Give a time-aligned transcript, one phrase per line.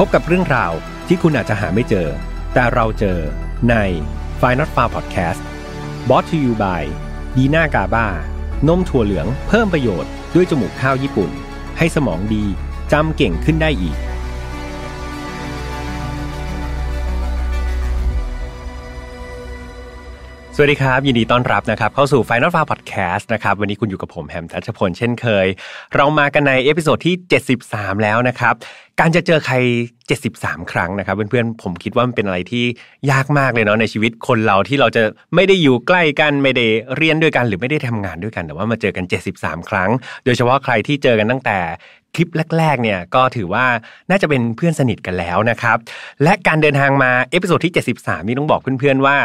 [0.00, 0.72] พบกับเรื่องราว
[1.06, 2.08] ที่คุณอาจจะหาไม่เจอ
[2.54, 3.18] แต่เราเจอ
[3.70, 3.74] ใน
[4.40, 5.40] f i n a l f a r Podcast
[6.08, 6.82] b o t to you by
[7.36, 8.08] ดีน่ากาบา
[8.68, 11.30] นมถั่วเหลืองเพิ่มประโยชน์ด้วยจมูกข้าวญี่ปุ่น
[11.78, 12.44] ให้สมองดี
[12.92, 13.96] จำเก่งขึ้นได้อีก
[20.58, 25.46] สวัสดีครับ ยินดีต้อนรับนะครับ เข้าสู่ Final f a r Podcast นะครับ วันนี้คุณอยู่กับผมแฮมทัชพลเช่นเคย
[25.94, 27.14] เรามากันใน episode ที่
[27.58, 28.54] 73 แล้วนะครับ
[29.00, 29.54] การจะเจอใคร
[30.12, 32.64] 73 ครั้งนะครับ เพื่อนๆ ผมคิดว่ามันเป็นอะไรที่
[33.10, 35.02] ยากมากเลยเนาะในชีวิตคนเราที่เราจะ
[35.34, 36.66] ไม่ได้อยู่ใกล้กันไม่ได้
[36.96, 39.04] เรียนด้วยกันหรือไม่ได้ทำงานด้วยกัน แต่ว่ามาเจอกัน
[39.36, 39.90] 73 ครั้ง
[40.24, 41.58] โดยเฉพาะใครที่เจอกันตั้งแต่
[42.16, 43.66] คลิปแรกๆเนี่ยก็ถือว่า
[44.10, 45.76] น่าจะเป็นเพื่อนสนิทกันแล้วนะครับ
[46.22, 49.16] และการเดินทางมา episode ที่ 73 นี่ต้องบอกเพื่อนๆว่า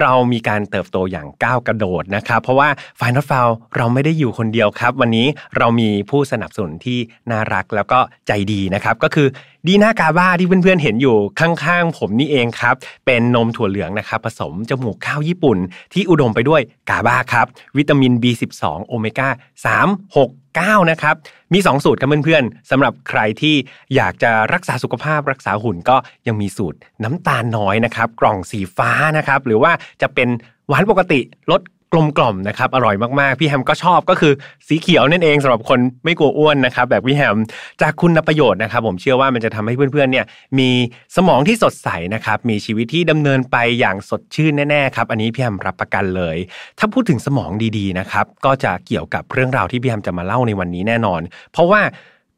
[0.00, 2.68] เรามีการเติบโตอย่างก้าวกระโดดนะครับ เพราะว่า
[3.00, 5.26] Final f i l เราไม่ได้อยู่คนเดียวครับ วันนี้
[5.56, 6.98] เรามีผู้สนับสนุนที่
[7.30, 9.28] น่ารักแล้วก็ใจดีนะครับ ก็คือ
[9.66, 12.74] ดีน่ากาบ้าที่เพื่อนๆเห็นอยู่ข้างๆผมนี่เองครับ
[13.06, 15.58] เป็นนมถั่วเหลืองนะครับ ผสมจมูกข้าวญี่ปุ่น
[15.92, 16.60] ที่อุดมไปด้วย
[16.90, 19.28] กาบ้าครับ วิตามิน B12 โอเมก้า
[19.64, 21.14] 3 6 9 นะครับ
[21.52, 23.54] มี 2 สูตรครับเพื่อนๆสำหรับใครที่
[23.94, 25.96] อยากจะรักษาสุขภาพรักษาหุ่นก็
[26.26, 30.28] ยังมีสูตรน้ำตาลน้อยนะครับ กล่องสีฟ้านะครับ หรือว่าจะเป็น
[30.68, 31.60] หวานปกติลด
[31.92, 34.32] กลมกล่อมนะครับอร่อยมากๆ พี่แฮมก็ชอบก็คือ
[34.68, 37.36] สีเขียวนั่นเองสำหรับคนไม่กลัวอ้วนนะครับแบบพี่แฮม
[37.82, 40.26] จากคุณประโยชน์นะครับ ผมเชื่อว่ามันจะทำให้เพื่อนๆเนี่ย
[40.58, 40.70] มี
[41.16, 46.36] สมองที่สดใสนะครับมีชีวิตที่ดำเนินไปอย่างสดชื่นแน่ๆครับอันนี้พี่แฮมรับประกันเลย
[46.78, 51.20] ถ้าพูดถึงสมองดีๆนะครับก็จะเกี่ยวกับเรื่องราวที่พี่แฮมจะมาเล่าในวันนี้แน่นอน
[51.52, 51.80] เพราะว่า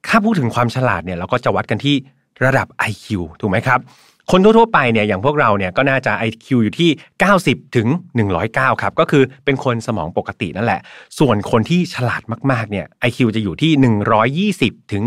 [0.08, 1.94] ถ้าพูดถึงความฉลาดเนี่ยเราก็จะวัดกันที่
[2.44, 3.06] ระดับ IQ
[3.40, 3.80] ถูกไหมครับ
[4.32, 6.90] คนทั่วๆไปเนี่ยอย่างพวกเราเนี่ยก็น่าจะ IQ อยู่ที่
[7.32, 7.88] 90 ถึง
[8.34, 10.80] 109 ครับ ก็คือเป็นคนสมองปกตินั่นแหละ
[11.18, 12.22] ส่วนคนที่ฉลาด
[12.52, 13.72] มากๆเนี่ย IQ จะอยู่ที่
[14.72, 15.02] 120 ถึง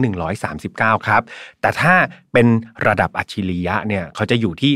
[0.52, 1.22] 139 ครับ
[1.62, 1.94] แต่ถ้า
[2.34, 2.48] เป็น
[2.88, 4.74] ระดับอัจฉริยะเนี่ยเขาจะอยู่ที่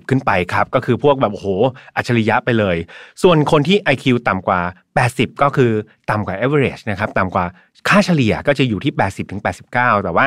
[0.00, 1.48] 140 ขึ้นไปครับ ก็คือพวกแบบโอ้โห
[1.96, 2.76] อัจฉริยะไปเลย
[3.22, 4.60] ส่วนคนที่ IQ ต่ำกว่า
[5.00, 5.72] 80 ก็คือ
[6.10, 7.46] ต่ำกว่า average นะครับต่ำกว่า
[7.88, 10.26] ค่าเฉลี่ยก็จะอยู่ที่ 80ถึง89 แต่ว่า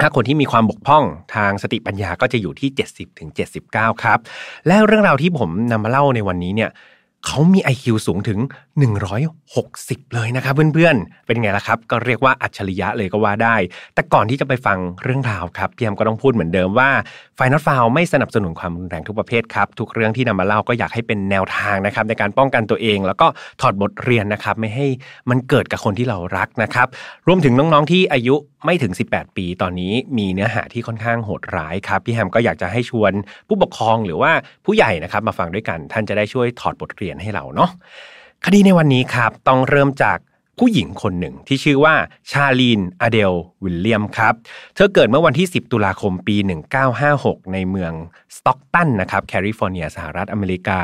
[0.00, 1.04] ถ้าคนที่มีความบกพร่อง
[1.34, 3.30] ทางสติปัญญาก็จะอยู่ที่ 70ถึง
[3.66, 4.18] 79 ครับ
[4.66, 6.70] และเรื่องราวที่ผมนำมาเล่าในวันนี้เนี่ย
[7.26, 8.38] เขามี IQ สูงถึง
[8.80, 13.56] 160 เลยนะครับเพื่อนๆ เป็นไงล่ะครับ ก็เรียกว่าอัจฉริยะเลยก็ว่าได้
[13.94, 16.90] แต่ก่อนที่จะไปฟังเรื่องราวครับพี่แอมก็ต้องพูดเหมือนเดิมว่า
[17.36, 23.26] ไฟนอลฟาวไม่สนับสนุนความรุนแรงทุกประเภทครับ ทุกเรื่องที่นำมาเล่าก็อยากให้เป็นแนวทางนะครับในการป้องกันตัวเอง แล้วก็
[23.60, 24.86] ถอดบทเรียนนะครับไม่ให้
[25.30, 26.86] มันเกิดกับคนที่เรารักนะครับ
[27.28, 28.34] รวมถึงน้องๆที่อายุ
[28.64, 33.12] ไม่ถึง 18 ปีตอนนี้มีเนื้อหาที่ค่อนข้างโหดร้ายครับพี่แฮมก็อยากจะให้ชวน
[33.48, 34.32] ผู้ปกครองหรือว่า
[34.66, 37.70] ผู้ใหญ่นะครับมาฟังด้วยกัน ท่านจะได้ช่วยถอดบทเรียนให้เราเนาะ
[38.46, 40.18] คดีในวันนี้ครับต้องเริ่มจาก
[40.58, 41.94] ผู้หญิงคนหนึ่งที่ชื่อว่า
[42.30, 43.32] ชาลีนอเดล
[43.64, 44.34] วิลเลียมครับ
[44.74, 46.36] เธอเกิดเมื่อวันที่ 10 ตุลาคมปี
[46.94, 47.92] 1956 ในเมือง
[48.36, 50.80] สต็อกตันนะครับแคลิฟอร์เนียสหรัฐอเมริกา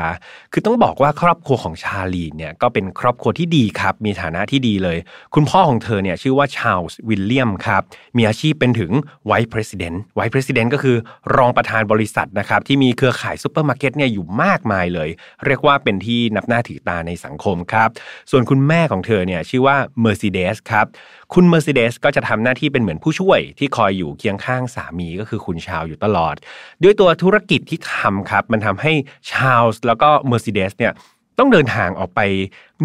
[0.51, 4.97] คือต้องบอกว่าครอบครัวของชาลีนเนี่ยก็เป็นครอบครัวที่ดีครับ มีฐานะที่ดีเลย
[5.35, 7.81] คุณพ่อของเธอเนี่ยชื่อว่าชาลส์วิลเลียมครับ
[8.17, 8.91] มีอาชีพเป็นถึง
[9.25, 10.97] ไวท์ประธานไวท์ประธานก็คือ
[11.35, 15.09] รองประธานบริษัทนะครับที่มีเครือข่ายซูเปอร์มาร์เก็ตเนี่ยอยู่มากมายเลย
[15.45, 17.89] เรียกว่าเป็นที่นับหน้าถือตาในสังคมครับ
[18.31, 20.85] ส่วนคุณแม่ของเธอเนี่ยชื่อว่า Mercedes ครับ
[21.33, 26.35] คุณ Mercedes ก็จะทำหน้าที่เป็นเหมือนผู้ช่วยที่คอยอยู่เคียงข้างสามีก็คือคุณชาลส์อยู่ตลอด
[26.83, 28.93] ด้วยตัวธุรกิจที่ทำครับ มันทำให้
[29.33, 30.93] ชาวแล้วก็ Mercedes เนี่ย
[31.39, 32.21] ต้องเดินทางออกไป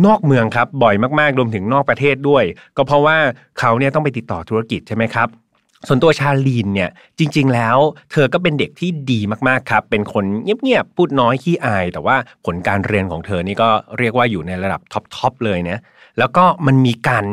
[0.07, 2.45] นอกเมืองครับ บ่อยมากๆรวมถึงนอกประเทศด้วย
[2.77, 3.17] ก็เพราะว่า
[3.59, 5.29] เขาเนี่ยต้องไปติดต่อธุรกิจใช่ไหมครับ
[5.89, 7.79] ส่วนตัวชาลีนเนี่ยจริง ๆ แล้ว
[8.13, 13.69] เธอก็เป็นเด็กที่ดีมากๆครับ เป็นคนเงียบๆพูดน้อยขี้อาย แต่ว่าผลการเรียนของเธอนี่ก็
[13.99, 15.79] เรียกว่าอยู่ในระดับท็อปๆเลยนะ
[16.19, 17.25] แล้วก็มันมีการ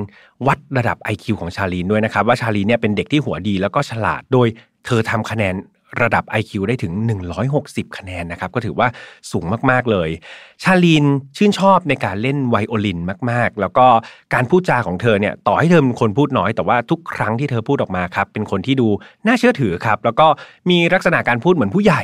[0.47, 4.47] วัดระดับ IQ ของชาลีนด้วยนะครับ ว่าชาลีนเนี่ยเป็นเด็กที่หัวดีแล้วก็ฉลาดโดย
[4.85, 5.55] เธอทำคะแนน
[6.01, 6.93] ระดับ IQ ได้ถึง
[7.45, 8.87] 160 คะแนนนะครับ ก็ถือว่า
[9.31, 10.09] สูงมาก ๆ เลย
[10.63, 11.05] ชาลีน
[11.37, 12.99] ชื่นชอบในการเล่นไวโอลิน
[13.31, 13.85] มาก ๆ แล้วก็
[14.33, 18.87] การพูดจาของเธอเนี่ยต่อให้เธอเป็นคนพูดน้อย แต่ว่าทุกครั้งที่เธอพูดออกมาครับ เป็นคนที่ดู
[19.25, 20.27] น่าเชื่อถือครับ แล้วก็
[20.69, 22.03] มีลักษณะการพูดเหมือนผู้ใหญ่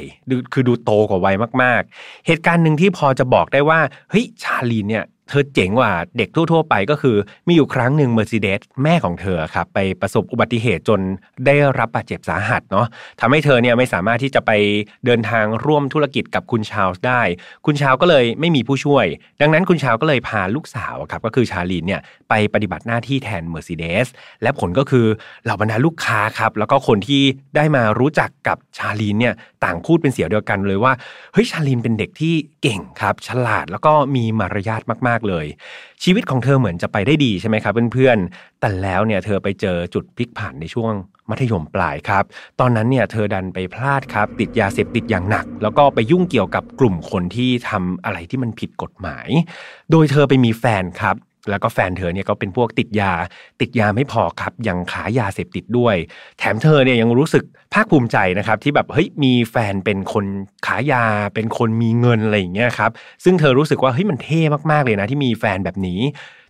[0.54, 3.80] คือดูโตกว่าวัยมาก ๆ เหตุการณ์หนึ่งที่พอจะบอกได้ว่า
[4.10, 11.00] เฮ้ยชาลีนเนี่ย เธอเจ๋งกว่าเด็กทั่วๆไปก็คือ มีอยู่ครั้งหนึ่งเมอร์ซิเดสแม่ของเธอครับไปประสบอุบัติเหตุจน
[11.46, 12.88] ได้รับบาดเจ็บสาหัสเนาะ
[13.20, 14.52] ทำให้เธอเนี่ยไม่สามารถที่จะไป
[15.06, 17.22] เดินทางร่วมธุรกิจกับคุณชาลส์ได้
[17.66, 19.06] คุณชาลก็เลยไม่มีผู้ช่วย
[19.42, 24.08] ดังนั้นคุณชาลก็เลยพาลูกสาวครับก็คือชาลีนเนี่ยไปปฏิบัติหน้าที่แทนเมอร์ซิเดส
[24.42, 25.06] และผลก็คือ
[25.44, 27.22] เหล่าบรรดาลูกค้าครับแล้วก็คนที่
[27.56, 29.34] ได้มารู้จักกับชาลีนเนี่ย
[29.64, 30.94] ต่างพูดเป็นเสียงเดียวกันเลยว่า
[31.34, 35.46] เฮ้ยชาลินเป็นเด็กที่เก่งครับฉลาดแล้วก็มีมารยาทมากๆเลย
[36.04, 40.94] ชีวิตของเธอเหมือนจะไปได้ดีใช่ไหมครับเพื่อนๆ แต่แล้วเนี่ยเธอไปเจอจุดพลิกผันในช่วง
[41.30, 42.24] มัธยมปลายครับ
[42.60, 49.28] ตอนนั้นเนี่ยเธอดันไปพลาดครับ ติดยาเสพติดอย่างหนัก แล้วก็ไปยุ่งเกี่ยวกับกลุ่มคนที่ทำอะไรที่มันผิดกฎหมาย
[49.92, 51.16] โดยเธอไปมีแฟนครับ
[51.50, 53.14] แล้วก็แฟนเธอเนี่ยก็เป็นพวกติดยา
[53.62, 55.96] ติดยาไม่พอครับยังขายยาเสพติดด้วย
[56.40, 60.26] แถมเธอเนี่ยยังรู้สึกภาคภูมิใจนะครับที่แบบเฮ้ยมีแฟนเป็นคน
[60.68, 61.04] ขายยา
[61.34, 62.92] เป็นคนมีเงินอะไรอย่างเงี้ยครับ
[63.24, 64.42] ซึ่งเธอรู้สึกว่าเฮ้ยมันเท่
[64.72, 66.00] มากๆเลยนะที่มีแฟนแบบนี้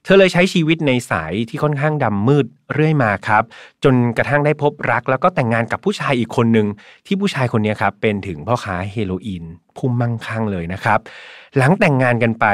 [0.08, 3.44] เธอเลยใช้ชีวิตในสายที่ค่อนข้างดำมืดเรื่อยมาครับ
[3.84, 6.68] จนกระทั่งได้พบรักแล้วก็แต่งงานกับผู้ชายอีกคนหนึ่ง
[7.06, 9.44] ที่ผู้ชายคนนี้ครับเป็นถึงพ่อค้าเฮโรอีน
[9.78, 11.00] พุ่มมั่งคั่งเลยนะครับ
[11.58, 12.46] หลังแต่งงานกันไป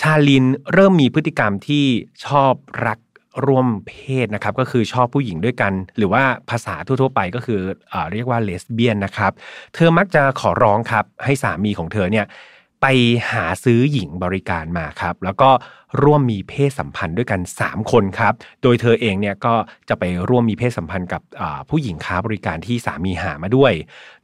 [0.00, 1.84] ชาลินเริ่มมีพฤติกรรมที่
[2.26, 2.52] ชอบ
[2.86, 2.98] รัก
[3.46, 3.92] ร่วมเพ
[4.24, 7.60] ศนะครับก็คือชอบผู้หญิงด้วยกัน หรือว่าภาษาทั่วๆไปก็คือ
[7.90, 9.32] เอเรียกว่าเลสเบี้ยนนะครับ
[9.74, 12.26] เธอมักจะขอร้องครับให้สามีของเธอเนี่ย
[12.82, 12.86] ไป
[13.32, 15.50] หาซื้อหญิงบริการมาครับ แล้วก็
[16.02, 19.54] ร่วมมีเพศสัมพันธ์ด้วยกัน 3 คนครับ โดยเธอเองเนี่ยก็
[19.88, 21.22] จะไปร่วมมีเพศสัมพันธ์กับ
[21.70, 23.72] ผู้หญิงค้าบริการที่สามีหามาด้วย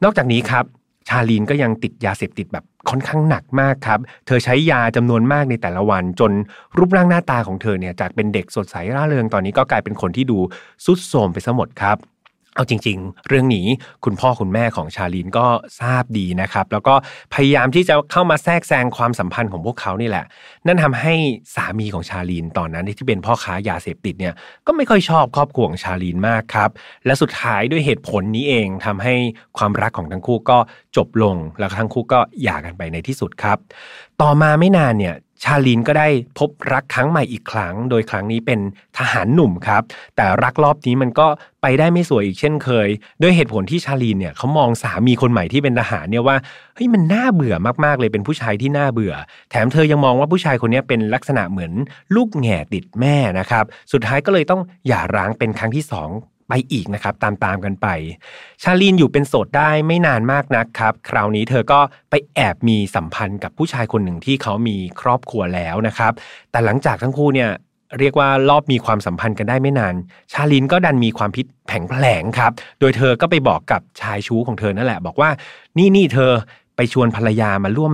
[0.02, 0.64] นอกจากนี้ครับ
[1.08, 6.32] ชาลีนก็ยังติดยาเสพติดแบบค่อนข้างหนักมากครับ เธอใช้ยาจำนวนมากในแต่ละวัน จน
[6.76, 10.38] รูปร่างหน้าตาของเธอเนี่ยจากเป็นเด็กสดใสร่าเริงตอนนี้ก็กลายเป็นคนที่ดู
[10.84, 11.96] สุดโทมไปซะหมดครับ
[12.58, 13.66] เอาจริง ๆ เรื่องนี้
[14.04, 15.46] คุณพ่อคุณแม่ของชาลีนก็
[15.80, 16.94] ทราบดีนะครับ แล้วก็
[17.34, 20.24] พยายามที่จะเข้ามาแทรกแซงความสัมพันธ์ของพวกเขานี่แหละ
[20.66, 21.14] นั่นทำให้
[21.54, 24.34] สามีของชาลีนตอนนั้นที่เป็นพ่อค้ายาเสพติดเนี่ย
[24.66, 26.70] ก็ไม่ค่อยชอบครอบครัวของชาลีนมากครับ
[27.06, 29.14] และสุดท้ายด้วยเหตุผลนี้เองทำให้
[29.58, 30.58] ความรักของทั้งคู่ก็
[30.96, 33.58] จบลง แล้วทั้งคู่ก็หย่ากันไปในที่สุดครับ
[34.22, 36.08] ต่อมาไม่นานเนี่ย ชาลินก็ได้
[36.38, 38.60] พบรักครั้งใหม่อีกครั้ง โดยครั้งนี้เป็น
[38.98, 39.82] ทหารหนุ่มครับ
[40.16, 41.26] แต่รักรอบนี้มันก็
[41.62, 42.88] ไปได้ไม่สวยอีกเช่นเคย
[43.22, 46.36] ด้วยเหตุผลที่ชาลินเนี่ยเขามองสามีคนใหม่ที่เป็นทหารเนี่ยว่า
[46.74, 47.54] เฮ้ยมันน่าเบื่อ
[47.84, 49.14] มากๆเลยเป็นผู้ชายที่น่าเบื่อ
[49.50, 51.72] แถมเธอยังมองว่าผู้ชายคนนี้เป็นลักษณะเหมือน
[52.14, 56.10] ลูกแง่ติดแม่นะครับ สุดท้ายก็เลยต้องหย่าร้างเป็นครั้งที่สอง
[56.48, 57.86] ไปอีกนะครับตามตามกันไป
[58.62, 61.80] ชาลีนอยู่เป็นโสดได้ไม่นานมากนักครับ คราวนี้เธอก็
[62.10, 66.12] ไปแอบมีสัมพันธ์กับผู้ชายคนหนึ่งที่เขามีครอบครัวแล้วนะครับ
[66.50, 67.50] แต่หลังจากทั้งคู่เนี่ย
[67.98, 69.94] เรียกว่ารอบมีความสัมพันธ์กันได้ไม่นาน
[70.32, 75.30] ชาลินก็ดันมีความพิษแผงแผลงครับ โดยเธอก็ไปบอกกับชายชู้ของเธอนั่นแหละ บอกว่า
[75.78, 76.32] นี่นี่เธอ
[76.78, 77.92] ไปชวนภรรยามาร่วม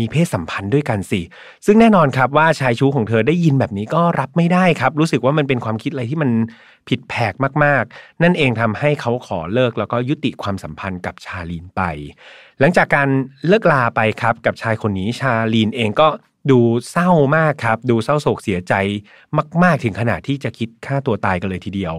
[0.00, 1.20] มีเพศสัมพันธ์ด้วยกันสิ
[1.66, 6.30] ซึ่งแน่นอนครับว่าชายชู้ของเธอได้ยินแบบนี้ก็รับไม่ได้ครับ รู้สึกว่ามันเป็นความคิดอะไรที่มัน
[6.88, 7.34] ผิดแผก
[7.64, 11.82] มากๆ นั่นเองทำให้เขาขอเลิกแล้วก็ยุติความสัมพันธ์กับชาลีนไป
[12.60, 13.08] หลังจากการ
[13.48, 16.08] เลิกลาไปครับกับชายคนนี้ชาลีนเองก็
[16.50, 16.60] ดู
[16.90, 18.74] เศร้ามากครับ ดูเศร้าโศกเสียใจ
[19.62, 21.94] มาก ๆ ถึงขนาดที่จะคิดฆ่าตัวตายกันเลยทีเดียว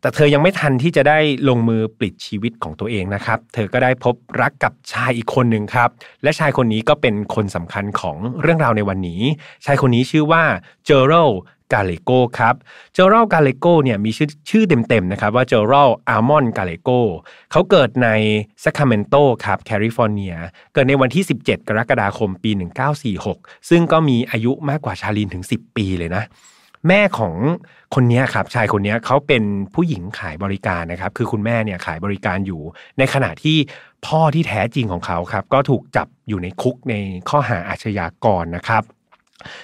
[0.00, 1.18] แต่เธอยังไม่ทันที่จะได้
[1.48, 5.90] ลงมือปลิดชีวิตของตัวเองนะครับ เธอก็ได้พบรักกับชายอีกคนหนึ่งครับ
[6.22, 9.22] และชายคนนี้ก็เป็นคนสำคัญของเรื่องราวในวันนี้
[9.64, 10.42] ชายคนนี้ชื่อว่า
[10.86, 11.30] เจอรัล
[11.72, 12.54] กาเลโกครับ
[12.94, 16.90] เจอรัลกาเลโกเนี่ยมีชื่อชื่อเต็มๆนะครับว่าเจอรัลอาร์มอนกาเลโก
[17.50, 18.08] เขาเกิดใน
[18.64, 19.14] ซัคราเมนโต
[19.44, 20.34] ครับแคลิฟอร์เนีย
[20.74, 22.50] เกิดในวันที่ 17 กรกฎาคมปี
[23.10, 26.24] 1946 ซึ่งก็มีอายุมากกว่าชาลินถึง 10 ปีเลยนะ
[26.88, 27.34] แม่ของ
[27.94, 29.42] คนนี้ครับชายคนนี้เขาเป็น
[29.74, 32.60] ผู้หญิงขายบริการนะครับคือคุณแม่เนี่ยขายบริการอยู่
[32.98, 33.56] ในขณะที่
[34.06, 36.94] พ่อที่แท้จริงของเขาครับก็ถูกจับอยู่ในคุกใน
[37.28, 38.82] ข้อหาอาชญากรนะครับ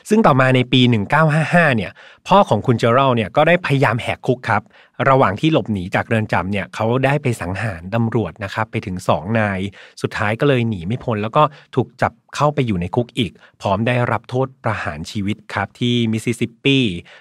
[0.09, 0.81] ซึ่งต่อมาในปี
[1.29, 1.91] 1955 เนี่ย
[2.29, 4.63] พ่อของคุณเจอรัลเนี่ยก็ได้พยายามแหกคุกครับ
[5.09, 9.61] ระหว่างที่หลบหนีจากเรือนจำเนี่ยเขาได้ไปสังหารตำรวจนะครับไปถึง 2 นาย
[10.03, 11.43] สุดท้ายก็เลยหนีไม่พ้น แล้วก็
[11.75, 16.79] ถูกจับเข้าไปอยู่ในคุกอีก พร้อมได้รับโทษประหารชีวิตครับที่มิสซิสซิปปี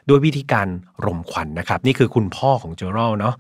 [0.10, 0.68] ด้วยวิธีการ
[1.06, 3.36] รมควันนะครับ นี่คือคุณพ่อของเจอรัลเนาะ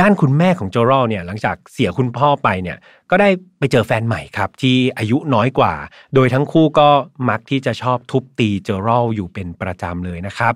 [0.00, 2.78] ด้านคุณแม่ของเจอรัลเนี่ยหลังจากเสียคุณพ่อไปเนี่ย
[3.10, 5.74] ก็ได้ไปเจอแฟนใหม่ครับ ที่อายุน้อยกว่า
[6.14, 6.88] โดยทั้งคู่ก็
[7.28, 10.54] มักที่จะชอบทุบตีเจอรัลอยู่เป็นประจำเลยนะครับ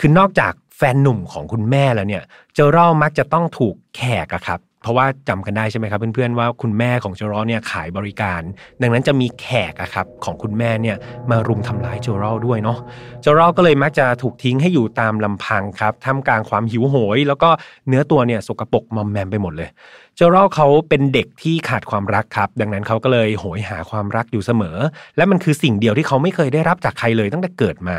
[0.00, 2.22] คือนอกจากแฟนหนุ่มของคุณแม่แล้วเนี่ย
[2.54, 8.42] โจรัลมักจะต้องถูกแขกอะครับ เพราะว่าจำกันได้ใช่ไหมครับเพื่อนๆว่าคุณแม่ของโจรอเนี่ยขายบริการ
[8.82, 10.96] ดังนั้นจะมีแขกอะครับของคุณแม่เนี่ย
[11.30, 12.78] มารุมทำร้ายโจรอด้วยเนาะ
[13.22, 17.50] โจรอก็เลยมักจะถูกทิ้งให้อยู่ตามลำพังครับท่ามกลางความหิวโหย แล้วก็
[17.88, 19.68] เนื้อตัวเนี่ยสกปรกมอมแมมไปหมดเลย
[20.16, 24.76] โจรอเขาเป็นเด็กที่ขาดความรักครับ ดังนั้นเขาก็เลยโหยหาความรักอยู่เสมอ
[25.16, 27.98] และมันคือสิ่งเดียวที่เขาไม่เคยได้รับจากใครเลยตั้งแต่เกิดมา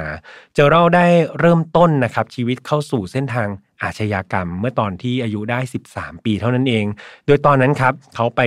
[0.53, 1.05] โจรอได้
[1.39, 3.47] เริ่มต้นนะครับชีวิตเข้าสู่เส้นทาง
[3.83, 5.59] อาชญากรรม เมื่อตอนที่อายุได้
[5.91, 6.85] 13 ปีเท่านั้นเอง
[7.25, 8.41] โดยตอนนั้นครับเขาไป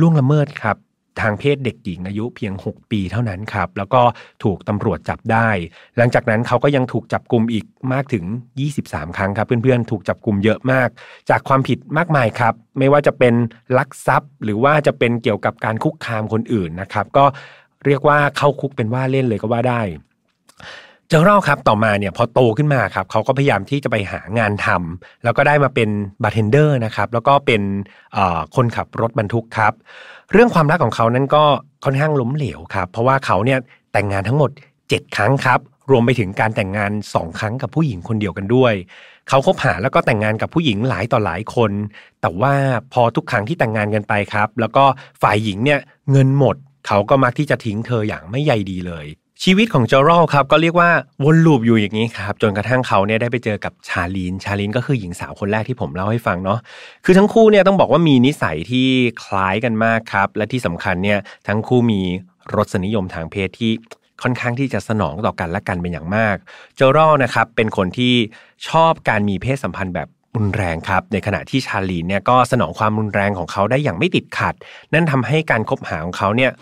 [0.00, 0.78] ล่วงละเมิดครับ
[1.22, 4.02] ทางเพศเด็กหญิงอายุเพียง 6 ปีเท่านั้นครับ แล้วก็
[4.44, 5.48] ถูกตำรวจจับได้
[5.96, 8.24] หลังจากนั้นเขาก็ยังถูกจับกลุ่มอีกมากถึง
[8.70, 10.88] 23 ครั้งครับ เพื่อนๆ ถูกจับกลุ่มเยอะมาก
[11.30, 13.34] จากความผิดมากมายครับ ไม่ว่าจะเป็น
[13.78, 17.24] ลักทรัพย์ หรือว่าจะเป็นเกี่ยวกับการคุกคามคนอื่นนะครับ ก็
[17.86, 19.80] เรียกว่าเข้าคุกเป็นว่าเล่นเลยก็ว่าได้
[21.08, 25.88] เจอร์ครับต่อมาเนี่ยพอโตขึ้นมาครับเขาก็พยายามที่จะไปหางานทำแล้วก็ได้มาเป็น
[26.22, 27.62] บาร์เทนเดอร์นะครับแล้วก็เป็น
[28.56, 29.72] คนขับรถบรรทุกครับ
[30.32, 31.44] เรื่องความรักของเขานั้นก็
[31.84, 33.58] ค่อนข้างล้มเหลวครับ เพราะว่าเขาเนี่ย
[33.92, 34.50] แต่งงานทั้งหมด
[34.82, 38.74] 7 ครั้งครับ รวมไปถึงการแต่งงาน 2 ครั้งกับผู้หญิงคนเดียวกันด้วย
[39.28, 41.72] เขาคบหาแล้วก็แต่งงานกับผู้หญิงหลายต่อหลายคน
[42.20, 42.54] แต่ว่า
[42.92, 44.84] พอทุกครั้งที่แต่งงานกันไปครับ แล้วก็
[45.22, 45.80] ฝ่ายหญิงเนี่ย
[46.12, 46.56] เงินหมด
[46.86, 49.06] เขาก็มักที่จะทิ้งเธออย่างไม่ใยดีเลย
[49.44, 50.90] ชีวิตของจอรัลครับก็เรียกว่า
[51.24, 56.58] วนลูปอยู่อย่างนี้ครับจนกระทั่งเขาเนี่ยได้ไปเจอกับชาลีนชาลีนก็คือหญิงสาวคนแรกที่ผมเล่าให้ฟังเนาะ
[57.04, 58.88] คือทั้งคู่เนี่ยต้องบอกว่ามีนิสัยที่
[59.24, 62.00] คล้ายกันมากครับ และที่สำคัญเนี่ยทั้งคู่มี
[62.56, 63.72] รสนิยมทางเพศที่
[64.22, 66.36] ค่อนข้างที่จะสนองต่อกันและกันเป็นอย่างมาก
[66.76, 68.14] เจอรัลนะครับเป็นคนที่
[68.68, 74.54] ชอบการมีเพศสัมพันธ์แบบรุนแรงครับในขณะที่ชาลีนเนี่ยก็สนองความรุนแรงของเขาได้อย่างไม่ติดขัด
[74.94, 76.52] นั่นทำให้การคบหาของเขาเนี่ย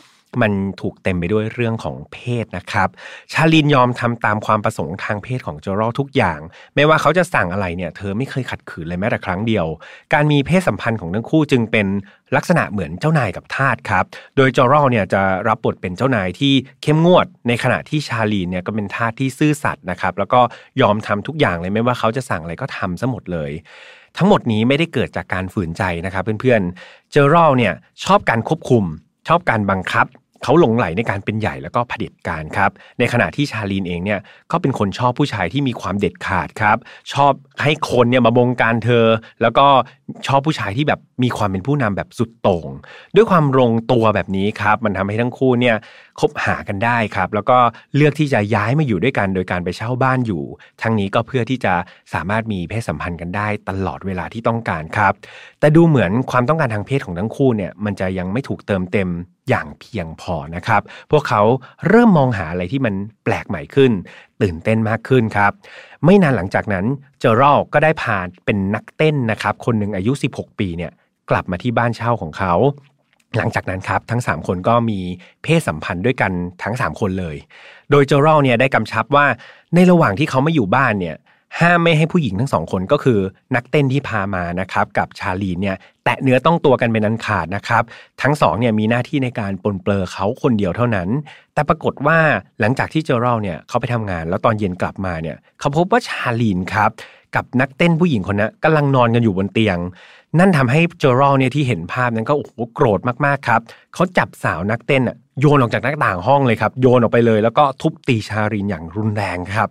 [0.43, 2.89] มันถูกเต็มไปด้วยเรื่องของเพศนะครับ
[3.33, 6.41] ชาลินยอมทำตามความประสงค์ทางเพศของโจรอทุกอย่าง
[6.75, 9.67] ไม่ว่าเขาจะสั่งอะไรเนี่ย เธอไม่เคยขัดขืนเลยแม้แต่ครั้งเดียว
[10.15, 11.87] การมีเพศสัมพันธ์ของทั้งคู่จึงเป็น
[12.37, 14.05] ลักษณะเหมือนเจ้านายกับทาสครับ
[14.37, 20.41] โดยจอรอเนี่ยจะรับบทเป็นเจ้านายที่เข้มงวด ในขณะที่ชาลีนเนี่ยก็เป็นทาสที่ซื่อสัตย์นะครับ แล้วก็
[20.83, 23.53] ยอมทำทุกอย่างเลยไม่ว่าเขาจะสั่งอะไรก็ทำซะหมดเลย
[24.19, 27.75] ทั้งหมดนี้ไม่ได้เกิดจากการฝืนใจนะครับเพื่อนๆ เจอรอลเนี่ย
[28.05, 28.85] ชอบการควบคุม
[29.29, 30.07] ชอบการบังคับ
[30.42, 34.20] เขาหลงไหลในการเป็นใหญ่แล้วก็เผด็จการครับ ในขณะที่ชาลีนเองเนี่ย
[34.52, 36.76] ก็เป็นคนชอบผู้ชายที่มีความเด็ดขาดครับ
[37.12, 37.32] ชอบ
[37.62, 39.06] ให้คนเนี่ยมาบงการเธอ
[39.42, 39.66] แล้วก็
[40.26, 42.68] ชอบผู้ชายที่แบบมีความเป็นผู้นำแบบสุดโต่ง
[43.14, 45.76] ด้วยความลงตัวแบบนี้ครับ มันทำให้ทั้งคู่เนี่ย
[46.21, 47.59] คบหากันได้ครับ แล้วก็
[47.97, 50.42] เลือกที่จะย้ายมาอยู่ด้วยกันโดยการไปเช่าบ้านอยู่
[50.83, 51.75] ทั้งนี้ก็เพื่อที่จะ
[52.14, 55.12] สามารถมีเพศสัมพันธ์กันได้ตลอดเวลาที่ต้องการครับ
[55.61, 59.09] แต่ดูเหมือนความต้องการทางเพศของทั้งคู่เนี่ยมันจะยังไม่ถูกเติมเต็ม
[59.49, 61.42] อย่างเพียงพอนะครับ พวกเขา
[61.88, 63.92] เริ่มมองหาอะไรที่มันแปลกใหม่ขึ้น
[64.42, 65.52] ตื่นเต้นมากขึ้นครับ
[66.04, 66.85] ไม่นานหลังจากนั้น
[67.21, 70.92] เจอรัลก็ได้พาเป็นนักเต้นนะครับ คนหนึ่งอายุ 16 ปีเนี่ย
[71.31, 72.54] กลับมาที่บ้านเช่าของเขา
[73.37, 74.99] หลังจากนั้นครับทั้ง 3 คนก็มี
[75.43, 77.37] เพศสัมพันธ์ด้วยกันทั้ง 3 คนเลย
[77.91, 79.27] โดยเจอรัลเนี่ยได้กำชับว่า
[79.75, 81.17] ในระหว่างที่เขาไม่อยู่บ้านเนี่ย
[81.61, 83.19] ห้ามไม่ให้ผู้หญิงทั้งสองคนก็คือ
[83.55, 87.83] นักเต้นที่พามานะครับกับชาลีเนี่ยแตะเนื้อต้องตัวกันเป็นอันขาดนะครับ
[88.23, 91.09] ทั้งสองเนี่ยมีหน้าที่ในการปนเปื้อเขาคนเดียวเท่านั้น
[91.55, 92.19] แต่ปรากฏว่า
[92.61, 96.91] หลังจากที่เจอรัลเนี่ยเขาไปทำงาน แล้วตอนเย็นกลับมาเนี่ยเขาพบว่าชาลีนครับ
[97.37, 99.79] กับนักเต้นผู้หญิงคนนั้นกำลังนอนกันอยู่บนเตียง
[100.39, 103.61] นั่นทำให้เจอรัลเนี่ยที่เห็นภาพนั้นก็โอ้โหโกรธมากๆครับ
[103.95, 105.03] เขาจับสาวนักเต้น
[105.41, 109.69] โยนออกจากหน้าต่างห้องเลยครับโยนออกไปเลย แล้วก็ทุบตีชาลินอย่างรุนแรงครับ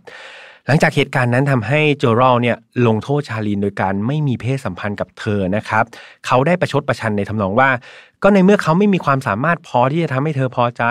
[0.67, 5.83] หลังจากเหตุการณ์นั้นทำให้เจอรอลเนี่ยลงโทษชาลินโดยการไม่มีเพศสัมพันธ์กับเธอนะครับ
[6.25, 7.69] เขาได้ประชดประชันในทำนองว่า
[8.23, 10.83] ก็ในเมื่อเขาไม่มีความสามารถพอที่จะทำให้เธอพอใจ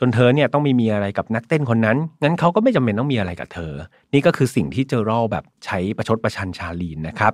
[0.00, 3.72] จนเธอเนี่ยต้องไม่มีอะไรกับนักเต้นคนนั้น งั้นเขาก็ไม่จำเป็นต้องมีอะไรกับเธอ
[4.12, 7.32] นี่ก็คือสิ่งที่เจอรอลแบบใช้ประชดประชันชาลีนนะครับ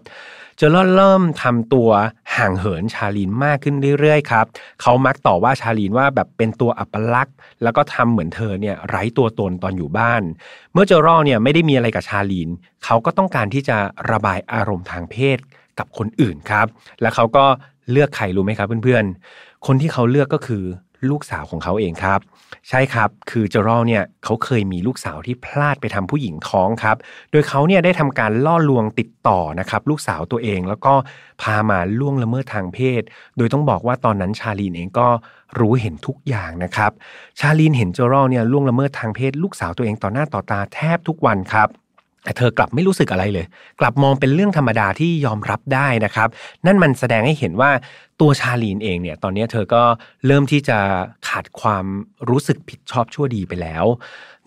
[0.56, 1.90] เจอรอลเริ่มทำตัว
[2.36, 4.46] ห่างเหินชาลีนมากขึ้นเรื่อยๆครับ
[4.82, 10.22] เขามักต่อว่าชาลีนว่าแบบเป็นตัวอัปลักษณ์ แล้วก็ทำเหมือนเธอเนี่ยไร้ตัวตนตอนอยู่บ้าน
[10.72, 12.48] เมื่อเจอรอลเนี่ยไม่ได้มีอะไรกับชาลีน
[12.84, 13.76] เขาก็ต้องการที่จะ
[14.10, 15.38] ระบายอารมณ์ทางเพศ
[15.78, 16.66] กับคนอื่นครับ
[17.00, 17.46] และเขาก็
[17.90, 20.64] เลือกใครรู้ไหมครับเพื่อนๆ คนที่เขาเลือกก็คือ
[21.10, 22.20] ลูกสาวของเขาเองครับ
[22.68, 26.96] ใช่ครับคือเจอรอลเนี่ยเขาเคยมีลูกสาวที่พลาดไปทำผู้หญิงท้องครับ
[27.30, 30.94] โดยเขาเนี่ยได้ทำการล่อลวงติดต่อนะครับลูกสาวตัวเองแล้วก็
[31.42, 33.02] พามาล่วงละเมิดทางเพศ
[33.36, 35.08] โดยต้องบอกว่าตอนนั้นชาลีนเองก็
[35.58, 36.92] รู้เห็นทุกอย่างนะครับ
[37.40, 41.68] ชาลีนเห็นเจอรอลเนี่ยล่วงละเมิดทางเพศ ลูกสาวตัวเองต่อหน้าต่อตาแทบทุกวันครับ
[42.24, 43.46] แต่เธอกลับไม่รู้สึกอะไรเลย
[43.80, 46.28] กลับมองเป็นเรื่องธรรมดาที่ยอมรับได้นะครับ
[46.66, 47.70] นั่นมันแสดงให้เห็นว่า
[48.20, 49.82] ตัวชาลีนเองเนี่ยตอนนี้เธอก็
[50.26, 50.78] เริ่มที่จะ
[51.28, 51.84] ขาดความ
[52.28, 53.84] รู้สึกผิดชอบชั่วดีไปแล้ว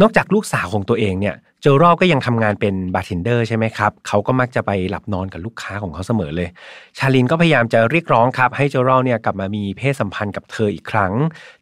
[0.02, 6.50] นอกจากลูกสาวของตัวเองเนี่ยเจอรัลก็ยังทำงานเป็นบาร์เทนเดอร์ใช่ไหมครับเขาก็มักจะไปหลับนอนกับลูกค้าของเขาเสมอเลย
[6.98, 11.14] ชาลินก็พยายามจะเรียกร้องครับ ให้เจอรัลเนี่ยกลับมามีเพศสัมพันธ์กับเธออีกครั้ง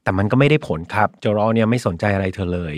[0.03, 2.75] แต่มันก็ไม่ได้ผลครับ เจอรัลเนี่ยไม่สนใจอะไรเธอเลย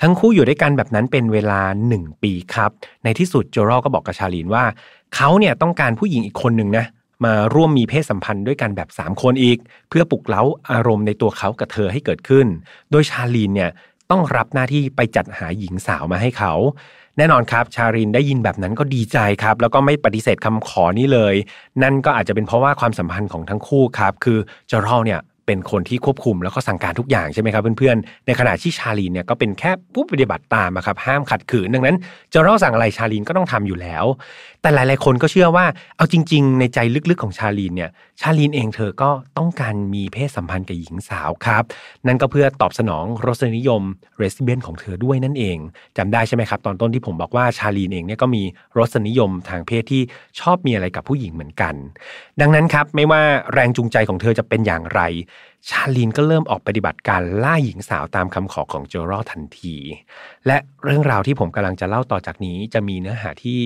[0.00, 1.60] ทั้งคู่อยู่ด้วยกันแบบนั้นเป็นเวลา
[1.94, 2.70] 1 ปีครับ
[3.04, 4.64] ในที่สุดเจอรอก็บอกกับชาลินว่า
[5.14, 6.86] เขาเนี่ยต้องการผู้หญิงอีกคนหนึ่งนะ
[7.24, 9.58] มาร่วมมีเพศสัมพันธ์ด้วยกันแบบ 3 คนอีก
[9.88, 10.42] เพื่อปลุกเล้า
[10.72, 12.46] อารมณ์ในตัวเขากับเธอให้เกิดขึ้น
[12.90, 13.70] โดยชาลีนเนี่ย
[14.10, 16.52] ต้องรับหน้าที่ไปจัดหาหญิงสาวมาให้เขา
[17.18, 21.34] แน่นอนครับชารินได้ยินแบบนั้นก็ดีใจครับ แล้วก็ไม่ปฏิเสธคำขอนี้เลย
[21.82, 24.38] นั่นก็อาจจะเป็นเพราะว่าความสัมพันธ์ของทั้งคู่ครับ คือ
[24.70, 31.96] จอร์เนี่ย เป็นคนที่ควบคุมแล้วก็สั่งการทุกอย่างใช่ไหมครับเพื่อนๆ ในขณะที่ชาลีนเนี่ยก็เป็นแค่ผู้ปฏิบัติตามครับห้ามขัดขืนดังนั้น
[32.32, 34.04] จะเราสั่งอะไรชาลีนก็ต้องทำอยู่แล้ว
[34.62, 36.78] แต่หลายๆ คนก็เชื่อว่าเอาจริง ๆ ในใจ
[37.10, 41.64] ลึกๆของชาลีนเนี่ยชาลีนเองเธอก็ต้องการมีเพศสัมพันธ์กับหญิงสาวครับ
[42.06, 43.82] นั่นก็เพื่อตอบสนองรสนิยม
[44.18, 45.58] เรสเบนของเธอด้วยนั่นเอง
[45.96, 48.42] จำได้ใช่ไหมครับ ตอนต้นที่ผมบอกว่าชาลีนเองเนี่ยก็มี
[48.78, 50.02] รสนิยมทางเพศที่
[50.40, 51.74] ชอบมีอะไรกับผู้หญิงเหมือนกัน
[52.40, 53.22] ดังนั้นครับไม่ว่า
[53.52, 55.00] แรงจูงใจของเธอจะเป็นอย่างไร
[55.68, 59.76] ชาลีนก็เริ่มออกปฏิบัติการล่าหญิงสาวตามคำขอของโจรอทันที
[60.46, 63.58] และเรื่องราวที่ผมกำลังจะเล่าต่อจากนี้จะมีเนื้อหาที่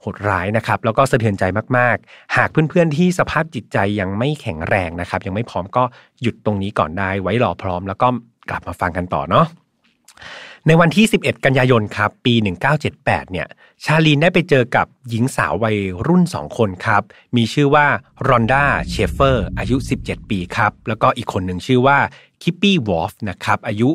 [0.00, 1.44] โหดร้ายนะครับ แล้วก็สะเทือนใจ
[1.76, 5.84] มากๆ หากเพื่อนๆที่สภาพจิตใจยังไม่แข็งแรงนะครับ ยังไม่พร้อมก็
[6.22, 8.08] หยุดตรงนี้ก่อนได้ไว้รอพร้อม แล้วก็
[8.50, 9.46] กลับมาฟังกันต่อเนาะ
[10.66, 12.34] ในวันที่ 11 กันยายนครับ ปี
[12.82, 13.46] 1978 เนี่ย
[13.84, 17.02] ชาลีนได้ไปเจอกับหญิงสาววัยรุ่น 2 คนครับ
[17.36, 17.86] มีชื่อว่า
[18.28, 21.98] รอนด้าเชฟเฟอร์ อายุ 17 ปีครับ แล้วก็อีกคนหนึ่งชื่อว่า
[22.42, 23.90] คิปปี้วอฟนะครับ อายุ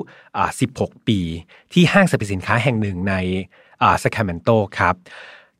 [0.51, 1.19] 16 ปี
[1.73, 3.13] ที่ห้างสรรพสินค้าแห่งหนึ่งใน
[4.03, 4.49] ซัคราเมนโต
[4.79, 4.95] ครับ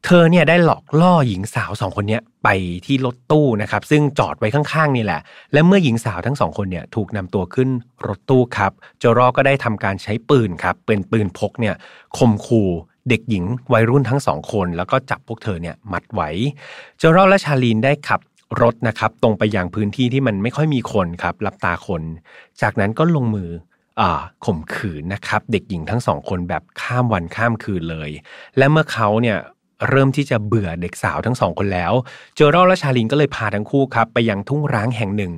[0.06, 2.50] เธอเนี่ยได้หลอกล่อหญิงสาวสองคนนี้ไป
[2.86, 5.22] ที่รถตู้นะครับ ซึ่งจอดไว้ข้างๆนี่แหละ
[5.54, 7.70] และเมื่อหญิงสาวทั้งสองคนเนี่ยถูกนำตัวขึ้น
[8.08, 11.76] รถตู้ครับเจอรัลก็ได้ทำการใช้ปืนครับเป็นปืนพกเนี่ย
[12.18, 12.70] ข่มขู่
[13.10, 16.30] เด็กหญิงวัยรุ่นทั้งสองคน แล้วก็จับพวกเธอเนี่ยมัดไว้
[16.98, 18.22] เจอรัลและชาลีนได้ขับ
[18.62, 22.02] รถนะครับตรงไปยังพื้นที่ที่มันไม่ค่อยมีคนครับรับตาคน
[22.62, 23.50] จากนั้นก็ลงมือ
[24.46, 28.10] ข่มขืนนะครับ เด็กหญิงทั้งสองคนแบบข้ามวันข้ามคืนเลย
[28.58, 29.38] และเมื่อเขาเนี่ย
[29.90, 31.94] เริ่มที่จะเบื่อเด็กสาวทั้งสองคนแล้ว
[32.36, 35.34] เจอรัลและชาลินก็เลยพาทั้งคู่ครับ ไปยังทุ่งร้างแห่งหนึ่ง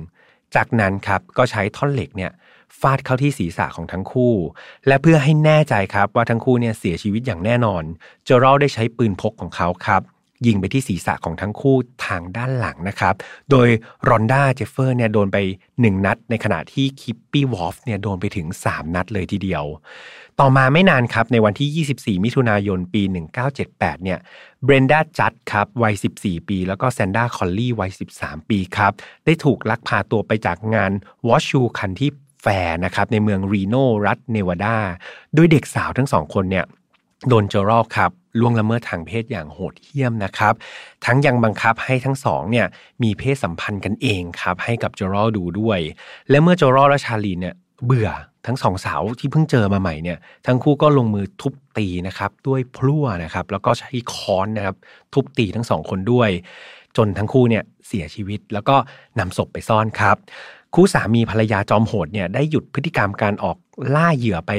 [0.54, 2.32] จากนั้นครับก็ใช้ท่อนเหล็กเนี่ย
[2.80, 4.34] ฟาดเข้าที่ศีรษะของทั้งคู่
[4.86, 7.82] และเพื่อให้แน่ใจครับว่าทั้งคู่เนี่ยเสียชีวิตอย่างแน่นอน
[8.24, 10.02] เจอรัลได้ใช้ปืนพกของเขาครับ
[10.46, 13.14] ยิงไปที่ศีรษะของทั้งคู่ทางด้านหลังนะครับ
[13.50, 13.68] โดย
[14.08, 15.38] รอนด้าเชฟเฟอร์เนี่ยโดนไป
[15.70, 19.64] 1 นัด ในขณะที่คิปปี้วอฟเนี่ยโดนไปถึง 3 นัดเลยทีเดียว
[20.44, 21.86] ต่อมาไม่นานครับในวันที่
[22.18, 23.02] 24 มิถุนายนปี
[23.52, 24.18] 1978 เนี่ย
[24.64, 28.92] เบรนด้าจัดครับวัย 14 ปี แล้วก็แซนด้าคอลลี่วัย 13 ปีครับ
[29.24, 30.92] ได้ถูกลักพาตัวไปจากงาน
[31.28, 33.74] Washoe County Fair นะครับในเมืองรีโน
[34.06, 34.76] รัฐเนวาดา
[35.34, 36.64] โดยเด็กสาวทั้งสองคนเนี่ย
[37.28, 40.54] โดนเจอรอกครับล่วงละเมิดทางเพศอย่างโหดเหี้ยมนะครับ
[41.04, 42.66] ทั้งยังบังคับให้ทั้งสองเนี่ย
[43.02, 45.78] มีเพศสัมพันธ์กันเองครับให้กับเจอรอดูด้วย
[46.30, 47.54] และเมื่อเจอรอและชาลีเนี่ย
[47.86, 48.10] เบื่อ
[48.46, 54.76] ทั้งสองสาวที่เพิ่งเจอมาใหม่เนี่ยทั้งคู่ก็ลงมือทุบตีนะครับด้วยพลั่วนะครับ แล้วก็ใช้ค้อนนะครับ
[55.14, 56.30] ทุบตีทั้งสองคนด้วย
[56.96, 58.76] จนทั้งคู่เนี่ยเสียชีวิตแล้วก็
[59.18, 60.16] นำศพไปซ่อนครับ
[60.74, 63.56] คู่สามีภรรยาจอมโหดเนี่ยได้หยุดพฤติกรรมการออก
[63.94, 64.52] ล่าเหยื่อไป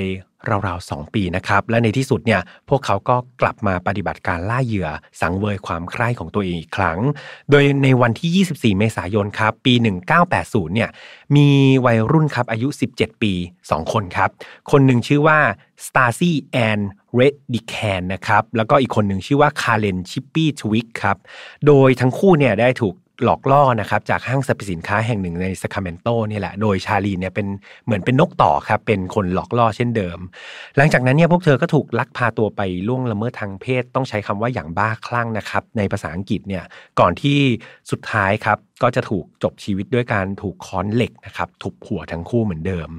[0.68, 4.88] ราวๆสองปีนะครับ และในที่สุดเนี่ยพวกเขาก็กลับมาปฏิบัติการล่าเหยื่อ
[5.22, 7.00] สังเวยความใคร่ของตัวเองอีกครั้ง
[7.50, 8.46] โดยในวันที่
[8.76, 9.74] 24 เมษายนครับ ปี
[10.24, 10.90] 1980 เนี่ย
[11.36, 11.48] มี
[11.86, 13.34] วัยรุ่นครับอายุ 17 ปี
[13.66, 14.30] 2 คนครับ
[14.72, 15.40] คนหนึ่งชื่อว่า
[15.86, 16.80] สตาซี่แอน
[17.16, 21.18] เรดดิแคนนะครับ แล้วก็อีกคนหนึ่งชื่อว่าคาเรนชิปแมนทวิกส์ครับ
[21.68, 27.48] โดยทั้งคู่เนี่ยได้ถูก หลอกล่อนะครับจากห้างสรรพสินค้าแห่งหนึ่งในสคาเมนโตนี่แหละ โดยชาลีเนี่ยเป็น
[27.86, 30.20] เหมือนเป็นนกต่อครับเป็นคนหลอกล่อเช่นเดิม
[30.78, 36.64] หลังจากนั้นเนี่ยพวกเธอก็ถูกลักพาตัวไปล่วงละเมิดทางเพศ ต้องใช้คำว่าอย่างบ้าคลั่งนะครับในภาษาอังกฤษเนี่ย
[37.00, 37.40] ก่อนที่
[37.92, 42.90] สุดท้ายครับก็จะถูกจบชีวิตด้วยการถูกค้อนเหล็กนะครับทุบหัวทั้งคู่เหมือนเดิม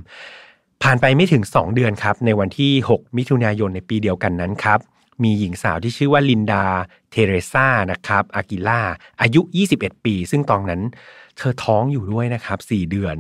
[0.83, 4.81] ผ่านไปไม่ถึง 2 เดือนครับในวันที่ 6 มิถุนายนในปีเดียวกันนั้นครับ
[5.23, 6.65] มีหญิงสาวที่ชื่อว่าลินดา
[7.11, 8.81] เทเรซานะครับอากิล่า
[9.21, 9.41] อายุ
[9.75, 10.83] 21 ปี ซึ่งตอนนั้น
[11.39, 13.17] เธอท้องอยู่ด้วยนะครับ 4 เดือน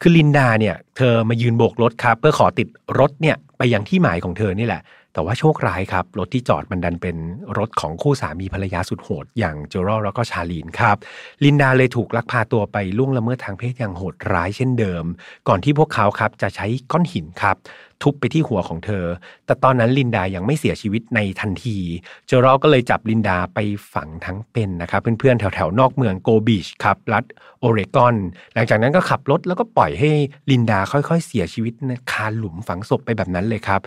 [0.00, 4.82] คือลินดาเนี่ย เธอมายืนโบกรถครับ เพื่อขอติดรถเนี่ยไปยังที่หมายของเธอนี่แหละ
[5.14, 7.16] แต่ว่าโชคร้ายครับ รถที่จอดมันดันเป็น
[7.58, 10.96] รถของคู่สามีภรรยาสุดโหด อย่างเจอรอแล้วก็ชาลีนครับ
[11.44, 15.04] ลินดาเลยถูกลักพาตัวไปล่วงละเมิดทางเพศอย่างโหดร้ายเช่นเดิม
[15.48, 17.56] ก่อนที่พวกเขาครับจะใช้ก้อนหินครับ
[18.02, 19.04] ทุบไปที่หัวของเธอ
[19.46, 21.78] แต่ตอนนั้นลินดายังไม่เสียชีวิตในทันที
[22.26, 23.58] เจอรอก็เลยจับลินดาไป
[23.94, 27.24] ฝังทั้งเป็นนะครับเพื่อนๆแถวๆนอกเมืองโกลด์บีชครับรัฐ
[27.60, 28.14] โอเรกอน
[28.54, 30.10] หลังจากนั้นก็ขับรถแล้วก็ปล่อยให้
[30.50, 31.72] ลินดาค่อยๆ เสียชีวิต
[32.10, 33.80] คาหลุมฝังศพไปแบบนั้นเลยครับ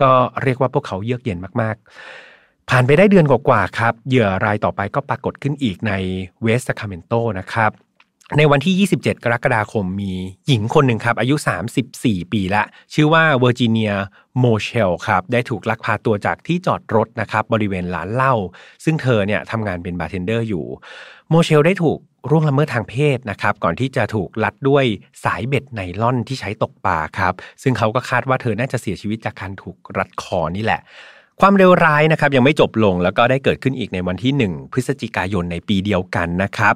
[0.00, 0.10] ก็
[0.42, 5.92] เรียกว่าพวกเขาเยือกเย็นมากๆผ่านไปได้เดือนกว่าๆครับ เหยื่อรายต่อไปก็ปรากฏขึ้นอีกใน
[6.42, 7.70] เวสต์ซาคราเมนโตนะครับ
[8.38, 10.12] ในวันที่ 27 กรกฎาคมมี
[10.46, 11.34] หญิงคนหนึ่งครับ อายุ
[11.84, 12.62] 34 ปีละ
[12.94, 13.92] ชื่อว่าเวอร์จิเนีย
[14.40, 18.34] โมเชลครับ ได้ถูกลักพาตัวจากที่จอดรถนะครับบริเวณร้านเหล้า
[18.84, 20.64] ซึ่งเธอเนี่ยทำงานเป็นบาร์เทนเดอร์อยู่
[21.30, 21.98] โมเชลได้ถูก
[22.30, 24.84] ล่วงละเมิดทางเพศนะครับก่อนที่จะถูกรัดด้วย
[25.24, 30.80] สายเบ็ดไนล่อนที่ใช้ตกปลาครับ ซึ่งเขาก็คาดว่าเธอน่าจะเสียชีวิตจากการถูกรัดคอนี่แหละ
[31.40, 36.74] ความเลวร้ายนะครับยังไม่จบลงแล้วก็ได้เกิดขึ้นอีกในวันที่ 1 พฤศจิกายนในปีเดียวกันนะครับ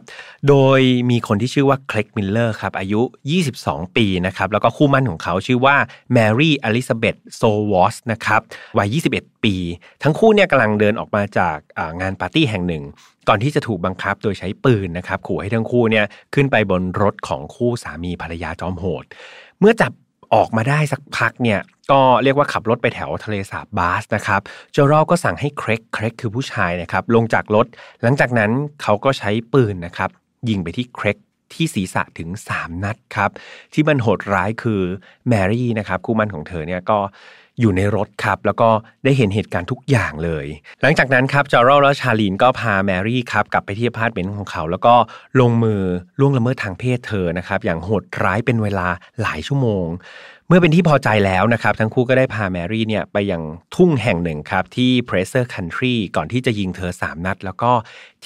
[0.48, 3.00] โดยมีคนที่ชื่อว่าเครกมิลเลอร์ครับอายุ
[3.48, 5.76] 22 ปีนะครับแล้วก็คู่หมั้นของเขาชื่อว่า
[6.12, 8.40] แมรี่อลิซาเบธโซวอสนะครับ
[8.78, 9.54] วัย 21 ปี
[10.02, 11.58] ทั้งคู่เนี่ยกำลังเดินออกมาจาก
[12.00, 12.82] งานปาร์ตี้แห่งหนึ่ง
[13.28, 19.04] ก่อนที่จะถูกบังคับโดยใช้ปืนนะครับขู่ให้ทั้งคู่เนี่ยขึ้นไปบนรถของคู่สามีภรรยาจอมโหด
[19.60, 19.92] เมื่อจับ
[20.34, 21.60] ออกมาได้สักพักเนี่ย
[21.90, 24.40] ก็เรียกว่าขับรถไปแถวทะเลสาบบาสนะครับ
[24.72, 27.66] เจอรอก็สั่งให้เครกเครกคือผู้ชายนะครับลงจากรถ
[28.02, 28.50] หลังจากนั้น
[28.82, 30.10] เขาก็ใช้ปืนนะครับ
[30.48, 31.16] ยิงไปที่เครก
[31.52, 33.30] ที่ศีรษะถึง 3 นัดครับ
[33.72, 34.80] ที่มันโหดร้ายคือ
[35.28, 36.98] แมรี่นะครับคู่หมั้นของเธอเนี่ยก็
[37.60, 38.68] อยู่ในรถครับ แล้วก็
[39.04, 40.46] ได้เห็นเหตุการณ์ทุกอย่างเลย
[40.82, 44.94] หลังจากนั้นครับเจอรัลและชาลีนก็พาแมรี่ครับกลับไปที่อพาร์ตเมนต์ของเขา แล้วก็
[45.40, 45.82] ลงมือ
[46.20, 48.88] ล่วงละเมิดทางเพศเธอนะครับอย่างโหดร้ายเป็นเวลา
[49.22, 49.86] หลายชั่วโมง
[50.48, 53.42] เมื่อเป็นที่พอใจแล้วนะครับ ทั้งคู่ก็ได้พาแมรี่เนี่ยไปยัง
[53.76, 57.72] ทุ่งแห่งหนึ่งครับ ที่เพลเซอร์เคาน์ตี้ก่อนที่จะยิงเธอ 3 นัด แล้วก็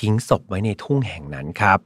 [0.01, 1.79] ทิ้งศพไว้ในทุ่งแห่งนั้นครับ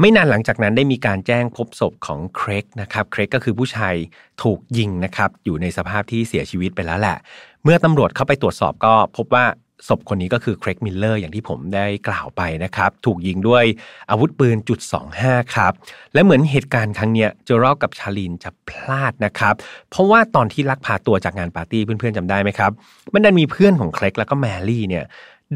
[0.00, 3.94] ไม่นานหลังจากนั้นได้มีการแจ้งพบศพของเครกนะครับเครกก็คือผู้ชาย
[4.42, 7.16] ถูกยิงนะครับอยู่ในสภาพที่เสียชีวิตไปแล้วแหละ
[7.64, 9.46] เมื่อตำรวจเข้าไปตรวจสอบก็พบว่า
[9.88, 13.64] ศพคนนี้ก็คือเครกมิลเลอร์อย่างที่ผมได้กล่าวไปนะครับ ถูกยิงด้วย
[14.10, 14.80] อาวุธปืนจุด
[15.16, 15.72] 25 ครับ
[16.14, 19.54] และเหมือนเหตุการณ์ครั้งนี้เจอรอกับชาลีนจะพลาดนะครับ
[19.90, 22.70] เพราะว่าตอนที่ลักพาตัวจากงานปาร์ตี้เพื่อนๆจำได้ไหมครับ
[23.14, 25.04] มันดันมีเพื่อนของเครกแล้วก็แมรี่เนี่ย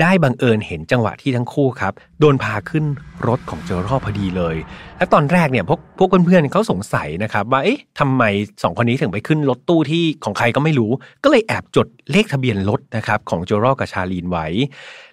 [0.00, 2.85] ได้บังเอิญเห็นจังหวะที่ทั้งคู่ครับ โดนพาขึ้น
[3.29, 4.57] รถของเจอรอพอดีเลย
[4.98, 8.22] และตอนแรกเนี่ยพวกพวกเพื่อนๆเขาสงสัยนะครับ ว่าเอ๊ะทำไม
[8.62, 10.90] สองคนนี้ถึงไปขึ้นรถตู้ที่ของใครก็ไม่รู้
[11.24, 14.46] ก็เลยแอบจดเลขทะเบียนรถนะครับของเจอรอกับชาลีนไว้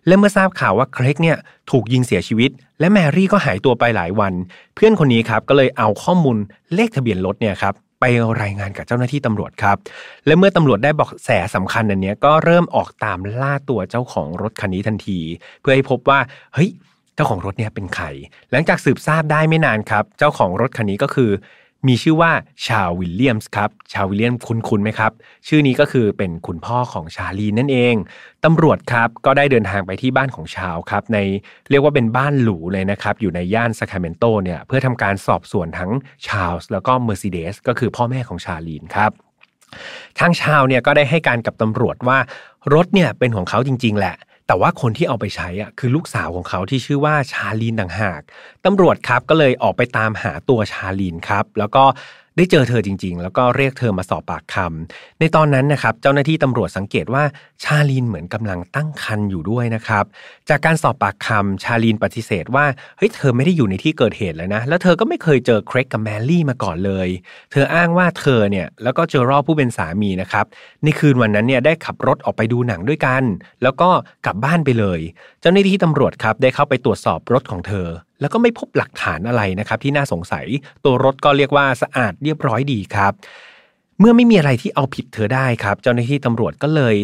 [0.07, 1.37] และเมื่อทราบข่าวว่าเครกเนี่ย
[1.71, 4.33] ถูกยิงเสียชีวิต และแมรี่ก็หายตัวไปหลายวัน
[4.75, 6.37] เพื่อนคนนี้ครับก็เลยเอาข้อมูล
[6.75, 8.05] เลขทะเบียนรถเนี่ยครับ ไป
[8.41, 9.77] รายงานกับเจ้าหน้าที่ตำรวจครับ
[10.25, 15.19] และเมื่อตำรวจได้บอกแสสำคัญอันนี้ก็เริ่มออกตามล่าตัวเจ้าของรถคันนี้ทันที
[15.61, 16.19] เพื่อให้พบว่า
[16.53, 16.69] เฮ้ย
[17.15, 18.05] เจ้าของรถเนี่ยเป็นใคร
[18.51, 21.31] หลังจากสืบทราบได้ไม่นานครับ เจ้าของรถคันนี้ก็คือ
[21.87, 22.31] มีชื่อว่า
[22.65, 25.11] ชาวิลเลียมส์ครับ ชาวิลเลียมคุ้นๆไหมครับ
[25.47, 27.95] ชื่อนี้ก็คือเป็นคุณพ่อของชาลีนั่นเอง
[28.45, 31.17] ตำรวจครับก็ได้เดินทางไปที่บ้านของชาวครับ ใน
[31.69, 35.91] เรียกว่าเป็นบ้านหรูเลยนะครับ อยู่ในย่านซาคราเมนโตเนี่ยเพื่อทำการสอบสวนทั้ง
[36.27, 39.11] ชาลส์แล้วก็เมอร์ซิเดสก็คือพ่อแม่ของชาลีนครับ
[40.19, 42.17] ทางชาลส์เนี่ยก็ได้ให้การกับตำรวจว่า
[42.73, 44.15] รถเนี่ยเป็นของเขาจริง ๆ แหละ
[44.47, 48.21] แต่ว่าคนที่เอาไปใช้อะคือลูกสาวของเขาที่ชื่อว่าชาลีนต่างหาก
[48.65, 51.83] ตำรวจครับก็เลยออกไปตามหาตัวชาลีนครับ แล้วก็
[52.37, 57.23] ได้เจอเธอจริง ๆ แล้วก็เรียกเธอมาสอบปากคำในตอนนั้นนะครับเจ้าหน้าที่ตำรวจสังเกตว่า
[57.63, 60.05] ชาลีนเหมือนกำลังตั้งครรภ์อยู่ด้วยนะครับ
[60.49, 62.65] จากการสอบปากคำชาลีนปฏิเสธว่า
[62.97, 67.07] เฮ้ยเธอไม่ได้อยู่ในที่เกิดเหตุเลยนะ แล้วเธอก็ไม่เคยเจอเครกกับแมรี่มาก่อนเลย
[67.51, 70.45] เธออ้างว่าเธอเนี่ยแล้วก็เจอรอผู้เป็นสามีนะครับ
[70.83, 73.23] ในคืนวันนั้นเนี่ยได้ขับรถออกไปดูหนังด้วยกัน
[73.63, 73.89] แล้วก็
[74.25, 74.99] กลับบ้านไปเลย
[75.49, 77.87] จ้าหน้าที่ตำรวจครับได้เข้าไปตรวจสอบรถของเธอ
[78.21, 80.45] แล้วก็ไม่พบหลักฐานอะไรนะครับที่น่าสงสัย
[80.85, 83.13] ตัวรถก็เรียกว่าสะอาดเรียบร้อยดีครับ
[83.99, 86.95] เมื่อไม่มีอะไรที่เอาผิดเธอได้ครับ เจ้าหน้าที่ตำรวจก็เลย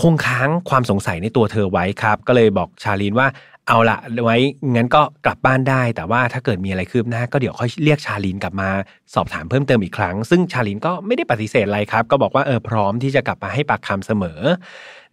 [0.00, 3.26] คงค้างความสงสัยในตัวเธอไว้ครับ ก็เลยบอกชาลีนว่า
[3.68, 4.36] เอาละไว้
[4.74, 8.70] งั้นก็กลับบ้านได้ แต่ว่าถ้าเกิดมีอะไรคืบหน้า ก็เดี๋ยวค่อยเรียกชาลีนกลับมา
[9.14, 14.40] สอบถามเพิ่มเติมอีกครั้ง ซึ่งชาลีนก็ไม่ได้ปฏิเสธอะไรครับ ก็บอกว่าเออพร้อมที่จะกลับมาให้ปากคำเสมอ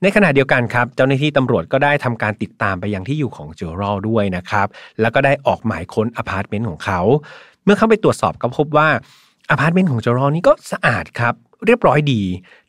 [0.04, 4.68] ในขณะเดียวกันครับ เจ้าหน้าที่ตำรวจก็ได้ทำการติดตามไปยังที่อยู่ของเจอรัลด้วยนะครับ
[5.02, 7.02] แล้วก็ได้ออกหมายค้นอพาร์ตเมนต์ของเขา
[7.64, 8.90] เมื่อเข้าไปตรวจสอบก็พบว่า
[9.50, 11.34] อพาร์ตเมนต์ของเจอรัลนี้ก็สะอาดครับ
[11.66, 12.22] เรียบร้อยดี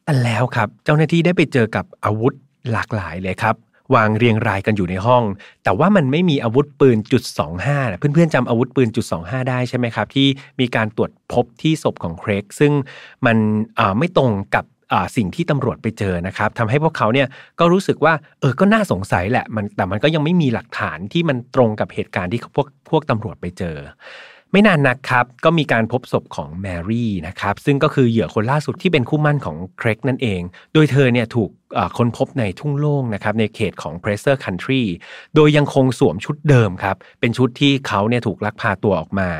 [0.05, 2.33] แต่แล้วครับ เจ้าหน้าที่ได้ไปเจอกับอาวุธ
[2.73, 3.55] หลากหลายเลยครับ
[3.95, 5.25] วางเรียงรายกันอยู่ในห้อง
[5.65, 10.29] แต่ว่ามันไม่มีอาวุธปืนจุดสองห้าเพื่อนๆจำอาวุธปืนจุดสองห้าได้ใช่ไหมครับ ที่
[10.61, 12.73] มีการตรวจพบที่ศพของเครกซึ่ง
[13.27, 13.37] มัน
[13.99, 14.65] ไม่ตรงกับ
[15.17, 17.29] สิ่งที่ตำรวจไปเจอนะครับทำให้พวกเขาเนี่ย
[17.61, 23.77] ก็รู้สึกว่าเออก็น่าสงสัยแหละมันแต่มันก็ยังไม่มีหลักฐานที่มันตรงกับเหตุการณ์ที่พวกพวกตำรวจไปเจอ
[24.53, 30.41] ไม่นานนักครับ ก็มีการพบศพของแมรี่นะครับซึ่งก็คือเหยื่อคนล่าสุดที่เป็นคู่มั่นของเครกนั่นเอง
[30.75, 31.51] โดยเธอเนี่ยถูก
[31.97, 34.83] ค้นพบในทุ่งโล่งนะครับในเขตของ p r e s s e r Country
[35.35, 39.31] โดยยังคงสวมชุดเดิมครับเป็นชุดที่เขาเนี่ยถูกลักพาตัวออกมา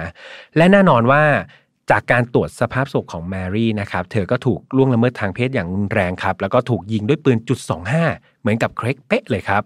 [0.57, 1.23] และแน่นอนว่า
[1.91, 7.59] จากการตรวจสภาพศพของแมรี่นะครับ เธอก็ถูกล่วงละเมิดทางเพศอย่างรุนแรงครับ แล้วก็ถูกยิงด้วยปืนจุด
[8.01, 9.63] 25 เหมือนกับเครกเป๊ะเลยครับ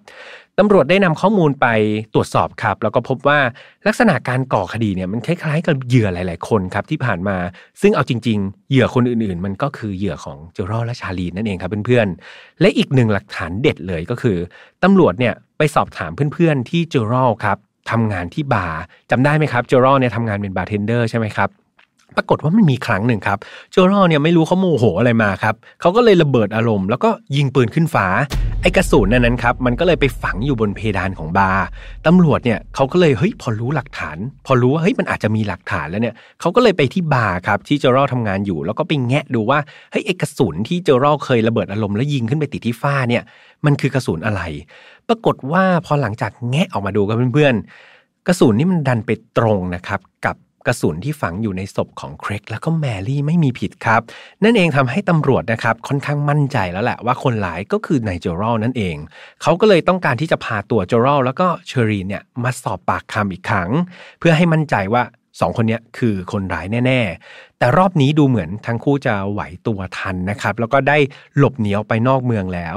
[0.59, 1.67] ตำรวจได้นำข้อมูลไป
[2.15, 3.39] ตรวจสอบครับ แล้วก็พบว่า
[3.87, 7.37] ลักษณะการก่อคดีเนี่ยมันคล้ายๆ กับเหยื่อหลาย ๆ คนครับที่ผ่านมา
[7.81, 14.37] ซึ่งเอาจริง ๆ เหยื่อคนอื่น ๆ มันก็คือเหยื่อของเจอรอและชาลีนนั่นเองครับเพื่อนๆ และอีกหนึ่งหลักฐานเด็ดเลยก็คือ
[14.85, 17.59] ตำรวจเนี่ยไปสอบถามเพื่อน ๆ ที่เจอรอครับ
[17.91, 21.51] ทำงานที่บาร์จำได้ไหมครับเจอรอเนี่ยทำงานเป็นบาร์เทนเดอร์ใช่ไหมครับ
[22.17, 23.39] ปรากฏว่ามันมีครั้งหนึ่งครับ
[23.73, 28.07] เจอรอเนี่ยไม่รู้เขาโมโหอะไรมาครับเขาก็เลยระเบิดอารมณ์แล้วก็ยิงปืนขึ้นฟ้า
[28.63, 31.65] ไอ้กระสุนนั้นนั้นครับมันก็เลยไปฝังอยู่บนเพดานของบาร์
[32.07, 39.59] ตำรวจเนี่ยเขาก็เลยเฮ้ยพอรู้หลักฐาน พอรู้ว่าเฮ้ยมันอาจจะมีหลักฐานแล้วเนี่ยเขาก็เลยไปที่บาร์ครับที่โจรอทำงานอยู่ แล้วก็ไปแงะดูว่า
[39.91, 43.23] เฮ้ยไอ้กระสุนที่โจรอเคยระเบิดอารมณ์แล้วยิงขึ้นไปติดที่ฟ้าเนี่ย
[43.65, 44.43] มันคือกระสุนอะไร
[45.09, 54.01] ปรากฏว่าพอหลังจากแงะออกมาดูกับเพื่อนๆกระสุนนี่มันดันไปตรงนะครับกับ กระสุนที่ฝังอยู่ในศพของเครกแล้วก็แมรี่ไม่มีผิดครับ
[54.45, 58.97] นั่นเองทำให้ตำรวจนะครับค่อนข้างมั่นใจแล้วแหละว่าคนร้ายก็คือนายเจอรัลนั่นเอง
[59.43, 63.71] เขาก็เลยต้องการที่จะพาตัวเจอรัลแล้วก็เชอรีนเนี่ยมาสอบปากคำอีกครั้ง
[64.19, 65.03] เพื่อให้มั่นใจว่า
[65.41, 70.99] สองคนนี้คือคนร้ายแน่ ๆ แต่รอบนี้ดูเหมือนทั้งคู่จะไหวตัวทันนะครับ แล้วก็ได้
[71.39, 72.69] หลบหนีออกไปนอกเมืองแล้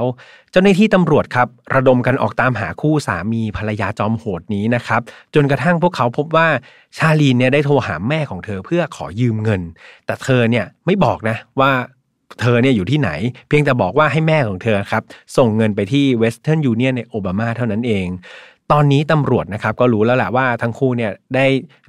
[0.50, 5.00] เจ้าหน้าที่ตำรวจครับ ระดมกันออกตามหาคู่สามีภรรยาจอมโหดนี้นะครับ
[5.34, 6.48] จนกระทั่งพวกเขาพบว่า
[6.96, 9.62] ชาลีนเนี่ยได้โทรหาแม่ของเธอเพื่อขอยืมเงิน
[10.06, 11.72] แต่เธอเนี่ยไม่บอกนะว่า
[12.40, 13.10] เธอเนี่ยอยู่ที่ไหน
[13.48, 15.02] เพียงแต่บอกว่าให้แม่ของเธอครับ
[15.36, 18.08] ส่งเงินไปที่ Western Union ในโอบามาเท่านั้นเอง
[18.72, 21.46] ตอนนี้ตำรวจนะครับก็รู้แล้วแหละว่าทั้งคู่เนี่ยได้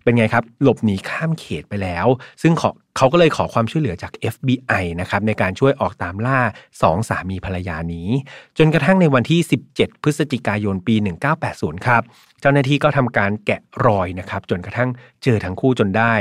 [0.10, 2.08] เป็นไงครับ หลบหนีข้ามเขตไปแล้ว
[2.42, 2.70] ซึ่งขอ
[3.02, 6.40] เขาก็เลยขอความช่วยเหลือจาก FBI นะครับในการช่วยออกตามล่า
[6.82, 8.10] สองสามีภรรยานี้
[8.58, 9.40] จนกระทั่งในวันที่
[9.72, 10.96] 17 พฤศจิกายนปี
[11.42, 12.04] 1980 ครับ
[12.42, 14.90] เจ้าหน้าที่ก็ทำการแกะรอยนะครับจนกระทั่ง
[15.24, 16.14] เจอทั้งคู่จนได้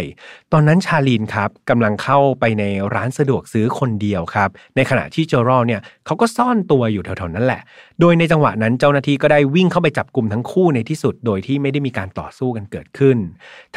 [0.52, 2.64] ตอนนั้นชาลีนครับกำลังเข้าไปใน
[2.94, 7.62] ร้านสะดวกซื้อคนเดียวครับ ในขณะที่เจอรอเนี่ยเขาก็ซ่อนตัวอยู่แถวๆนั้นแหละ
[8.00, 13.18] โดยในจังหวะนั้นเจ้าหน้าที่ก็ได้วิ่งเข้าไปจับกลุ่มทั้งคู่ในที่สุด โดยที่ไม่ได้มีการต่อสู้กันเกิดขึ้น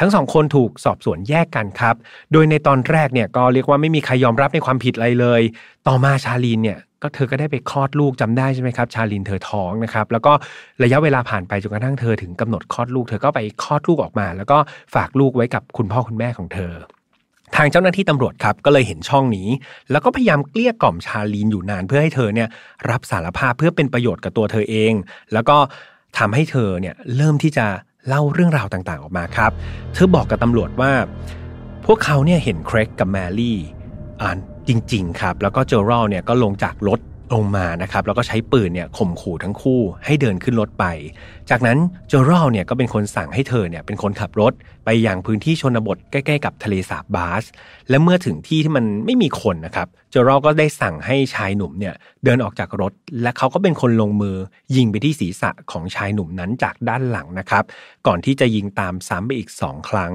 [0.00, 1.96] ทั้งสองคนถูกสอบสวนแยกกันครับ
[2.32, 5.42] โดยในตอนแรกเนี่ยก็เรียกว่าไม่มีใครยอมรับในความผิดอะไรเลย
[5.86, 10.32] ต่อมาชาลีนเนี่ยก็เธอก็ได้ไปคลอดลูกจำได้ใช่ไหมครับ ชาลินเธอท้องนะครับ แล้วก็
[10.82, 14.58] ระยะเวลาผ่านไปจนกระทั่งเธอถึงกำหนดคลอดลูก เธอก็ไปคลอดลูกออกมา แล้วก็
[14.94, 16.72] ฝากลูกไว้กับคุณพ่อคุณแม่ของเธอ
[17.56, 19.48] ทางเจ้าหน้าที่ตำรวจครับก็เลยเห็นช่องนี้
[19.90, 22.48] แล้วก็พยายามเกลี้ยกล่อมชาลีนอยู่นานเพื่อให้เธอเนี่ย
[22.90, 24.92] รับสารภาพเพื่อเป็นประโยชน์กับตัวเธอเอง
[25.32, 25.56] แล้วก็
[26.18, 27.66] ทำให้เธอเนี่ยเริ่มที่จะ
[28.08, 29.50] เล่าเรื่องราวต่างๆ ออกมาครับ
[29.94, 30.92] เธอบอกกับตำรวจว่า
[31.86, 33.58] พวกเขาเนี่ยเห็นเครกกับแมรี่
[34.22, 34.36] อ่าน
[34.68, 37.00] จริง ๆ ครับ แล้วก็เจอรัลเนี่ยก็ลงจากรถ
[37.34, 40.84] ลงมานะครับแล้วก็ใช้ปืนเนี่ยข่มขู่ทั้งคู่ให้เดินขึ้นรถไป
[41.50, 44.52] จากนั้นเจอรัลเนี่ยก็เป็นคนสั่งให้เธอเนี่ยเป็นคนขับรถ
[44.84, 47.44] ไปยังพื้นที่ชนบทใกล้ๆกับทะเลสาบบาส
[47.88, 52.92] และเมื่อถึงที่ที่มันไม่มีคนนะครับเจอรัลก็ได้สั่งให้ชายหนุ่มเนี่ยเดินออกจากรถ
[53.22, 54.36] และเขาก็เป็นคนลงมือ
[54.76, 57.64] ยิงไปที่ศีรษะของชายหนุ่มนั้นจากด้านหลังนะครับ
[58.06, 60.12] ก่อนที่จะยิงตามซ้ำไปอีก 2 ครั้ง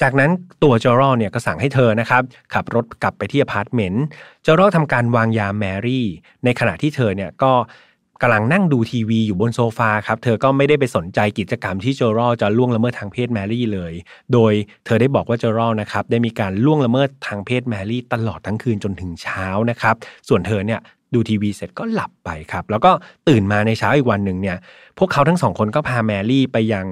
[0.00, 0.30] จากนั้น
[0.62, 2.22] ตัวเจอรัลเนี่ยก็สั่งให้เธอนะครับ
[2.54, 4.04] ขับรถกลับไปที่อพาร์ตเมนต์
[4.42, 6.06] เจอรัลทำการวางยาแมรี่
[6.44, 7.52] ในขณะที่เธอเนี่ยก็
[8.22, 13.92] กำลังนั่งดูทีวีอยู่บนโซฟาครับ เธอก็ไม่ได้ไปสนใจกิจกรรมที่เจอรัลจะล่วงละเมิดทางเพศแมรี่เลย
[14.32, 14.52] โดย
[14.84, 19.94] เธอได้บอกว่าเจอรัลนะครับได้มีการล่วงละเมิดทางเพศแมรี่ตลอดทั้งคืนจนถึงเช้านะครับ
[20.28, 20.80] ส่วนเธอเนี่ย
[21.14, 22.90] ดูทีวีเสร็จก็หลับไปครับ แล้วก็
[23.28, 24.56] ตื่นมาในเช้าอีกวันหนึ่งเนี่ย
[24.98, 26.86] พวกเขาทั้งสองคนก็พาแมรี่ไปยัง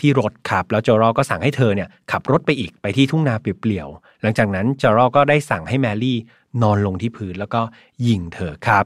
[0.00, 3.88] ที่รถครับ แล้วเจอรัลก็สั่งให้เธอเนี่ยขับรถไปอีกไปที่ทุ่งนาเปลี่ยว
[4.22, 6.18] หลังจากนั้นเจอรัลก็ได้สั่งให้แมรี่
[6.62, 7.60] นอนลงที่พื้นแล้วก็
[8.06, 8.84] ยิงเธอครับ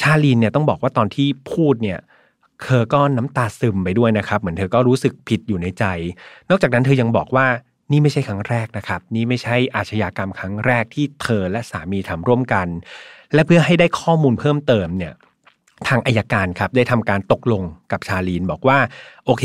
[0.00, 1.98] ชาลีนเนี่ยต้องบอกว่าตอนที่พูดเนี่ย
[2.62, 5.84] เธอก็น้ำตาซึมไปด้วยนะครับ เหมือนเธอก็รู้สึกผิดอยู่ในใจ
[6.50, 7.46] นอกจากนั้นเธอยังบอกว่า
[7.92, 12.66] นี่ไม่ใช่ครั้งแรกนะครับ นี่ไม่ใช่อาชญากรรมครั้งแรกที่เธอและสามีทำร่วมกัน
[13.34, 15.12] และเพื่อให้ได้ข้อมูลเพิ่มเติมเนี่ย
[15.88, 18.78] ทางอายการครับได้ทำการตกลงกับชาลีนบอกว่า
[19.26, 19.44] โอเค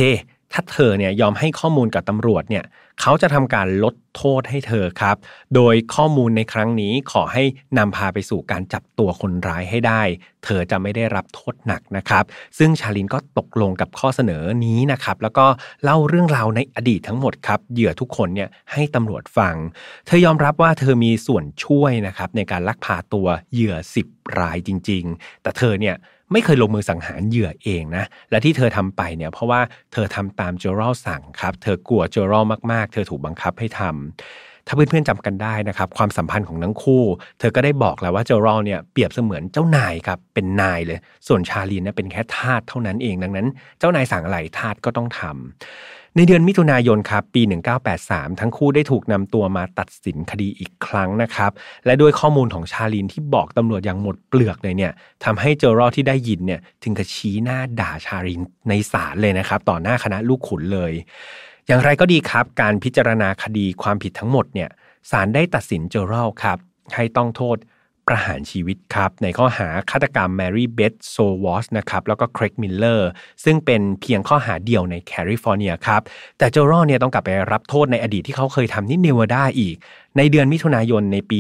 [0.54, 2.66] ถ้าเธอเนี่ยยอมให้ข้อมูลกับตำรวจเนี่ย
[3.02, 5.16] เขาจะทำการลดโทษให้เธอครับ
[5.56, 7.44] โดยข้อมูลในครั้งนี้ขอให้
[7.78, 10.02] นำพาไปสู่การจับตัวคนร้ายให้ได้
[10.44, 12.24] เธอจะไม่ได้รับโทษหนักนะครับ
[12.58, 15.46] ซึ่งชาลินก็ตกลงกับข้อเสนอนี้นะครับ แล้วก็
[15.84, 19.56] เล่าเรื่องราวในอดีตทั้งหมดครับ เหยื่อทุกคนเนี่ยให้ตำรวจฟัง
[20.06, 23.76] เธอยอมรับว่าเธอมีส่วนช่วยนะครับในการลักพาตัวเหยื่อ
[24.08, 25.96] 10 รายจริง ๆ แต่เธอเนี่ย
[26.34, 29.62] ไม่เคยลงมือสังหารเหยื่อเองนะ และที่เธอทำไปเนี่ยเพราะว่า
[29.94, 37.04] เธอทำตามเจอรัลสั่งครับ เธอกลัวเจอรัลมากๆ เธอถูกบังคับให้ทำถ้าเพื่อนๆจำกันได้นะครับ ความสัมพันธ์ของทั้งคู่
[37.40, 43.48] เธอก็ได้บอกแล้วว่าเจอรัลเนี่ยเปรียบเสมือนเจ้านายครับเป็นนายเลย ส่วนชาลีนเนี่ยเป็นแค่ทาสเท่านั้นเองดังนั้น
[43.80, 47.42] เจ้านายสั่งอะไรทาสก็ต้องทำ ในเดือนมิถุนายนครับปี
[47.92, 51.52] 1983 ทั้งคู่ได้ถูกนำตัวมาตัดสินคดีอีกครั้งนะครับ
[51.86, 54.92] และด้วยข้อมูลของชาลินที่บอกตำรวจอย่างหมดเปลือกเลยเนี่ย
[55.24, 60.94] ทำให้เจอรอที่ได้ยินเนี่ยถึงกับชี้หน้าด่าชาลินในศาลเลยนะครับ ต่อหน้าคณะลูกขุนเลย
[61.68, 64.70] อย่างไรก็ดีครับ การพิจารณาคดีความผิดทั้งหมดเนี่ย
[65.12, 66.58] ศาลได้ตัดสินเจอรัลครับ
[66.96, 67.58] ให้ต้องโทษ
[68.08, 73.10] ประหารชีวิตครับ ในข้อหาฆาตกรรมแมรี่เบธโซวอสนะครับแล้วก็เครกมิลเลอร์
[73.44, 76.02] ซึ่งเป็นเพียงข้อหาเดียวในแคลิฟอร์เนียครับ
[76.38, 79.76] แต่เจอรอเนี่ยต้องกลับไปรับโทษในอดีตที่เขาเคยทำที่เนวาดาอีก
[80.18, 81.40] ในเดือนมิถุนายนในปี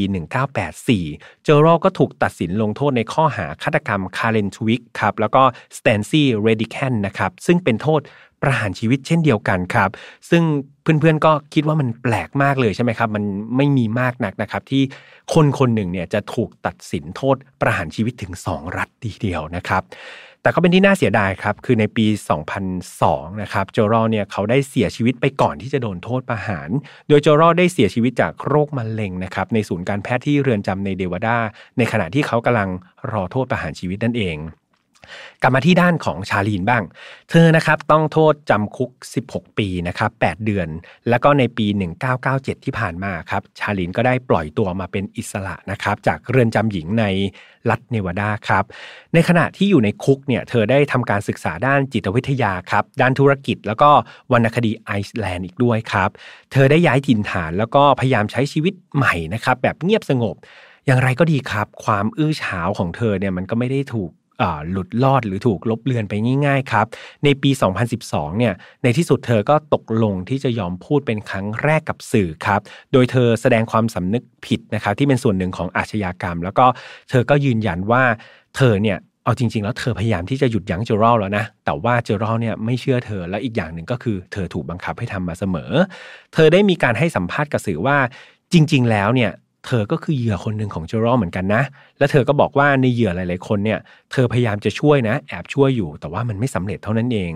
[0.71, 5.43] 1984 เจอรัลด์ก็ถูกตัดสินลงโทษในข้อหาฆาตกรรมคาร์เลนทวิกครับแล้วก็
[5.77, 8.01] สแตนซี่เรดิแคนนะครับซึ่งเป็นโทษ
[8.43, 9.89] ประหารชีวิตเช่นเดียวกันครับ
[10.29, 10.43] ซึ่ง
[10.81, 13.23] เพื่อนๆก็คิดว่ามันแปลกมากเลยใช่ไหมครับ มัน
[13.57, 14.83] ไม่มีมากนักนะครับ ที่
[15.33, 19.83] คนคนหนึ่งเนี่ยจะถูกตัดสินโทษประหารชีวิตถึง 2 รัฐทีเดียวนะครับ
[20.41, 22.05] แต่ก็เป็นที่น่าเสียดายครับ คือในปี
[22.73, 26.69] 2002 นะครับเจอรัลด์เนี่ยเขาได้เสียชีวิตไปก่อนที่จะโดนโทษประหาร
[27.07, 31.37] โดยโจรอได้เสียชีวิตจากโรคมะเร็งนะครับในศูนย์การแพทย์ที่เรือนจำในเดวาดา
[31.77, 32.69] ในขณะที่เขากำลัง
[33.13, 34.37] รอโทษประหารชีวิตนั่นเอง
[35.41, 36.83] กลับมาที่ด้านของชาลีนบ้าง
[37.29, 38.91] เธอนะครับต้องโทษจำคุก
[39.25, 40.67] 16 ปีนะครับ8เดือน
[41.09, 41.65] แล้วก็ในปี
[42.15, 47.05] 1997 ที่ผ่านมาครับชาลีนก็ได้ปล่อยตัวมาเป็นอิสระนะครับจากเรือนจำหญิงใน
[47.69, 48.63] รัฐเนวาดาครับ
[49.13, 53.89] ในขณะที่อยู่ในคุกเนี่ยเธอได้ทำการศึกษาด้านจิตวิทยาครับด้านธุรกิจแล้วก็
[54.31, 56.09] วรรณคดีไอซ์แลนด์อีกด้วยครับ
[56.51, 60.35] เธอได้ย้ายถิ่นฐานแล้วก็พยายามใช้ชีวิตใหม่นะครับแบบเงียบสงบ
[60.85, 64.11] อย่างไรก็ดีครับ ความอื้อฉาวของเธอเนี่ยมันก็ไม่ได้ถูก
[64.71, 66.13] หลุดลอดหรือถูกลบเลือนไป
[66.45, 66.85] ง่ายๆครับ
[67.23, 67.51] ในปี
[67.93, 72.61] 2012 เนี่ย ในที่สุดเธอก็ตกลงที่จะยอมพูดเป็นครั้งแรกกับสื่อครับ
[72.93, 76.65] โดยเธอแสดงความสำนึกผิดนะครับที่เป็นส่วนหนึ่งของอาชญากรรม แล้วก็
[77.09, 78.03] เธอก็ยืนยันว่า
[78.57, 85.71] เธอเนี่ยเอาจริงๆ แล้วเธอพยายามที่จะหยุดยั้งเจอรัลแล้วนะ แต่ว่าเจอรัลเนี่ยไม่เชื่อเธอ และอีกอย่างหนึ่งก็คือเธอถูกบังคับให้ทำมาเสมอ
[86.33, 87.97] เธอได้มีการให้สัมภาษณ์กับสื่อว่า
[88.53, 89.31] จริง ๆ แล้วเนี่ย
[89.65, 91.63] เธอก็คือเหยื่อคนหนึ่งของเจอรอเหมือนกันนะ
[91.99, 93.79] และเธอก็บอกว่าในเหยื่อหลาย ๆ คนเนี่ย
[94.11, 97.31] เธอพยายามจะช่วยนะ แอบช่วยอยู่ แต่ว่ามันไม่สำเร็จเท่านั้นเอง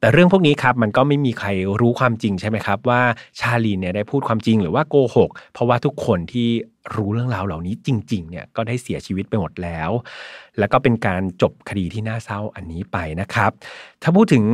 [0.00, 1.48] แต่เรื่องพวกนี้ครับมันก็ไม่มีใคร
[1.80, 3.00] รู้ความจริงใช่ไหมครับ ว่า
[3.40, 6.48] ชาลีเนี่ยได้พูดความจริงหรือว่าโกหก เพราะว่าทุกคนที่
[6.94, 9.90] รู้เรื่องราวเหล่านี้จริง ๆ เนี่ยก็ได้เสียชีวิตไปหมดแล้ว
[10.58, 13.50] แล้วก็เป็นการจบคดีที่น่าเศร้าอันนี้ไปนะครับ
[14.02, 14.44] ถ้าพูดถึง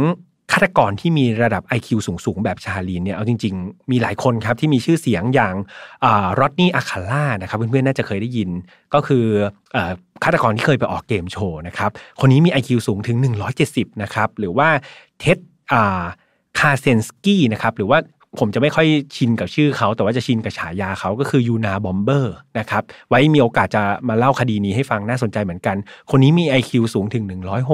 [0.52, 5.54] ฆาตกรที่มีระดับ IQ สูง ๆ แบบชาลีนเนี่ยเอาจริง ๆ มีหลายคนครับที่มีชื่อเสียงอย่าง
[6.38, 8.50] รอดนีย์ อัลคาลานะครับเพื่อนๆน่าจะเคยได้ยิน
[8.94, 9.24] ก็คือ
[10.24, 13.16] ฆาตกรที่เคยไปออกเกมโชว์นะครับคนนี้มี IQ สูงถึง
[13.60, 14.68] 170 นะครับหรือว่า
[15.18, 15.38] เท็ด
[16.58, 17.98] คาซินสกีนะครับหรือว่า
[18.38, 18.86] ผมจะไม่ค่อย
[19.16, 25.76] ชินกับชื่อเขาแต่ว่าจะชินกับฉายาเขาก็คือยูนาบอมเบอร์นะครับไว้มีโอกาสจะมาเล่าคดีนี้ให้ฟังน่าสนใจเหมือนกัน
[26.10, 27.24] คนนี้มี IQ สูงถึง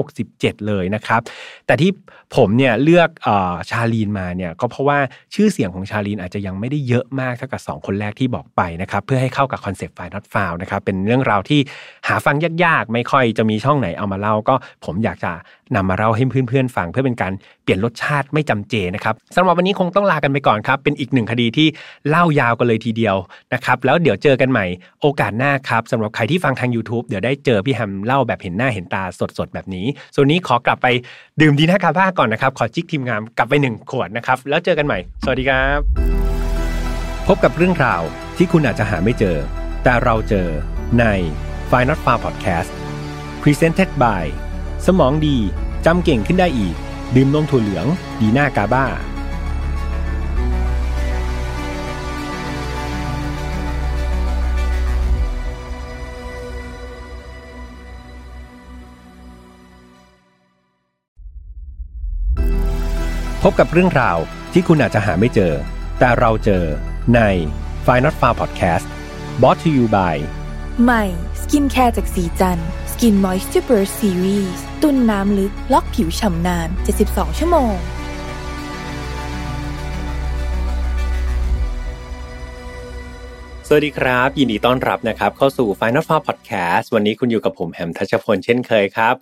[0.09, 1.21] 167 เลยนะครับ
[1.67, 1.91] แต่ที่
[2.35, 3.29] ผมเนี่ยเลือกอ
[3.69, 4.97] ชาลีนมาเนี่ยก็เพราะว่า
[5.33, 11.59] ชื่อเสียงของชาลีนอาจจะยังไม่ได้เยอะมากเท่ากับ 2 คนแรกที่บอกไปนะครับเพื่อให้เข้ากับคอนเซปต์ File Not Found นะครับเป็นเรื่องราวที่
[12.07, 15.31] หาฟังยากๆ ไม่ค่อยจะมีช่องไหนเอามาเล่าก็ผมอยากจะ
[15.75, 21.67] นำมาเล่าให้เพื่อนๆฟังเพื่อเป็นการเปลี่ยนรสชาติไม่จำเจนะครับสำหรับวันนี้คงต้องลากันไปก่อนครับ เป็นอีกหนึ่งคดีที่
[22.09, 23.15] เล่ายาวกันเลยทีเดียว
[23.53, 24.65] นะครับแล้วเดี๋ยวเจอกันใหม่
[25.01, 29.03] โอกาสหน้าครับสำหรับใครที่ฟังทาง YouTube เดี๋ยวได้เจอพี่แฮมเล่าแบบเห็นหน้าเห็นตา
[29.37, 30.87] สดๆแบบนี้ ส่วนนี้ขอกลับไป
[31.41, 35.79] ดื่มดีน่ากาบ้าก่อนนะครับ ขอจิกทีมงานกลับไปหนึ่งขวดนะครับแล้วเจอกันใหม่ สวัสดีครับ
[37.27, 38.01] พบกับเรื่องราว
[38.37, 39.37] ที่คุณอาจจะหาไม่เจอ
[39.83, 40.47] แต่เราเจอ
[40.99, 41.05] ใน
[41.69, 42.71] f i n a l f a r Podcast
[43.41, 44.25] Presented by
[44.85, 45.37] สมองดี
[45.85, 46.75] จำเก่งขึ้นได้อีก
[47.15, 47.85] ดื่มนมถั่วเหลือง
[48.19, 48.85] ดีหน่ากาบ้า
[63.43, 64.17] พบกับเรื่องราว
[64.53, 65.53] ที่คุณอาจจะหาไม่เจอ
[65.99, 66.63] แต่เราเจอ
[67.15, 67.21] ใน
[67.85, 68.85] f i n a l f a r Podcast
[69.41, 70.15] brought to you by
[70.83, 71.03] ใหม่
[71.41, 72.59] สกินแคร์จากศรีจันทร์
[72.91, 76.69] Skin Moisture Burst Series ตุนน้ำลึก ล็อกผิวฉ่ำนาน
[77.03, 77.75] 72 ชั่วโมง
[83.67, 89.15] สวัสดีครับ ยินดีต้อนรับนะครับ เข้าสู่ File Not Found Podcast วันนี้คุณอยู่กับผมแฮมทัชพลเช่นเคยครับ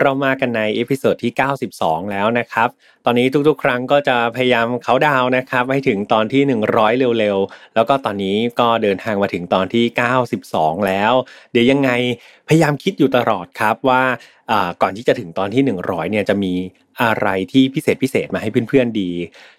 [0.00, 1.32] เรามากันใน episode ที่
[1.76, 2.68] 92 แล้วนะครับ
[3.04, 9.84] ตอนนี้ทุกๆ ครั้งก็จะพยายามเขาดาวนะครับให้ถึงตอนที่ 100 เร็วๆ แล้วก็ตอนนี้ก็เดินทางมาถึงตอนที่
[10.36, 11.12] 92 แล้ว
[11.52, 11.90] เดี๋ยวยังไง
[12.48, 14.02] พยายามคิดอยู่ตลอดครับว่า
[14.82, 16.52] ก่อนที่จะถึงตอนที่ 100 เนี่ยจะมี
[17.02, 19.10] อะไรที่พิเศษพิเศษมาให้เพื่อนๆดี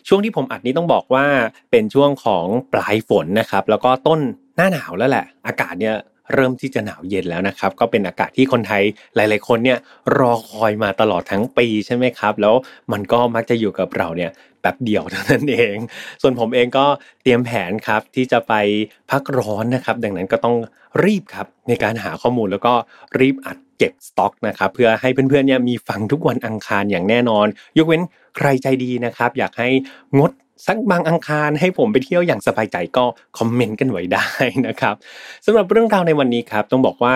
[0.07, 1.25] ช่วงที่ผมอัดนี้ต้องบอกว่า
[1.71, 4.19] เป็นช่วงของปลายฝนนะครับ แล้วก็ต้น
[4.55, 5.95] หน้าหนาวแล้วแหละ อากาศเนี่ย
[6.33, 8.83] เริ่มที่จะหนาวเย็นแล้วนะครับ ก็เป็นอากาศที่คนไทย
[9.15, 9.79] หลาย ๆ คนเนี่ย
[10.17, 12.55] รอคอยมาตลอดทั้งปีใช่ไหมครับ แล้ว
[12.91, 15.77] มันก็มักจะอยู่กับเราเนี่ยแป๊บเดียวเท่านั้นเอง
[16.21, 16.85] ส่วนผมเองก็
[17.21, 18.53] เตรียมแผนครับที่จะไป
[19.11, 20.57] พักร้อนนะครับ ดังนั้นก็ต้อง
[21.03, 22.73] รีบครับในการหาข้อมูลแล้วก็
[23.19, 28.01] รีบอัดเก็บสต็อกนะครับเพื่อให้เพื่อนๆเนี่ยมีฟังทุกวันอังคารอย่างแน่นอน ยกเว้น
[28.37, 29.69] ใครใจดีนะครับ อยากให้
[30.19, 30.31] งด
[30.67, 33.05] สักบางอังคารให้ผมไปเที่ยวอย่างสบายใจก็
[33.37, 34.27] คอมเมนต์กันไว้ได้
[34.67, 34.95] นะครับ
[35.45, 37.13] สำหรับเรื่องราวในวันนี้ครับต้องบอกว่า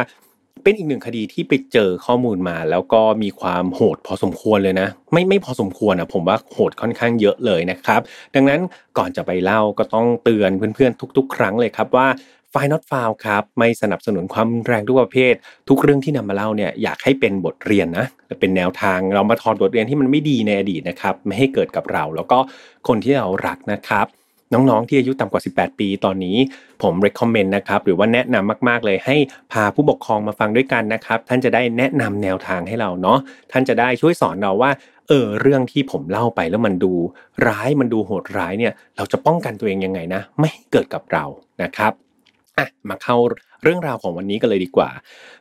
[0.63, 8.01] เป็นอีกหนึ่งคดีที่ไปเจอข้อมูลมา แล้วก็มีความโหดพอสมควรเลยนะ ไม่ไม่พอสมควรอะผมว่าโหดค่อนข้างเยอะเลยนะครับ
[8.35, 8.59] ดังนั้น
[8.97, 12.07] ก่อนจะไปเล่าก็ต้องเตือนเพื่อนๆทุก ๆ ครั้งเลยครับว่า
[12.55, 15.33] ไฟนอตฟาวครับไม่สนับสนุนความแรงทุกประเภท
[15.69, 18.05] ทุกเรื่องที่นำมาเล่าเนี่ยอยากให้เป็นบทเรียนนะ
[18.39, 22.39] เป็นแนวทางเรามาถอดบทเรียนที่มันไม่ดีในอดีตนะครับไม่ให้เกิดกับเรา แล้วก็
[22.87, 24.05] คนที่เรารักนะครับ
[24.53, 26.37] น้องๆ ที่อายุต่ำกว่า 18 ปีตอนนี้
[26.81, 29.15] ผม recommend นะครับหรือว่าแนะนำมากๆ เลยให้
[29.51, 33.19] พาผู้ปกครองมาฟังด้วยกันนะครับ ท่านจะได้แนะนำแนวทางให้เราเนาะ
[33.51, 34.71] ท่านจะได้ช่วยสอนเราว่า
[35.07, 36.93] เออเรื่องที่ผมเล่าไปแล้วมันดู
[37.47, 41.25] ร้ายมันดูโหดร้ายเนี่ย เราจะป้องกันตัวเองยังไงนะ ไม่ให้เกิดกับเรา
[41.63, 41.93] นะครับ
[42.57, 43.17] อะมาเข้า
[43.63, 44.89] เรื่องราวของวันนี้กันเลยดีกว่า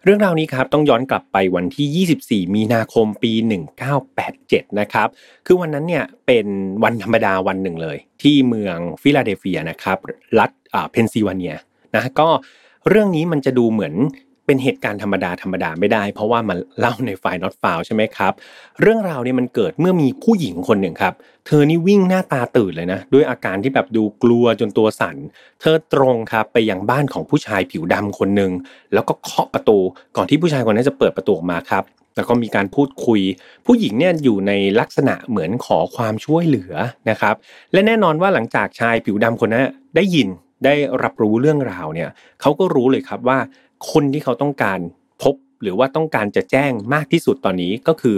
[0.05, 2.07] เรื่องราวนี้ครับต้องย้อนกลับไปวันที่
[2.47, 3.33] 24 มีนาคมปี
[4.07, 5.09] 1987 นะครับ
[5.47, 6.47] คือวันนั้นเนี่ยเป็น
[6.85, 9.99] วันธรรมดาวันหนึ่งเลย ที่เมืองฟิลาเดลเฟียนะครับ
[10.39, 11.55] รัฐอ่าเพนซิลเวเนีย
[11.95, 12.29] นะก็
[12.89, 13.95] เรื่องนี้มันจะดูเหมือน
[14.47, 18.33] เป็นเหตุการณ์ธรรมดาธรรมดาไม่ได้ เพราะว่ามันเล่าในไฟล์ not found ใช่ไหมครับ
[18.81, 21.15] เรื่องราวเนี้ยมันเกิดเมื่อมีผู้หญิงคนหนึ่งครับ
[21.47, 25.17] เธอนี่วิ่งหน้าตาตื่นเลยนะ ด้วยอาการที่แบบดูกลัวจนตัวสั่น
[25.61, 28.53] เธอตรงครับไปยังบ้านของผู้ชายผิวดำคนหนึ่ง
[28.95, 29.79] แล้วก็เคาะประตู
[30.17, 31.85] ก่อนที่ผู้ชายคนนั้นจะเปิดประตูออกมาครับ
[32.17, 33.21] แล้วก็มีการพูดคุย
[33.67, 36.75] ผู้หญิงเนี่ยอยู่ในลักษณะเหมือนขอความช่วยเหลือ
[37.11, 37.35] นะครับ
[37.73, 39.67] และแน่นอนว่าหลังจากชายผิวดำคนนั้น
[39.97, 40.29] ได้ยิน
[40.65, 42.09] ได้รับรู้เรื่องราวเนี่ย
[42.41, 43.39] เขาก็รู้เลยครับว่า
[43.91, 44.79] คนที่เขาต้องการ
[45.23, 48.17] พบหรือว่าต้องการจะแจ้งมากที่สุดตอนนี้ก็คือ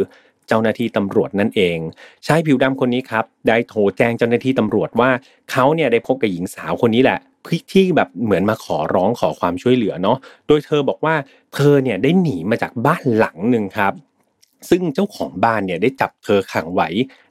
[0.49, 1.79] เจ้าหน้าที่ตำรวจนั่นเอง
[2.27, 5.11] ชายผิวดำคนนี้ครับ ได้โทรแจ้งเจ้าหน้าที่ตำรวจว่า
[5.51, 7.19] เขาเนี่ยได้พบกับหญิงสาวคนนี้แหละ
[7.73, 11.15] ที่แบบเหมือนมาขอร้องขอความช่วยเหลือเนาะโดยเธอบอกว่า
[11.55, 13.93] เธอเนี่ยได้หนีมาจากบ้านหลังหนึ่งครับ
[14.71, 16.89] ซึ่งเจ้าของบ้านเนี่ยได้จับเธอขังไว้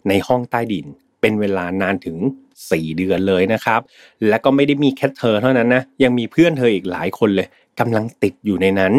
[0.08, 0.86] ในห้องใต้ดิน
[1.22, 2.18] เป็นเวลานานถึง
[2.58, 3.82] 4 เดือนเลยนะครับ
[4.28, 7.48] และก็ไม่ได้มีแค่เธอเท่านั้นนะยังมีเพื่อนเธออีกหลายคนเลย
[7.80, 8.93] กำลังติดอยู่ในนั้น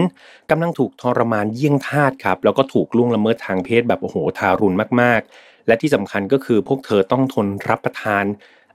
[0.50, 8.24] กำลังถูกทรมานเยี่ยงทาสครับแล้วก็ถูกล่วงละเมิดทางเพศแบบโอ้โหทารุณมากๆ และที่สำคัญก็คือพวกเธอต้องทนรับประทาน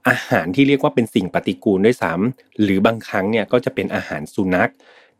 [0.08, 4.70] อาหารที่เรียกว่าเป็นสิ่งปฏิกูลด้วยซ้ำหรือบางครั้งเนี่ยก็จะเป็นอาหารสุนัข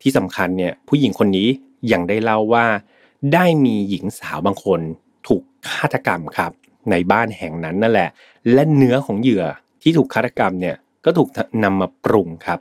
[0.02, 1.48] ที่สำคัญเนี่ยผู้หญิงคนนี้
[1.92, 2.66] ยังได้เล่าว่า
[3.34, 4.80] ได้มีหญิงสาวบางคน
[5.26, 6.52] ถูกฆาตกรรมครับ
[6.90, 8.10] ในบ้านแห่งนั้นนั่นแหละ
[8.52, 9.44] และเนื้อของเหยื่อ
[9.82, 11.28] ที่ถูกฆาตกรรมเนี่ยก็ถูก
[11.64, 12.60] นำมาปรุงครับ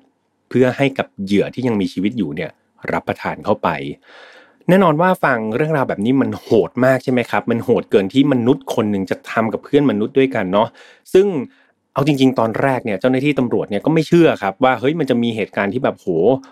[0.50, 2.52] เพื่อให้กับเหยื่อที่ยังมีชีวิตอยู่เนี่ย
[2.92, 3.70] รับประทานเข้าไป
[4.70, 10.68] แน่นอนว่าฟังเรื่องราวแบบนี้มันโหดมากใช่ไหมครับ มันโหดเกินที่มนุษย์คนหนึ่งจะทำกับเพื่อนมนุษย์ด้วยกันเนาะ
[11.14, 11.28] ซึ่ง
[11.94, 16.08] เอาจริง ๆ ตอนแรกเนี่ยเจ้าหน้าที่ตำรวจเนี่ยก็ไม่เชื่อครับว่าเฮ้ยมันจะมีเหตุการณ์ที่แบบโห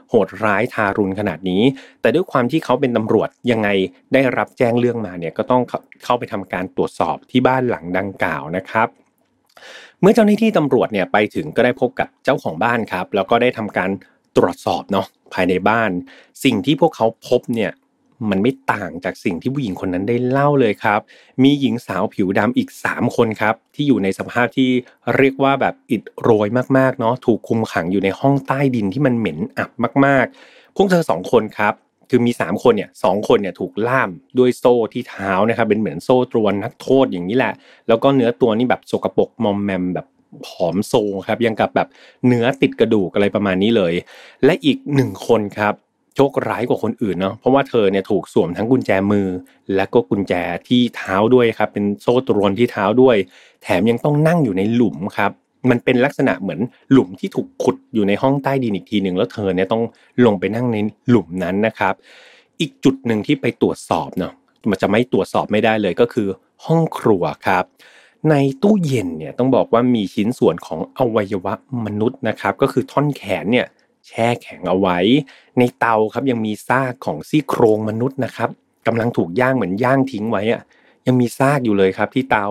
[0.10, 1.62] โหดร้ายทารุณขนาดนี้
[2.02, 3.70] แต่ด้วยความที่เขาเป็นตำรวจยังไง
[4.14, 5.62] ได้รับแจ้งเรื่องมาเนี่ยก็ต้อง
[6.04, 8.88] เข้าไปทำการตรวจสอบที่บ้านหลังดังกล่าวนะครับ
[10.02, 13.90] เมื่อเจ้าหน้าที่ตำรวจเนี่ยไปถึงก็ได้พบกับเจ้าของบ้านครับ แล้วก็ได้ทำการ
[14.38, 15.92] ตรวจสอบเนาะภายในบ้าน
[16.44, 17.72] สิ่งที่พวกเขาพบเนี่ย
[18.30, 21.00] มันไม่ต่างจากสิ่งที่ผู้หญิงคนนั้นได้เล่าเลยครับ
[21.44, 24.70] มีหญิงสาวผิวดำอีก 3 คนครับ ที่อยู่ในสภาพที่
[25.18, 29.72] เรียกว่าแบบอิดโรยมากๆเนาะถูกคุมขังอยู่ในห้องใต้ดินที่มันเหม็นอับ
[30.06, 31.74] มากๆ พวกเธอสองคนครับ
[32.10, 37.54] คือมี 3 คนเนี่ยสคนเนี่ยถูกล่ามด้วยโซ่ที่เท้านะครับเป็นเหมือนโซ่ตรวนนักโทษอย่างนี้แหละ
[37.88, 40.08] แล้วก็เนื้อตัวนี่แบบสกปรกมอมแมมแบบ
[40.46, 40.94] ผอมโซ
[41.28, 41.88] ครับยังกับแบบ
[42.28, 43.94] เนื้อติดกระดูกอะไรประมาณนี้เลย
[44.46, 45.74] และอีกหนึ่งคนครับ
[46.16, 49.28] โชคร้ายกว่าคนอื่นเนาะเพราะว่าเธอเนี่ยถูกสวมทั้งกุญแจมือ
[49.76, 50.34] และก็กุญแจ
[50.68, 53.16] ที่เท้าด้วยครับเป็นโซ่ตรวนที่เท้าด้วย
[53.64, 55.32] แถมยังต้องนั่งอยู่ในหลุมครับ
[55.72, 56.60] มันเป็นลักษณะเหมือน
[56.92, 59.84] หลุมที่ถูกขุดอยู่ในห้องใต้ดินอีกทีหนึ่งแล้วเธอเนี่ยต้อง
[60.26, 60.78] ลงไปนั่งใน
[61.10, 61.94] หลุมนั้นนะครับ
[62.60, 64.34] อีกจุดหนึ่งที่ไปตรวจสอบเนาะ
[64.70, 66.28] มันจะไม่ตรวจสอบไม่ได้เลยก็คือ
[66.66, 67.64] ห้องครัวครับ
[68.30, 71.54] ในตู้เย็นเนี่ยต้องบอกว่ามีชิ้นส่วนของอวัยวะ
[71.86, 73.68] มนุษย์นะครับ ก็คือท่อนแขนเนี่ย
[74.08, 74.98] แช่แข็งเอาไว้
[75.60, 78.50] ในเตาครับยังมีซากของซี่โครงมนุษย์นะครับ
[78.88, 80.62] กำลังถูกย่างเหมือนย่างทิ้งไว้อะ
[81.08, 82.48] ยังมีซากอยู่เลยครับที่เตา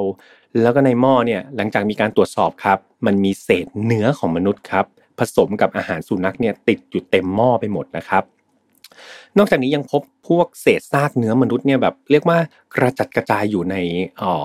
[0.63, 4.87] แล้วก็ในหม้อเนี่ยหลังจากมีการตรวจสอบครับ มันมีเศษเนื้อของมนุษย์ครับ
[5.19, 8.25] ผสมกับอาหารสุนัขเนี่ยติดอยู่เต็มหม้อไปหมดนะครับ
[9.39, 12.39] นอกจากนี้ยังพบพวกเศษซากเนื้อมนุษย์เนี่ยแบบเรียกว่า
[12.77, 13.77] กระจัดกระจายอยู่ใน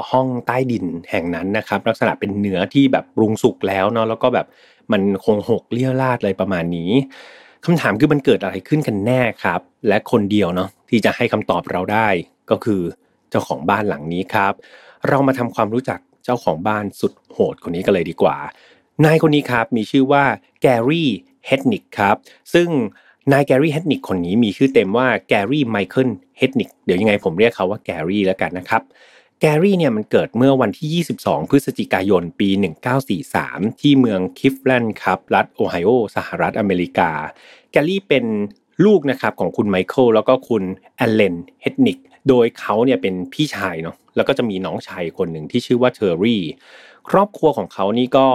[0.09, 4.45] ห้องใต้ดินแห่งนั้นนะครับ ลักษณะเป็นเนื้อที่แบบปรุงสุกแล้วเนาะแล้วก็แบบ
[4.91, 6.91] มันคงหกเรี่ยราดอะไรประมาณนี้
[7.65, 12.07] คำถามคือมันเกิดอะไรขึ้นกันแน่ครับ และคนเดียวเนาะที่จะให้คำตอบเราได้
[12.51, 12.81] ก็คือ
[13.29, 14.53] เจ้าของบ้านหลังนี้ครับ
[15.07, 18.37] เรามาทำความรู้จักเจ้าของบ้านสุดโหดคนนี้กันเลยดีกว่า
[19.05, 20.23] นายคนนี้ครับมีชื่อว่า
[20.61, 21.09] แกรี่
[21.47, 22.15] เฮดนิกครับ
[22.53, 22.69] ซึ่ง
[23.31, 28.81] นายแกรี่เฮดนิกคนนี้มีชื่อเต็มว่าแกรี่ไมเคิลเฮดนิกเดี๋ยวยังไงผมเรียกเขาว่าแกรี่แล้วกันนะครับ
[29.39, 32.49] แกรี่เนี่ยมันเกิดเมื่อวันที่ 22 พฤศจิกายน ปี
[33.15, 37.11] 1943 ที่เมืองคลีฟแลนด์ครับ รัฐโอไฮโอ สหรัฐอเมริกา
[37.71, 38.25] แกรี่เป็น
[38.85, 40.63] ลูกนะครับของคุณไมเคิลแล้วก็คุณ
[40.97, 41.97] เอลเลนเฮดนิก
[42.29, 46.43] โดยเขาเนี่ยเป็นพี่ชายเนาะแล้วก็จะมีน้องชายคนหนึ่งที่ชื่อว่าเทอร์รี่
[47.09, 48.27] ครอบครัวของเขานี่ก็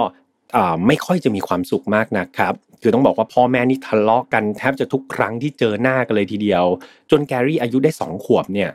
[0.87, 6.65] ไม่ค่อยจะมีความสุขมากนะครับ คือต้องบอกว่าพ่อแม่นี่ทะเลาะกันแทบจะทุกครั้งที่เจอหน้ากันเลยทีเดียว
[7.11, 8.69] จนแกรี่อายุได้ 2 ขวบเนี่ย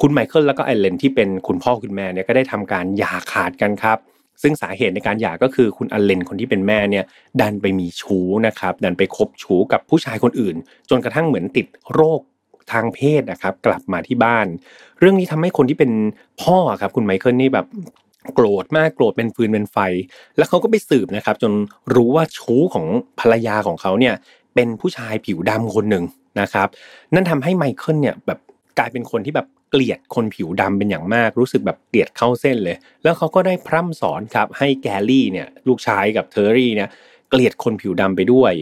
[0.00, 3.98] คุณไมเคิลแล้วก็เอลเลนที่เป็นคุณพ่อคุณแม่เนี่ยก็ได้ทำการหย่าขาดกันครับ
[4.42, 7.04] ซึ่งสาเหตุในการหย่าก็คือคุณอเลนคนที่เป็นแม่เนี่ย
[7.40, 10.56] ดันไปมีชู้นะครับ ดันไปคบชู้กับผู้ชายคนอื่น
[10.90, 12.20] จนกระทั่งเหมือนติดโรค
[12.72, 14.46] ทางเพศนะครับ กลับมาที่บ้าน
[14.98, 15.92] เรื่องนี้ทำให้คนที่เป็น
[16.42, 17.66] พ่อครับคุณไมเคิลนี่แบบ
[18.34, 19.76] โกรธมากโกรธเป็นฟืนเป็นไฟ
[20.36, 21.52] แล้วเขาก็ไปสืบนะครับ จน
[21.94, 22.86] รู้ว่าชู้ของ
[23.20, 24.14] ภรรยาของเขาเนี่ย
[24.54, 26.04] เป็นผู้ชายผิวดำคนหนึ่ง
[26.40, 26.68] นะครับ
[27.14, 28.38] นั่นทำให้ไมเคิลเนี่ยแบบ
[28.78, 36.88] กลายเป็นคนที่แบบเกลียดคนผิวดำเป็นอย่างมาก รู้สึกแบบเกลียดเข้าเส้นเลย แล้วเขาก็ได้พร่ำสอนครับให้แกลลี่เนี่ยลูกชายกับเทอร์รี่เนี่ย
[37.30, 38.52] เกลียดคนผิวดำไปด้วย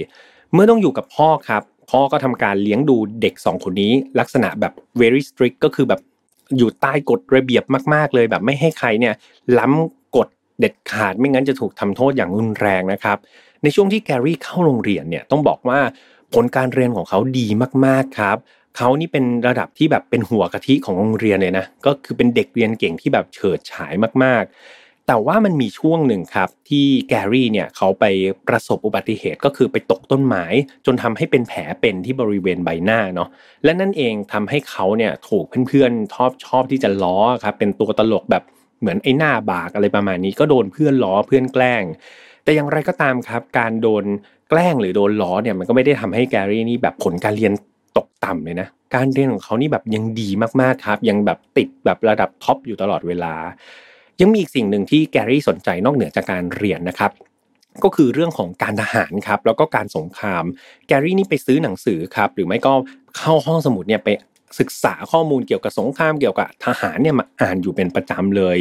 [0.52, 6.00] เมื่อต้องอยู่กับพ่อครับ พ่อก็ทำการเลี้ยงดูเด็ก 2 คนนี้ ลักษณะแบบ very strict ก็คือแบบ
[6.56, 7.64] อยู่ใต้กฎระเบียบ
[7.94, 9.14] มาก ๆ เลยแบบไม่ให้ใครเนี่ย
[9.58, 10.28] ล้ำกฎ
[10.60, 13.18] เด็ดขาดไม่งั้นจะถูกทำโทษอย่างรุนแรงนะครับ
[13.62, 15.78] ในช่วงที่แกรี่เข้าโรงเรียนเนี่ยต้องบอกว่า
[16.34, 17.46] ผลการเรียนของเขาดี
[17.86, 18.36] มากๆครับ
[18.76, 23.92] เขานี่เป็นระดับที่แบบเป็นหัวกะทิของโรงเรียนเลยนะก็คือเป็นเด็กเรียนเก่งที่แบบเฉิดฉาย
[24.24, 24.77] มากๆ
[25.10, 28.04] แต่ว่ามันมีช่วงหนึ่งครับที่แกรี่เนี่ยเขาไป
[28.48, 30.44] ประสบอุบัติเหตุก็คือไปตกต้นไม้
[30.86, 33.28] จนทำให้เป็นแผลเป็นที่บริเวณใบหน้าเนาะ
[33.64, 38.42] และนั่นเองทำให้เขาเนี่ยถูกเพื่อนๆชอบชอบที่จะล้อครับเป็นตัวตลกแบบ
[38.80, 41.84] เหมือนไอ้หน้าบากอะไรประมาณนี้ก็โดนเพื่อนล้อเพื่อนแกล้ง
[42.44, 44.04] แต่อย่างไรก็ตามครับ การโดน
[44.50, 47.52] แกล้งหรือโดนล้อเนี่ยมันก็ไม่ได้ทำให้แกรี่นี่แบบผลการเรียน
[47.96, 50.28] ตกต่ำเลยนะการเรียนของเขานี่แบบยังดี
[50.60, 53.34] มากๆครับ ยังแบบติดแบบระดับ top อยู่ตลอดเวลา
[54.20, 57.10] ยังมีอีกสิ่งหนึ่งที่แกรี่สนใจนอกเหนือจากการเรียนนะครับ
[57.84, 60.44] ก็คือเรื่องของการทหารครับแล้วก็การสงคราม
[60.86, 62.72] แกรี่นี่ไปซื้อหนังสือครับหรือไม่ก็
[63.16, 64.08] เข้าห้องสมุดเนี่ยไป
[64.58, 68.58] ศึกษาข้อมูลเกี่ยวกับสงครามเกี่ยวกับทหารเนี่ยมาอ่านอยู่เป็นประจำเลย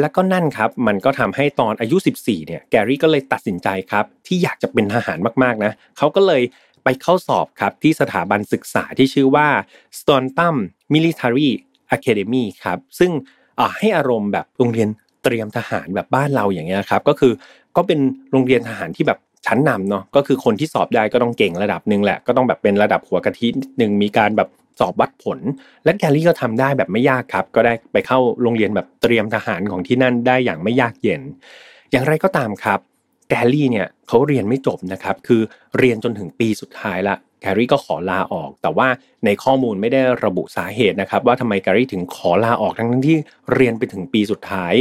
[0.00, 6.42] แล้วก็นั่นครับมันก็ทำให้ตอนอายุ 14เนี่ยแกรี่ก็เลยตัดสินใจครับที่อยากจะเป็นทหารมากๆนะเขาก็เลย
[6.84, 9.48] ไปเข้าสอบครับที่สถาบันศึกษาที่ชื่อว่า
[9.98, 10.56] s t o n t u m
[10.94, 11.50] Military
[11.96, 13.10] Academy ครับซึ่ง
[13.78, 14.88] ให้อารมณ์แบบโรงเรียน
[15.24, 17.32] เตรียมทหารแบบบ้านเราอย่างเงี้ยครับ ก็คือ
[17.76, 17.98] ก็เป็น
[18.32, 23.48] โรงเรียนทหารที่แบบชั้นนำเนาะก็คือคนที่สอบได้ก็ต้องเก่งระดับหนึ่งแหละก็ต้องแบบเป็นระดับหัวกะทิ
[23.78, 24.48] หนึ่งมีการแบบ
[24.80, 25.38] สอบวัดผล
[25.84, 31.20] และแกลลี่ก็ทำได้แบบไม่ยากครับ ก็ได้ไปเข้าโรงเรียนแบบเตรียมทหารของที่นั่นได้อย่างไม่ยากเย็น
[31.90, 32.80] อย่างไรก็ตามครับ
[33.28, 35.40] แกลลี่เนี่ยเขาเรียนไม่จบนะครับ คือ
[35.78, 38.88] เรียนจนถึงปีสุดท้ายละ แกรี่ก็ขอลาออก แต่ว่า
[39.24, 43.16] ในข้อมูลไม่ได้ระบุสาเหตุนะครับ ว่าทำไมแกรี่ถึงขอลาออกทั้งที่
[43.54, 44.74] เรียนไปถึงปีสุดท้าย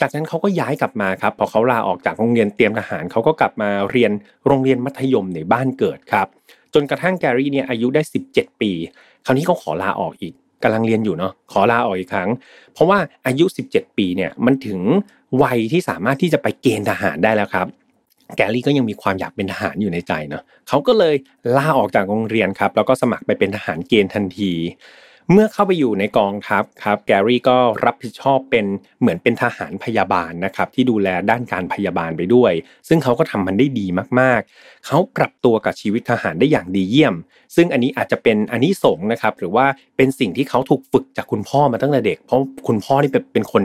[0.00, 4.12] จากนั้นเขาก็ย้ายกลับมาครับพอเขาลาออกจากโรงเรียนเตรียมทหารเขาก็กลับมาเรียน
[4.46, 6.28] โรงเรียนมัธยมในบ้านเกิดครับ
[6.74, 8.02] จนกระทั่งแกรี่เนี่ยอายุได้
[8.32, 8.72] 17 ปี
[9.24, 12.30] คราวนี้เขาขอลาออกอีกกำลังเรียนอยู่เนาะขอลาออกอีกครั้ง
[12.74, 14.80] เพราะว่าอายุ 17 ปีเนี่ยมันถึง
[15.42, 17.66] วัยที่สามารถที่จะไปเกณฑ์ทหารได้แล้วครับ
[18.36, 21.14] แกลลี่ก็ยังมีความอยากเป็นทหารอยู่ในใจเนาะเขาก็เลย
[21.56, 24.52] ลาออกจากโรงเรียนครับ แล้วก็สมัครไปเป็นทหารเกณฑ์ทันที
[25.34, 28.66] เมื่อเข้าไปอยู่ในกองทัพครับแกรี่ก็รับผิดชอบเป็น
[29.00, 32.52] เหมือนเป็นทหารพยาบาลนะครับที่ดูแลด้านการพยาบาลไปด้วย
[32.88, 33.86] ซึ่งเขาก็ทำมันได้ดี
[34.20, 37.14] มากๆ เขาปรับตัวกับชีวิตทหารได้อย่างดีเยี่ยม
[37.56, 39.66] ซึ่งอันนี้อาจจะเป็นอันนี้สงนะครับหรือว่า
[39.96, 43.62] เป็นสิ่งที่เขาถูกฝึกจากคุณพ่อมาตั้งแต่เด็ก เพราะคุณพ่อนี่เป็นคน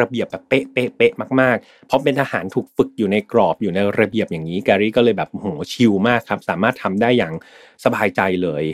[0.00, 7.34] ระเบียบแบบเป๊ะเป๊ะเป๊ะมากๆ เพราะเป็นทหารถูกฝึกอยู่ในกรอบอยู่ในระเบียบอย่างนี้แกรี่ก็เลยแบบโหชิลมากครับสามารถทำได้อย่าง
[7.84, 8.64] สบายใจเลย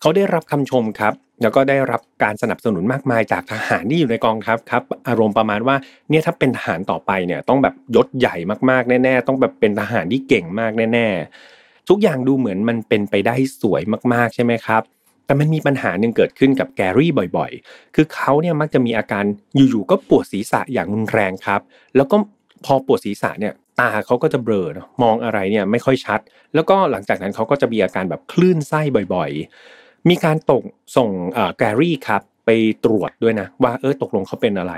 [0.00, 5.76] เขาได้รับคำชมครับแล้วก็ได้รับการสนับสนุนมากมายจากทหารที่อยู่ในกองทัพครับ อารมณ์ประมาณว่า
[6.10, 8.36] เนี่ยถ้าเป็นทหารต่อไปเนี่ยต้องแบบยศใหญ่
[8.70, 13.82] มากๆแน่ๆ ต้องแบบเป็นทหารที่เก่งมากแน่ๆ ทุกอย่างดูเหมือนมันเป็นไปได้สวย
[14.12, 14.82] มากๆใช่ไหมครับ
[15.26, 19.24] แต่มันมีปัญหาหนึ่งเกิดขึ้นกับแกรี่บ่อยๆ คือเขาเนี่ยมักจะมีอาการ
[19.54, 21.60] อยู่ๆก็ปวดศีรษะอย่างรุนแรงครับ
[21.96, 22.16] แล้วก็
[22.64, 24.68] พอปวดศีรษะเนี่ยตาเขาก็จะเบลอ
[25.02, 26.20] มองอะไรเนี่ยไม่ค่อยชัด
[26.54, 28.80] แล้วก็หลังจากนั้นเขาก็จะมีอาการแบบคลื่นไส้
[29.14, 30.62] บ่อยๆ มีการตก
[30.96, 31.10] ส่ง
[31.58, 32.50] แกรี่ครับไป
[32.84, 34.74] ตรวจด้วยนะว่าเออตกลงเขาเป็นอะไร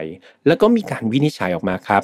[0.46, 2.02] แล้วก็มีการวินิจฉัยออกมาครับ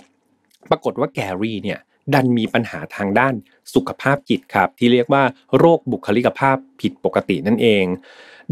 [0.70, 1.78] ปรากฏว่าแกรี่เนี่ย
[2.14, 3.34] ดันมีปัญหาทางด้าน
[3.74, 5.22] สุขภาพจิตครับ ที่เรียกว่า
[5.58, 7.84] โรคบุคลิกภาพผิดปกตินั่นเอง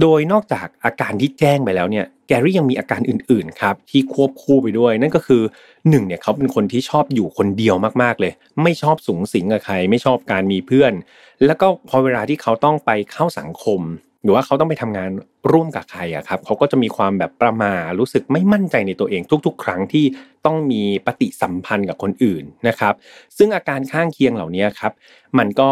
[0.01, 5.43] โดยนอกจากอาการที่แจ้งไปแล้วเนี่ยแกรี่ยังมีอาการอื่นๆครับที่ควบคู่ไปด้วย นั่นก็คือ
[5.89, 10.93] หนึ่งเนี่ยเขาเป็นคนที่ชอบอยู่คนเดียวมากๆเลย ไม่ชอบสูงสิงกับใคร ไม่ชอบการมีเพื่อน
[11.47, 13.81] แล้วก็พอเวลาที่เขาต้องไปเข้าสังคม
[14.23, 15.11] หรือว่าเขาต้องไปทำงาน
[15.53, 20.05] ร่วมกับใครอะครับเขาก็จะมีความแบบประมารู้สึกไม่มั่นใจในตัวเองทุก ๆ ครั้งที่
[20.47, 22.95] ต้องมีปฏิสัมพันธ์กับคนอื่นนะครับ
[23.39, 24.93] ซึ่งอาการข้างเคียงเหล่านี้ครับ
[25.39, 25.71] มันก็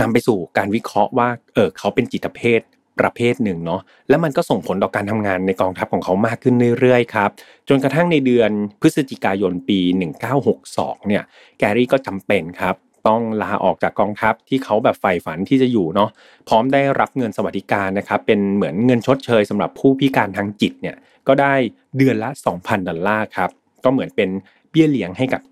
[0.00, 2.60] นำไปสู่การวิเคราะห์ว่าเออเขาเป็นจิตเภท
[3.00, 7.30] ประเภทหนึ่งเนาะแล้วมันก็ส่งผลต่อการทำงานในกองทัพของเขามากขึ้นเรื่อยๆครับ
[7.68, 9.78] จนกระทั่งในเดือนพฤศจิกายนปี
[10.44, 11.22] 1962เนี่ย
[11.58, 12.74] แกรี่ก็จำเป็นครับ
[13.08, 16.10] ต้องลาออกจากกองทัพที่เขาแบบใฝ่ฝันที่จะอยู่เนาะ
[16.48, 20.96] พร้อมได้รับเงินสวัสดิการนะครับเป็นเหมือนเงินชดเชยสำหรับผู้พิการทางจิตเนี่ย
[21.28, 21.54] ก็ได้
[21.96, 23.50] เดือนละ 2,000 ดอลลาร์ครับ
[23.84, 24.28] ก็เหมือนเป็น
[24.70, 25.42] เบี้ยเลี้ยงให้กับ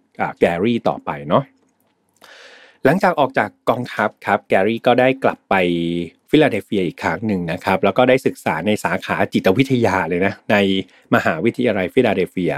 [0.41, 1.43] แกรี่ต่อไปเนาะ
[2.85, 5.55] หลังจากออกจากกองทัพครับแกรี่ก็ได้กลับไป
[6.31, 10.57] ฟิลาเดลเฟียอีกครั้งหนึ่งนะครับแล้วก็ได้ศึกษาในสาขาจิตวิทยาเลยนะใน
[11.15, 12.55] มหาวิทยาลัยฟิลาเดลเฟีย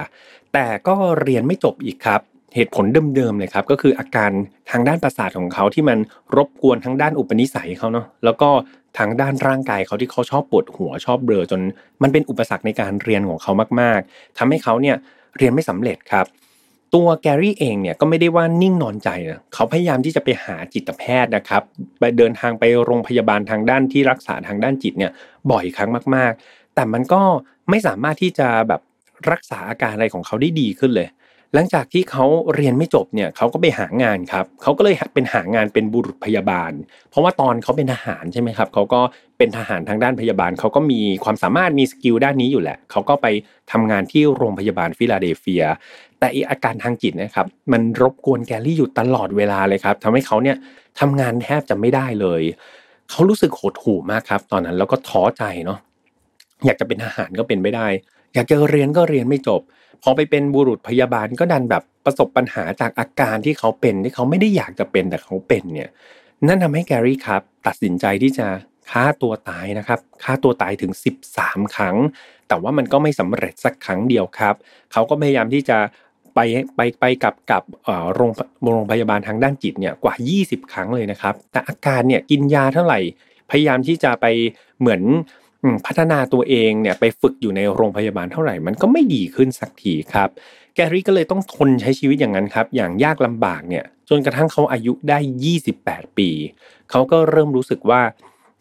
[0.52, 2.20] แต่ก็เรียนไม่จบอีกครับ
[2.54, 2.84] เหตุผล
[3.16, 4.30] เดิมๆเลยครับก็คืออาการ
[4.70, 5.98] ทางด้านประสาทของเขาที่มัน
[6.36, 8.48] รบกวนทั้งด้านอุปนิสัยเขาเนาะแล้วก็
[8.98, 11.60] ทางด้านร่างกายเขาที่เขาชอบปวดหัวชอบเบลอจน
[12.02, 14.96] มันเป็นอุปสรรคในการเรียนของเขามากๆทำให้เขาเนี่ย
[15.36, 16.26] เรียนไม่สำเร็จครับ
[16.94, 21.62] ตัวแกรี่เองเนี่ยก็ไม่ได้ว่านิ่งนอนใจนะเขาพยายามที่จะไปหาจิตแพทย์นะครับ
[21.98, 25.12] ไปเดินทางไปโรงพยาบาลทางด้านที่รักษาทางด้านจิตเนี่ย
[25.50, 27.22] บ่อยครั้งมาก ๆ แต่มันก็
[27.70, 28.80] ไม่สามารถที่จะแบบ
[29.30, 31.08] รักษาอาการอะไรของเขาได้ดีขึ้นเลย
[31.54, 32.24] หลังจากที่เขา
[32.54, 36.72] เรียนไม่จบเนี่ยเขาก็ไปหางานครับเขาก็เลยเป็นหางานเป็นบุรุษพยาบาล
[37.10, 39.00] เพราะว่าตอนเขาเป็นทหารใช่ไหมครับเขาก็
[39.38, 43.26] เป็นทหารทางด้านพยาบาลเขาก็มีความสามารถมี skill ด้านนี้อยู่แหละเขาก็ไป
[43.72, 45.64] ทำงานที่โรงพยาบาลฟิลาเดลเฟีย
[46.18, 50.56] แต่อาการทางจิตนะครับมันรบกวนแกรี่อยู่ตลอดเวลาเลยครับทำให้เขาเนี่ย
[51.00, 52.42] ทำงานแทบจะไม่ได้เลย
[53.10, 55.78] เขารู้สึกหดหู่มากครับ ตอนนั้นแล้วก็ท้อใจเนาะ
[56.66, 57.86] อยากจะเป็นทหารก็เป็นไม่ได้
[58.34, 59.62] อยากจะเรียนก็เรียนไม่จบ
[60.02, 65.90] พอไปเป็นบุรุษพยาบาลก็ดันแบบประสบปัญหาจากอาการที่เขาเป็นที่เขาไม่ได้อยากจะเป็นแต่เขาเป็นเนี่ย
[66.46, 68.46] นั่นทำให้แกรี่ครับตัดสินใจที่จะ
[68.90, 70.92] ฆ่าตัวตายนะครับฆ่าตัวตายถึง
[71.32, 71.96] 13 ครั้ง
[72.48, 74.54] แต่ว่ามันก็ไม่สำเร็จสักครั้งเดียวครับ
[74.92, 75.78] เขาก็พยายามที่จะ
[76.34, 76.38] ไป
[76.76, 77.62] ไปไปกับกับ
[78.14, 78.32] โรง
[78.72, 83.00] โรงพยาบาลทางด้านจิตเนี่ยกว่า 20 ครั้งเลยนะครับ แต่อาการเนี่ยกินยาเท่าไหร่
[83.50, 84.26] พยายามที่จะไป
[84.80, 85.02] เหมือน
[85.86, 90.28] พัฒนาตัวเองเนี่ยไปฝึกอยู่ในโรงพยาบาลเท่าไหร่มันก็ไม่ดีขึ้นสักทีครับ
[90.74, 95.18] แกรี่ก็เลยต้องทนใช้ชีวิตอย่างนั้นครับ อย่างยากลำบากเนี่ยจนกระทั่งเขาอายุได้
[95.68, 96.28] 28 ปี
[96.90, 98.02] เขาก็เริ่มรู้สึกว่า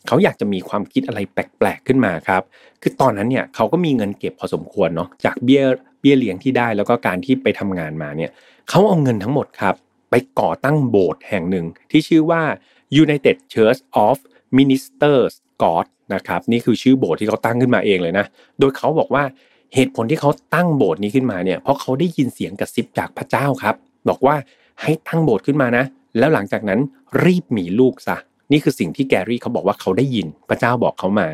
[0.07, 2.41] เขาอยากจะมีความคิดอะไรแปลกๆขึ้นมาครับ
[2.81, 5.63] คือตอนนั้นเนี่ยเขาก็มีเงินเก็บพอสมควรเนาะจากเบี้ย
[5.99, 8.31] เบี้ยเลี้ยงที่ได้แล้วก็การที่ไปทำงานมาเนี่ย
[8.69, 9.75] เขาเอาเงินทั้งหมดครับ
[10.09, 12.43] ไปก่อตั้งโบสถ์แห่งหนึ่งที่ชื่อว่า
[13.03, 14.15] United Church of
[14.57, 15.33] Ministers
[15.63, 18.25] God นะครับนี่คือชื่อโบสถ์ที่เขาตั้งขึ้นมาเองเลยนะ
[18.59, 19.23] โดยเขาบอกว่า
[19.75, 23.75] เหตุผลที่เขาตั้งโบสถ์นี้ขึ้นมาเนี่ยเพราะเขาได้ยินเสียงกระซิบจากพระเจ้าครับ
[24.09, 24.35] บอกว่า
[24.81, 25.85] ให้ตั้งโบสถ์ขึ้นมานะ
[26.17, 26.79] แล้วหลังจากนั้น
[27.23, 28.17] รีบมีลูกซะ
[28.51, 31.27] นี่คือสิ่งที่แกรี่เขาบอกว่าเขาได้ยินพระเจ้าบอกเขามา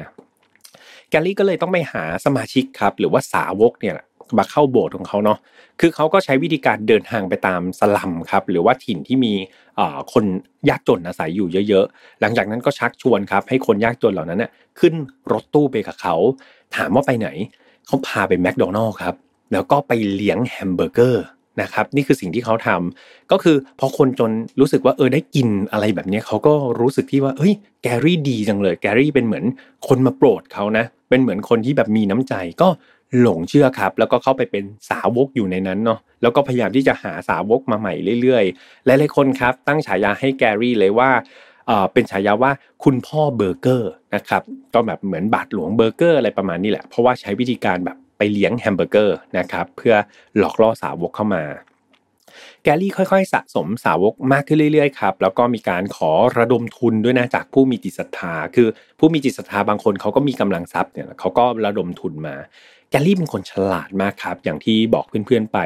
[1.10, 3.96] แกรี่ก็เลยต้องไปหาสมาชิกครับ หรือว่าสาวกเนี่ย
[4.38, 5.38] มาเข้าโบสถ์ของเขาเนาะ
[5.80, 9.34] คือเขาก็ใช้วิธีการเดินทางไปตามสลัมครับ หรือว่าถิ่นที่มี
[10.14, 10.26] คน
[10.70, 14.48] ยากจนอาศัยอยู่เยอะๆ หลังจากนั้นก็ชักชวนครับ ให้คนยากจนเหล่านั้นน่
[14.80, 14.94] ขึ้น
[15.32, 16.16] รถตู้ไปกับเขา
[16.76, 17.28] ถามว่าไปไหน
[17.88, 19.16] เขาพาไปแมคโดนัลด์ครับ
[19.52, 21.26] แล้วก็ไปเลี้ยงแฮมเบอร์เกอร์
[21.62, 27.54] นะครับนี่คือสิ่งที่เขาทำก็คือพอคนจนรู้สึกว่าเออได้กินอะไรแบบนี้เขาก็รู้สึกที่ว่าเฮ้ย
[27.84, 29.44] แกรี่ดีจังเลย แกรี่เป็นเหมือน
[29.88, 32.68] คนมาโปรดเขานะเป็นเหมือนคนที่แบบมีน้ำใจก็
[33.22, 41.10] หลงเชื่อครับ แล้วก็เข้าไปเป็นสาวกอยู่ในนั้นเนาะแล้วก็พยายามที่จะหาสาวกมาใหม่เรื่อยๆหลายๆคนครับ ตั้งฉายาให้แกรี่เลยว่า
[41.94, 42.52] เป็นฉายาว่า
[42.84, 44.42] คุณพ่อเบอร์เกอร์นะครับ
[44.74, 49.96] ก็แบบเหมือนบาทหลวงเบอร์เกอร์อะไรประมาณนี้แหละ เพราะว่าใช้วิธีการแบบไปเลี้ยงแฮมเบอร์เกอร์นะครับเพื่อ
[50.38, 51.44] หลอกล่อสาวกเข้ามา
[52.64, 58.68] แกรี่ค่อยๆ สะสมสาวกมากขึ้นเรื่อยๆครับแล้วก็มีการขอระดมทุนด้วยนะจากผู้มีจิตศรัทธา คือ
[59.00, 62.36] ผู้มีจิตศรัทธาบางคนเขาก็มีกำลังทรัพย์เนี่ยเขาก็ระดมทุนมา
[62.90, 65.60] แกรี่เป็นคนฉลาดมากครับ อย่างที่บอกเพื่อนๆไป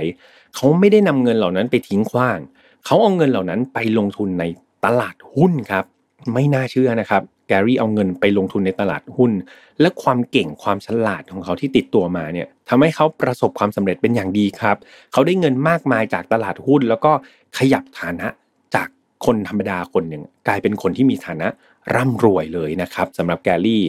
[0.55, 2.39] เขาไม่ได้นำเงินเหล่านั้นไปทิ้งขว้าง
[2.85, 4.43] เขาเอาเงินเหล่านั้นไปลงทุนใน
[4.85, 5.85] ตลาดหุ้นครับ
[6.33, 9.31] ไม่น่าเชื่อนะครับ แกรี่เอาเงินไปลงทุนในตลาดหุ้น
[9.81, 14.77] และความเก่งความฉลาดของเขาที่ติดตัวมาเนี่ยทำให้เขาประสบความสำเร็จเป็นอย่างดีครับ
[15.11, 17.11] เขาได้เงินมากมายจากตลาดหุ้น แล้วก็
[17.57, 18.27] ขยับฐานะ
[18.75, 18.87] จาก
[19.25, 21.47] คนธรรมดาคนหนึ่งกลายเป็นคนที่มีฐานะ
[21.95, 23.83] ร่ำรวยเลยนะครับสำหรับแกรี่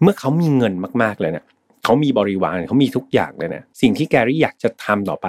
[0.00, 1.44] เมื่อเขามีเงินมากๆเลยเนี่ย
[1.84, 5.28] เขามีบริวารเขามีทุกอย่างเลยนะสิ่งที่แกรี่อยากจะทำต่อไป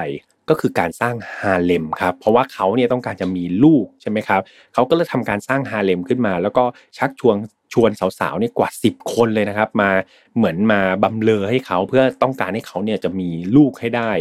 [0.50, 4.42] ก็คือการสร้างฮาเลมครับเพราะว่าเขาเนี่ยต้องการจะมีลูกใช่ไหมครับ
[4.74, 6.64] เขาก็เลยทำการสร้างฮาเลมขึ้นมา แล้วก็
[6.98, 7.36] ชักชวน
[7.74, 7.90] ชวน
[8.20, 9.90] สาวๆเนี่ยกว่า 10 คนเลยนะครับ มา
[10.36, 14.12] เหมือนมาบำเลอให้เขาเพื่อต้องการให้เขาเนี่ยจะมีลูกให้ได้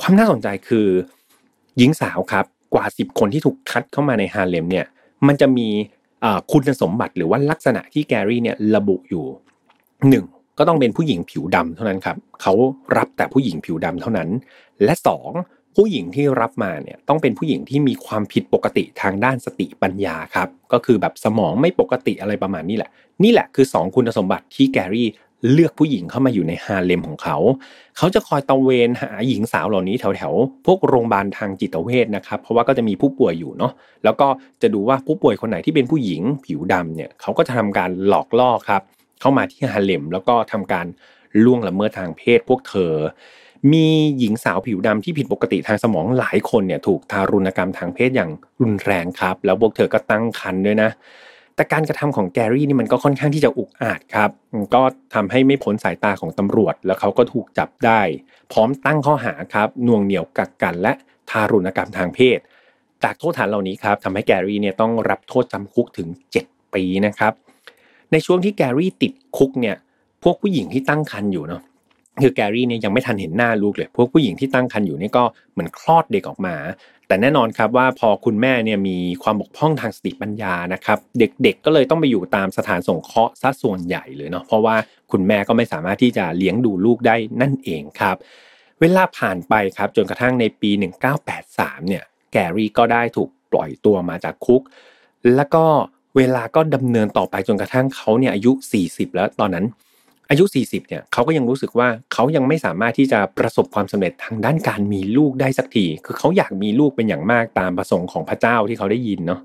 [0.00, 0.86] ความน่าสนใจคือ
[1.78, 2.44] หญิงสาวครับ
[2.74, 4.86] กว่า 10 คนที่ถูกคัดเข้ามาในฮาเลมเนี่ย
[5.26, 5.68] มันจะมี
[6.52, 9.24] คุณสมบัติหรือว่าลักษณะที่แกรี่เนี่ยระบุอยู่
[10.08, 10.24] หนึ่ง
[10.58, 12.52] ก็ต้องเป็นผู้หญิงผิวดำเท่านั้นครับเขา
[12.96, 14.28] รับแต่ผู้หญิงผิวดำเท่านั้น
[14.84, 15.30] และสอง
[15.76, 22.90] ผู้หญิงที่รับมาเนี่ยต้องเป็นผู้หญิงที่มีความผิดปกติทางด้านสติปัญญาครับก็คือแบบสมองไม่ปกติอะไรประมาณนี้แหละ
[23.22, 25.08] นี่แหละคือ 2 คุณสมบัติที่แกรี่
[25.52, 27.36] เลือกผู้หญิงเข้ามาอยู่ในฮาเลมของเขา
[27.96, 33.72] เขาจะคอยตะเวนหาหญิงสาวเหล่านี้แถวๆ พวกโรงพยาบาลทางจิตเวชนะครับ เพราะว่าก็จะมีผู้ป่วยอยู่เนาะ
[34.04, 34.26] แล้วก็
[34.62, 38.82] จะดูว่าผู้ป่วยคนไหนที่เป็นผู้หญิงผิวดำเนี่ย เขาก็จะทำการหลอกล่อครับ
[39.24, 40.86] เข้ามาที่ฮาเลมแล้วก็ทำการ
[41.44, 42.92] ล่วงละเมิดทางเพศพวกเธอ
[43.72, 43.86] มี
[44.18, 50.90] หญิงสาวผิวดำที่ผิดปกติทางสมองหลายคนเนี่ยถูกทารุณกรรมทางเพศอย่างรุนแรงครับ แล้วพวกเธอก็ตั้งครรภ์ด้วยนะ
[51.56, 54.30] แต่การกระทำของแกรี่นี่มันก็ค่อนข้างที่จะอุกอาจครับ
[54.74, 54.82] ก็
[55.14, 58.00] ทำให้ไม่พ้นสายตาของตำรวจ แล้วเขาก็ถูกจับได้
[58.52, 60.92] พร้อมตั้งข้อหาครับน่วงเหนี่ยวกักกัน และ
[61.30, 62.38] ทารุณกรรมทางเพศ
[63.02, 66.08] จากโทษฐานเหล่านี้ครับทำให้แกรี่เนี่ยต้องรับโทษจำคุกถึง
[66.42, 67.32] 7 ปีนะครับ
[68.14, 69.76] ในช่วงที่แกรี่ติดคุกเนี่ย
[70.22, 71.62] พวกผู้หญิงที่ตั้งครรภ์อยู่เนาะ
[72.22, 76.56] คือแกรี่เนี่ยยังไม่ทันเห็นหน้าลูกเลย พวกผู้หญิงที่ตั้งครรภ์อยู่นี่ก็เหมือนคลอดเด็กออกมา
[77.08, 84.76] แต่แน่นอนครับว่าพอคุณแม่เนี่ยมีความบกพร่องทางสติปัญญานะครับ เด็กๆก็เลยต้องไปอยู่ตามสถานสงเคราะห์ซะส่วนใหญ่เลยเนาะเพราะว่า
[85.12, 88.16] คุณแม่ก็ไม่สามารถที่จะเลี้ยงดูลูกได้นั่นเองครับ
[88.80, 90.70] เวลาผ่านไปครับจนกระทั่งในปี
[91.28, 94.62] 1983เนี่ยแกรี่ก็ได้ถูกปล่อยตัวมาจากคุก
[95.34, 95.64] แล้วก็
[96.16, 98.52] เวลาก็ดำเนินต่อไปจนกระทั่งเขาเนี่ยอายุ
[98.84, 99.66] 40 แล้วตอนนั้น
[100.30, 109.40] อายุ 40 เนี่ยเขาก็ยังรู้สึกว่าเขายังไม่สามารถที่จะประสบความสำเร็จทางด้านการมีลูกได้สักที คือเขาอยากมีลูกเป็นอย่างมากตามประสงค์ของพระเจ้าที่เขาได้ยินเนาะ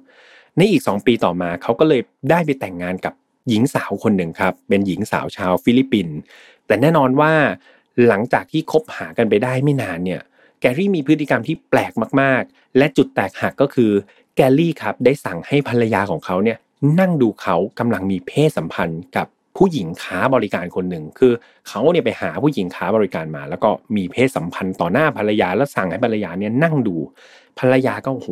[0.57, 3.13] ในอีก 2 ปีต่อมาเขาก็เลยได้ไปแต่งงานกับ
[3.49, 6.17] หญิงสาวคนหนึ่งครับ เป็นหญิงสาวชาวฟิลิปปินส์
[6.67, 7.34] แต่แน่นอนว่า
[8.07, 10.22] หลังจากที่คบหากันไปได้ไม่นานเนี่ย
[10.61, 13.91] แกรี่มีพฤติกรรมที่แปลกมาก ๆ และจุดแตกหักก็คือ
[14.42, 16.58] แกลลี่ครับได้สั่งให้ภรรยาของเขาเนี่ย
[17.00, 19.28] นั่งดูเขากำลังมีเพศสัมพันธ์กับ
[19.58, 21.34] ผู้หญิงค้าบริการคนหนึ่ง คือ
[21.68, 26.96] เขาเนี่ยไปหาผู้หญิงค้าบริการมา แล้วก็มีเพศสัมพันธ์ต่อหน้าภรรยา แล้วสั่งให้ภรรยาเนี่ยนั่งดู
[27.60, 28.30] ภรรยาก็โห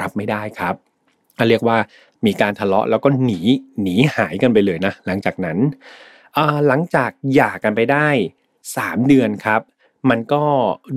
[0.00, 0.74] รับไม่ได้ครับ
[1.48, 1.76] เรียกว่า
[2.26, 3.40] มีการทะเลาะแล้วก็หนี
[3.82, 5.58] หนีหายกันไปเลยนะ หลังจากนั้น
[6.68, 8.08] หลังจากหย่ากันไปได้
[8.58, 9.60] 3 เดือนครับ
[10.10, 10.44] มันก็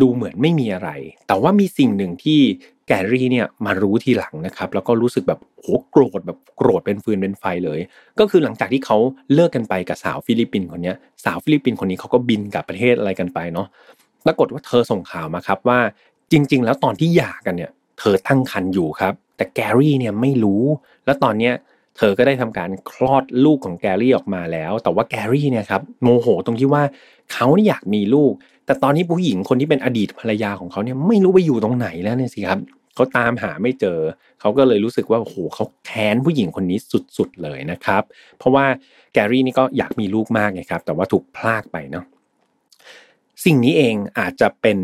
[0.01, 0.89] ดูเหมือนไม่มีอะไร
[1.28, 2.41] แต่ว่ามีสิ่งหนึ่งที่
[2.88, 7.79] แกรี่เนี่ยมารู้ทีหลังนะครับแล้วก็รู้สึกแบบโหโกรธแบบโกรธเป็นฟืนเป็นไฟเลย
[8.19, 8.97] ก็คือหลังจากที่เขา
[9.33, 10.93] เลิกกันไปกับสาวฟิลิปปินส์คนนี้
[11.25, 13.67] สาวฟิลิปปินส์คนนี้เขาก็บินกลับประเทศอะไรกันไปเนาะ
[14.25, 15.79] ปรากฏว่าเธอส่งข่าวมาครับว่า
[16.31, 20.63] จริง ๆ แล้วตอนที่หย่ากันเนี่ย เธอตั้งครรภ์อยู่ครับ แต่แกรี่เนี่ยไม่รู้
[21.05, 21.53] แล้วตอนเนี้ย
[21.97, 26.83] เธอก็ได้ทำการคลอดลูกของแกรี่ออกมาแล้ว แต่ว่าแกรี่เนี่ยครับโมโหตรงที่ว่า
[27.31, 28.33] เขานี่อยากมีลูก
[28.66, 32.59] แต่ตอนนี้ผู้หญิงคนที่เป็นอดีตภรรยาของเขาเนี่ยไม่รู้ไปอยู่ตรงไหนแล้วเนี่ยสิครับ
[32.95, 33.99] เขาตามหาไม่เจอ
[34.39, 36.80] เขาก็เลยรู้สึกว่าโอ้โหเขาแค้นผู้หญิงคนนี้
[37.18, 38.03] สุดๆเลยนะครับ
[38.38, 38.66] เพราะว่า
[39.13, 42.05] แกรี่นี่ก็อยากมีลูกมากไงครับ แต่ว่าถูกพรากไปเนาะ
[43.45, 44.80] สิ่งนี้เองอาจจะเป็น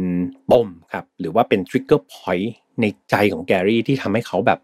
[0.52, 4.60] ปมครับ หรือว่าเป็น trigger pointในใจของแกรี่ที่ทำให้เขาแบบ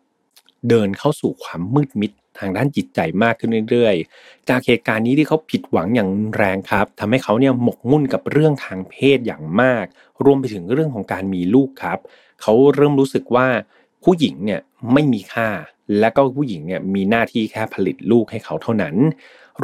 [0.69, 9.85] เดินเข้าสู่ความมืดมิด ทางด้านจิตใจมากขึ้นเรื่อยๆ จากเหตุการณ์นี้ที่เขาผิดหวังอย่างแรงครับทำให้เขาเนี่ยหมกมุ่นกับเรื่องทางเพศอย่างมาก
[10.25, 11.99] รวมไปถึงเรื่องของการมีลูกครับ
[12.41, 13.47] เขาเริ่มรู้สึกว่า
[14.03, 14.61] ผู้หญิงเนี่ย
[14.93, 15.49] ไม่มีค่า
[15.99, 18.95] และก็ผู้หญิงเนี่ยมีหน้าที่แค่ผลิตลูกให้เขาเท่านั้น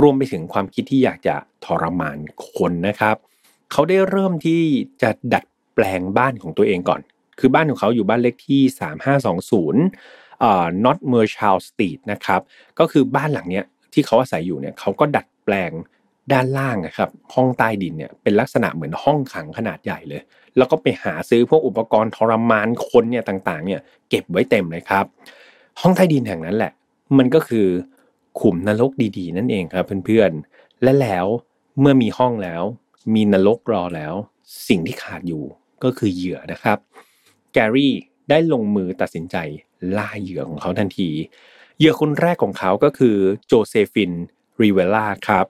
[0.01, 2.17] รวมไปถึงความคิดที่อยากจะทรมาน
[2.55, 3.15] คนนะครับ
[3.71, 4.61] เขาได้เริ่มที่
[5.01, 5.43] จะดัด
[5.75, 7.01] แปลงบ้านของตัวเองก่อน
[7.39, 8.61] คือบ้านของเขาอยู่บ้านเลขที่
[9.41, 12.41] 3520 เอ่อ Not m e r c h a l Street นะครับ
[12.79, 15.71] ก็คือบ้านหลังเนี้ยที่เขาอาศัยอยู่เนี่ยเขาก็ดัดแปลง
[16.33, 20.21] ด้านล่างนะครับห้องใต้ดินเนี่ยเป็นลักษณะเหมือนห้องขังขนาดใหญ่เลย
[20.57, 23.79] แล้วก็ไปหาซื้อพวกอุปกรณ์ทรมานคนเนี่ยต่างๆเนี่ย
[24.09, 25.05] เก็บไว้เต็มเลยครับ
[25.81, 26.71] ห้องใต้ดินแห่งนั้นแหละ
[27.17, 27.67] มันก็คือ
[28.39, 31.25] ขุมนรกดีๆ นั่นเองครับเพื่อนๆ และแล้ว
[31.79, 32.63] เมื่อมีห้องแล้ว
[33.13, 34.13] มีนรกรอแล้ว
[34.67, 35.43] สิ่งที่ขาดอยู่
[35.83, 36.77] ก็คือเหยื่อนะครับ
[37.53, 37.93] แกรี่
[38.29, 39.35] ได้ลงมือตัดสินใจ
[39.97, 41.09] ล่าเหยื่อของเขาทันที
[41.77, 43.15] เหยื่อคนแรกของเขาก็คือ
[43.47, 44.11] โจเซฟิน
[44.61, 45.45] รีเวร่าครับ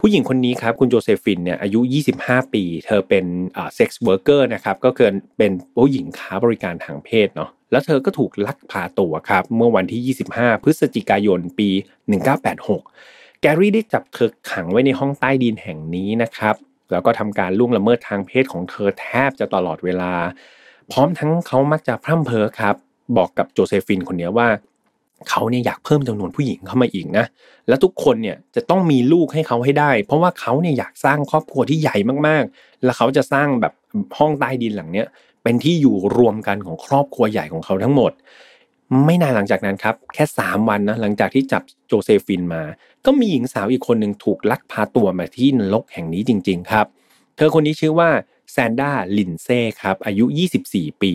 [0.00, 1.80] ผู้หญิงคนนี้ครับคุณโจเซฟินเนี่ยอายุ
[2.18, 3.24] 25 ปี เธอเป็น
[3.74, 11.68] sex worker นะครับก็คือเป็นผู้หญิงค้าบริการทางเพศเนาะแล้วเธอก็ถูกลักพาตัวครับเมื่อวันที่ 25 พฤศจิกายนปี
[12.54, 16.56] 1986 แกรี่ได้จับเธอขังไว้ในห้องใต้ดินแห่งนี้นะครับ
[16.90, 20.12] แล้วก็ทำการล่วงละเมิดทางเพศของเธอแทบจะตลอดเวลา
[20.90, 22.74] พร้อมทั้งเขามักจะพร่ำเพ้อครับ
[23.16, 24.48] บอกกับโจเซฟินคนนี้ว่า
[25.28, 27.24] เขาเนี่ยอยากเพิ่มจำนวนผู้หญิงเข้ามาอีกนะ
[27.68, 31.96] และทุกคนเนี่ยจะต้องมีลูกให้เขาให้ได้ เพราะว่าเขาเนี่ยอยากสร้างครอบครัวที่ใหญ่
[32.28, 33.72] มากๆ แล้วเขาจะสร้างแบบ
[34.18, 35.06] ห้องใต้ดินหลังเนี้ย
[35.42, 38.12] เป็นที่อยู่รวมกันของครอบครัวใหญ่ของเขาทั้งหมด
[39.06, 42.62] ไม่นานหลังจากนั้นครับ แค่ 3 วันนะหลังจากที่จับโจเซฟินมา
[43.04, 46.86] ก็มีหญิงสาวอีกคนหนึ่งถูกลักพาตัวมาที่นรกแห่งนี้จริง ๆ ครับ
[47.36, 48.10] เธอคนนี้ชื่อว่า
[48.52, 50.24] แซนดราลินด์เซย์ครับอายุ
[50.64, 51.12] 24 ปี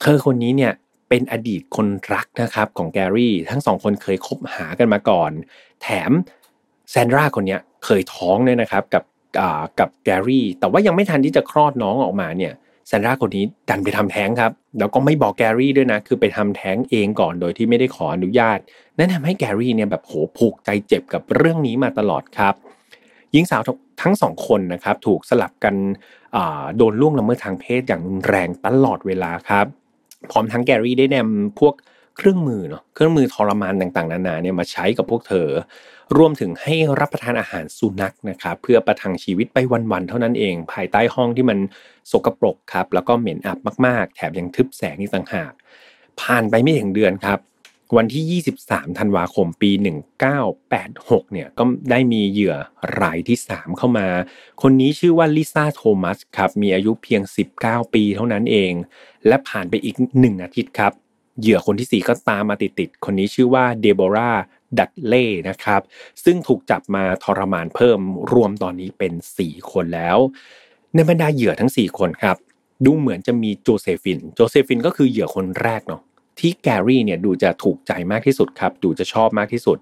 [0.00, 0.72] เธอคนนี้เนี่ย
[1.08, 5.30] เป็นอดีตคนรักนะครับของแกรี่ ทั้งสองคนเคยคบหากันมาก่อน
[5.82, 6.10] แถม
[6.90, 9.04] แซนดราคนนี้เคยท้องเนี่ยนะครับกับ
[9.80, 12.52] กับแกรี่ แต่ว่ายังไม่ทันที่จะคลอดน้องออกมาเนี่ย
[12.88, 18.58] แซนดราคนนี้ดันไปทำแท้งครับ แล้วก็ไม่บอกแกรี่ด้วยนะ คือไปทำแท้งเองก่อนโดยที่ไม่ได้ขออนุญาต
[18.98, 22.54] นั่นทำให้แกรี่เนี่ยแบบโหผูกใจเจ็บกับเรื่องนี้มาตลอดครับ
[23.32, 23.62] หญิงสาว
[24.02, 25.74] ทั้งสองคนนะครับถูกสลับกัน
[26.76, 29.66] โดนล่วงละเมิดทางเพศอย่างแรงตลอดเวลาครับ
[30.30, 31.74] พร้อมทั้งแกรี่ได้นำพวก
[32.16, 35.48] เครื่องมือเนาะเครื่องมือทรมานต่างๆนานาเนี่ยมาใช้กับพวกเธอ
[36.16, 39.58] รวมถึงให้รับประทานอาหารสุนัขนะครับเพื่อประทังชีวิตไป
[39.92, 41.58] วันๆเท่านั้นเอง ภายใต้ห้องที่มัน
[42.10, 45.52] สกปรกครับแล้วก็เหม็นอับมากๆ แถมยังทึบแสงอีกต่างหาก
[46.20, 47.38] ผ่านไปไม่ถึงเดือนครับ
[47.96, 49.70] วันที่ 23 ธันวาคม ปี
[50.52, 52.56] 1986 เนี่ย ก็ได้มีเหยื่อ
[53.00, 54.08] รายที่ 3 เข้ามา
[54.62, 57.22] คนนี้ชื่อว่าลิซ่าโทมัสครับ มีอายุเพียง
[57.58, 58.72] 19 ปีเท่านั้นเอง
[59.26, 60.92] และผ่านไปอีก 1 อาทิตย์ครับ
[61.40, 64.32] เหยื่อคนที่ 4 ก็ตามมาติดๆ คนนี้ชื่อว่าเดโบรา
[64.78, 65.80] ดัตเล่นะครับ
[66.24, 68.00] ซึ่งถูกจับมาทรมานเพิ่ม
[68.32, 69.12] รวมตอนนี้เป็น
[69.42, 70.18] 4 คนแล้ว
[70.94, 72.36] ในบรรดาเหยื่อทั้ง 4 คนครับ
[72.84, 76.02] ดูเหมือนจะมีโจเซฟิน โจเซฟินก็คือเหยื่อคนแรกเนาะ
[76.40, 79.78] ที่แกรี่เนี่ยดูจะถูกใจมากที่สุดครับ ดูจะชอบมากที่สุด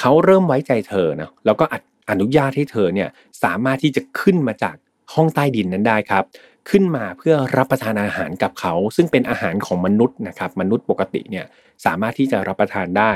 [0.00, 1.64] เขาเริ่มไว้ใจเธอนะแล้วก็
[2.10, 3.08] อนุญาตให้เธอเนี่ย
[3.44, 4.76] สามารถที่จะขึ้นมาจาก
[5.14, 6.24] ห้องใต้ดินนั้นได้ครับ
[6.70, 11.46] ขึ้นมาเพื่อรับประทานอาหารกับเขา ซึ่งเป็นอาหารของมนุษย์นะครับมนุษย์ปกติเนี่ย
[11.84, 13.12] สามารถที่จะรับประทานได้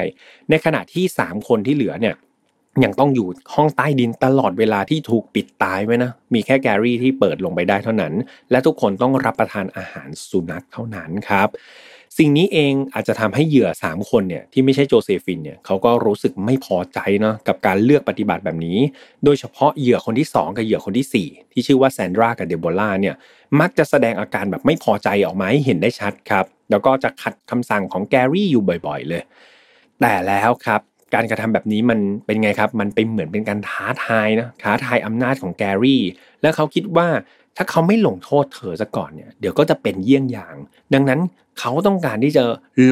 [0.50, 2.14] ในขณะที่ 3 คนที่เหลือเนี่ย
[2.84, 8.14] ยังต้องอยู่ห้องใต้ดินตลอดเวลาที่ถูกปิดตายไว้นะ มีแค่แกรี่ที่เปิดลงไปได้เท่านั้น
[8.50, 11.48] และทุกคนต้องรับประทานอาหารสุนัขเท่านั้นครับ
[12.18, 18.78] สิ่งนี้เองอาจจะทำให้เหยื่อ 3 คนเนี่ยที่ไม่ใช่โจเซฟินเนี่ยเขาก็รู้สึกไม่พอใจเนาะกับการเลือกปฏิบัติแบบนี้
[19.24, 23.14] โดยเฉพาะเหยื่อคนที่ 2 กับเหยื่อคนที่ 4 ที่ชื่อว่าแซนดรากับเดโบร่าเนี่ย
[23.60, 29.22] มักจะแสดงอาการแบบไม่พอใจออกมาให้เห็นได้ชัดครับแล้วก็จะขัดคำสั่งของแกรี่อยู่บ่อย ๆ เลย
[30.00, 30.80] แต่แล้วครับ
[31.14, 36.02] การกระทำแบบนี้มันเป็นไงครับ มันเป็นเหมือนเป็นการท้าทายนะท้าทายอำนาจของแกรี่
[36.42, 37.08] แล้วเขาคิดว่า
[37.56, 40.54] ถ้าเขาไม่ลงโทษเธอซะก่อนเนี่ยเดี๋ยวก็จะเป็นเยี่ยงอย่าง
[40.94, 41.20] ดังนั้น
[41.58, 42.44] เขาต้องการที่จะ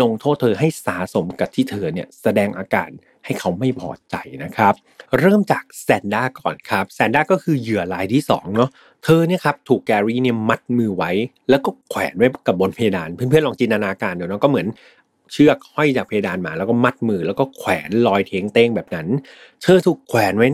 [0.02, 2.90] ลงโทษเธอให้สาสมกับที่เธอเนี่ยแสดงอาการ
[3.24, 4.74] ให้เขาไม่พอใจนะครับ
[5.18, 8.70] เริ่มจากแซนด้าก่อนครับแซนด้าก็คือเหยื่อรายที่2เนาะ
[9.04, 11.10] เธอเนี่ยครับถูกแกรี่เนี่ยมัดมือไว้
[11.50, 14.66] แล้วก็แขวนไว้กับบนเพดาน เพื่อนๆลองจินตนาการเดี๋ยวนะก็เหมือน
[15.32, 19.08] เชือกห้อยจากเพดานมาแล้วก็มัดมือแล้วก็แขวนลอยเทงเต้งแบบนั้น
[19.62, 20.48] เธอถูกแขวนไว้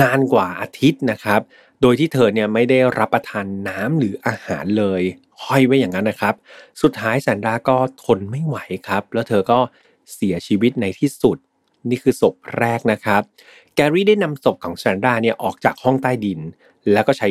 [0.00, 1.40] นานกว่าอาทิตย์นะครับ
[1.82, 5.02] โดยที่เธอเนี่ยไม่ได้รับประทานน้ำหรืออาหารเลย
[5.46, 6.34] ห้อยไว้อย่างนั้นนะครับ
[6.82, 8.56] สุดท้ายแซนดราก็ทนไม่ไหว
[8.88, 9.58] ครับ แล้วเธอก็
[10.14, 11.36] เสียชีวิตในที่สุด
[11.90, 13.22] นี่คือศพแรกนะครับ
[13.74, 16.40] แกรี่ได้นำศพของแซนดราเนี่ยออกจากห้องใต้ดิน
[16.92, 17.28] แล้วก็ใช้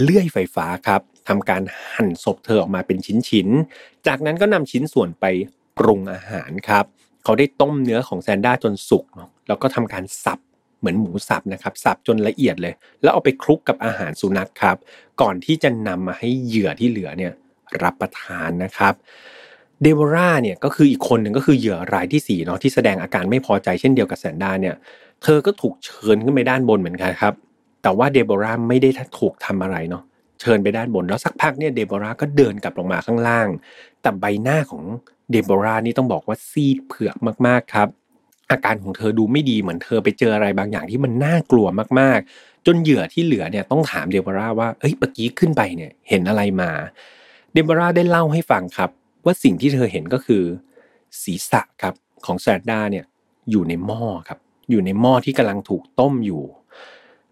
[0.00, 1.62] เลื่อยไฟฟ้าครับทำการ
[1.92, 2.98] หั่นศพเธอออกมาเป็น
[3.28, 5.24] ชิ้นๆ จากนั้นก็นำชิ้นส่วนไป
[5.78, 6.84] ปรุงอาหารครับ
[7.24, 9.04] เขาได้ต้มเนื้อของแซนด้าจนสุก
[9.48, 10.38] แล้วก็ทำการสับ
[10.78, 14.76] เหมือนหมูสับนะครับสับจนละเอียดเลย แล้วเอาไปคลุกกับอาหารสุนัขครับ
[15.20, 17.32] ก่อนที่จะนำมาให้เหยื่อที่เหลือเนี่ย
[17.82, 18.94] รับประทานนะครับ
[19.82, 24.74] เดโบราเนี่ยก็คืออีกคนหนึ่งก็คือเหยื่อรายที่4เนาะที่แสดงอาการไม่พอใจเช่นเดียวกับแซนด้าเนี่ย
[25.22, 27.34] เธอก็ถูกเชิญขึ้นไปด้านบนเหมือนกันครับ
[27.82, 30.02] แต่ว่าเดโบราไม่ได้ถูกทำอะไรเนาะ
[30.40, 33.48] เชิญไปด้านบนแล้วสักพักเนี่ยเดโบราก็เดินกลับลงมาข้างล่าง
[34.02, 34.82] แต่ใบหน้าของ
[35.30, 37.88] เดโบรานี่ต้องบอกว่าซีดเผือกมากๆครับ
[38.50, 41.66] อาการของเธอดูไม่ดีเหมือนเธอไปเจออะไรบางอย่างที่มันน่ากลัว
[42.00, 46.70] มากๆ จนเหยื่อที่เหลือเนี่ยต้องถามเดโบราว่าเอ้ยเมื่อกี้ขึ้นไปเนี่ยเห็นอะไรมา
[47.54, 48.90] เดบราได้เล่าให้ฟังครับ
[49.24, 50.42] ว่าสิ่งที่เธอเห็นก็คือ
[51.22, 51.94] ศีรษะครับ
[52.26, 53.04] ของแซดดาเนี่ย
[53.50, 54.38] อยู่ในหม้อครับ
[54.70, 56.42] อยู่ในหม้อที่กำลังถูกต้มอยู่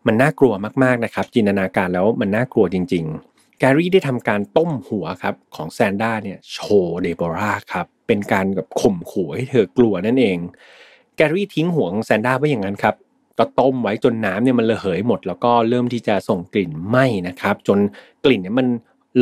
[0.07, 0.53] มันน่ากลัว
[0.83, 10.39] มากๆนะครับ จินตนาการแล้วมันน่ากลัวจริง ๆ แกรี่ได้ทำการต้มหัวครับของแซนด้าเนี่ยโชว์เดโบราครับเป็นการแบบข่มขู่ให้เธอกลัวนั่นเอง
[11.17, 12.95] แกรี่ทิ้งหัวของแซนด้าไว้อย่างนั้นครับ
[13.39, 17.79] ก็ต้มไว้จนน้ำเนี่ยมันระเหยหมด แล้วก็เริ่มที่จะส่งกลิ่นไหม้นะครับ จน
[18.25, 18.67] กลิ่นเนี่ยมัน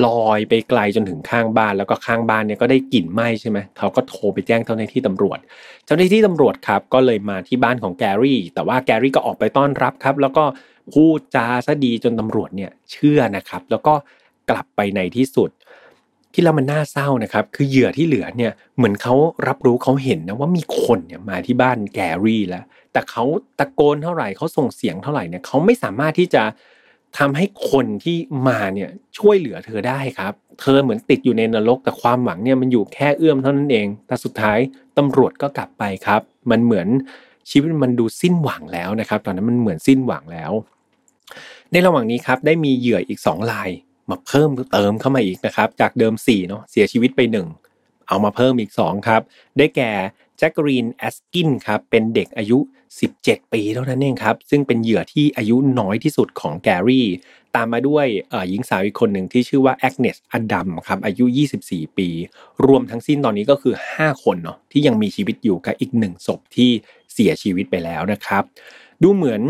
[0.07, 5.39] ลอยไปไกลจนถึงข้างบ้าน แล้วก็ข้างบ้านเนี่ยก็ได้กลิ่นไหม้ใช่ไหมเขาก็โทรไปแจ้งเจ้าหน้าที่ตำรวจ
[5.87, 10.45] เจ้าหน้าที่ตำรวจครับก็เลยมาที่บ้านของแกรี่ แต่ว่าแกรี่ก็ออกไปต้อนรับครับ แล้วก็
[10.95, 13.95] พูดจาซะดีจนตำรวจเนี่ยเชื่อนะครับ แล้วก็
[14.51, 15.51] กลับไปในที่สุด
[16.33, 19.15] ที่แล้วมันน่าเศร้านะครับ คือเหยื่อที่เหลือเนี่ยเหมือนเขา
[19.49, 23.25] รับรู้เขาเห็นนะว่ามีคนเนี่ยมาที่บ้านแกรี่แล้ว แต่เขา
[23.59, 26.43] ตะโกนเท่าไหร่เขาส่งเสียงเท่าไหร่เนี่ยเขาไม่สามารถที่จะ
[27.19, 28.17] ทำให้คนที่
[28.49, 34.59] มาเนี่ยช่วยเหลือเธอได้ครับ เธอเหมือนติดอยู่ในนรกแต่ความหวังเนี่ยมันอยู่แค่เอื้อมเท่านั้นเอง แต่สุดท้าย
[34.99, 36.89] ตำรวจก็กลับไปครับ มันเหมือน
[37.51, 40.53] ชีวิตมันดูสิ้นหวังแล้วนะครับ ตอนนั้นมันเหมือนสิ้นหวังแล้ว
[41.71, 43.71] ในระหว่างนี้ครับได้มีเหยื่ออีก2ราย
[44.11, 47.21] มาเพิ่มเติมเข้ามาอีกนะครับ จากเดิม4เนาะเสียชีวิตไป
[47.65, 49.23] 1 เอามาเพิ่มอีก2ครับ
[49.59, 49.93] ได้แก่
[50.41, 52.59] แจ็คเกอลีนแอสกินส์ครับเป็นเด็กอายุ
[53.05, 57.07] 17 ปีเท่านั้นเองครับ ซึ่งเป็นเหยื่อที่อายุน้อยที่สุดของแกรี่
[57.57, 58.07] ตามมาด้วย
[58.49, 61.25] หญิงสาวอีกคนหนึ่งที่ชื่อว่าแอกเนสอดัมครับอายุ
[61.63, 62.09] 24 ปี
[62.67, 66.71] รวมทั้งสิ้นตอนนี้ก็คือ 5 คนเนาะที่ยังมีชีวิตอยู่กับอีกหนึ่งศพที่
[67.13, 68.43] เสียชีวิตไปแล้วนะครับ
[69.03, 69.43] ดูเหมือน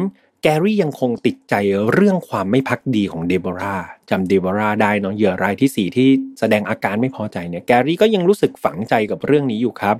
[0.42, 1.54] แกรี่ยังคงติดใจ
[1.92, 3.76] เรื่องความไม่พักดีของเดโบรา
[4.10, 9.98] จำเดโบราได้เนาะเหยื่อรายที่ 4 ที่แสดงอาการไม่พอใจเนี่ยแกรี่ก็ยังรู้สึกฝังใจกับเรื่องนี้อยู่ครับ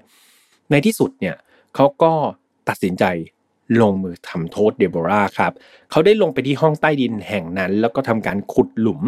[0.70, 1.36] ในที่สุดเนี่ย
[1.74, 2.12] เขาก็
[2.68, 3.04] ตัดสินใจ
[3.80, 5.52] ลงมือทำโทษเดโบราครับ
[5.90, 9.02] เขาได้ลงไปที่ห้องใต้ดินแห่งนั้น แล้วก็ทำการขุดหลุม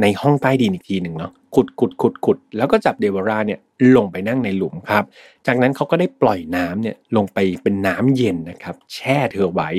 [0.00, 3.60] ในห้องใต้ดินอีกทีหนึ่งเนาะขุดขุดขุดขุดแล้วก็จับเดโบราเนี่ย
[3.96, 5.04] ลงไปนั่งในหลุมครับ
[5.46, 9.70] จากนั้นเขาก็ได้ปล่อยน้ำเนี่ยลงไปเป็นน้ำเย็นนะครับ แช่เธอไว้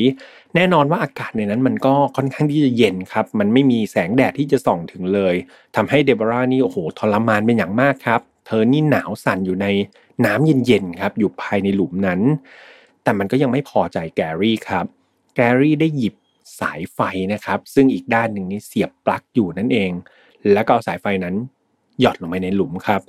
[0.55, 5.35] แน่นอนว่าอากาศในนั้นมันก็ค่อนข้างที่จะเย็นครับ มันไม่มีแสงแดดที่จะส่องถึงเลย
[5.75, 9.67] ทำให้เดโบรานี่โอ้โหทรมานเป็นอย่างมากครับ เธอนี่หนาวสั่นอยู่ใน
[10.25, 12.21] น้ำเย็นๆครับอยู่ภายในหลุมนั้น
[13.03, 14.85] แต่มันก็ยังไม่พอใจแกรี่ครับ
[15.35, 16.15] แกรี่ได้หยิบ
[16.59, 16.99] สายไฟ
[17.33, 19.91] นะครับ ซึ่งอีกด้านหนึ่งนี้เสียบปลั๊กอยู่นั่นเอง
[20.53, 21.35] แล้วก็เอาสายไฟนั้น
[22.01, 23.01] หยอดลงไปในหลุมครับ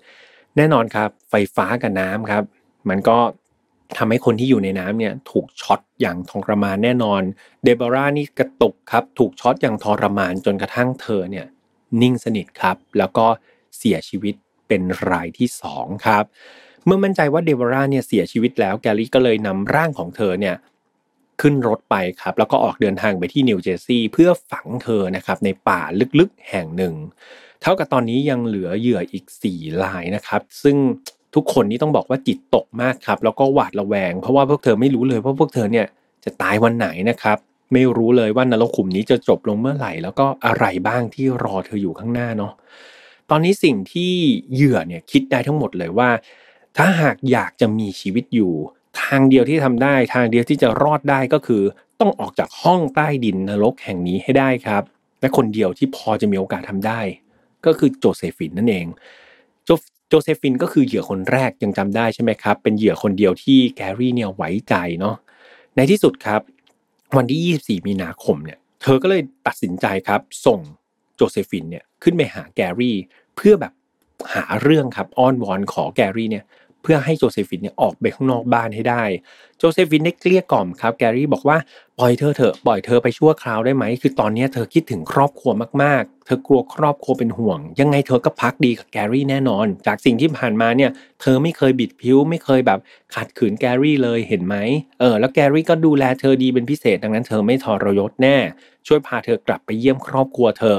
[0.57, 2.45] แน่นอนครับ ไฟฟ้ากับน้ำครับ
[2.89, 3.19] มันก็
[3.97, 7.23] ทำให้คนที่อยู่ในน้ำเนี่ยถูกช็อตอย่างทรมานแน่นอน
[7.63, 11.47] เดบรานี่กระตุกครับ ถูกช็อตอย่างทรมานจนกระทั่งเธอเนี่ย
[12.01, 13.27] นิ่งสนิทครับ แล้วก็
[13.79, 14.35] เสียชีวิต
[14.69, 16.25] เป็นรายที่2ครับ
[16.87, 20.57] เมื่อมั่นใจว่าเดวราเนี่ยเสียชีวิตแล้วแกลี่ก็เลยนำร่างของเธอเนี่ย
[21.41, 25.81] ขึ้นรถไปครับแล้วก็ออกเดินทางไปที่นิวเจอร์ซีย์เพื่อฝังเธอนะครับในป่า
[26.19, 26.95] ลึกๆแห่งหนึ่ง
[27.63, 29.25] เท่ากับตอนนี้ยังเหลือเหยื่ออีก
[29.55, 30.77] 4 ลายนะครับ ซึ่ง
[31.35, 35.87] ทุกคนนี่ต้องบอกว่าจิตตกมากครับ แล้วก็หวาดระแวง เพราะว่าพวกเธอไม่รู้เลยว่าพวกเธอเนี่ย
[36.25, 37.39] จะตายวันไหนนะครับ
[37.73, 42.53] ไม่รู้เลยว่านรกขุมนี้จะจบลงเมื่อไหร่ แล้วก็อะไรบ้างที่รอเธออยู่ข้างหน้าเนาะ
[43.31, 44.13] ตอนนี้สิ่งที่
[44.53, 46.09] เหยื่อเนี่ยคิดได้ทั้งหมดเลยว่า
[46.77, 48.53] ถ้าหากอยากจะมีชีวิตอยู่
[49.03, 51.63] ทางเดียวที่ทำได้ ทางเดียวที่จะรอดได้ก็คือ
[52.01, 54.83] ต้องออกจากห้องใต้ดินนรกแห่งนี้ให้ได้ครับ
[55.21, 57.01] และคนเดียวที่พอจะมีโอกาสทำได้
[57.67, 58.87] ก็คือโจเซฟินนั่นเอง
[59.65, 59.71] โจ
[60.09, 65.17] โจเซฟินก็คือเหยื่อคนแรกยังจำได้ใช่ไหมครับ เป็นเหยื่อคนเดียวที่แกรี่เนี่ยไว้ใจเนาะ
[65.77, 66.41] ในที่สุดครับ
[67.17, 70.59] วันที่ 24 มีนาคมเนี่ย เธอก็เลยตัดสินใจครับ ส่ง
[71.17, 72.97] โจเซฟินเนี่ยขึ้นไปหาแกรี่
[73.37, 73.73] เพื่อแบบ
[74.35, 76.45] หาเรื่องครับอ้อนวอนขอแกรี่เนี่ย
[76.85, 79.03] เพื่อให้โจเซฟินเนี่ยออกไปข้างนอกบ้านให้ได้
[79.59, 81.57] โจเซฟินได้เกลี้ยกล่อมครับแกรี่บอกว่า
[81.99, 92.79] ปล่อยเธอเถอะปล่อยเธอไปชั่วคราวได้ไหมคือตอนนี้เธอคิดถึงครอบครัวมากๆ เธอกลัวครอบครัวเป็นห่วง ยังไงเธอก็ภักดีกับแกรี่แน่นอน จากสิ่งที่ผ่านมาเนี่ยเธอไม่เคยบิดผิวไม่เคยแบบ
[93.15, 94.57] ขัดขืนแกรี่เลยเห็นไหม
[95.01, 98.37] เออแล้วแกรี่ก็ดูแลเธอดีเป็นพิเศษดังนั้นเธอไม่ทรยศแน่
[98.87, 100.79] ช่วยพาเธอกลับไปเยี่ยมครอบครัวเธอ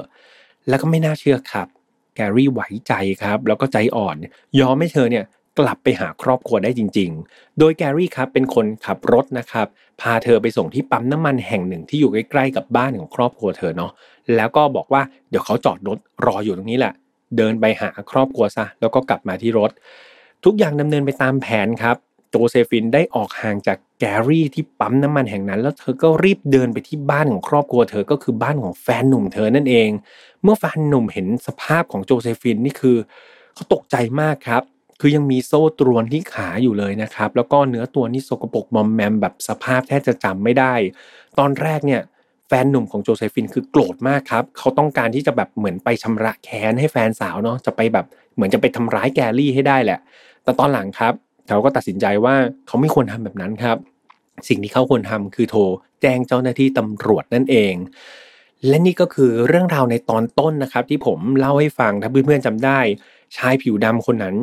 [0.67, 1.67] แล้วก็ไม่น่าเชื่อครับ
[2.15, 2.93] แกรี่ไหวใจ
[3.23, 4.15] ครับ แล้วก็ใจอ่อน
[4.59, 5.25] ยอมให้เธอเนี่ย
[5.59, 9.67] กลับไปหาครอบครัวได้จริง ๆ โดยแกรี่ครับเป็นคนขับรถนะครับ
[10.01, 13.91] พาเธอไปส่งที่ปั๊มน้ำมันแห่งหนึ่งที่อยู่ใกล้ๆกับบ้านของครอบครัวเธอเนาะ
[14.35, 16.93] แล้วก็บอกว่าเดี๋ยวเขาจอดรถรออยู่ตรงนี้แหละ
[17.37, 19.71] เดินไปหาครอบครัวซะแล้วก็กลับมาที่รถ
[20.45, 21.95] ทุกอย่างดำเนินไปตามแผนครับ
[22.29, 29.89] โจเซฟินได้ออกห่างจากแกรี่ที่ปั๊มน้ำมันแห่งนั้น แล้วเธอก็รีบเดินไปที่บ้านของครอบครัวเธอก็คือบ้านของแฟนหนุ่มเธอนั่นเอง
[30.43, 32.97] เมื่อแฟนหนุ่มเห็นสภาพของโจเซฟินนี่คือ
[33.53, 34.63] เขาตกใจมากครับ
[34.99, 40.73] คือยังมีโซ่ตรวนที่ขาอยู่เลยนะครับ แล้วก็เนื้อตัวนี่สกปรกมอมแมมแบบสภาพแทบจะจำไม่ได้
[41.39, 42.01] ตอนแรกเนี่ย
[42.47, 49.99] แฟนหนุ่มของโจเซฟินคือโกรธมากครับ เขาต้องการที่จะแบบเหมือนไปชำระแค้นให้แฟนสาวเนาะจะไปแบบเหมือนจะไปทำร้ายแกรี่ให้ได้แหละ
[50.43, 51.13] แต่ตอนหลังครับ
[51.47, 52.35] เขาก็ตัดสินใจว่า
[52.67, 53.77] เขาไม่ควรทำแบบนั้นครับ
[54.47, 55.61] สิ่งที่เขาควรทำคือโทร
[56.01, 57.73] แจ้งเจ้าหน้าที่ตำรวจนั่นเอง
[58.67, 62.79] และนี่ก็คือเรื่องราวในตอนต้นนะครับ ที่ผมเล่าให้ฟังถ้าเพื่อนๆจำได้
[63.37, 64.35] ชายผิวดำคนนั้น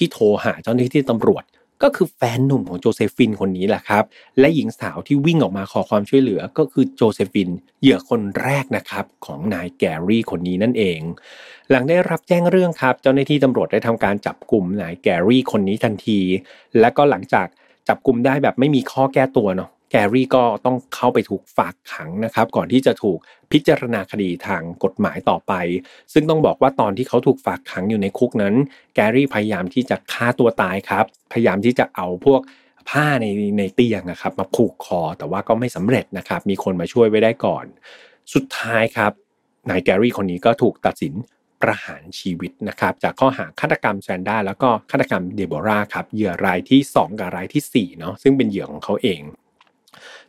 [0.00, 1.44] ที่โทรหาเจ้าหน้าที่ตำรวจ
[1.82, 4.04] ก็คือแฟนหนุ่มของโจเซฟินคนนี้แหละครับ
[4.38, 11.00] และหญิงสาวที่วิ่งออกมาขอความช่วยเหลือก็คือโจเซฟิน เหยื่อคนแรกนะครับของนายแกรี่คนนี้นั่นเอง
[11.70, 16.20] หลังได้รับแจ้งเรื่องครับ เจ้าหน้าที่ตำรวจได้ทำการจับกลุ่มนายแกรี่คนนี้ทันที
[16.80, 17.46] และก็หลังจาก
[17.88, 23.18] จับกลุ่มได้แบบไม่มีข้อแก้ตัวเนาะ แกรี่ก็ต้องเข้าไปถูกฝากขังนะครับ ก่อนที่จะถูก
[23.52, 25.52] พิจารณาคดีทางกฎหมายต่อไป
[26.12, 28.54] ซึ่งต้องบอกว่าตอนที่เขาถูกฝากขังอยู่ในคุกนั้น
[28.94, 32.40] แกรี่พยายามที่จะฆ่าตัวตายครับ พยายามที่จะเอาพวก
[32.90, 33.26] ผ้าใน
[33.58, 37.64] ในเตียงนะครับ มาผูกคอแต่ว่าก็ไม่สำเร็จนะครับ มีคนมาช่วยไว้ได้ก่อน
[38.34, 39.12] สุดท้ายครับ
[39.70, 41.14] นายแกรี่คนนี้ก็ถูกตัดสิน
[41.62, 49.20] ประหารชีวิตนะครับ จากข้อหาฆาตกรรมแซนด้าแล้วก็ฆาตกรรมเดโบราครับเหยื่อรายที่ 2 กับรายที่4เนาะซึ่งเป็นเหยื่อของเขาเอง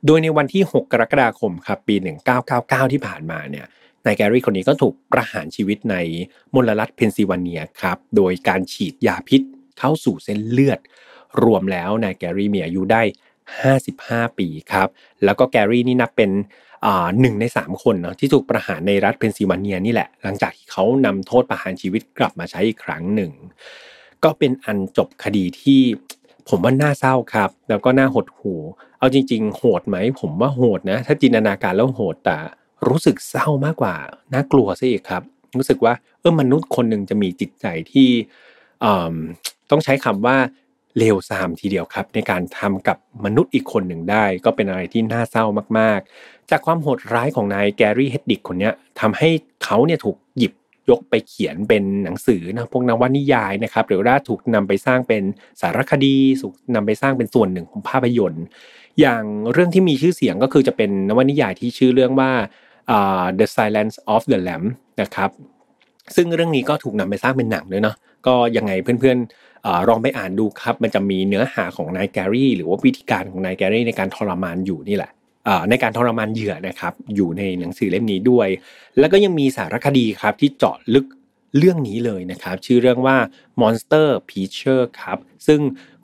[0.05, 1.95] โดยในวันที่ 6 กรกฎาคมครับปี
[2.43, 3.65] 1999 ที่ผ่านมาเนี่ย
[4.05, 5.95] นายแกรี่คนนี้ก็ถูกประหารชีวิตใน
[6.55, 9.41] มลรัฐเพนซิลเวเนียครับโดยการฉีดยาพิษ
[9.79, 10.79] เข้าสู่เส้นเลือด
[11.43, 13.01] รวมแล้วนายแกรี่มีอายุได้
[13.71, 14.87] 55 ปีครับ
[15.23, 16.31] แล้วก็แกรี่นี่นับเป็น
[17.19, 23.31] หนึ่งในสามคนเนาะที่ถูกประหารในรัฐเพนซิลเวเนียนี่แหละ หลังจากที่เขานำโทษประหารชีวิตกลับมาใช้อีกครั้งหนึ่ง
[24.23, 25.81] ก็เป็นอันจบคดีที่
[26.49, 28.53] ผมว่าน่าเศร้าครับ แล้วก็น่าหดหู
[29.01, 32.37] เอาจริง ๆ โหดไหม ผมว่าโหดนะ ถ้าจินตนาการแล้วโหดแต่
[32.87, 33.95] รู้สึกเศร้ามากกว่า
[34.33, 35.23] น่ากลัวซะอีกครับ
[35.57, 38.09] รู้สึกว่าเออมนุษย์คนหนึ่งจะมีจิตใจที่
[39.69, 40.37] ต้องใช้คำว่า
[40.97, 45.45] เลวทรามทีเดียวครับ ในการทำกับมนุษย์อีกคนหนึ่งได้ ก็เป็นอะไรที่น่าเศร้า
[45.79, 49.29] มากๆ จากความโหดร้ายของนายแกรี่เฮดดิกคนนี้ทำให้
[49.63, 50.53] เขาเนี่ยถูกหยิบ
[50.89, 55.23] ยกไปเขียนเป็นหนังสือนะพวกนวนิยายนะครับหรือว่าถูกนำไปสร้างเป็น
[55.61, 58.45] สารคดีถูกนำไปสร้างเป็นส่วนหนึ่งของภาพยนตร์
[58.99, 62.31] อย่างเรื่องที่มีชื่อเสียงก็คือจะเป็นนวนิยายที่ชื่อเรื่องว่า
[62.95, 64.65] uh, The Silence of the Lamb
[65.01, 65.29] นะครับ
[66.15, 67.95] ซึ่งเรื่องนี้ก็ถูกนำไปสร้างเป็นหนังด้วยเนาะ
[68.27, 75.11] ก็ยังไงเพื่อนๆลองไปอ่านดูครับ มันจะมีเนื้อหาของนายแกรี่หรือว่าวิธีการของนายแกรี่ในการทรมานอยู่นี่แหละ
[75.69, 78.47] ในการทรมานเหยื่อนะครับอยู่ในหนังสือเล่มนี้ด้วย
[78.99, 81.05] แล้วก็ยังมีสารคดีครับที่เจาะลึก
[81.57, 83.17] เรื่องนี้เลยนะครับ ชื่อเรื่องว่า
[83.61, 85.59] Monster p e a c h e r ครับ ซึ่ง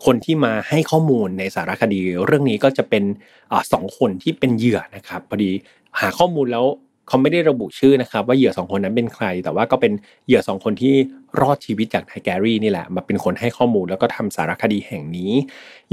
[0.05, 3.03] คนที่มาให้ข้อมูลในสารคดี เรื่องนี้ก็จะเป็น
[3.51, 5.51] อสองคนที่เป็นเหยื่อนะครับพอดี
[5.99, 6.65] หาข้อมูลแล้ว
[7.07, 9.93] เขาไม่ได้ระบุชื่อนะครับ ว่าเหยื่อสองคนนั้นเป็นใคร แต่ว่าก็เป็น
[10.25, 10.95] เหยื่อสองคนที่
[11.41, 15.31] รอดชีวิตจากนายแกรี่นี่แหละ มาเป็นคนให้ข้อมูลแล้วก็ทำสารคดีแห่งนี้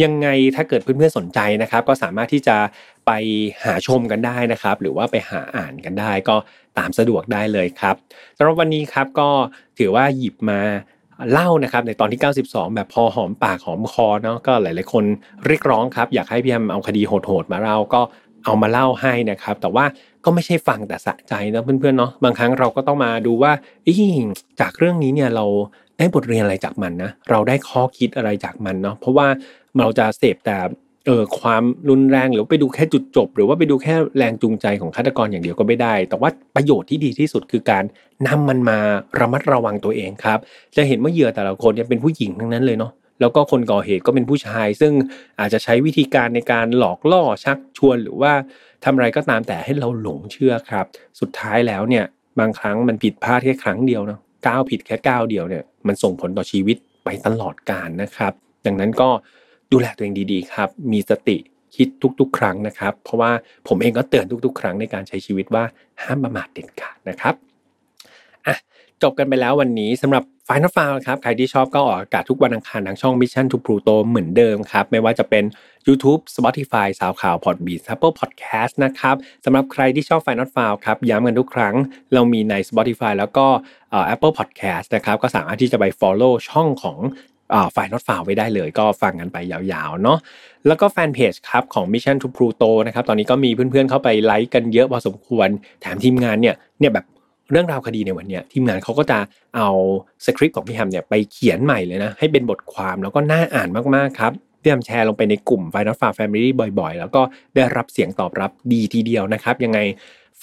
[0.03, 2.57] ยังไงถ้าเกิดเพื่อนๆสนใจนะครับ ก็สามารถที่จะ
[3.07, 3.11] ไป
[3.65, 6.37] หาชมกันได้นะครับ หรือว่าไปหาอ่านกันได้ ก็
[6.79, 7.95] ตามสะดวกได้เลยครับ
[8.37, 9.29] สำหรับวันนี้ครับก็
[9.79, 10.61] ถือว่าหยิบมา
[11.33, 15.05] เล่านะครับในตอนที่ 92 แบบพอหอมปากหอมคอเนาะก็หลาย ๆ คน
[15.47, 18.01] เรียกร้องครับ อยากให้พี่แอมเอาคดีโหด ๆ มาเล่าก็
[18.45, 19.85] เอามาเล่าให้นะครับ แต่ว่า
[20.25, 23.53] ก็ไม่ใช่ฟังแต่สะใจนะเพื่อนๆเนาะบางครั้งเราก็ต้องมาดูว่า
[24.61, 25.45] จากเรื่องนี้เนี่ยเรา
[25.99, 29.27] ได้บทเรียนอะไรจากมันนะเราได้ข้อคิดอะไรจากมันเนาะเพราะว่า
[29.79, 30.57] เราจะเสพแต่
[31.07, 37.85] เออความรุนแรงหรือไปดูแค่จุดจบ หรือว่าไปดูแค่แรงจูงใจของฆาตกรอย่างเดียวก็ไม่ได้ แต่ว่าประโยชน์ที่ดีที่สุดคือการ
[38.27, 38.79] นำมันมา
[39.21, 40.39] ระมัดระวังตัวเองครับ
[40.77, 44.93] จะเห็นว่าเหยื่อแต่ละคนเนี่ยเป็นผู้หญิงทั้งนั้นเลยเนาะ แล้วก็คนก่อเหตุก็เป็นผู้ชาย ซึ่ง
[45.41, 48.33] อาจจะใช้วิธีการในการหลอกล่อชักชวน หรือว่า
[48.85, 50.87] ทำอะไรก็ตามแต่ให้เราหลงเชื่อครับ
[51.21, 52.05] สุดท้ายแล้วเนี่ย
[52.41, 58.33] บางครั้งมันผิดพลาดแค่ครั้งเดียวนะก้าวผิดแค่ก้าวเดียวเนี่ยมันส่งผลต่อชีวิตไปตลอดกาลนะครับ
[58.67, 59.11] ดังนั้นก็
[59.73, 61.37] ดูแลตัวเองดีๆครับ มีสติ
[61.77, 61.89] คิด
[62.21, 63.31] ทุกๆ ครั้งนะครับ เพราะว่า
[63.69, 65.65] ผมเองก็เตือนทุก ๆ ครั้งในการใช้ชีวิตว่า
[66.03, 67.35] ห้ามประมาทเด็ดขาดนะครับ
[68.47, 68.57] อะ
[69.03, 75.45] จบกันไปแล้ววันนี้สำหรับ Final f i l e ครับใครที่ชอบก็ออกอากาศทุกวันอังคารทางช่อง Mission to Pluto เหมือนเดิมครับ ไม่ว่าจะเป็น
[75.87, 81.75] YouTube Spotify สาวข่าว Podbean Apple Podcast นะครับสำหรับใครที่ชอบ Final f i l e ครับย้ำกันทุกครั้ง
[82.15, 83.47] เรามีใน Spotify แล้วก็
[84.15, 86.99] Apple Podcast นะครับก็สามารถที่จะไป follow ช่องของ
[87.75, 90.19] ฝ่ายนอตฟาวไว้ได้เลยก็ฟังกันไปยาวๆเนาะ
[90.67, 95.49] แล้วก็แฟนเพจครับของ Mission to Pluto นะครับตอนนี้ก็มีเพื่อนๆเข้าไปไลค์กันเยอะพอสมควร
[95.81, 97.07] แถมทีมงานเนี่ยเนี่ยแบบ
[97.51, 99.19] เรื่องราวคดีในวันนี้ทีมงานเขาก็จะ
[99.57, 99.69] เอา
[100.25, 107.23] สคริปต์ของพี่แฮมเนี่ยไปเขียนใหม่เลยนะ ให้เป็นบทความแล้วก็น่าอ่านมากๆครับพี่แฮมแชร์ลงไปในกลุ่ม Final Far Family บ่อยๆ แล้วก็
[107.55, 109.79] ได้รับเสียงตอบรับดีทีเดียวนะครับ ยังไง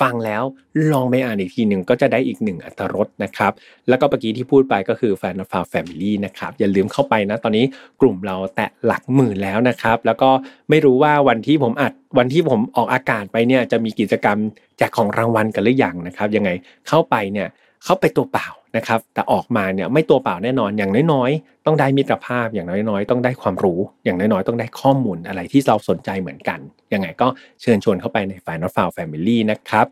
[0.01, 0.43] ฟังแล้ว
[0.91, 3.51] ลองไปอ่านอีกทีหนึ่งก็จะได้อีกหนึ่งอัตรสนะครับ
[3.89, 7.65] แล้วก็เมื่อกี้ที่พูดไปก็คือ File Not Found Family นะครับอย่าลืมเข้าไปนะ ตอนนี้
[8.01, 10.29] กลุ่มเราแตะหลักหมื่นแล้วนะครับ แล้วก็
[10.69, 14.37] ไม่รู้ว่าวันที่ผมอัดวันที่ผมออกอากาศไปเนี่ยจะมีกิจกรรม
[14.77, 16.49] แจกของรางวัลกันหรือยังนะครับ ยังไง
[16.87, 17.47] เข้าไปเนี่ย
[17.85, 26.59] เข้าไปตัวเปล่า นะครับ แต่ออกมาเนี่ยไม่ตัวเปล่าแน่นอนอย่างน้อยๆ ต้องได้มิตรภาพอย่างน้อยๆ ต้องได้ความรู้ อย่างน้อยๆ ต้องได้ข้อมูลอะไรที่เราสนใจเหมือนกัน
[26.93, 27.27] ยังไงก็
[27.61, 29.85] เชิญชวนเข้าไปใน File Not Found Family นะครับ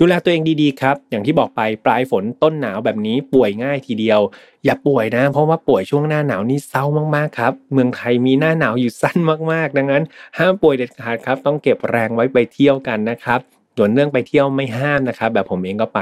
[0.00, 4.20] ดูแลตัวเองดีๆ ครับ อย่างที่บอกไปปลายฝนต้นหนาวแบบนี้ป่วยง่ายทีเดียว
[4.64, 6.84] อย่าป่วยนะ เพราะว่าป่วยช่วงหน้าหนาวนี่เศร้า
[7.16, 9.18] มากๆครับ เมืองไทยมีหน้าหนาวอยู่สั้น
[9.52, 10.02] มากๆ ดังนั้น
[10.38, 13.40] ห้ามป่วยเด็ดขาดครับ ต้องเก็บแรงไว้ไปเที่ยวกันนะครับ
[13.76, 16.00] ส่วนเรื่องไปเที่ยวไม่ห้ามนะครับ แบบผมเองก็ไป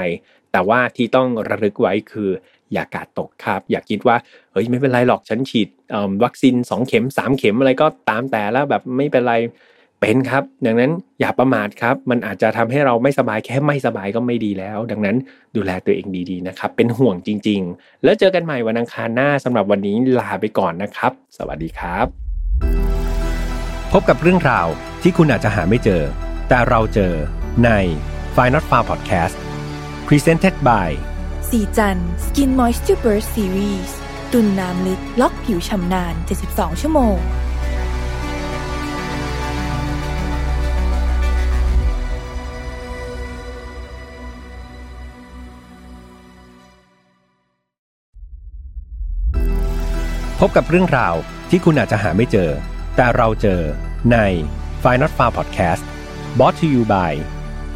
[0.52, 2.30] แต่ว่าที่ต้องระลึกไว้คือ
[2.72, 4.16] อย่ากาดตกครับ อย่าคิดว่า
[4.52, 5.68] เฮ้ยไม่เป็นไรหรอกฉันฉีด
[6.24, 9.34] วัคซีน2เข็ม3 เข็มอะไรก็ตามแต่แล้วแบบไม่เป็นไร
[10.00, 15.16] เป็นครับดังนั้นอย่าประมาทครับ มันอาจจะทำให้เราไม่สบายแค่ไม่สบายก็ไม่ดีแล้ว ดังนั้น
[15.56, 22.06] ดูแลตัวเองดีๆนะครับ เป็นห่วงจริง ๆ แล้วเจอกันใหม่วันอังคารหน้าสำหรับวันนี้ลาไปก่อนนะครับ สวัสดีครับ
[23.92, 24.66] พบกับเรื่องราว
[25.02, 26.02] ที่คุณอาจจะหาไม่เจอ
[26.48, 27.14] แต่เราเจอ
[27.64, 27.70] ใน
[28.36, 29.36] f i n a l f a r Podcast
[30.08, 30.90] Presented by
[31.50, 33.90] สีจัน Skin Moisture Burst Series
[34.32, 36.14] ตุนน้ำลึกล็อกผิวชำนาน
[36.48, 37.16] 72 ชั่วโมง
[50.40, 51.14] พบกับเรื่องราว
[51.50, 52.50] ที่คุณอาจจะหาไม่เจอ
[52.96, 53.60] แต่เราเจอ
[54.12, 54.16] ใน
[54.82, 55.82] f i n a l f a r Podcast
[56.36, 57.12] brought to you by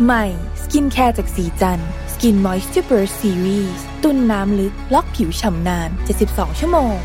[0.05, 0.25] ใหม่
[0.63, 1.83] สกินแคร์จากศรีจัน
[2.13, 5.91] ทร์ Skin Moisture Burst Series ตุนน้ำลึก ล็อกผิวฉ่ำนาน
[6.25, 6.97] 72 ชั่วโมง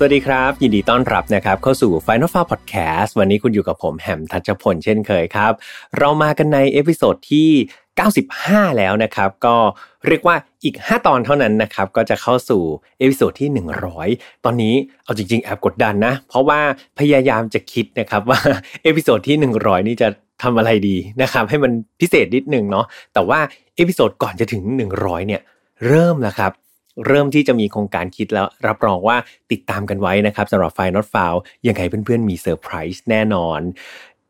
[0.00, 5.52] สวัสดีครับ ยินดีต้อนรับนะครับเข้าสู่ File Not Found Podcast วันนี้คุณอยู่กับผมแฮมทัชพลเช่นเคยครับ
[5.98, 7.48] เรามากันใน episode ที่
[8.12, 9.56] 95 แล้วนะครับ ก็
[10.06, 12.62] เรียกว่าอีก 5 ตอนเท่านั้นนะครับ ก็จะเข้าสู่
[12.98, 13.48] episode ที่
[13.96, 16.60] 100 ตอนนี้เอาจริง ๆ แอบกดดันนะ เพราะว่า
[16.98, 18.40] พยายามจะคิดนะครับว่า
[18.84, 20.08] episode ที่ 100 นี่จะ
[20.42, 23.40] ทำอะไรดีนะครับ ให้มันพิเศษนิดนึงเนาะแต่ว่า
[23.76, 24.62] episode ก่อนจะถึง
[24.94, 25.42] 100 เนี่ย
[25.86, 26.52] เริ่มแล้วครับ
[27.06, 29.16] เริ่มที่จะมีโครงการคิดแล้ว รับรองว่า
[29.52, 31.34] ติดตามกันไว้นะครับสำหรับ File Not Found
[31.66, 33.60] ยังไงเพื่อนๆมีเซอร์ไพรส์แน่นอน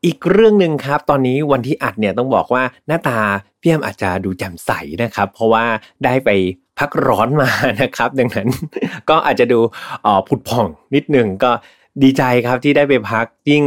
[0.05, 3.19] อีกเรื่องหนึ่งครับ ตอนนี้วันที่อัดเนี่ยต้องบอกว่าหน้าตา
[3.61, 4.71] พี่แอมอาจจะดูแจ่มใส
[5.03, 5.65] นะครับ เพราะว่า
[6.05, 6.29] ได้ไป
[6.79, 7.49] พักร้อนมา
[7.81, 8.49] นะครับ ดังนั้น
[9.09, 9.59] ก็อาจจะดู
[10.05, 11.51] ออผุดผ่องนิดหนึ่งก็
[12.03, 13.63] ดีใจครับที่ได้ไปพักยิ่ง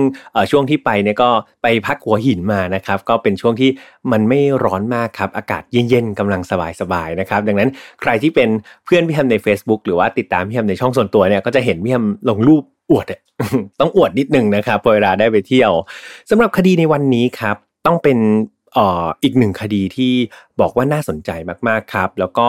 [0.51, 1.31] ช่วงที่ไปเนี่ยก็
[1.63, 3.71] ไปพักหัวหินมานะครับ ก็เป็นช่วงที่
[4.13, 6.43] มันไม่ร้อนมากครับ อากาศเย็นๆกำลัง
[6.81, 8.49] สบายๆนะครับ ดังนั้นใครที่เป็น
[8.85, 13.07] เพื่อนพี่แฮมใน Facebook หรือว่าติดตามพี่แฮมในช่องส่วนตัวเนี่ยก็จะเห็นพี่แฮมลงรูปอวด
[13.81, 15.73] ต้องอวดนิดนึงนะครับเวลาได้ไปเที่ยว
[16.31, 17.57] สำหรับคดีในวันนี้ครับ
[17.87, 18.19] ต้องเป็น
[19.23, 20.13] อีกหนึ่งคดีที่
[20.61, 21.31] บอกว่าน่าสนใจ
[21.69, 22.47] มากๆครับ แล้วก็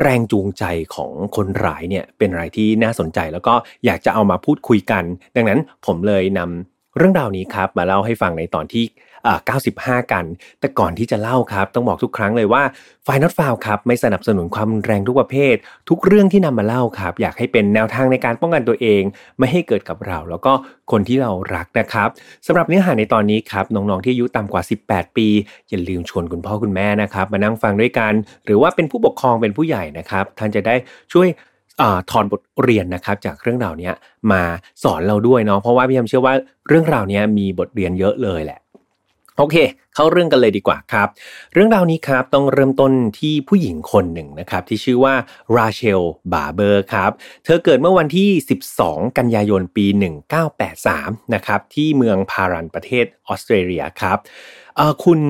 [0.00, 3.54] แรงจูงใจของคนร้ายเนี่ยเป็นอะไรที่น่าสนใจ แล้วก็
[3.84, 5.04] อยากจะเอามาพูดคุยกัน
[5.36, 8.84] ดังนั้นผมเลยนำเรื่องราวนี้ครับมาเล่าให้ฟังในตอนที่
[9.68, 10.24] 95 กัน
[10.60, 12.62] แต่ก่อนที่จะเล่าครับ ต้องบอกทุกครั้งเลยว่า
[13.06, 15.56] f i n a l f i l ครับไม่สนับสนุนความแรงทุกประเภท
[15.88, 19.02] ทุกเรื่องที่นำมาเล่าครับ อยากให้เป็นแนวทางในการป้องกันตัวเอง
[19.38, 20.52] ไม่ให้เกิดกับเรา แล้วก็
[20.90, 22.08] คนที่เรารักนะครับ
[22.46, 25.28] สำหรับเนื้อหาในตอนนี้ครับน้องๆที่อายุต่ำกว่า 18 ปี
[25.68, 28.12] อย่าลืมชวนคุณพ่อคุณแม่นะครับมานั่งฟังด้วยกัน
[28.46, 30.74] หรือว่าเป็นผู้ปกครองเป็นผู้ใหญ่นะครับท่านจะได้
[31.14, 31.28] ช่วย
[31.80, 33.90] อถอนบทเรียนนะครับจากเรื่องราวนี้
[34.32, 34.42] มา
[34.82, 36.34] สอนเราด้วยเนาะเพราะว่าพี่ยมเชื่อว่า
[36.68, 38.58] เรื่องราวนี้มีบทเรียนเยอะเลยแหละ
[39.38, 39.56] โอเค
[39.94, 41.08] เข้าเรื่องกันเลยดีกว่าครับ
[41.52, 45.14] เรื่องราวนี้ครับต้องเริ่มต้นที่ผู้หญิงคนหนึ่งนะครับ ที่ชื่อว่า
[45.56, 46.02] ราเชล
[46.32, 47.10] บาเบอร์ครับ
[47.44, 48.28] เธอเกิดเมื่อวันที่
[48.72, 49.86] 12 กันยายนปี
[50.60, 54.18] 1983 นะครับ ที่เมืองพารันประเทศออสเตรเลียครับ
[55.04, 55.20] คุณ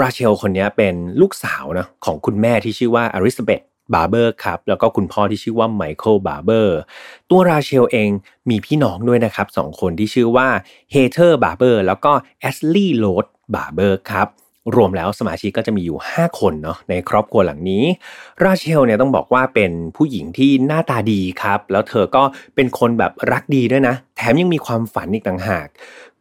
[0.00, 3.62] ราเชลคนนี้เป็นลูกสาวนะของคุณแม่ที่ชื่อว่าเอลิซาเบธ
[3.94, 6.76] บาร์เบอร์ครับแล้วก็คุณพ่อที่ชื่อว่าไมเคิลบาร์เบอร์
[7.30, 8.10] ตัวราเชลเอง
[8.50, 10.48] มีพี่น้องด้วยนะครับสองคนที่ชื่อว่า
[10.92, 14.28] เฮเธอร์บาร์เบอร์แล้วก็แอชลีย์โรด บาร์เบอร์ครับ
[14.76, 17.84] รวมแล้วสมาชิกก็จะมีอยู่ 5 คนเนาะในครอบครัวหลังนี้
[18.44, 22.22] ราเชลเนี่ยต้องบอกว่าเป็นผู้หญิงที่หน้าตาดีครับ แล้วเธอก็
[22.54, 25.66] เป็นคนแบบรักดีด้วยนะ แถมยังมีความฝันอีกต่างหาก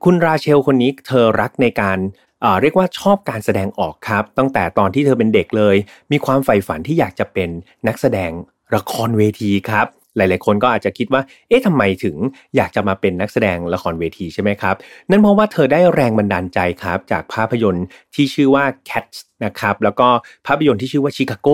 [0.04, 1.98] คุณราเชลคนนี้เธอรักในการ
[2.44, 5.76] อ่อเรียกว่าชอบการแสดงออกครับ ตั้งแต่ตอนที่เธอเป็นเด็กเลย
[6.12, 7.50] มีความใฝ่ฝันที่อยากจะเป็น
[7.88, 8.32] นักแสดง
[8.76, 9.88] ละครเวทีครับ
[10.18, 12.16] หลาย ๆ คนก็อาจจะคิดว่า เอ๊ะทำไมถึง
[12.56, 14.76] อยากจะมาเป็นนักแสดงละครเวทีใช่ไหมครับ
[15.10, 17.86] นั่นเพราะว่าเธอได้แรงบันดาลใจครับ จากภาพยนตร์
[18.16, 20.08] ที่ชื่อว่า Cats นะครับแล้วก็
[20.48, 21.48] ภาพยนตร์ที่ชื่อว่าชิคาโก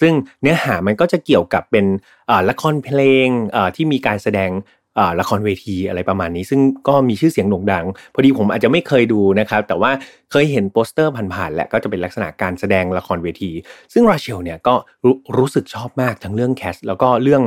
[0.00, 0.12] ซึ่ง
[0.42, 1.86] เนื้อหามันก็จะเกี่ยวกับเป็น
[2.50, 3.28] ละครเพลง
[3.76, 4.52] ที่มีการแสดง
[5.20, 7.84] ละครเวทีอะไรประมาณนี้ ซึ่งก็มีชื่อเสียงโด่งดัง
[8.14, 9.90] พอดีผมอาจจะไม่เคยดูนะครับ แต่ว่า
[10.30, 13.50] เคยเห็นโปสเตอร์ผ่านๆ และก็จะเป็นลักษณะการแสดงละครเวที
[13.92, 14.74] ซึ่งราเชลเนี่ยก็
[15.04, 17.42] รู้รู้สึกชอบมากทั้งเรื่อง Cats แล้วก็เรื่อง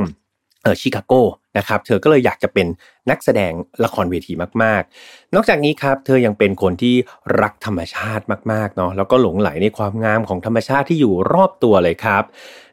[0.62, 1.12] เออชิคาโก
[1.58, 2.66] นะครับเธอก็เลยอยากจะเป็น
[3.10, 3.52] นักแสดง
[3.84, 4.32] ละครเวที
[4.62, 6.94] มากๆ นอกจากนี้ครับเธอยังเป็นคนที่
[7.42, 12.22] รักธรรมชาติมากๆเนาะแล้วก็หลงใหลในความงามของธรรมชาติที่อยู่รอบตัวเลยครับ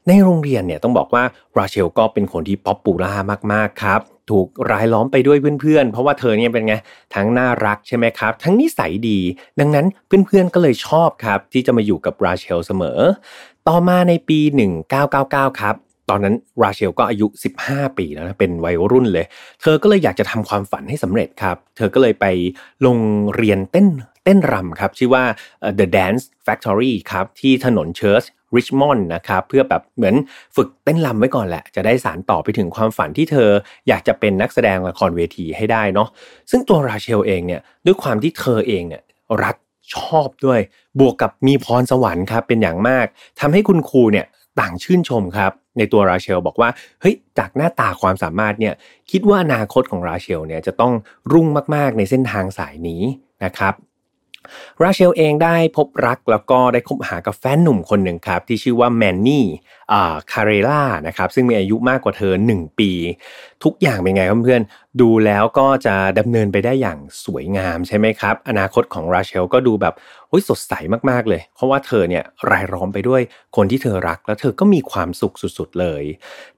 [0.07, 1.23] ในโรงเรียนเนี่ยต้องบอกว่า
[1.57, 3.13] ราเชลก็เป็นคนที่ popular
[3.53, 4.01] มากๆครับ
[4.31, 6.75] ถูกรายล้อมไปด้วยเพื่อนๆ เพราะว่าเธอเนี่ยเป็นไง
[7.15, 9.19] ทั้งน่ารักใช่ไหมครับ ทั้งนิสัยดี
[9.59, 12.99] ดังนั้นเพื่อนๆ ก็เลยชอบครับ ที่จะมาอยู่กับราเชลเสมอ
[13.67, 14.39] ต่อมาในปี
[14.99, 15.75] 1999 ครับ
[16.09, 17.27] ตอนนั้นราเชลก็อายุ
[17.63, 19.25] 15 ปีแล้วนะเป็นวัยรุ่นเลย
[19.61, 22.25] เธอก็เลยอยากจะทำความฝันให้สำเร็จครับ เธอก็เลยไป
[22.85, 22.97] ลง
[23.35, 23.87] เรียนเต้น
[24.23, 25.23] เต้นรำครับ ชื่อว่า
[25.79, 28.23] The Dance Factory ครับ ที่ถนนเชิร์ช
[28.55, 30.15] ริชมอนด์นะครับ เพื่อแบบเหมือน
[30.55, 33.49] ฝึกเต้นรำไว้ก่อนแหละ จะได้สารต่อไปถึงความฝันที่เธอ
[33.87, 36.09] อยากจะเป็นนักแสดงละครเวทีให้ได้เนาะ
[36.51, 39.01] ซึ่งตัวราเชลเองเนี่ยด้วยความที่เธอเองเนี่ย
[39.43, 39.55] รัก
[39.95, 40.59] ชอบด้วย
[40.99, 43.05] บวกกับมีพรสวรรค์ครับเป็นอย่างมาก
[43.39, 44.25] ทำให้คุณครูเนี่ย
[44.59, 46.69] ต่างชื่นชมครับ ในตัวราเชลบอกว่า
[47.01, 48.73] เฮ้ยจากหน้าตาความสามารถเนี่ย
[49.11, 50.93] คิดว่าอนาคตของราเชลเนี่ยจะต้อง
[51.33, 53.01] รุ่งมากๆในเส้นทางสายนี้
[53.43, 53.73] นะครับ
[54.83, 59.45] ราเชลเองได้พบรักแล้วก็ได้คบหากับแฟนหนุ่มคนหนึ่งครับ ที่ชื่อว่าแมนนี่
[60.31, 62.91] คาเรล่านะครับซึ่งมีอายุมากกว่าเธอ 1 ปี
[63.63, 64.61] ทุกอย่างเป็นไงครับเพื่อน
[65.01, 69.95] ดูแล้วก็จะดำเนินไปได้อย่างสวยงามใช่ไหมครับ อนาคตของราเชลก็ดูแบบ
[70.49, 70.73] สดใส
[71.09, 73.21] มากๆเลย เพราะว่าเธอเนี่ยรายล้อมไปด้วย
[73.55, 76.03] คนที่เธอรัก แล้วเธอก็มีความสุขสุดๆเลย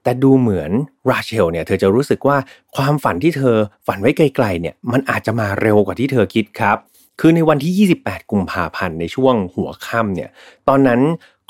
[0.02, 0.70] แต่ดูเหมือน
[1.10, 2.36] ราเชลเนี่ยเธอจะรู้สึกว่า
[2.76, 3.56] ความฝันที่เธอ
[3.86, 6.76] ฝันไว้ไกลๆเนี่ยมันอาจจะมาเร็วกว่าที่เธอคิดครับ
[7.20, 10.30] คือในวันที่ 28 กุมภาพันธ์ในช่วงหัวค่ำเนี่ย
[10.68, 11.00] ตอนนั้น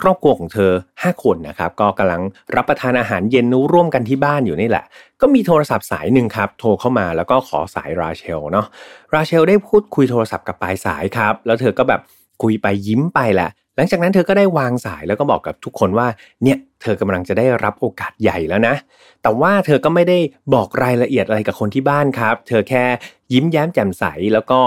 [0.01, 2.23] ครอบครัวของเธอ 5 คนนะครับก็กำลัง
[2.57, 4.85] รับประทานอาหารเย็นร่วมกันที่บ้านอยู่นี่แหละ
[5.21, 8.67] ก็มีโทรศัพท์สายหนึ่งครับโทรเข้ามาแล้วก็ขอสายราเชลเนาะ
[9.15, 12.01] ราเชลได้พูดคุยโทรศัพท์กับปลายสายครับ แล้วเธอก็แบบ
[12.43, 16.07] คุยไปยิ้มไปแหละ หลังจากนั้นเธอก็ได้วางสายแล้วก็บอกกับทุกคนว่า
[16.45, 18.75] เนี่ย เธอกำลังจะได้รับโอกาสใหญ่แล้วนะ
[19.23, 20.19] แต่ว่าเธอก็ไม่ได้
[20.55, 22.85] บอกรายละเอียดอะไรกับคนที่บ้านครับ เธอแค่
[23.33, 24.59] ยิ้มแย้มแจ่มใส แล้วก็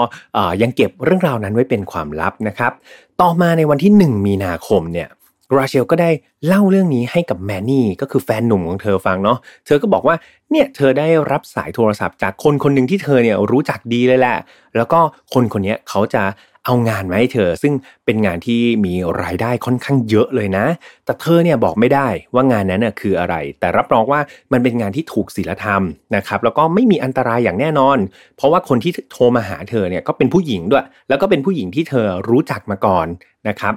[0.62, 2.72] ยังเก็บเรื่องราวนั้นไว้เป็นความลับนะครับ
[3.20, 5.08] ต่อมาในวันที่ 1 มีนาคมเนี่ย
[5.56, 6.10] ราเชลก็ได้
[6.46, 10.16] เล่าเรื่องนี้ให้กับแมนนี่ก็คือแฟนหนุ่มของเธอฟังเนาะ เธอก็บอกว่า
[10.50, 14.36] เนี่ยเธอได้รับสายโทรศัพท์จากคนคนหนึ่งที่เธอเนี่ยรู้จักดีเลยแหละ
[14.76, 15.00] แล้วก็
[15.34, 16.22] คนคนนี้เขาจะ
[16.64, 17.74] เอางานมาให้เธอ ซึ่ง
[18.04, 20.66] เป็นงานที่มีรายได้ค่อนข้างเยอะเลยนะ
[21.04, 24.20] แต่เธอเนี่ยบอกไม่ได้ว่างานนั้นน่ะคืออะไร แต่รับรองว่า
[24.52, 25.82] มันเป็นงานที่ถูกศีลธรรม
[26.16, 27.98] นะครับแล้วก็ไม่มีอันตรายอย่างแน่นอน
[28.36, 33.06] เพราะว่าคนที่โทรมาหาเธอเนี่ยก็เป็นผู้หญิงด้วย แล้วก็เป็นผู้หญิงที่เธอรู้จักมาก่อน
[33.48, 33.74] นะครับ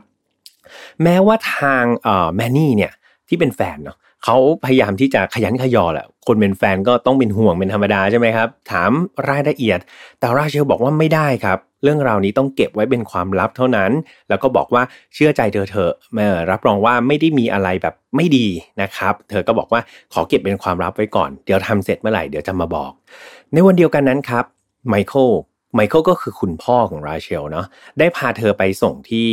[1.03, 2.91] แม้ว่าทางเอ่อแมนนี่เนี่ย
[3.29, 8.91] ที่เป็นแฟนเนาะเขาพยายามที่จะขยันขยอแหละคนเป็นแฟนก็ต้องเป็นห่วงเป็นธรรมดาใช่ไหมครับ ถาม
[9.29, 9.79] รายละเอียด
[10.19, 13.91] แต่ราเชลบอกว่าไม่ได้ครับ เรื่องราวนี้ต้องเก็บไว้เป็นความลับเท่านั้น
[14.29, 14.83] แล้วก็บอกว่า
[15.13, 18.47] เชื่อใจเธอเถอะแม่รับรองว่าไม่ได้มีอะไรแบบไม่ดี
[18.81, 19.81] นะครับ เธอก็บอกว่า
[20.13, 22.91] ขอเก็บเป็นความลับไว้ก่อน เดี๋ยวทำเสร็จเมื่อไหร่เดี๋ยวจะมาบอก
[23.53, 24.45] ในวันเดียวกันนั้นครับ
[24.89, 25.29] ไมเคิล
[25.75, 27.65] ไมเคิลก็คือคุณพ่อของราเชลเนาะ
[27.99, 29.27] ได้พาเธอไปส่งที่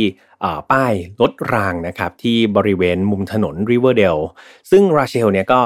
[0.71, 4.17] ป้ายรถรางนะครับที่บริเวณมุมถนนริเวอร์เดล
[4.71, 5.59] ซึ่งราเชลเนี่ยก็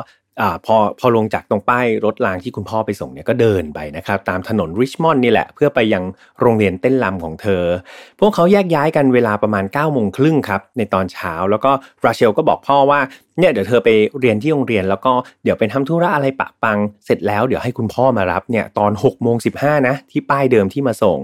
[0.65, 6.03] พอพอลงจากตรงป้ายรถรางที่คุณพ่อไปส่งเนี่ยก็เดินไปนะครับ ตามถนนริชมอนด์นี่แหละ เพื่อไปยัง
[6.41, 7.63] โรงเรียนเต้นรำของเธอ
[8.19, 11.71] พวกเขาแยกย้ายกันเวลาประมาณ9ก้าโมงครึ่งครับ ในตอนเช้าแล้วก็
[12.05, 12.99] ราเชลก็บอกพ่อว่า
[13.39, 13.89] เนี่ยเดี๋ยวเธอไป
[14.19, 15.11] เรียนที่โรงเรียนแล้วก็
[15.43, 19.49] เดี๋ยวไปทำธุระอะไรปะปัง เสร็จแล้วเดี๋ยวให้คุณพ่อมารับเนี่ยตอน6กโมงสิ
[19.87, 21.19] นะที่ป้ายเดิมที่มาส่ง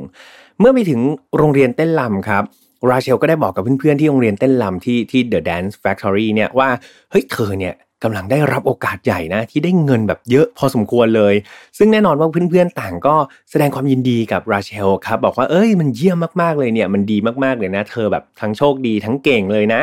[0.60, 1.02] เมื่อไปถึง
[1.38, 2.44] โรงเรียนเต้นรำครับ
[2.90, 6.70] ราเชลก็ได้บอกกับเพื่อนๆที่โรงเรียนเต้นรำที่ที่ The Dance Factory เนี่ยว่า
[7.12, 7.74] เฮ้ยเธอเนี่ย
[8.06, 11.34] กำลังได้รับโอกาสใหญ่นะที่ได้เงินแบบเยอะพอสมควรเลย
[11.78, 13.16] ซึ่งแน่นอนว่าเพื่อนๆต่างก็
[13.52, 19.82] แสดงความยินดีกับราเชลครับบอกว่าเอ้ยมันเยี่ยมมากๆเลยเนี่ยมันดีมากๆเลยนะ เธอแบบทั้งโชคดีทั้งเก่งเลยนะ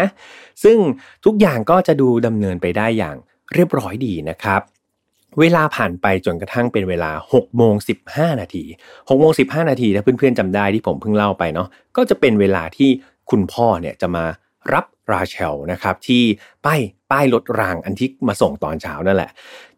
[0.65, 0.79] ซึ่ง
[1.25, 3.17] ทุกอย่างก็จะดูดำเนินไปได้อย่าง
[3.55, 4.61] เรียบร้อยดีนะครับ
[5.41, 7.75] เวลาผ่านไปจนกระทั่งเป็นเวลา6โมง
[8.09, 12.91] 15 นาที6โมง15 นาทีถ้าเพื่อนๆจำได้ที่ผมเพิ่งเล่าไปเนาะก็จะเป็นเวลาที่
[13.31, 14.25] คุณพ่อเนี่ยจะมา
[14.73, 16.23] รับ ราเชลนะครับที่
[16.65, 16.81] ป้าย
[17.11, 19.31] ป้ายรถรางอันที่มาส่งตอนเช้านั่นแหละ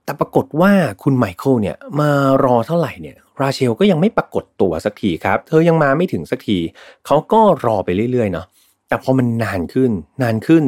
[0.04, 0.72] แต่ปรากฏว่า
[1.02, 2.10] คุณไมเคิลเนี่ยมา
[2.44, 6.58] รอเท่าไหร่เนี่ยราเชลก็ยังไม่ปรากฏตัวสักทีครับ เธอยังมาไม่ถึงสักที
[7.06, 8.46] เขาก็รอไปเรื่อยๆเนาะ
[8.88, 9.90] แต่พอมันนานขึ้น
[10.22, 10.64] นานขึ้น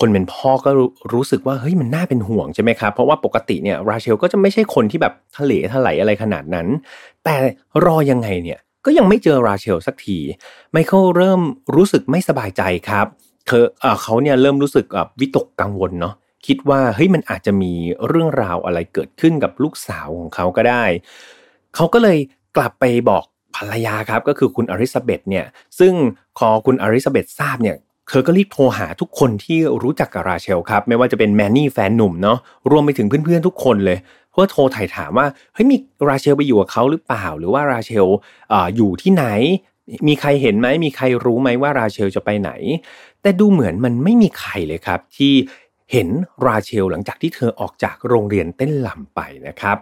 [0.00, 0.70] คนเป็นพ่อก็
[1.12, 6.66] รู้สึกว่าเฮ้ยมันน่าเป็นห่วงใช่ไหมครับเพราะว่าปกติเนี่ยราเชลก็จะไม่ใช่คนที่แบบทะเลทลายอะไรขนาดนั้น
[7.24, 7.34] แต่
[7.86, 10.18] รอยังไงเนี่ยก็ยังไม่เจอราเชลสักที
[10.72, 11.40] ไมเคิลเริ่ม
[11.74, 13.06] รู้สึกไม่สบายใจครับ
[13.50, 13.66] เธอ
[14.02, 16.14] เขาเนี่ยเริ่มรู้สึกแบบวิตกกังวลเนาะ
[16.46, 17.72] คิดว่าเฮ้ยมันอาจจะมี
[18.08, 20.84] เรื่องราวอะไรเกิดขึ้นกับลูกสาวของเขาก็ได้
[21.74, 22.18] เขาก็เลย
[22.56, 23.24] กลับไปบอก
[23.56, 25.46] ภรรยาครับก็คือคุณอริซาเบธเนี่ย
[25.78, 25.92] ซึ่ง
[26.38, 27.76] พอคุณอริซาเบธทราบเนี่ย
[28.08, 32.38] เธอก็รีบโทรหาทุกคนที่รู้จักกับราเชลครับไม่ว่าจะเป็นแมนนี่แฟนหนุ่มเนาะ
[32.70, 33.98] รวมไปถึงเพื่อนๆทุกคนเลย
[34.32, 35.76] เพื่อโทรถ่ายถามว่าเฮ้ยมี
[36.08, 38.06] ราเชลไปอยู่กับเขาหรือเปล่า หรือว่าราเชล
[38.52, 39.26] ออยู่ที่ไหน
[40.08, 42.50] มีใครเห็นไหมมีใครรู้ไหมว่าราเชลจะไปไหน
[43.22, 45.32] แต่ดูเหมือนมันไม่มีใครเลยครับ ที่
[45.92, 46.08] เห็น
[46.46, 49.78] ราเชลหลังจากที่เธอออกจากโรงเรียนเต้นลำไปนะครับ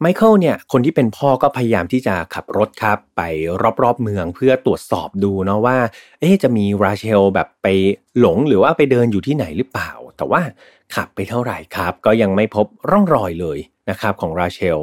[0.00, 3.22] ไมเคิลเนี่ยคนที่เป็นพ่อก็พยายามที่จะขับรถครับ ไป
[3.82, 5.78] รอบๆเมืองเพื่อตรวจสอบดูเนาะว่า
[6.20, 7.66] เอ๊จะมีราเชลแบบไป
[8.18, 10.40] หลงหรือว่าไปเดินอยู่ที่ไหนหรือเปล่า แต่ว่า
[10.94, 13.58] ขับไปเท่าไหร่ครับ ก็ยังไม่พบร่องรอยเลย
[13.90, 14.78] นะครับของราเชล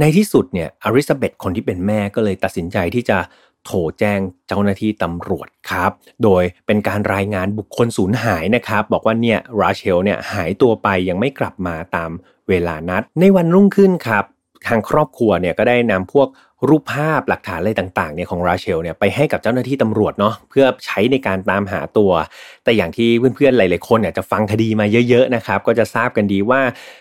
[0.00, 3.18] ในที่สุดเนี่ยอริซาเบธคนที่เป็นแม่ก็เลยตัดสินใจที่จะ
[3.64, 5.90] โทรแจ้งเจ้าหน้าที่ตำรวจครับ
[6.24, 12.10] โดยเป็นการรายงานบุคคลสูญหายนะครับ บอกว่าเนี่ยราเชลเนี่ยหายตัวไปยังไม่กลับมาตาม
[12.48, 14.24] เวลานัด ในวันรุ่งขึ้นครับ
[14.68, 16.28] ทางครอบครัวเนี่ยก็ได้นำพวก
[16.68, 22.10] รูปภาพหลักฐานอะไรต่างๆเนี่ยของราเชลเนี่ยไปให้กับเจ้าหน้าที่ตำรวจเนาะเพื่อใช้ในการตามหาตัว
[22.64, 26.60] แต่อย่างที่เพื่อนๆหลายๆคนเนี่ยจะฟังคดีมาเยอะ ๆนะครับ ก็จะทราบกันดีว่า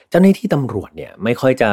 [0.09, 1.69] เจ้าหน้าที่ตำรวจเนี่ยไม่ค่อยจะ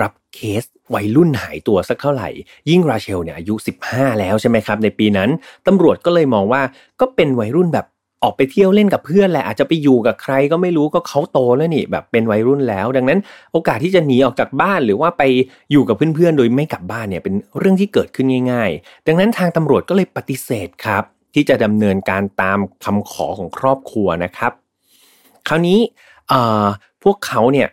[0.00, 0.64] รับเคส
[0.94, 2.28] วัยรุ่นหายตัวสักเท่าไหร่
[2.70, 3.54] ยิ่งราเชลเนี่ยอายุ
[3.86, 5.30] 15 แล้วใช่ไหมครับในปีนั้น
[5.66, 6.62] ตำรวจก็เลยมองว่า
[7.00, 7.86] ก็เป็นวัยรุ่นแบบ
[8.22, 13.18] ออกไปเที่ยวเล่นกับเพื่อนแหละอาจจะไปอยู่กับใครก็ไม่รู้ก็เขาโตแล้วนี่แบบเป็นวัยรุ่นแล้ว ดังนั้น
[13.52, 15.22] โอกาสที่จะหนีออกจากบ้านหรือว่าไป
[15.72, 21.02] อยู่กับเพื่อนๆ โดยไม่กลับบ้านเนี่ยเป็นเรื่องที่เกิดขึ้นง่าย ๆ ดังนั้นทางตำรวจก็เลยปฏิเสธครับ
[21.34, 24.52] ที่จะดำเนินการตามคำขอของครอบครัวนะครับ
[25.48, 25.78] คราวนี้
[27.02, 27.68] พวกเขาเนี่ย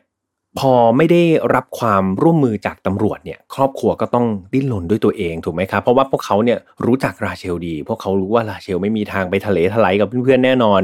[0.59, 1.23] พอไม่ได้
[1.55, 10.81] รับความร่วมมือจากตำรวจเนี่ยครอบครัวก็ต้องดิ้นรนด้วยตัวเองถูกไหมครับ เพราะว่าพวกเขาเนี่ยรู้จักราเชลดี พวกเขารู้ว่าราเชลไม่มีทางไปทะเลทลายกับเพื่อนๆแน่นอน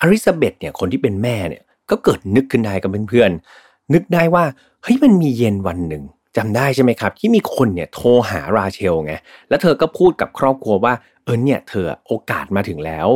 [0.00, 4.44] อริซาเบธเนี่ยคนที่เป็นแม่เนี่ยก็เกิดนึกขึ้นได้กับเพื่อนๆนึกได้ว่า
[4.82, 6.02] เฮ้ยมันมีเย็นวันหนึ่ง
[6.36, 9.14] จำได้ใช่ไหมครับ ที่มีคนเนี่ยโทรหาราเชลไง
[9.48, 10.94] แล้วเธอก็พูดกับครอบครัวว่า
[11.24, 13.08] เออเนี่ยเธอโอกาสมาถึงแล้ว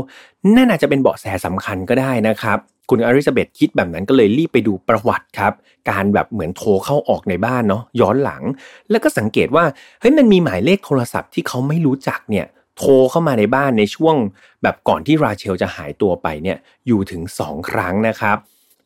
[0.57, 2.59] นั่นอาจจะเป็นเบาะแสสำคัญก็ได้นะครับ
[2.91, 5.53] คุณอริซาเบธคิดแบบนั้นก็เลยรีบไปดูประวัติครับ
[5.91, 8.43] การแบบเหมือนโทรเข้าออกในบ้านเนาะย้อนหลัง
[8.91, 9.65] แล้วก็สังเกตว่า
[10.01, 12.47] เฮ้ยมันมีหมายเลขโทรศัพท์ที่เขาไม่รู้จักเนี่ย
[12.79, 14.17] โทรเข้ามาในบ้านในช่วง
[14.63, 18.37] แบบก่อนที่ราเชลจะหายตัวไปเนี่ยอยู่ถึง 2 ครั้งนะครับ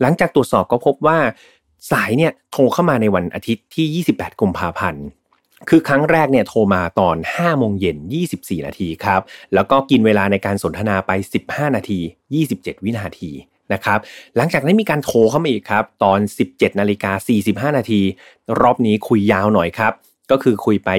[0.01, 1.19] หลังจากตรวจสอบก็พบว่า
[1.90, 5.05] สายเนี่ยโทรเข้ามาในวันอาทิตย์ที่ 28 กุมภาพันธ์
[5.69, 7.97] คือครั้งแรกเนี่ยโทรมาตอน 5 โมงเย็น
[8.32, 9.20] 24 นาทีครับ
[9.55, 11.11] แล้วก็กินเวลาในการสนทนาไป
[11.44, 12.01] 15 นาที
[12.43, 13.31] 27 วินาที
[13.73, 13.98] นะครับ
[14.36, 16.19] หลังจากนั้นมีการโทรเข้ามาอีกครับ ตอน
[16.51, 17.12] 17 นาฬิกา
[17.70, 18.01] 45 นาที
[18.61, 19.93] รอบนี้คุยยาวหน่อยครับ
[20.31, 20.90] ก็คือคุยไป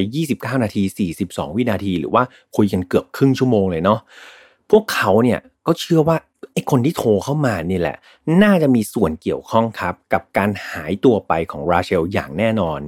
[0.55, 2.23] 29 นาที 42 วินาที หรือว่า
[2.57, 3.99] คุยกันเกือบครึ่งชั่วโมงเลยเนาะ
[4.71, 6.17] พวกเขาเนี่ยก็เชื่อว่า
[6.53, 7.97] ไอ้คนที่โทรเข้ามานี่แหละ
[8.43, 12.79] น่าจะมีส่วนเกี่ยวข้องครับ กับการหายตัวไปของราเชลอย่างแน่นอน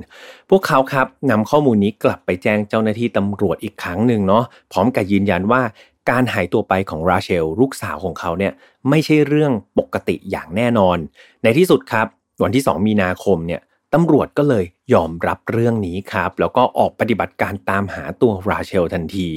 [0.50, 5.62] พวกเขาครับนำข้อมูลนี้กลับไปแจ้งเจ้าหน้าที่ตำรวจอีกครั้งหนึ่งเนาะพร้อมกับยืนยันว่า
[6.10, 8.54] การหายตัวไปของราเชลลูกสาวของเขาเนี่ย
[8.90, 10.98] ไม่ใช่เรื่องปกติอย่างแน่นอน
[11.44, 12.08] ในที่สุดครับ
[12.44, 13.62] วันที่ 2 มีนาคมเนี่ย
[13.94, 19.30] ตำรวจก็เลยยอมรับเรื่องนี้ครับ แล้วก็ออกปฏิบัติการตามหาตัวราเชลทันที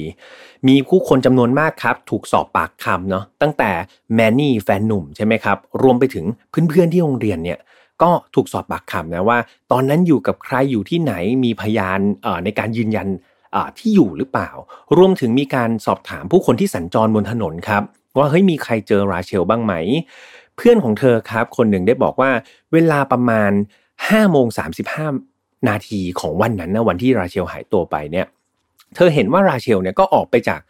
[0.67, 3.71] มีผู้คนจำนวนมากครับ ถูกสอบปากคำเนาะตั้งแต่
[4.13, 7.59] แมนนี่แฟนหนุ่มใช่ไหมครับ รวมไปถึงเพื่อนๆที่โรงเรียนเนี่ย
[8.01, 9.37] ก็ถูกสอบปากคำนะว่า
[9.71, 11.13] ตอนนั้นอยู่กับใครอยู่ที่ไหน
[11.43, 11.99] มีพยาน
[12.43, 13.07] ในการยืนยัน
[13.77, 14.49] ที่อยู่หรือเปล่า
[14.97, 17.83] รวมถึงมีการสอบถามผู้คนที่สัญจรบนถนนครับ
[18.17, 19.73] ว่าเฮ้ยมีใครเจอราเชลบ้างไหม
[20.55, 22.31] เพื่อนของเธอครับ คนหนึ่งได้บอกว่า
[22.73, 23.51] เวลาประมาณ
[24.09, 24.47] 5โมง
[25.07, 28.27] 35นาทีของวันนั้นนะวันที่ราเชลหายตัวไปเนี่ย
[28.95, 30.61] เธอเห็นว่าราเชลเนี่ยก็ออกไปจาก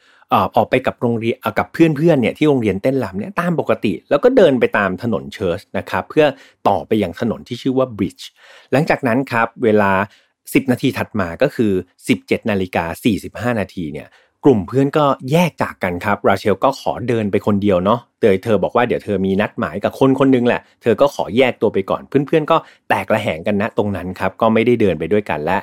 [0.55, 6.25] ออกไปกับโรงเรียนกับเพื่อนๆเนี่ยที่โรงเรียนเต้นรำเนี่ยตามปกติ แล้วก็เดินไปตามถนนเชิร์ชนะครับเพื่อ
[6.67, 8.27] ต่อไปยังถนนที่ชื่อว่าบริดจ์
[8.71, 9.91] หลังจากนั้นครับเวลา
[10.31, 11.71] 10 นาทีถัดมาก็คือ
[12.11, 12.85] 17 นาฬิกา
[13.51, 14.07] 45 นาทีเนี่ย
[14.45, 22.57] กลุ่มเพื่อนก็แยกจากกันครับ ราเชลก็ขอเดินไปคนเดียวเนาะเดยเธอบอกว่าเดี๋ยวเธอมีนัดหมายกับคนคนนึงแหละ เธอก็ขอแยกตัวไปก่อน เพื่อนๆก็
[22.89, 25.57] แตกระแหงกันนะตรงนั้นครับ ก็ไม่ได้เดินไปด้วยกันและ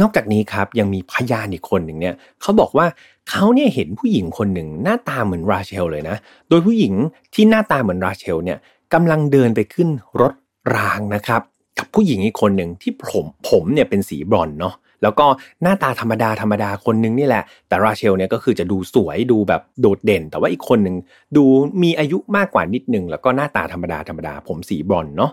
[0.00, 2.86] นอกจากนี้ครับยังมีพยานอีกคนหนึ่งเนี่ยเขาบอกว่า
[3.30, 6.16] เขาเนี่ยเห็นผู้หญิงคนหนึ่งหน้าตาเหมือนราเชลเลยนะ
[6.48, 6.94] โดยผู้หญิง
[7.34, 8.58] ที่หน้าตาเหมือนราเชลเนี่ย
[8.94, 9.88] กำลังเดินไปขึ้น
[10.20, 10.32] รถ
[10.76, 11.42] รางนะครับ
[11.78, 15.26] กับผู้หญิงอีกคนหนึ่งที่ผมผมเนี่ยเป็นสีบรอนเนาะ แล้วก็
[15.62, 20.96] หน้าตาธรรมดาธรรมดาคนนึงนี่แหละ แต่ราเชลเนี่ยก็คือจะดูสวยดูแบบโดดเด่น แต่ว่าอีกคนหนึ่ง
[21.36, 21.44] ดู
[21.82, 25.32] มีอายุมากกว่านิดนึง แล้วก็หน้าตาธรรมดาธรรมดาผมสีบรอนเนาะ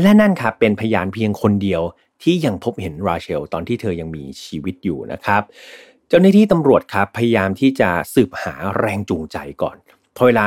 [0.00, 1.82] และนั่นครับเป็นพยานเพียงคนเดียว
[2.22, 5.42] ที่ยังพบเห็นราเชลตอนที่เธอยังมีชีวิตอยู่นะครับ
[6.08, 9.76] เจ้าหน้าที่ตำรวจครับพยายามที่จะสืบหาแรงจูงใจก่อน
[10.16, 10.46] พอเวลา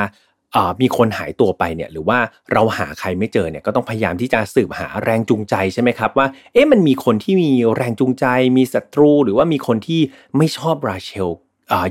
[0.80, 2.18] มีคนหายตัวไปเนี่ยหรือว่า
[2.52, 8.26] เราหาใครไม่เจอเนี่ยก็ต้องพยายามที่จะสืบหาแรงจูงใจใช่ไหมครับว่าเอ๊ะมันมีคนที่มีแรงจูงใจ
[8.56, 10.00] มีศัตรู หรือว่ามีคนที่
[10.36, 11.28] ไม่ชอบราเชล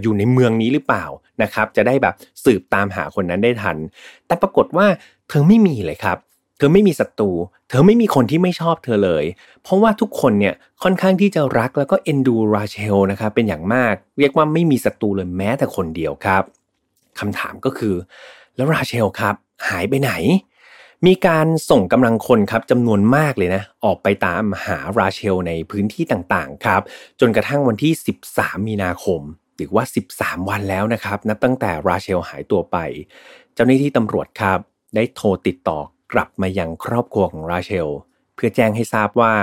[0.01, 1.05] อยู่ในเมืองนี้หรือเปล่า
[1.43, 2.13] นะครับ จะได้แบบ
[2.43, 3.77] สืบตามหาคนนั้นได้ทัน
[4.27, 4.87] แต่ปรากฏว่า
[5.29, 6.17] เธอไม่มีเลยครับ
[6.57, 7.31] เธอไม่มีศัตรู
[7.69, 9.25] เธอไม่มีคนที่ไม่ชอบเธอเลย
[9.63, 10.53] เพราะว่าทุกคนเนี่ย
[10.83, 16.43] ค่อนข้างที่จะรักแล้วก็เอ็นดูราเชลนะครับเป็นอย่างมาก เรียกว่าไม่มีศัตรูเลยแม้แต่คนเดียวครับ
[17.19, 17.95] คำถามก็คือ
[18.57, 19.35] แล้วราเชลครับ
[19.69, 20.11] หายไปไหน
[21.07, 26.81] มีการส่งกำลังคนครับจำนวนมากเลยนะ ออกไปตามหาราเชลในพื้นที่ต่างๆครับ
[27.19, 27.93] จนกระทั่งวันที่
[28.29, 29.21] 13 มีนาคม
[29.55, 29.83] หรือว่า
[30.15, 32.77] 13 วันแล้วนะครับนับตั้งแต่ราเชลหายตัวไป
[33.53, 34.59] เจ้าหน้าที่ตำรวจครับ
[34.95, 35.79] ได้โทรติดต่อ
[36.13, 37.89] กลับมายังครอบครัวของราเชล
[38.35, 39.33] เพื่อแจ้งให้ทราบว่า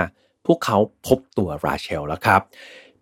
[0.45, 0.77] พวกเขา
[1.07, 2.41] พบตัวราเชลแล้วครับ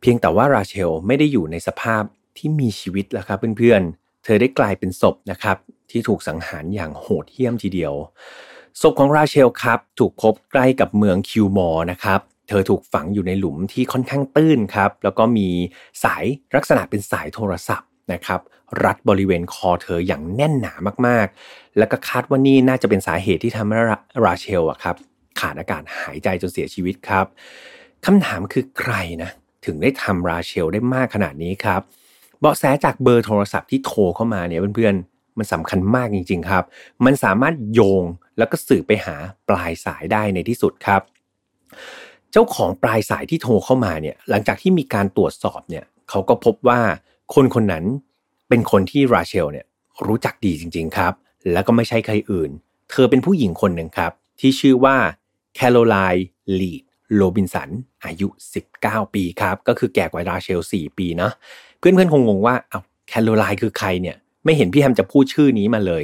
[0.02, 2.04] เพียงแต่ว่าราเชลไม่ได้อยู่ในสภาพ
[2.38, 5.58] ที่มีชีวิตแล้วครับเพื่อนๆ เธอได้กลายเป็นศพนะครับ
[5.92, 7.94] ที่ถูกสังหารอย่างโหดเหี้ยมทีเดียว
[8.82, 12.20] ศพของราเชลครับ ถูกพบใกล้กับเมืองคิวมอร์นะครับ
[12.50, 15.50] เธอถูกฝังอยู่ในหลุมที่ค่อนข้างตื้นครับ แล้วก็มี
[16.04, 16.24] สาย
[16.56, 18.42] ลักษณะเป็นสายโทรศัพท์นะครับ
[18.84, 20.74] รัดบริเวณคอเธออย่างแน่นหนา
[21.08, 23.80] มากๆ แล้วก็คาดว่านี่น่าจะเป็นสาเหตุที่ทำให้
[24.26, 24.96] ราเชลอะครับ
[25.40, 27.26] ขาดอากาศหายใจจนเสียชีวิตครับ
[28.06, 28.94] คำถามคือใคร
[29.24, 29.30] นะ
[29.66, 31.82] ถึงได้ทำราเชลได้มากขนาดนี้ครับ
[32.44, 36.64] เบาะแสจากเบอร์โทรศัพท์ที่โทรเข้ามาเนี่ยเพื่อนๆ มันสำคัญมากจริง ๆ ครับ
[37.06, 38.04] มันสามารถโยง
[38.38, 39.16] แล้วก็สืบไปหา
[39.50, 41.02] ปลายสายได้ในที่สุดครับ
[42.32, 46.80] เจ้าของปลายสายที่โทรเข้ามาเนี่ยหลังจากที่มีการตรวจสอบเนี่ยเขาก็พบว่า
[47.34, 47.86] คนคนนั้น
[48.50, 49.66] เป็นคนที่ราเชลเนี่ย
[50.08, 51.14] รู้จักดีจริง ๆ ครับ
[51.52, 52.52] แล้วก็ไม่ใช่ใครอื่น
[52.90, 54.96] เธอเป็นผู้หญิงคนหนึ่งครับ ที่ชื่อว่า
[55.56, 56.28] แคโรไลน์
[56.60, 56.84] รีด
[57.16, 57.70] โรเบิร์ตสัน
[58.06, 58.28] อายุ
[58.72, 61.32] 19 ปีครับ ก็คือแก่กว่าราเชล 4 ปีนะ
[61.84, 64.16] เพื่อนๆคงงงว่าเอาแคโรไลน์คือใครเนี่ย
[64.46, 66.04] ไม่เห็นพี่แฮมจะพูดชื่อนี้มาเลย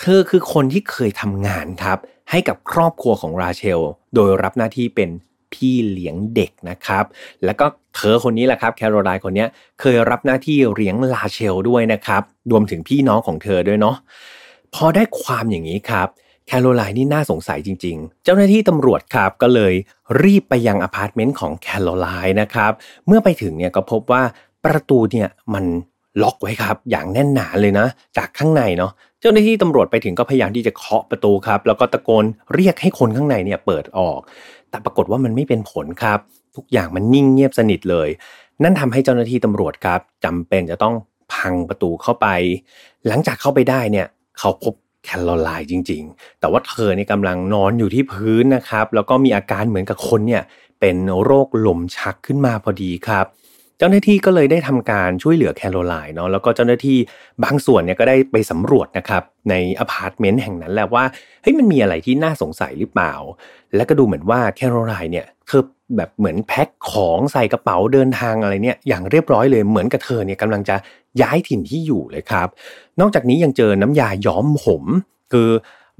[0.00, 1.98] เธอคือคนที่เคยทำงานครับ
[2.30, 3.80] ให้กับครอบครัวของราเชล
[4.14, 5.10] โดยรับหน้าที่เป็น
[5.52, 7.04] พี่เลี้ยงเด็กนะครับ
[7.44, 7.66] แล้วก็
[7.96, 9.46] เธอคนนี้แหละครับแคโรไลน์คนนี้
[9.80, 13.96] เคยรับหน้าที่เลี้ยงราเชลด้วยนะครับ รวมถึงพี่น้องของเธอด้วยเนาะ
[14.74, 16.08] พอได้ความอย่างนี้ครับ
[16.46, 19.74] แคโรไลน์นี่น่าสงสัยจริง ๆ เจ้าหน้าที่ตำรวจครับก็เลย
[20.22, 22.72] รีบไปยังอพาร์ตเมนต์ของแคโรไลน์นะครับ
[23.06, 24.22] เมื่อไปถึงเนี่ยก็พบว่า
[24.64, 25.64] ประตูเนี่ยมัน
[26.22, 32.24] ล็อกไว้ครับ อย่างแน่นหนาเลยนะ จากข้างในเนาะเจ้าหน้าที่ตำรวจไปถึงก็พยายามที่จะเคาะประตูครับ แล้วก็ตะโกน
[32.54, 34.18] เรียกให้คนข้างในเนี่ยเปิดออก
[34.70, 36.18] แต่ปรากฏว่ามันไม่เป็นผลครับ
[36.56, 38.08] ทุกอย่างมันนิ่งเงียบสนิทเลย
[38.62, 40.94] นั่นทำให้เจ้าหน้าที่ตำรวจครับจำเป็นจะต้อง
[41.32, 42.26] พังประตูเข้าไป
[43.06, 44.06] หลังจากเข้าไปได้เนี่ย
[44.38, 44.74] เขาพบ
[45.04, 50.42] แคลอไลน์จริง ๆ แต่ว่าเธอเนี่ยกำลังนอนอยู่ที่พื้นนะครับ แล้วก็มีอาการเหมือนกับคนเนี่ย
[50.80, 53.26] เป็นโรคลมชักขึ้นมาพอดีครับ
[53.78, 56.98] เจ้าหน้าที่ก็เลยได้ทำการช่วยเหลือแคโรไลน์เนาะแล้วก็เจ้าหน้าที่
[57.44, 61.04] บางส่วนเนี่ยก็ได้ไปสำรวจนะครับในอพาร์ตเมนต์แห่งนั้นแหละว่า
[61.42, 63.14] เฮ้ยมันมีอะไรที่น่าสงสัยหรือเปล่า
[63.74, 65.62] และก็ดูเหมือนว่าแคโรไลน์เนี่ยเธอ
[65.96, 70.76] แบบเหมือนแพ็คของใส่กระเป๋าเดินทางอะไรเนี่ยอย่างเรียบร้อยเลยเหมือนกับเธอเนี่ยกำลังจะ
[71.22, 72.48] ย้ายถิ่นที่อยู่เลยครับ
[73.00, 74.82] นอกจากนี้ยังเจอน้ำยาย้อมผม
[75.32, 75.48] คือ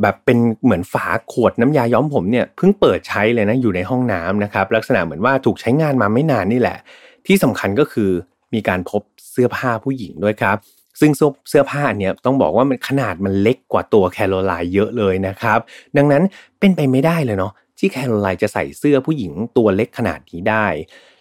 [0.03, 6.79] แบบเป็นเหมือนฝาขวดน้ำยาย้อมผมเนี่ยเพิ่งเปิดใช้เลยนะอยู่ในห้องน้ำนะครับลักษณะเหมือนว่าถูกใช้งานมาไม่นานนี่แหละ
[7.27, 8.11] ที่สำคัญก็คือ
[8.55, 10.57] มีการพบเสื้อผ้าผู้หญิงด้วยครับ
[11.01, 11.13] ซึ่ง
[11.49, 15.59] เสื้อผ้าเนี่ยต้องบอกว่ามันขนาดมันเล็กกว่าตัวแคโรไลน์เยอะเลยนะครับ
[15.97, 16.23] ดังนั้น
[16.61, 20.67] เป็นไปไม่ได้เลยเนาะที่แคโรไลน์จะใส่เสื้อผู้หญิงตัวเล็กขนาดนี้ได้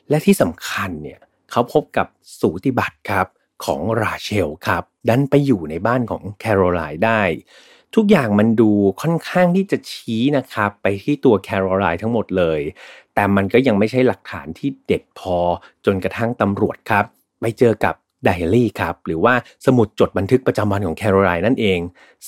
[0.09, 1.19] และที่สำคัญเนี่ย
[1.51, 2.07] เขาพบกับ
[2.39, 3.27] สูติบัตรครับ
[3.65, 7.21] ของราเชลครับ ดันไปอยู่ในบ้านของแคโรไลน์ได้
[7.95, 8.71] ทุกอย่างมันดู
[9.01, 12.59] ค่อนข้างที่จะชี้นะครับ ไปที่ตัวแคโรไลน์ทั้งหมดเลย
[13.15, 15.37] แต่มันก็ยังไม่ใช่หลักฐานที่เด็ดพอ
[15.85, 17.05] จนกระทั่งตำรวจครับ
[17.41, 19.33] ไปเจอกับไดอารี่ครับหรือว่า
[19.65, 21.79] สมุดจดบันทึกประจำวันของแคโรไลน์นั่นเอง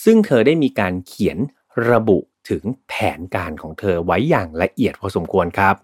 [0.03, 1.37] ซึ่งเธอได้มีการเขียน
[1.91, 2.17] ระบุ
[2.49, 5.75] ถึงแผนการของเธอไว้อย่างละเอียดพอสมควรครับ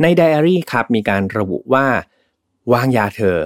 [0.00, 1.86] ในไดอารี่ครับมีการระบุว่า
[2.72, 3.38] วางยาเธอ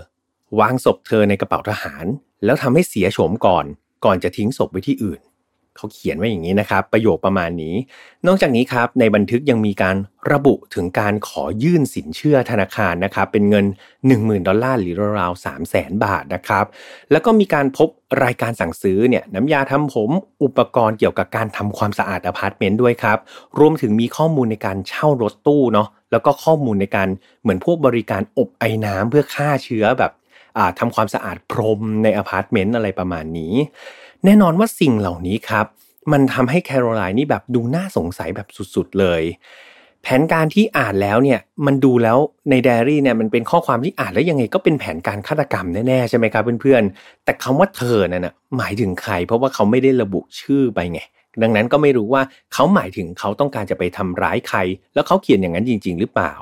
[0.60, 2.04] วางศพเธอในกระเป๋าทหาร
[2.44, 3.64] แล้วทำให้เสียโฉมก่อน
[4.04, 5.20] ก่อนจะทิ้งศพไว้ที่อื่น
[5.80, 7.74] เขาเขียนไว้อย่างนี้นะครับ ประโยคประมาณนี้
[8.26, 9.96] นอกจากนี้ครับในบันทึกยังมีการ
[10.32, 13.66] ระบุถึงการขอยื่นสินเชื่อธนาคารนะครับ เป็นเงิน
[14.06, 16.64] 10,000 ดอลลาร์หรือราวๆ3 0 0แสนบาทนะครับ
[17.10, 17.88] แล้วก็มีการพบ
[18.24, 20.10] รายการสั่งซื้อเนี่ยน้ำยาทำผม
[20.42, 23.18] อุปกรณ์เกี่ยวกับการทำความสะอาดอพาร์ตเมนต์ด้วยครับ
[23.58, 27.08] รวมถึงมีข้อมูลในการเช่ารถตู้เนาะแล้วก็ข้อมูลในการ
[27.42, 30.12] เหมือนพวกบริการอบไอ้น้ำเพื่อฆ่าเชื้อแบบ
[30.78, 33.54] ทำความสะอาดพรมในอพาร์ตเมนต์อะไรประมาณนี้
[34.24, 35.66] แน่นอนว่าสิ่งเหล่านี้ครับ
[36.12, 39.22] มันทำให้แคโรไลน์นี่แบบดูน่าสงสัยแบบสุดๆเลย
[40.02, 42.18] แผนการที่อ่านแล้วเนี่ยมันดูแล้ว
[42.50, 51.00] ในไดอารี่เนี่ยมันเป็นข้อความที่อ่านแล้วยังไงก็เป็นแผนการฆาตกรรมแน่ๆใช่ไหมครับเพื่อนๆ แต่คำว่าเธอนั่นนะหมายถึงใคร เพราะว่าเขาไม่ได้ระบุชื่อไปไง
[51.42, 52.22] ดังนั้นก็ไม่รู้ว่า
[52.52, 54.58] เขาหมายถึงเขาต้องการจะไปทำร้ายใคร
[54.94, 56.32] แล้วเขาเขียนอย่างนั้นจริง ๆ หรือเปล่า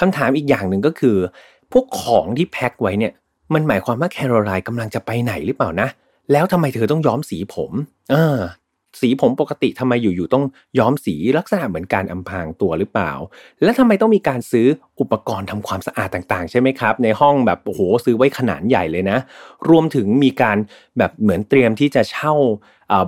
[0.00, 1.16] คำถามอีกอย่างหนึ่งก็คือ
[1.72, 3.12] พวกของที่แพ็คไว้เนี่ย
[3.54, 5.88] มันหมายความว่าแคโรไลน์กำลังจะไปไหนหรือเปล่านะ
[6.32, 7.72] แล้วทำไมเธอต้องย้อมสีผม
[8.10, 8.40] เออ
[9.00, 10.44] สีผมปกติทำไมอยู่ๆต้อง
[10.78, 13.12] ย้อมสีลักษณะเหมือนการอำพรางตัวหรือเปล่า
[13.62, 14.66] และทำไมต้องมีการซื้อ
[15.00, 19.18] อุปกรณ์ทำความสะอาดต่างๆ ใช่ไหมครับ ในห้องแบบโอ้โหซื้อไว้ขนาดใหญ่เลยนะ
[19.70, 20.58] รวมถึงมีการ
[20.98, 22.34] แบบเหมือนเตรียมที่จะเช่า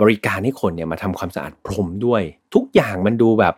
[0.02, 2.22] บริการให้คนเนี่ยมาทำความสะอาดพรมด้วย
[2.54, 3.54] ทุกอย่างมันดูแบบ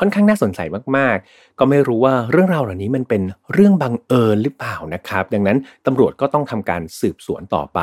[0.00, 0.60] ค่อนข้างน่าสนใจ
[0.96, 3.22] มากๆ ก็ไม่รู้ว่าเรื่องราวเหล่านี้มันเป็น
[3.52, 7.80] เรื่องบังเอิญหรือเปล่านะครับ ดังนั้นตำรวจก็ต้องทำการสืบสวนต่อไป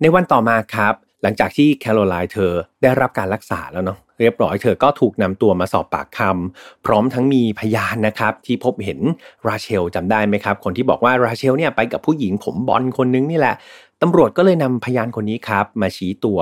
[0.00, 2.52] ในวันต่อมาครับ หลังจากที่แคโรไลน์เธอ
[2.82, 9.00] ได้รับการรักษาแล้วเนาะเรียบร้อยเธอก็ถูกนำตัวมาสอบปากคำพร้อมทั้งมีพยานนะครับ ที่พบเห็น
[9.46, 13.54] ราเชลจำได้ไหมครับ คนที่บอกว่าราเชลเนี่ยไปกับผู้หญิงผมบอลคนนึงนี่แหละ
[14.02, 16.38] ตำรวจก็เลยนำพยานคนนี้ครับ มาชี้ตัว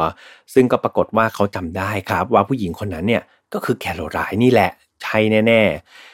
[0.55, 3.23] ซึ่งก็ปรากฏว่าเขาจำได้ครับ ว่าผู้หญิงคนนั้นเนี่ย
[3.53, 4.71] ก็คือแคโรไลน์นี่แหละ
[5.03, 5.63] ใช่แน่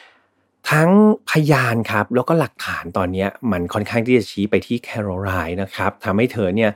[0.09, 0.89] ๆ ทั้ง
[1.29, 6.71] พยานครับแล้วก็หลักฐานตอนนี้มันค่อนข้างที่จะชี้ไปที่แคโรไลน์นะครับทำให้เธอเนี่ย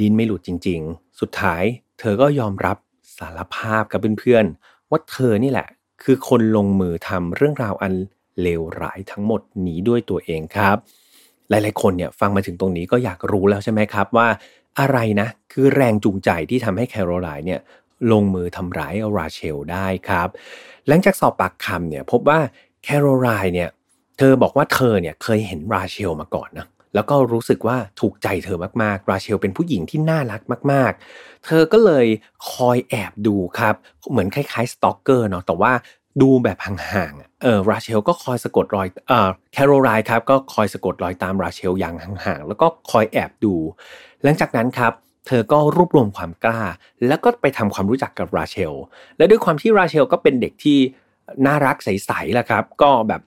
[0.00, 1.62] ดินไม่หลุดจริง ๆ สุดท้าย
[1.98, 2.76] เธอก็ยอมรับ
[3.18, 5.68] สารภาพกับเพื่อนๆว่าเธอนี่แหละ
[6.02, 7.94] คือคนลงมือทำเรื่องราวอัน
[8.42, 10.76] เลวร้ายทั้งหมดนี้ด้วยตัวเองครับ
[11.50, 14.28] หลายๆ คนเนี่ยฟังมาถึงตรงนี้ก็อยากรู้แล้วใช่ไหมครับว่า
[14.80, 17.60] อะไรนะ คือแรงจูงใจที่ทำให้แคโรไลน์เนี่ย
[18.12, 20.28] ลงมือทำร้ายราเชลได้ครับ
[20.88, 22.38] หลังจากสอบปากคำเนี่ยพบว่า
[22.84, 23.70] แคโรไลน์เนี่ย
[24.18, 30.40] เธอบอกว่าเธอเนี่ยเคยเห็นราเชลมาก่อนนะ แล้วก็รู้สึกว่าถูกใจเธอมากๆ ราเชลเป็นผู้หญิงที่น่ารัก
[30.72, 32.06] มาก ๆ เธอก็เลย
[32.50, 33.74] คอยแอบดูครับ
[34.10, 35.72] เหมือนคล้ายๆสตอกเกอร์เนาะแต่ว่า
[36.22, 43.54] ดูแบบห่างๆ เออราเชลก็คอยสะกดรอย เอ่อแคโรไลน์ครับก็คอยสะกดรอยตามราเชลอย่างห่างๆ แล้วก็คอยแอบดู
[44.22, 44.92] หลังจากนั้นครับ
[45.26, 46.60] เธอก็รวบรวมความกล้า
[47.06, 48.74] แล้วก็ไปทำความรู้จักกับราเชล
[49.16, 50.78] และด้วยความที่ราเชลก็เป็นเด็กที่
[51.46, 53.20] น่ารักใสๆแหละครับ ก็แบบ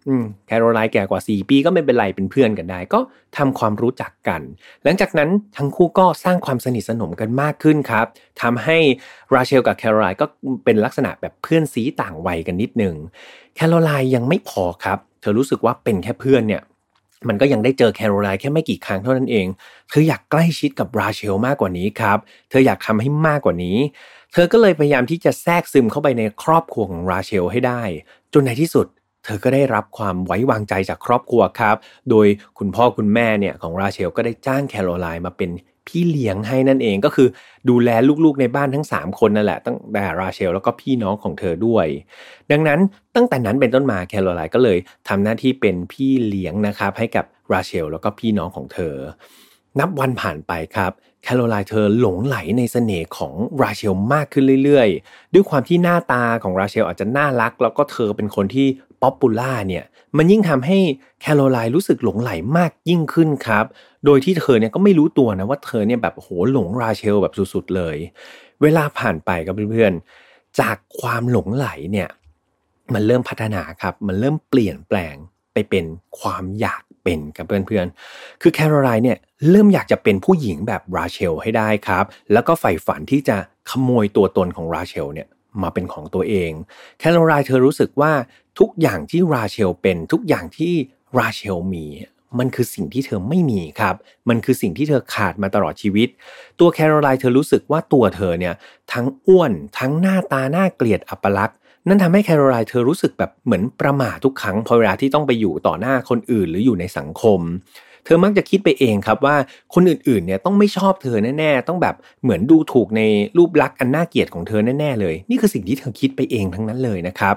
[0.47, 2.99] แคโรไลน์แก่กว่า 4 ปีก็ไม่เป็นไรเป็นเพื่อนกันได้ ก็
[3.37, 4.41] ทำความรู้จักกัน
[4.83, 8.05] หลังจากนั้นทั้งคู่ก็สร้างความสนิทสนมกันมากขึ้นครับ
[8.41, 8.77] ทำให้
[9.33, 10.25] ราเชลกับแคโรไลน์ก็
[10.65, 12.95] เป็นลักษณะแบบเพื่อนสีต่างวัยกันนิดนึง
[13.55, 16.63] แคโรไลน์ยังไม่พอครับ เธอรู้สึกว่าเป็นแค่เพื่อนเนี่ย
[17.29, 19.47] มันก็ยังได้เจอแคโรไลน์แค่ไม่กี่ครั้งเท่านั้นเอง
[19.89, 22.17] เธออยากใกล้ชิดกับราเชลมากกว่านี้ครับ
[22.49, 23.77] เธออยากทำให้มากกว่านี้
[24.33, 27.81] เธอก็เลยพยายามที่จะแทรกซึมเข้าไปในครอบครัวของราเชลให้ได้
[28.33, 28.87] จนในที่สุด
[29.23, 31.75] เธอก็ได้รับความไว้วางใจจากครอบครัวครับ
[32.09, 32.27] โดย
[32.57, 35.49] คุณพ่อคุณแม่เนี่ยของราเชลก็ได้จ้างแคโรไลน์มาเป็น
[35.87, 37.27] พี่เลี้ยงให้นั่นเองก็คือ
[37.69, 37.89] ดูแล
[38.25, 41.87] ลูกๆในบ้านทั้ง 3 คนนั่นแหละตั้งแต่ราเชลแล้วก็พี่น้องของเธอด้วย
[42.51, 42.79] ดังนั้น
[43.15, 44.77] ตั้งแต่นั้นเป็นต้นมาแคโรไลน์ก็เลย
[45.07, 48.95] ทำหน้าที่เป็นพี่เลี้ยงนะครับให้กับราเชลแล้วก็พี่น้องของเธอ
[49.79, 50.91] นับวันผ่านไปครับ
[51.23, 58.67] แคโรไลน์เธอหลงใหลในเสน่ห์ของราเชลมากขึ้นเรื่อยๆ ด้วยความที่หน้าตาของราเชลอาจจะน่ารัก แล้วก็เธอเป็นคนที่
[59.01, 59.83] popular เนี่ย
[60.17, 60.77] มันยิ่งทำให้
[61.21, 63.65] แคโรไลน์รู้สึกหลงไหลมากยิ่งขึ้นครับ
[64.05, 67.97] โดยที่เธอเนี่ยก็ไม่รู้ตัวนะว่าเธอเนี่ยแบบโหหลงราเชลแบบสุดๆเลย
[68.61, 72.09] เวลาผ่านไปกับเพื่อนๆ จากความหลงไหลเนี่ย
[72.93, 75.15] มันเริ่มพัฒนาครับ มันเริ่มเปลี่ยนแปลง
[75.53, 75.85] ไปเป็น
[76.19, 79.17] ความอยาก เป็นกับเพื่อนๆ คือแคโรไลน์เนี่ย
[79.49, 83.37] เริ่มอยากจะเป็นผู้หญิงแบบราเชลให้ได้ครับ แล้วก็ใฝ่ฝันที่จะ
[83.69, 85.27] ขโมยตัวตนของราเชลเนี่ย
[85.61, 86.51] มาเป็นของตัวเอง
[86.99, 88.11] แคโรไลน์เธอรู้สึกว่า
[88.59, 90.73] ทุกอย่างที่ราเชลเป็นทุกอย่างที่
[91.17, 91.85] ราเชลมี
[92.39, 93.95] มันคือสิ่งที่เธอไม่มีครับ
[94.29, 96.07] มันคือสิ่งที่เธอขาดมาตลอดชีวิต
[96.59, 98.55] ตัวแคโรไลน์เธอรู้สึกว่าตัวเธอเนี่ย
[98.93, 107.39] ทั้งอ้วนทั้งหน้าตาหน้าเกลียดอัปลักษณ์ นั่นทำให้แคโรไลน์เธอรู้สึกแบบเหมือนประมาททุกครั้งพอเวลาที่ต้องไปอยู่ต่อหน้าคนอื่นหรืออยู่ในสังคม
[108.05, 109.35] เธอมักจะคิดไปเองครับว่า
[109.73, 113.01] คนอื่นๆเนี่ยต้องไม่ชอบเธอแน่ๆ ต้องแบบเหมือนดูถูกใน
[113.37, 117.35] รูปลักษณ์อันน่าเกลียดของเธอแน่ๆเลย นี่คือสิ่งที่เธอคิดไปเองทั้งนั้นเลยนะครับ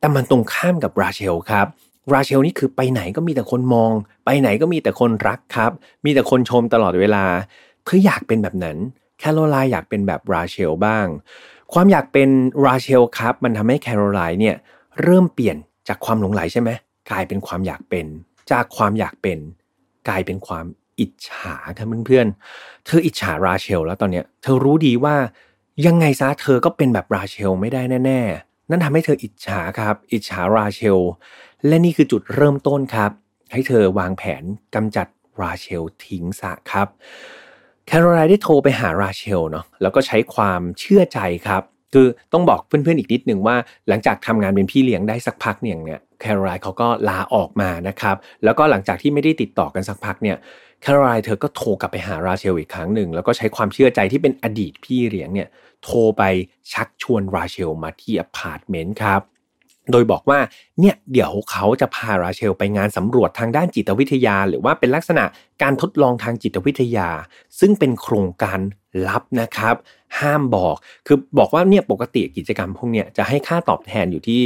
[0.00, 1.66] แต่มันตรงข้ามกับราเชลครับ
[2.12, 3.92] ราเชลนี่คือไปไหนก็มีแต่คนมอง
[4.24, 5.72] ไปไหนก็มีแต่คนรักครับ
[6.04, 7.24] มีแต่คนชมตลอดเวลา
[7.84, 8.76] เธออยากเป็นแบบนั้น
[9.18, 11.06] แคโรไลน์อยากเป็นแบบราเชลบ้าง
[11.72, 12.28] ความอยากเป็น
[12.66, 14.56] ราเชลครับ มันทำให้แคโรไลน์เนี่ย
[15.02, 15.56] เริ่มเปลี่ยน
[15.88, 16.70] จากความหลงไหลใช่ไหม
[17.10, 18.06] กลายเป็นความอยากเป็น
[18.52, 19.38] จากความอยากเป็น
[20.08, 20.66] กลายเป็นความ
[21.00, 25.14] อิจฉาครับเพื่อนๆเธออิจฉาราเชล แล้วตอนเนี้ยเธอรู้ดีว่า
[25.86, 31.00] ยังไงซะเธอก็เป็นแบบราเชลไม่ได้แน่ ๆ นั่นทำให้เธออิจฉาครับ อิจฉาราเชล
[31.66, 33.10] และนี่คือจุดเริ่มต้นครับ
[33.52, 34.42] ให้เธอวางแผน
[34.74, 35.06] กำจัด
[35.40, 36.88] ราเชลทิ้งซะครับ
[37.86, 41.62] แคโรไลน์ได้โทรไปหาราเชลเนาะแล้วก็ใช้ความเชื่อใจครับ
[41.94, 43.56] คือต้องบอกเพื่อนๆอีกนิดหนึ่งว่า
[43.88, 50.36] หลังจากทำงานเป็นพี่เลี้ยงได้สักพักเนี่ยเนี่ยแคโรไลน์เขาก็ลาออกมานะครับแล้วก็หลังจากที่ไม่ได้ติดต่อกันสักพักเนี่ย
[50.82, 55.48] แคโรไลน์เธอก็โทรกลับไปหาราเชลอีกครั้งหนึ่งแล้วก็ใช้ความเชื่อใจที่เป็นอดีตพี่เลี้ยงเนี่ย
[55.84, 56.22] โทรไป
[56.72, 59.20] ชักชวนราเชลมาที่อพาร์ตเมนต์ครับ
[59.90, 60.38] โดยบอกว่า
[60.80, 65.24] เนี่ยเดี๋ยวเขาจะพาราเชลไปงานสำรวจทางด้านจิตวิทยา หรือว่าเป็นลักษณะ
[65.62, 67.08] การทดลองทางจิตวิทยา
[67.60, 68.60] ซึ่งเป็นโครงการ
[69.08, 69.76] ลับนะครับ
[70.20, 70.76] ห้ามบอก
[71.06, 74.40] คือบอกว่าเนี่ยปกติกิจกรรมพวกเนี้ยจะให้ค่าตอบแทนอยู่ที่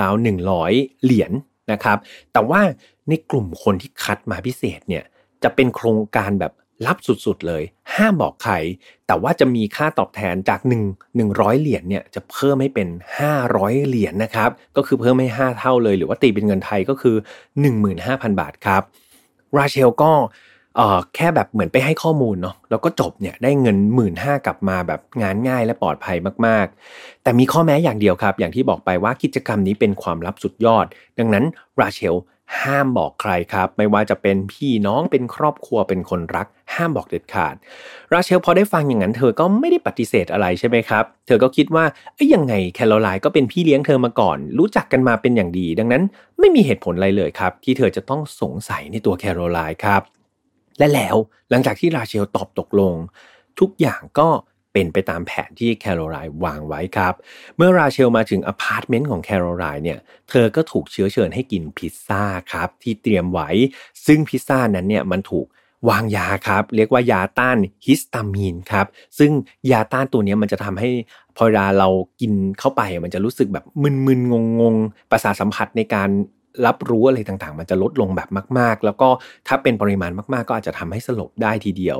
[0.00, 0.72] ราวๆหนึ่งร้อย
[1.04, 1.34] เหรียญน
[1.72, 1.98] นะครับ
[2.32, 2.60] แต่ว่า
[3.08, 5.04] ในกลุ่มคนที่คัดมาพิเศษเนี่ย
[5.42, 6.52] จะเป็นโครงการแบบ
[6.86, 7.62] ลับสุดๆเลย
[7.94, 8.54] ห้ามบอกใคร
[9.06, 12.88] แต่ว่าจะมีค่าตอบแทนจาก 1 100 เหรียญเนี่ยจะเพิ่มให้เป็น
[13.36, 17.16] 500 เหรียญนนะครับ ก็คือเพิ่มให้ 5 เท่าเลย หรือว่าตีเป็นเงินไทยก็คือ
[17.78, 18.82] 15,000 บาทครับ
[19.56, 20.12] ราเชลก็
[21.14, 26.16] แค่แบบเหมือนไปให้ข้อมูลเนาะแล้วก็จบเนี่ยได้เงิน1 5ื่นห้ากลับมาแบบงานง่ายและปลอดภัย
[26.46, 30.86] มากๆ แต่มีข้อแม้อย่างเดียวครับ อย่างที่บอกไปว่ากิจกรรมนี้เป็นความลับสุดยอด
[31.18, 31.44] ดังนั้น
[31.80, 32.14] ราเชล
[32.62, 37.54] ห้ามบอกใครครับ ไม่ว่าจะเป็นพี่น้องเป็นครอบครัวเป็นคนรัก ห้ามบอกเด็ดขาด
[38.12, 46.02] ราเชลพอได้ฟังอย่างนั้นเธอก็ไม่ได้ปฏิเสธอะไรใช่ไหมครับ เธอก็คิดว่าเอ้ยยังไงแคโรไลน์ก็เป็นพี่เลี้ยงเธอมาก่อน รู้จักกันมาเป็นอย่างดี ดังนั้น
[46.38, 50.02] ไม่มีเหตุผลอะไรเลยครับ ที่เธอจะต้องสงสัยในตัวแคโรไลน์ครับ
[50.78, 51.16] และแล้ว
[51.50, 52.94] หลังจากที่ราเชลตอบตกลง
[53.60, 54.28] ทุกอย่างก็
[54.76, 57.14] เป็นไปตามแผนที่แคโรไลน์วางไว้ครับ
[57.56, 59.98] เมื่อราเชลมาถึงอพาร์ตเมนต์ของแคโรไลน์เนี่ย
[60.30, 62.22] เธอก็ถูกเชื้อเชิญให้กินพิซซ่า
[62.52, 63.50] ครับที่เตรียมไว้
[64.06, 65.46] ซึ่งพิซซ่านั้นเนี่ยมันถูก
[65.88, 68.86] วางยาครับ เรียกว่ายาต้านฮิสตามีนครับ
[69.18, 69.30] ซึ่ง
[69.70, 70.90] ยาต้านตัวนี้มันจะทำให้
[71.36, 71.88] พอเวลาเรา
[72.20, 76.08] กินเข้าไปมันจะรู้สึกแบบมึนๆงงๆ ประสาทสัมผัสในการ
[76.66, 78.28] รับรู้อะไรต่างๆ มันจะลดลงแบบ
[78.58, 79.08] มาก ๆ แล้วก็
[79.48, 81.98] ถ้าเป็นปริมาณมากๆ ก็อาจจะทำให้สลบได้ทีเดียว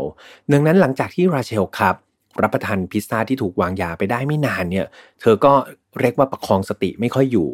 [0.52, 1.94] ดังนั้นหลังจากที่ราเชลครับ
[2.42, 4.86] รับประทานพิซซ่าที่ถูกวางยาไปได้ไม่นานเนี่ย
[5.20, 5.52] เธอก็
[6.00, 7.48] เรียกว่าประคองสติไม่ค่อยอยู่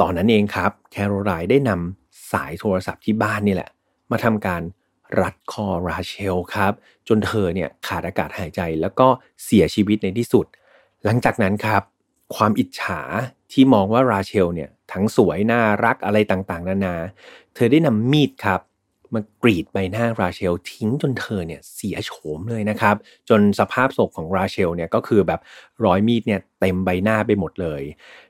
[0.00, 3.70] ตอนนั้นเองครับแคโรไลน์ได้นำสายโทรศัพท์ที่บ้านนี่แหละ
[4.10, 4.62] มาทำการ
[5.20, 6.72] รัดคอราเชลครับ
[7.08, 9.06] จนเธอเนี่ยขาดอากาศหายใจแล้วก็
[9.44, 10.46] เสียชีวิตในที่สุด
[11.04, 11.82] หลังจากนั้นครับ
[12.36, 13.00] ความอิจฉา
[13.52, 16.96] ที่มองว่าราเชลเนี่ยทั้งสวยน่ารักอะไรต่างๆ นานา
[17.54, 18.60] เธอได้นำมีดครับ
[19.14, 22.96] มากรีดใบหน้าราเชลทิ้งจนเธอเนี่ยเสียโฉมเลยนะครับ
[23.28, 25.40] จนสภาพศพของราเชลเนี่ยก็คือแบบ
[25.84, 27.82] รอยมีดเนี่ยเต็มใบหน้าไปหมดเลย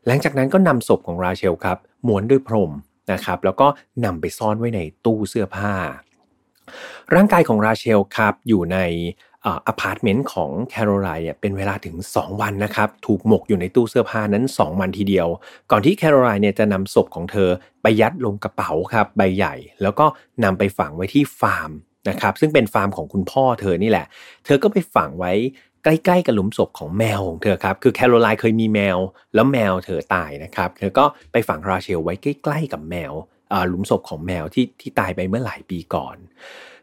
[0.07, 2.73] หลังจากนั้นก็นำศพของราเชลครับม้วนด้วยพรม
[3.13, 3.67] นะครับแล้วก็
[4.05, 5.75] นำไปซ่อนไว้ในตู้เสื้อผ้า
[7.15, 8.79] ร่างกายของราเชลครับอยู่ใน
[9.67, 15.29] อพาร์ตเมนต์ของแคโรไลน์เป็นเวลาถึง 2 วันนะครับ ถูกหมกอยู่ในตู้เสื้อผ้านั้น 2 วันทีเดียว
[15.71, 17.49] ก่อนที่แคโรไลน์เนี่ยจะนำศพของเธอ
[17.83, 20.07] ไปยัดลงกระเป๋าครับใบใหญ่ แล้วก็
[20.45, 21.71] นำไปฝังไว้ที่ฟาร์ม
[22.09, 24.07] นะครับซึ่งเป็นฟาร์มของคุณพ่อเธอนี่แหละ
[24.45, 25.33] เธอก็ไปฝังไว้
[25.85, 28.99] ใกล้ๆกับหลุมศพของแมวของเธอครับ คือแคโรไลน์เคยมีแมว
[29.35, 33.13] แล้วแมวเธอตายนะครับ เธอก็ไปฝังราเชลไว้ใกล้ๆกับแมว
[33.69, 36.17] หลุมศพของแมวที่ที่ตายไปเมื่อหลายปีก่อน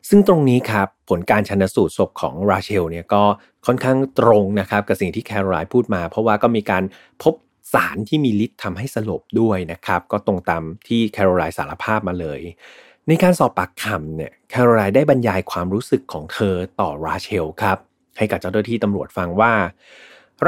[0.09, 3.23] ซึ่งตรงนี้ครับผลการชันสูตรศพของราเชลเนี่ยก็
[3.65, 6.83] ค่อนข้างตรงนะครับกับสิ่งที่แคโรไลน์พูดมา เพราะว่าก็มีการ
[7.23, 7.33] พบ
[7.73, 12.39] สารที่มีฤทธิ์ทำให้สลบด้วยนะครับ ก็ตรงตามที่แคโรไลน์สารภาพมาเลย
[13.07, 17.77] ในการสอบปากคำเนี่ยแคโรไลน์ได้บรรยายความรู้สึกของเธอต่อราเชลครับ
[18.17, 19.53] ให้กับเจ้าหน้าที่ตำรวจฟังว่า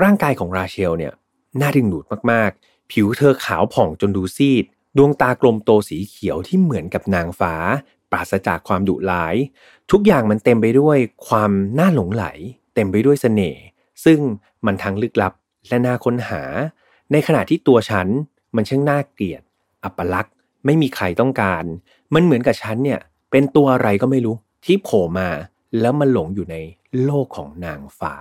[0.02, 1.14] ร่างกายของราเชลเนี่ย
[1.62, 4.66] น่าดึงดูดมากๆ ผิวเธอขาวผ่องจนดูซีด
[4.98, 7.54] ดวงตากลมโตสีเขียวที่เหมือนกับนางฟ้า
[8.12, 9.36] ปราศจากความดุร้าย
[9.92, 10.98] ทุกอย่างมันเต็มไปด้วย
[11.28, 12.26] ความน่าหลงไหล
[12.76, 13.62] เต็มไปด้วยเสน่ห์
[14.06, 14.20] ซึ่ง
[14.66, 15.34] มันทั้งลึกลับ
[15.68, 16.44] และน่าค้นหา
[17.12, 18.08] ในขณะที่ตัวฉัน
[18.56, 19.42] มันช่างน่าเกลียด
[19.84, 20.34] อัปลักษณ์
[20.66, 21.64] ไม่มีใครต้องการ
[22.14, 23.00] มันเหมือนกับฉันเนี่ย
[23.32, 24.36] เป็นตัวอะไรก็ไม่รู้
[24.66, 25.30] ที่โผล่มา
[25.80, 26.56] แล้วมันหลงอยู่ใน
[27.04, 28.16] โลกของนางฟ้า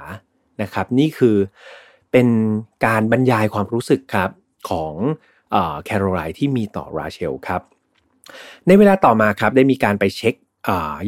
[0.63, 1.37] นะครับ นี่คือ
[2.13, 2.29] เป็น
[2.87, 4.31] การบรรยายความรู้สึกครับ
[4.71, 4.95] ของ
[5.85, 7.63] แคโรไลน์ที่มีต่อราเชลครับ
[8.67, 10.35] ในเวลาต่อมาครับได้มีการไปเช็ค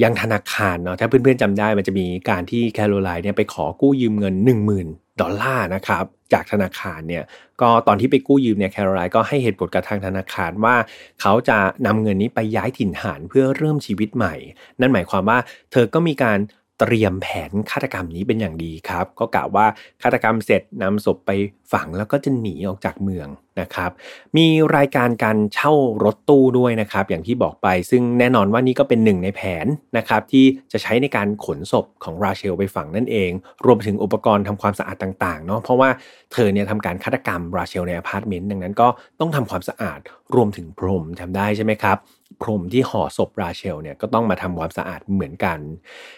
[0.02, 4.34] ยังธนาคารเนาะถ้าเพื่อนๆจำได้มันจะมีการที่แคโรไลน์เนี่ยไปขอกู้ยืมเงิน
[4.76, 7.24] 10,000 ดอลลาร์นะครับจากธนาคารเนี่ย
[7.60, 10.76] ก็ตอนที่ไปกู้ยืมเนี่ยแคโรไลน์ก็ให้เหตุผลกับทางธนาคารว่า
[11.20, 14.34] เขาจะนำเงินนี้ไปย้ายถิ่นฐานเพื่อเริ่มชีวิตใหม่
[14.80, 15.38] นั่นหมายความว่า
[15.72, 16.38] เธอก็มีการ
[16.80, 19.66] เตรียมแผนฆาตกรรมนี้เป็นอย่างดีครับ ก็กล่าวว่า
[20.02, 21.30] ฆาตกรรมเสร็จนำศพไป
[21.72, 23.28] ฝังแล้วก็จะหนีออกจากเมือง
[23.60, 23.90] นะครับ
[24.36, 25.72] มีรายการการเช่า
[26.04, 29.66] รถตู้ด้วยนะครับ อย่างที่บอกไป ซึ่งแน่นอนว่านี่ก็เป็นหนึ่งในแผน
[29.96, 33.30] นะครับที่จะใช้ในการขนศพของราเชลไปฝังนั่นเอง
[33.66, 35.90] รวมถึงอุปกรณ์ทำความสะอาดต่างๆเนาะเพราะว่า
[36.32, 38.88] เธอเนี่ยทำการฆาตกรรมราเชลในอพาร์ตเมนต์ดังนั้นก็
[39.20, 40.00] ต้องทำความสะอาด
[40.34, 41.96] รวมถึงพรมทำได้ใช่ไหมครับ
[42.42, 45.58] พรมที่ห่อศพราเชลเนี่ยก็ต้องมาทำความสะอาดเหมือนกัน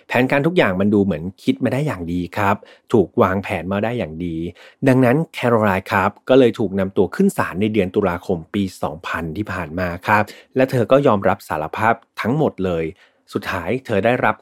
[0.08, 2.56] แผนการทุกอย่างมันดูเหมือนคิดมาได้อย่างดีครับ
[2.92, 4.36] ถูกวางแผนมาได้อย่างดี
[4.88, 8.62] ดังนั้นแคโรไลน์ครับก็เลยถูกนำตัวขึ้นศาลในเดือนตุลาคมปี
[9.00, 10.22] 2000 ที่ผ่านมาครับ
[10.56, 12.84] และเธอก็ยอมรับสารภาพทั้งหมดเลย
[13.32, 14.36] สุดท้ายเธอได้รับ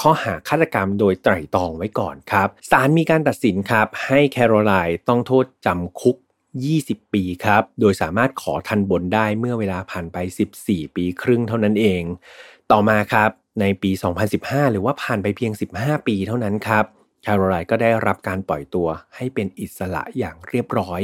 [0.00, 6.16] ข้อหาฆาตกรรมโดยไตร่ตรองไว้ก่อนครับศาลมีการตัดสินครับ ให้แคโรไลน์ต้องโทษจำคุก
[6.62, 10.16] 20 ปีครับ โดยสามารถขอทันบนได้เมื่อเวลาผ่านไป
[10.56, 12.02] 14 ปีครึ่งเท่านั้นเอง
[12.72, 13.90] ต่อมาครับในปี
[14.32, 16.84] 2015 หรือว่าผ่านไปเพียง 15 ปีเท่านั้นครับ
[17.24, 21.02] คาโรไลน์ก็ได้รับการปล่อยตัวให้เป็นอิสระอย่างเรียบร้อย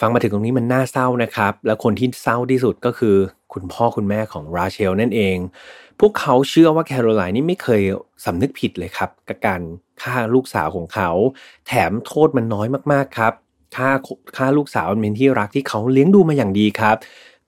[0.00, 3.16] ฟังมาถึงตรงนี้มันน่าเศร้านะครับ และคนที่เศร้าที่สุดก็คือ
[3.52, 5.36] คุณพ่อคุณแม่ของราเชลนั่นเอง
[6.00, 7.82] พวกเขาเชื่อว่าแคโรไลน์นี่ไม่เคย
[8.24, 9.62] สำนึกผิดเลยครับกับการ
[10.02, 11.10] ฆ่าลูกสาวของเขา
[11.66, 13.32] แถมโทษมันน้อยมากๆครับ
[13.76, 13.90] ฆ่า
[14.36, 16.96] ฆ่าลูกสาวเป็นที่รักที่เขาเลี้ยงดูมาอย่างดีครับ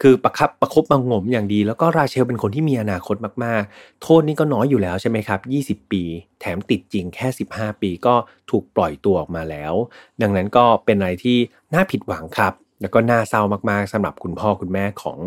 [0.03, 5.36] คือประคับประคบประงมอย่างดี แล้วก็ราเชลเป็นคนที่มีอนาคตมากๆ โทษนี่ก็น้อยอยู่แล้วใช่ไหมครั
[5.74, 6.03] บ 20 ปี
[6.40, 8.15] แถมติดจริงแค่ 15 ปีก็
[8.51, 9.74] ถูกปล่อยตัวออกมาแล้ว
[10.23, 11.39] ดังนั้นก็เป็นอะไรที่
[11.74, 15.19] น่าผิดหวังครับ แล้วก็น่าเศร้ามากๆสำหรับคุณพ่อคุณแม่ของ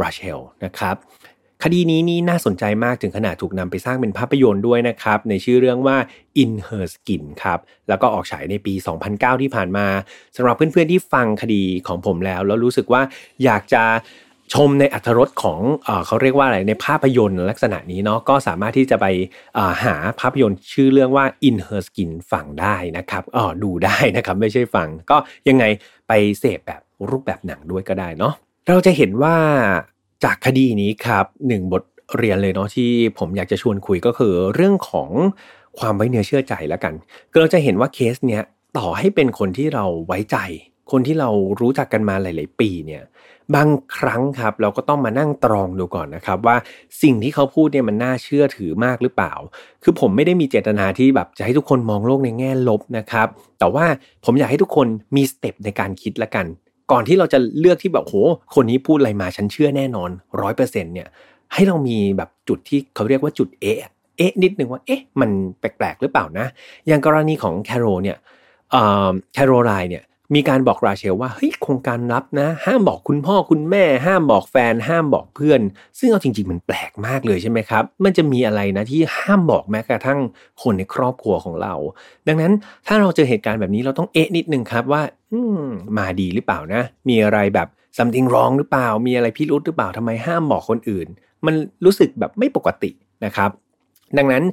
[0.00, 0.96] ราเชลนะครับ
[1.62, 5.96] คดีนี้นี่น่าสนใจมากถึงขนาดถูกนำไปสร้างเป็นภาพยนตร์ด้วยนะครับ ในชื่อเรื่องว่า
[6.42, 7.58] In Her Skin ครับ
[7.88, 8.74] แล้วก็ออกฉายในปี
[9.08, 9.86] 2009 ที่ผ่านมา
[10.36, 13.02] สำหรับเพื่อนๆที่ฟังคดีของผมแล้ว แล้วรู้สึกว่า
[13.44, 13.82] อยากจะ
[14.54, 19.06] ชมในอัธรสของเอเขาเรียกว่าอะไรในภาพยนตร์ลักษณะนี้เนาะก็สามารถที่จะไป
[19.84, 25.16] หาภาพยนตร์ชื่อเรื่องว่า In Her Skin ฟังได้นะครับอ๋อดูได้นะครับไม่ใช่ฟังก็
[25.48, 25.64] ยังไง
[26.08, 26.80] ไปเสพแบบ
[27.10, 28.34] รูปแบบหนังด้วยก็ได้เนาะ
[28.68, 29.36] เราจะเห็นว่า
[30.24, 31.82] จากคดีนี้ครับหนึ่งบท
[32.16, 35.10] เรียนเลยเนาะที่ผมอยากจะชวนคุยก็คือเรื่องของ
[35.78, 36.94] ความไว้เนื้อเชื่อใจแล้วกัน
[37.40, 38.42] เราจะเห็นว่าเคสเนี้ย
[38.78, 40.36] ต่อให้เป็นคนที่เราไว้ใจ
[40.90, 41.30] คนที่เรา
[41.60, 43.02] รู้จักกันมาหลาย ๆ ปีเนี่ย
[43.54, 46.56] บางครั้งครับเราก็ต้องมานั่งตรองดูก่อนนะครับ ว่า
[47.02, 49.32] สิ่งที่เขาพูดเนี่ยมันน่าเชื่อถือมากหรือเปล่า
[49.82, 53.28] คือผมไม่ได้มีเจตนาที่แบบจะให้ทุกคนมองโลกในแง่ลบนะครับ
[53.58, 53.86] แต่ว่า
[54.24, 54.86] ผมอยากให้ทุกคน
[55.16, 56.46] มีสเต็ปในการคิดละกัน
[56.90, 58.14] ก่อนที่เราจะเลือกที่แบบโห
[58.54, 60.10] คนนี้พูดอะไรมาฉันเชื่อแน่นอน
[60.40, 61.08] ร้อยเปอร์เซ็นต์เนี่ย
[61.54, 66.46] ให้เรามีแบบจุดที่เขาเรียกว่าจุดเอะเอ๊ะนิดนึงว่าเอ๊ะมันแปลกๆหรือเปล่านะ
[66.86, 68.16] อย่างกรณีของแคโรเนี่ย
[69.34, 70.04] แคโรไลน์เนี่ย
[70.34, 75.60] มีการบอกราเชลว่าเฮ้ยโครงการลับนะ ห้ามบอกคุณพ่อคุณแม่ ห้ามบอกแฟน ห้ามบอกเพื่อน
[75.98, 80.18] ซึ่งเอาจริง ๆ มันแปลกมากเลยใช่ไหมครับ มันจะมีอะไรนะที่ห้ามบอกแม้กระทั่ง
[80.62, 81.74] คนในครอบครัวของเรา
[82.28, 82.52] ดังนั้น
[82.86, 85.02] ถ้าเราเจอเหตุการณ์แบบนี้เราต้องเอ๊ะนิดนึงครับว่า
[85.32, 85.64] อืม
[85.98, 87.68] มาดีหรือเปล่านะ มีอะไรแบบ
[87.98, 91.06] something wrong หรือเปล่า มีอะไรพิรุธหรือเปล่าทำไมห้ามบอกคนอื่น
[91.46, 91.54] มัน
[91.84, 92.90] รู้สึกแบบไม่ปกติ
[93.24, 93.50] นะครับ
[94.18, 94.44] ดังนั้น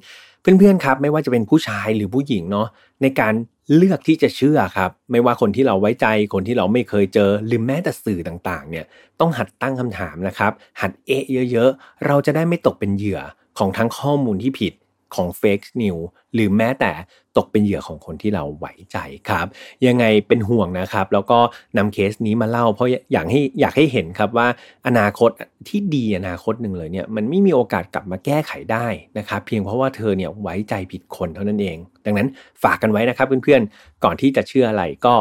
[0.42, 2.68] เพื่อนๆครับไม่ว่าจะเป็นผู้ชายหรือผู้หญิงเนาะ
[3.02, 3.34] ในการ
[3.76, 8.86] เลือกที่จะเชื่อครับ ไม่ว่าคนที่เราไว้ใจคนที่เราไม่เคยเจอ หรือแม้แต่สื่อต่างๆ เนี่ย
[9.20, 10.52] ต้องหัดตั้งคำถามนะครับ
[10.82, 13.22] หัดเอะเยอะ ๆ เราจะได้ไม่ตกเป็นเหยื่อ
[13.58, 14.74] ของทั้งข้อมูลที่ผิด
[15.16, 15.98] ของเฟกซ์นิว
[16.34, 16.92] หรือแม้แต่
[17.38, 18.98] ตกเป็นเหยื่อของคนที่เราไหวใจ
[19.30, 19.48] ครับ
[19.88, 21.40] ยังไงเป็นห่วงนะครับ แล้วก็
[21.78, 24.48] นำเคสนี้มาเล่า เพราะอยากให้อยากให้เห็นครับว่า
[24.88, 25.30] อนาคต
[25.68, 28.88] ที่ดีอนาคตหนึ่งเลยเนี่ยมันไม่มีโอกาสกลับมาแก้ไขได้
[29.18, 32.28] นะครับเพียงเพราะว่าเธอเนี่ยไว้ใจผิดคนเท่านั้นเอง ดังนั้น
[32.64, 35.16] ฝากกันไว้นะครับเพื่อนๆก่อนที่จะเชื่ออะไรก็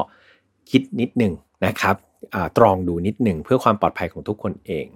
[0.71, 1.33] คิดนิดหนึ่ง
[1.67, 1.97] นะครับ
[2.57, 4.87] ตรองดูนิดหนึ่งเพื่อความปลอดภัยของทุกคนเอง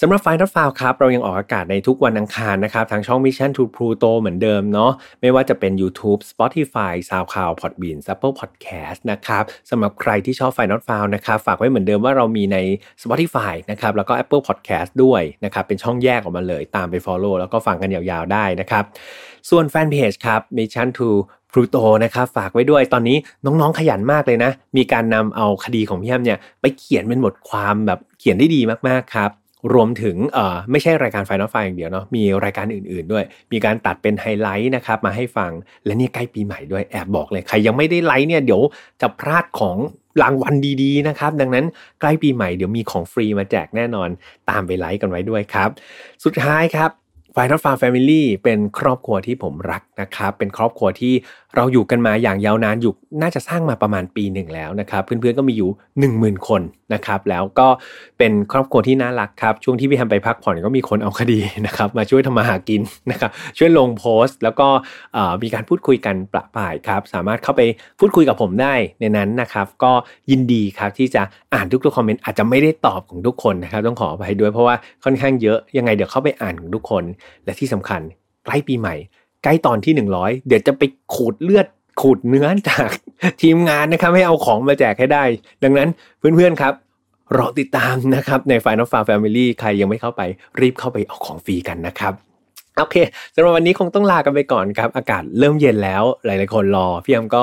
[0.00, 8.98] สำหรับไฟน์ f ฟาวครับ เรายังออกอากาศในทุกวันอังคารนะครับ ทางช่อง Mission to Pluto เหมือนเดิมเนาะไม่ว่าจะเป็น YouTube Spotify SoundCloud Podbean Apple Podcast
[9.12, 12.58] นะครับสำหรับใครที่ชอบไฟน์ f ฟาวนะครับฝากไว้เหมือนเดิมว่าเรามีใน
[13.02, 18.84] Spotify นะครับแล้วก็ Apple Podcast ด้วยนะครับเป็นช่องแยกออกมาเลยตามไป Follow แล้วก็ฟังกันยาวๆได้นะครับ
[19.50, 21.08] ส่วนแฟนเพจครับ Mission to
[21.52, 29.30] พลูโตนะครับฝากไว้ด้วยตอนนี้น้องๆขยันมากเลยนะ มีการนำเอาคดีของพี่แฮมเนี่ยไปเขียนเป็นบทความแบบเขียนได้ดีมากๆครับ
[29.74, 35.52] รวมถึงเอ่อไม่ใช่รายการ File Not Found อย่างเดียวเนาะมีรายการอื่นๆด้วย มีการตัดเป็นไฮไลท์นะครับมาให้ฟัง
[35.84, 38.62] และนี่ใกล้ปีใหม่ด้วยแอบบอกเลยใครยังไม่ได้ไลค์เนี่ยเดี๋ยว
[39.00, 39.76] จะพลาดของ
[40.22, 41.64] รางวัลดีๆนะครับ ดังนั้น
[42.00, 44.08] ใกล้ปีใหม่เดี๋ยวมีของฟรีมาแจกแน่นอน
[44.50, 45.70] ตามไปไลค์กันไว้ด้วยครับ
[46.24, 46.90] สุดท้ายครับ
[47.32, 51.12] File Not Found Family เป็นครอบครัวที่ผมรักนะครับ เป็นครอบครัวที่
[51.56, 52.92] เราอยู่กันมาอย่างยาวนานอยู่
[53.22, 55.70] น่าจะสร้างมาประมาณปีหนึ่งแล้วนะครับเพื่อนๆก็มีอยู่
[56.00, 56.62] 1 0,000 คน
[56.94, 57.68] นะครับแล้วก็
[58.18, 62.80] เป็นครอบครัวที่น่ารักครับช่วงที่พี่แฮมไปพักผ่อนก็มีคนเอาคดีนะครับมาช่วยทำมาหากิน
[63.10, 64.68] นะครับช่วยลงโพสต์ แล้วก็
[65.42, 67.62] มีการพูดคุยกันประปายครับสามารถเข้าไป
[68.00, 69.92] พูดคุยกับผมได้ในนั้นนะครับก็
[70.30, 71.22] ยินดีครับที่จะ
[71.54, 74.74] อ่านทุกๆคอมเมนต์อาจจะไม่ได้ตอบของทุกคนนะครับต้องขออภัยด้วยเพราะว่า
[75.04, 77.04] ค่อนข้างเยอะยังไงเดี๋ยวเข้าไปอ่านของทุกคน
[77.44, 78.00] และที่สำคัญ
[78.44, 78.94] ใกล้ปีใหม่
[79.44, 80.82] ใกล้ตอนที่ 100 เดี๋ยวจะไป
[81.14, 81.66] ขูดเลือด
[82.00, 82.90] ขูดเนื้อจาก
[83.42, 85.24] ทีมงานนะครับให้เอาของมาแจกให้ได้
[85.64, 85.88] ดังนั้น
[86.18, 86.74] เพื่อนๆครับ
[87.36, 90.22] รอติดตามนะครับใน Final Far Family ใครยังไม่เข้าไป
[90.60, 92.12] รีบเข้าไปเอาของฟรีกันนะครับ
[92.78, 92.96] โอเค
[93.34, 97.42] สำหรับวันนี้คงต้องลากันไปก่อนครับ อากาศเริ่มเย็นแล้วหลาย ๆ คนรอพี่ยมก็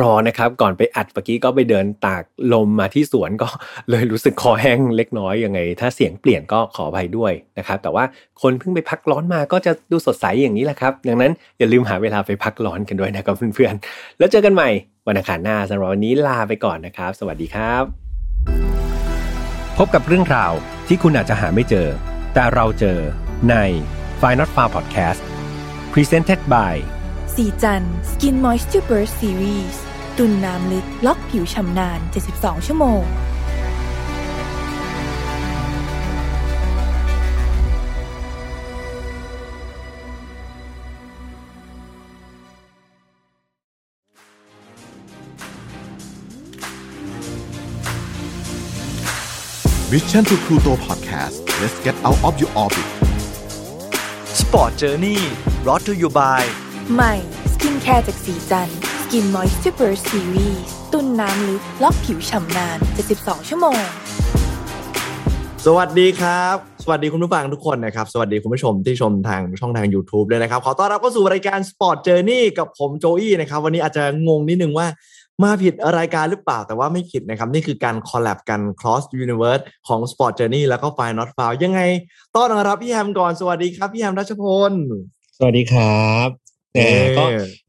[0.00, 3.48] รอนะครับ ก่อนไปอัดเมื่อกี้ก็ไปเดินตากลมมาที่สวนก็
[3.90, 8.04] เลยรู้สึกคอแห้งเล็กน้อยยังไง ถ้าเสียงเปลี่ยนก็ขออภัยด้วยนะครับ แต่ว่า
[8.42, 14.70] คนเพิ่งไปพักร้อนมาก็จะดูสดใสอย่างนี้แหละครับ ดังนั้นอย่าลืมหาเวลาไปพักร้อนกันด้วยนะครับเพื่อนๆ แล้วเจอกันใหม่
[15.06, 17.84] วันอังคารหน้าสำหรับวันนี้ลาไปก่อนนะครับ สวัสดีครับ
[19.78, 20.52] พบกับเรื่องราว
[20.88, 21.88] ที่คุณอาจจะหาไม่เจอ
[22.34, 22.98] แต่เราเจอ
[23.50, 23.54] ใน
[24.20, 25.20] f i n a l f a r Podcast
[25.92, 26.74] Presented by
[27.36, 29.76] สีจัน Skin Moisture Burst Series
[30.18, 32.00] ตุนน้ำลึกล็อกผิวชำนาน
[32.32, 33.02] 72 ชั่วโมง
[49.92, 52.88] Mission to Pluto Podcast let's get out of your orbit
[54.40, 55.18] Sport Journey
[55.62, 57.14] brought to you by ใหม่
[57.52, 58.68] สกินแคร์จากศรีจันทร์
[59.02, 60.58] Skin Moisture Burst Series
[60.92, 62.78] ตุนน้ำลึกล็อกผิวฉ่ำนาน
[63.14, 63.80] 72ชั่วโมง
[65.66, 74.86] สวัสดีครับ สวัสดีคุณผู้ฟังทุกคนนะครับ สวัสดีคุณผู้ชมที่ชมทางช่องทาง YouTube ด้วยนะครับ ขอต้อนรับเข้าสู่รายการ Sport Journey กับผมโจอี้นะครับ วันนี้อาจจะงงนิดนึงว่า
[75.42, 81.80] มาผิดรายการหรือเปล่าแต่ว่าไม่ผิดนะครับ นี่คือการ collab กัน cross universe ของ Sport Journey แล้วก็ File Not Found ยังไง
[82.36, 84.72] ต้อนรับพี่แฮมก่อน สวัสดีครับ พี่แฮมรัชพล
[85.38, 86.43] สวัสดีครับแหมเอ่อ
[87.18, 87.24] ก็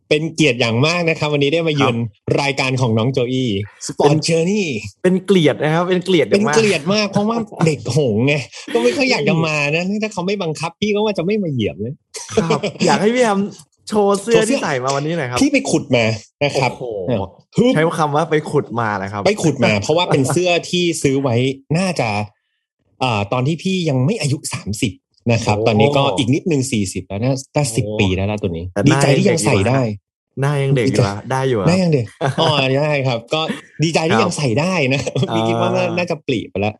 [0.09, 1.95] เป็นเกียรติอย่างมากนะครับ วันนี้ได้มาเยือน
[2.41, 3.51] รายการของน้องโจอี้
[3.87, 4.67] Sport Journey
[5.03, 8.33] เป็นเกลียดนะครับ เป็นเกลียดเป็นมากเกลียดมากเพราะว่าเด็กหงส์ไง
[8.73, 11.93] ก็ไม่ค่อยอยากจะมานะถ้าเขาไม่บังคับพี่ก็ว่าจะไม่มาเหยียบเลย
[12.35, 13.39] ครับอยากให้พี่แฮม
[13.89, 16.05] โชว์เสื้อโชว์เสื้อที่ใส่มาวันนี้หน่อยครับพี่ไปขุดมา
[16.43, 17.11] นะครับโอ้โห
[17.57, 21.35] ฮึบใช้คำว่าไปขุดมาเลยครับ ไปขุดมา เพราะว่าเป็นเสื้อที่ซื้อไว้
[21.77, 22.09] น่าจะ
[23.03, 24.91] อ่าตอนที่พี่ยังไม่อายุสามสิบ
[25.31, 29.83] นะครับโอ้ตอนนี้ก็อีกนิดนึงสี่สิบแล้วนะถ้าสิบโอ้ปีแล้วนะตัวนี้แต่ดีใจหน้าที่ยังใส่เด็กอยู่นะได้
[30.41, 32.05] หน้ายังเด็กอยู่อะได้อยู่อะได้ยังเด็ก
[32.41, 32.49] อ๋อ
[32.79, 33.41] ได้ครับ ก็
[33.83, 35.01] ดีใจที่ครับยังใส่ได้นะ
[35.35, 36.75] พี่คิดว่าน่าน่าจะปลีไปแล้ว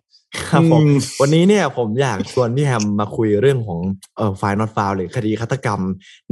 [0.49, 3.79] ครับผมอืมวันนี้เนี่ยผมอยากชวนพี่แฮมมาคุยเรื่องของ
[4.17, 5.81] เอ่อไฟนอตฟาวหรือคดีฆาตกรรม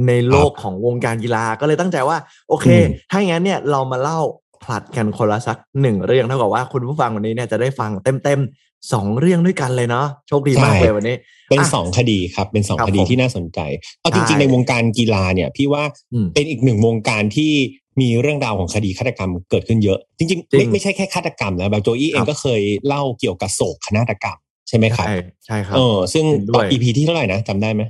[0.06, 2.18] ในโลกของวงการกีฬาก็เลยตั้งใจว่า
[2.48, 4.20] โอเคอืมถ้าอย่างนั้นเนี่ยเรามาเล่า
[4.64, 7.90] ผลัดกันคนละสักหนึ่งเรื่องเท่ากับว่าคุณผู้ฟังวันนี้เนี่ยจะได้ฟัง
[8.24, 11.16] เต็มๆ สองเรื่องด้วยกันเลยเนาะโชคดีมากเลยวันนี้
[11.50, 13.58] เป็นอะสองคดีครับ เป็นสองครับคดีผมที่น่าสนใจ
[14.00, 15.82] เอาจใช่ริงๆในวงการกีฬาเนี่ย พี่ว่า
[16.12, 17.52] อืมเป็นอีกหนึ่งวงการที่
[18.00, 24.38] มีเรื่องราวของคดีฆาตกรรมเกิดขึ้นเยอะ จริงๆจริไม่งไม่ใช่แค่ฆาตกรรมนะแบบโจอี้เอครังบก็เคยเล่าเกี่ยวกับโศกนาฏกรรม
[24.68, 25.16] ใช่ไหมครับ ใช่
[25.46, 27.82] ใช่ครับเออซึ่งเห็นด้วยตอน EP ที่เท่าไหร่นะจำได้ไหม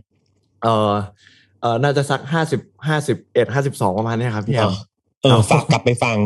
[0.62, 0.93] เออ
[1.61, 4.73] เออน่าจะสักห้าสิบห้าสิบเอ็ดห้าสิบสองประมาณเนี้ยครับพี่แฮม
[5.23, 6.16] เออครับฝากกลับไปฟัง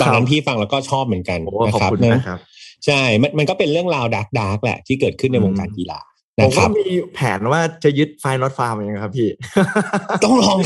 [0.00, 2.40] ตอนนั้นพี่ฟังแล้วก็ชอบเหมือนกันโอ้นะขอบครับคุณนั้นนะครับ
[2.86, 6.00] ใช่มันมันก็เป็นเรื่องราวดาร์กดาร์กแหละที่เกิดขึ้นในวงการกีฬา
[6.38, 9.28] ผนะมคก็รับมีแผนว่าจะยึดไฟนอตฟาร์มยังไงครับพี่
[10.24, 10.58] ต้องลอง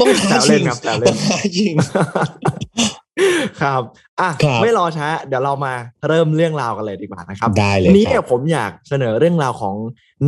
[0.00, 1.74] ต้องท้าแซวเล่ชินงครับแซวเล่นต้องท้าชิง
[3.62, 3.82] ครับ
[4.20, 5.72] อะครับไม่รอช้า เดี๋ยวเรามา
[6.08, 9.76] เริ่มเรื่องราวกันเลยดีกว่านะครับ ได้เลยวันนี้เนี่รัยบผมอยากเสนอเรื่องราวของ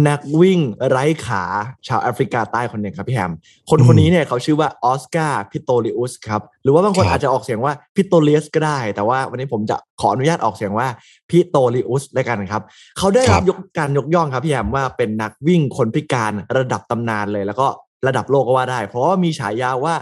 [0.08, 0.60] นักวิ่ง
[0.90, 1.44] ไร้ขา
[1.88, 3.32] ชาวแอฟริกาใต้คนหนึ่งครับพี่แฮม
[3.70, 10.86] คนคนนี้เนี่ยเขาชื่อว่าออสการ์พิสโตริอุสครับ หรือว่าบางคนครับอาจจะออกเสียงว่าพิโตเลียสก็ได้ แต่ว่าวันนี้ผมจะขออนุญาตออกเสียงว่า
[11.30, 12.62] พิสโตริอุสแล้วกันครับ
[12.98, 17.66] เขาได้รับยกการยกย่องครับพี่แฮมว่าเป็นนักวิ่งคนพิการระดับตำนานเลย แล้วก็
[18.06, 19.94] ระดับโลกก็ว่าได้ เพราะว่ามีฉายาว่า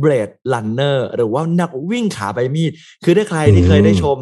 [0.00, 2.72] Blade Runner หรือว่านักวิ่งขาใบมีด
[3.04, 4.18] คือถ้าใครที่เคยได้ชม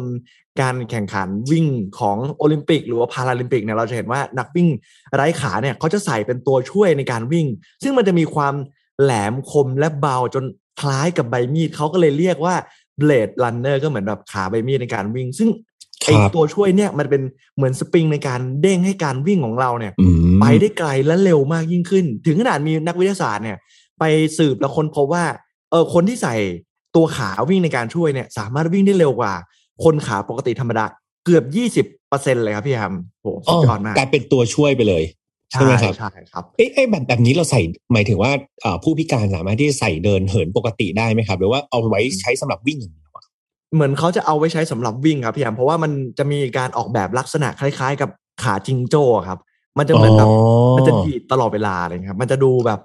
[0.61, 1.65] การแข่งขันวิ่ง
[1.99, 4.67] ของโอลิมปิก หรือว่าพาราลิมปิกเนี่ยเราจะเห็นว่านักวิ่ง
[5.15, 7.47] ไร้ขาเนี่ยเขาจะใส่เป็นตัวช่วยในการวิ่ง
[7.83, 8.53] ซึ่งมันจะมีความ
[9.01, 10.43] แหลมคมและเบาจน
[10.81, 12.55] คล้ายกับใบมีดเขาก็เลยเรียกว่า
[12.99, 15.49] Blade Runner ก็เหมือนแบบขาใบมีดในการวิ่ง ซึ่ง
[16.03, 17.21] ไอครับตัวช่วยเนี่ยมันเป็น
[17.55, 23.57] เหมือนสปริงในการเด้งให้การวิ่งของเราเนี่ยอืมไปได้ไกลและเร็วมากยิ่งขึ้น ถึงขนาดมีนักวิทยาศาสตร์เนี่ย
[23.99, 24.03] ไป
[24.37, 25.25] สืบแล้วค้นพบว่า
[25.71, 26.35] เออคนที่ใส่
[26.95, 29.33] ตัวขาวิ่งในการช่วยเนี่ยสามารถวิ่งได้เร็วกว่า
[29.83, 30.85] คนขาปกติธรรมดา
[31.25, 35.03] เกือบยี่สิบเปอร์เซ็นเลยครับพี่แฮมโหสุดยอดมากกลายเป็นตัวช่วยไปเลย
[35.51, 37.61] ใช่ไหมครับใช่ครับเอ๊ะเอ๊ะแบบแบบนี้เราใส่
[37.93, 38.31] หมายถึงว่า
[38.61, 43.23] เอ่อผู้พิการสามารถที่จะใส่เดินเหินปกติได้ไหมครับ หรือว่าเอาไว้ใช้สำหรับวิ่งอย่างเดียวอะ
[43.73, 48.09] เหมือนเขาจะเอาไว้ใช้สำหรับวิ่งครับพี่แฮมเพราะว่ามันจะมีการออกแบบลักษณะคล้าย ๆ กับ
[48.43, 49.39] ขาจิงโจ้ครับ
[49.77, 50.27] มันจะเหมือนแบบ
[50.77, 52.79] มันจะดีดตลอดเวลาอะไรเงี้ยครับ มันจะดูแบบ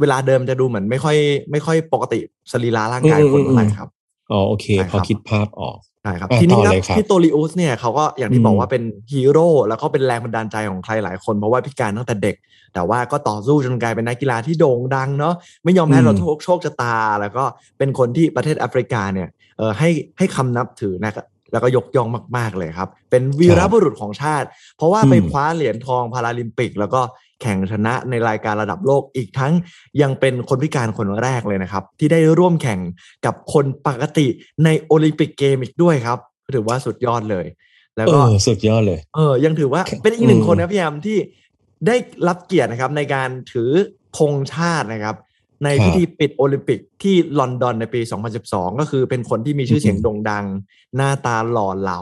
[0.00, 1.16] เวลาเดิมจะดูเหมือนไม่ค่อย
[1.50, 2.18] ไม่ค่อยปกติ
[2.52, 3.88] สรีระร่างกายคนเท่าไหร่ครับ
[4.32, 8.82] อ๋อโอเคใช่พอครับคิดภาพออกใช่ครับอะทีนี้ต่อครับเลยครับพี่โตริอุสเนี่ยเขาก็อย่างที่อืมบอกว่าเป็น
[9.12, 12.36] ฮีโร่แล้วก็เป็นแรงบันดาลใจของใครหลายคน เพราะว่าพิการตั้งแต่เด็ก
[12.74, 17.44] แต่ว่าก็ต่อสู้จนกลายเป็นนักกีฬาที่โด่งดังเนาะไม่ยอมแพ้อืมเราโชคโชคชะตา แล้วก็
[17.78, 19.28] เป็นคนที่ประเทศแอฟริกาเนี่ย
[19.58, 24.46] เออให้ให้คำนับถือนะครับแล้วก็ยกย่องมาก ๆเลยครับ เป็นวีรบุรุษของชาติ
[24.76, 27.00] เพราะว่าไปอืมคว้าเหรียญทองพาราลิมปิก แล้วก็
[27.42, 29.52] แข่งชนะในรายการระดับโลกอีกทั้ง
[30.02, 32.80] ยังเป็นคนพิการคนแรกเลยนะครับ ที่ได้ร่วมแข่ง
[33.26, 34.26] กับคนปกติ
[34.64, 36.18] ในโอลิมปิกเกมอีกด้วยครับ
[36.54, 37.46] ถือว่าสุดยอดเลย
[37.96, 41.18] แล้วก็เออสุดยอดเลย เออ ยังถือว่าครับเป็นอีกหนึ่งอืมคนนะพี่แฮมที่
[41.86, 41.96] ได้
[42.28, 43.70] รับเกียรตินะครับในการถือ
[44.18, 45.16] ธงชาตินะครับ
[45.64, 48.00] ในพิธีปิดโอลิมปิกที่ลอนดอนในปี
[48.40, 50.44] 2012 ก็คือเป็นคนที่มีชื่อเสียงโด่งดัง
[50.96, 52.00] หน้าตาหล่อเหลา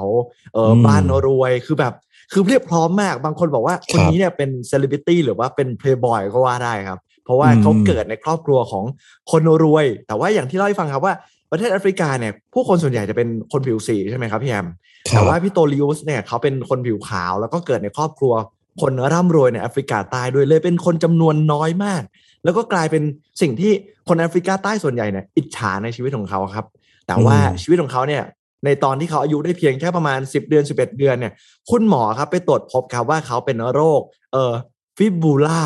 [0.55, 1.95] เอออมบ้านรวยคือแบบ
[2.33, 8.85] คือเพียบพร้อมมาก บางคนบอกว่าคนนี้เนี่ยเป็นเซเลบริตี้หรือว่าเป็นเพลย์บอยก็ว่าได้ครับ เพราะว่าอืมเขาเกิดในครอบครัวของ
[9.31, 11.15] คนรวย แต่ว่าอย่างที่เล่าให้ฟังครับว่า
[11.51, 14.67] ประเทศแอฟริกาเนี่ยผู้คนส่วนใหญ่จะเป็นคนผิวสีใช่ไหมครับพี่แฮม
[15.13, 18.33] ครัแต่ว่าพิสโตริอุสเนี่ยเขาเป็นคนผิวขาว แล้วก็เกิดในครอบครัว
[18.81, 22.03] คนร่ำรวยในแอฟริกาใต้ด้วยเลยเป็นคนจำนวนน้อยมาก
[22.45, 23.03] แล้วก็กลายเป็น
[23.41, 23.73] สิ่งที่
[24.09, 26.67] คนแอฟริกาใต้ส่วนใหญ่เนี่ยอิจฉาในชีวิตของเขาครับ
[27.07, 28.23] แต่ว่าอืมชีวิตของเขาเนี่ย
[28.65, 31.33] ในตอนที่เขาอายุได้เพียงแค่ประมาณ 10 เดือน 11 เดือนเนี่ย
[31.71, 34.01] คุณหมอครับไปตรวจพบครับว่าเขาเป็นโรค
[34.33, 34.53] เอ่อ
[34.97, 35.63] ฟิบูล่า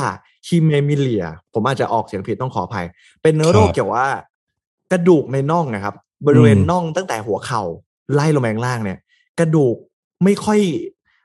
[0.49, 2.87] ฮิเมมิเลีย ผมอาจจะออกเสียงผิดต้องขออภัย
[3.23, 4.07] เป็นโรคเกี่ยวว่า
[4.93, 5.95] กระดูกในน่องนะครับ
[6.27, 7.63] บริเวณน่องตั้งแต่หัวเข่า
[8.15, 8.99] ไล่ลงมาข้างล่างเนี่ย
[9.41, 9.77] กระดูก
[10.25, 10.61] ไม่ค่อย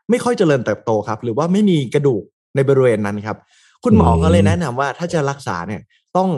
[0.09, 2.23] ไม่ค่อยเจริญเติบโตครับ หรือว่าไม่มีกระดูก
[2.55, 3.37] ในบริเวณนั้นครับ
[3.83, 5.81] คุณหมอก็เลยแนะนำว่าถ้าจะรักษาเนี่ย
[6.17, 6.29] ต้อง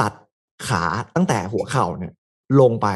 [0.00, 0.12] ตัด
[0.68, 0.82] ขา
[1.14, 2.12] ตั้งแต่หัวเข่าเนี่ย
[2.60, 2.88] ลงไป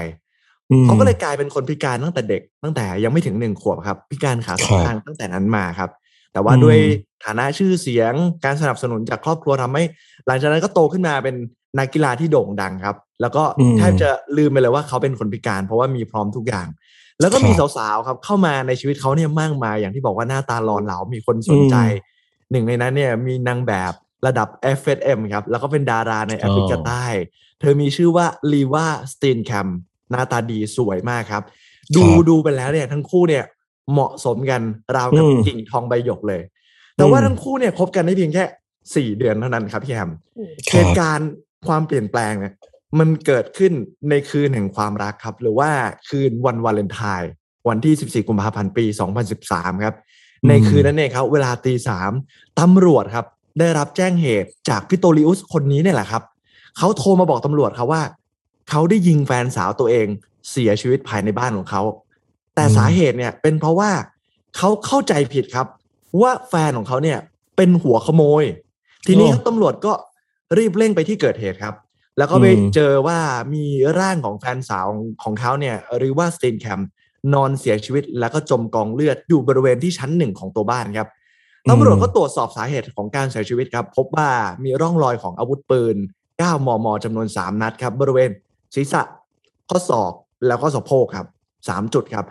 [0.84, 5.90] เขาก็เลยกลายเป็นคนพิการตั้งแต่เด็ก ตั้งแต่ยังไม่ถึงหนึ่งขวบครับ พิการขาสองข้างตั้งแต่นั้นมาครับ
[6.32, 6.78] แต่ว่าด้วย
[7.24, 8.12] ฐานะชื่อเสียง
[8.44, 9.82] การสนับสนุนจากครอบครัวทำให้
[10.26, 11.34] หลังจากนั้นก็โตขึ้นมาเป็น
[11.78, 13.42] นักกีฬาที่โด่งดังครับ แล้วก็
[13.78, 16.68] แทบจะลืมไปเลยว่าเขาเป็นคนพิการ เพราะว่ามีพร้อมทุกอย่าง
[17.20, 21.76] แล้วก็มีสาวๆครับ เข้ามาในชีวิตเขาเนี่ยมากมายอย่างที่บอกว่าหน้าตาหล่อเหลา มีคนสนใจ
[22.50, 23.92] หนึ่งในนั้นเนี่ยมีนางแบบ
[24.26, 27.04] ระดับ FSM ครับ แล้วก็เป็นดาราในแอฟริกาใต้
[27.60, 29.68] เธอมีชื่อว่าลีวาสตีนแคม
[30.10, 31.42] หน้าตาดีสวยมากครับ
[31.96, 33.44] ดูดูไปแล้วเนี่ยทั้งคู่เนี่ย
[33.92, 34.62] เหมาะสมกัน
[34.96, 36.42] ราวกับกิ่งทองใบหยกเลย
[36.96, 38.44] แต่ว่าทั้งคู่เนี่ยคบกันได้เพียงแค่
[38.94, 40.10] สี่เดือนเท่านั้นครับพี่แฮม
[40.72, 41.30] เหตุการณ์
[41.66, 42.52] ความเปลี่ยนแปลงเนี่ย
[42.98, 43.72] มันเกิดขึ้น
[44.10, 45.70] ในคืนแห่งความรักครับ หรือว่า
[46.08, 47.30] คืนวันวาเลนไทน์
[47.68, 48.84] วันที่ 14 กุมภาพันธ์ปี
[49.34, 49.94] 2013 ครับ
[50.48, 52.10] ในคืนนั้นเองครับเวลาตีสาม
[52.60, 53.26] ตำรวจครับ
[53.58, 56.22] ได้รับแจ้งเหตุจากพิโตริอุสคนนี้เนี่ยแหละครับ
[56.78, 58.02] เขาโทรมาบอกตำรวจครับว่า
[58.70, 60.06] เขาได้ยิงแฟนสาวตัวเอง
[60.50, 61.82] เสียชีวิตภายในบ้านของเขา
[62.54, 63.90] แต่สาเหตุเนี่ยเป็นเพราะว่า
[64.56, 65.66] เขาเข้าใจผิดครับ
[66.22, 67.18] ว่าแฟนของเขาเนี่ย
[67.56, 68.44] เป็นหัวขโมย
[69.06, 69.92] ทีนี้ตำรวจก็
[70.58, 71.74] รีบเร่งไปที่เกิดเหตุครับ
[72.18, 73.18] แล้วก็ไปเจอว่า
[73.54, 73.64] มี
[73.98, 74.86] ร่างของแฟนสาว
[75.22, 76.80] ของเขาเนี่ยหรือว่าสตีนแคม
[77.34, 81.08] นอนเสียชีวิตแล้วก็จมกองเลือดอยู่บริเวณที่ชั้นหนึ่งของตัวบ้านครับ
[81.70, 84.30] ตำรวจก็ตรวจสอบสาเหตุของการเสียชีวิตครับ พบว่า
[84.64, 85.96] มีร่องรอยของอาวุธปืน
[86.30, 88.30] 9 มมจำนวน 3 นัดครับ บริเวณ
[88.74, 89.02] ศีรษะ
[89.68, 90.12] ข้อศอก
[90.46, 91.26] แล้วก็สะโพกครับ
[91.60, 92.24] 3จุดครับ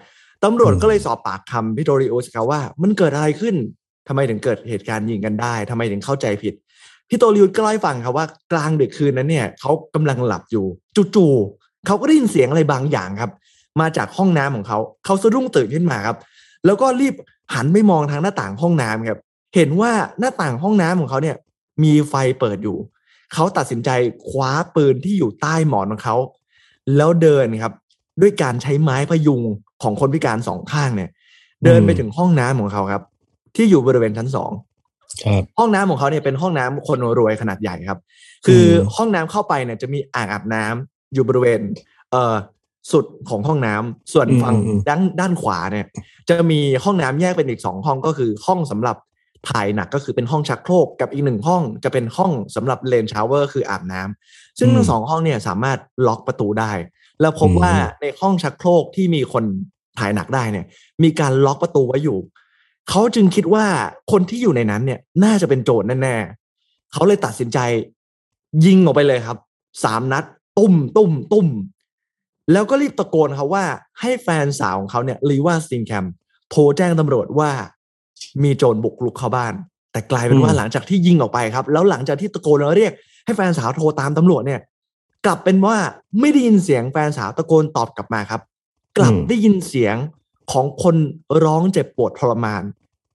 [0.44, 3.56] ตำรวจก็เลยสอบปากคำพิโตริโอสครับว่า มันเกิดอะไรขึ้น
[4.08, 6.54] ทำไมถึงเกิดเหตุการณ์ยิงกันได้ทำไมถึงเข้าใจผิด
[7.10, 10.66] พี่โตริวก็เล่าให้ฟังครับว่ากลางดึกคืนนั้นเนี่ยเขากำลังหลับอยู่
[11.16, 13.32] จู่ๆเขาก็ได้ยินเสียงอะไรบางอย่างครับ
[13.82, 16.18] มาจากห้องน้ำของเขาเขาสะดุ้งตื่นขึ้นมาครับ
[16.66, 17.14] แล้วก็รีบ
[17.56, 19.20] หันไปมองทางหน้าต่างห้องน้ำครับ
[19.56, 21.36] เห็นว่าหน้าต่างห้องน้ำของเขาเนี่ย
[21.84, 22.78] มีไฟเปิดอยู่
[23.34, 23.90] เขาตัดสินใจ
[24.30, 26.16] คว้าปืนที่อยู่ใต้หมอนของเขา
[26.96, 27.74] แล้วเดินครับ
[28.22, 29.42] ด้วยการใช้ไม้พยุง
[29.84, 31.10] ของคนพิการสองข้างเนี่ย
[31.66, 33.04] เดินไปถึงห้องน้ำของเขาครับ
[33.56, 34.52] ที่อยู่บริเวณชั้นสอง
[35.60, 38.00] ห้องน้ำของเขาเนี่ยเป็นห้องน้ำคนรวยขนาดใหญ่ครับ
[38.46, 38.64] คือ
[38.96, 41.60] ห้องน้ำเข้าไปเนี่ยจะมีอ่างอาบน้ำอยู่บริเวณ
[42.12, 42.36] เอ่อ
[42.92, 44.56] สุดของห้องน้ำส่วนฝั่ง
[44.90, 45.86] ด้านด้านขวาเนี่ย
[46.30, 48.98] จะมีห้องน้ำแยกเป็นอีกสองห้องก็คือห้องสำหรับ
[49.50, 56.72] ถ่ายหนักก็คือเป็นห้องชักโครกกับอีกหนึ่งห้องจะเป็นห้องสำหรับเลนชาวเวอร์คืออาบน้ำซึ่งทั้งสองห้องเนี่ยสามารถล็อกประตูได้
[57.22, 59.44] แล้วพบว่าในห้องชักโครกที่มีคน
[60.00, 60.66] ถ่ายหนักได้เนี่ย
[61.04, 62.18] มีการล็อกประตูไว้อยู่
[62.90, 63.66] เขาจึงคิดว่า
[64.12, 67.60] คนที่อยู่ในนั้นเนี่ยน่าจะเป็นโจรแน่ๆเขาเลยตัดสินใจ
[68.66, 69.38] ยิงออกไปเลยครับ
[69.84, 70.24] สามนัด
[70.58, 71.48] ตุ้มตุ้มตุ้ม
[72.52, 73.66] แล้วก็รีบตะโกนครับว่า
[74.02, 76.06] ให้แฟนสาวของเขาเนี่ยรีว่าซิงแคม
[76.50, 77.52] โทรแจ้งตำรวจว่า
[78.44, 79.54] มีโจรบุกรุกเข้าบ้าน
[79.92, 82.94] แต่กลายเป็นว่าหลังจากที่ยิงออกไปครับ แล้วหลังจากที่ตะโกนแล้วเรียก
[83.26, 84.62] ให้แฟนสาวโทรตามตำรวจเนี่ย
[85.26, 85.78] กลับเป็นว่า
[86.20, 88.42] ไม่ได้ยินเสียงแฟนสาวตะโกนตอบกลับมาครับ
[88.98, 89.96] กลับได้ยินเสียง
[90.52, 90.96] ของคน
[91.44, 92.64] ร้องเจ็บปวดทรมาน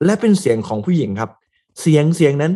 [0.04, 1.30] และเป็นเสียงของผู้หญิงครับ
[1.80, 2.52] เสียงเสียงนั้น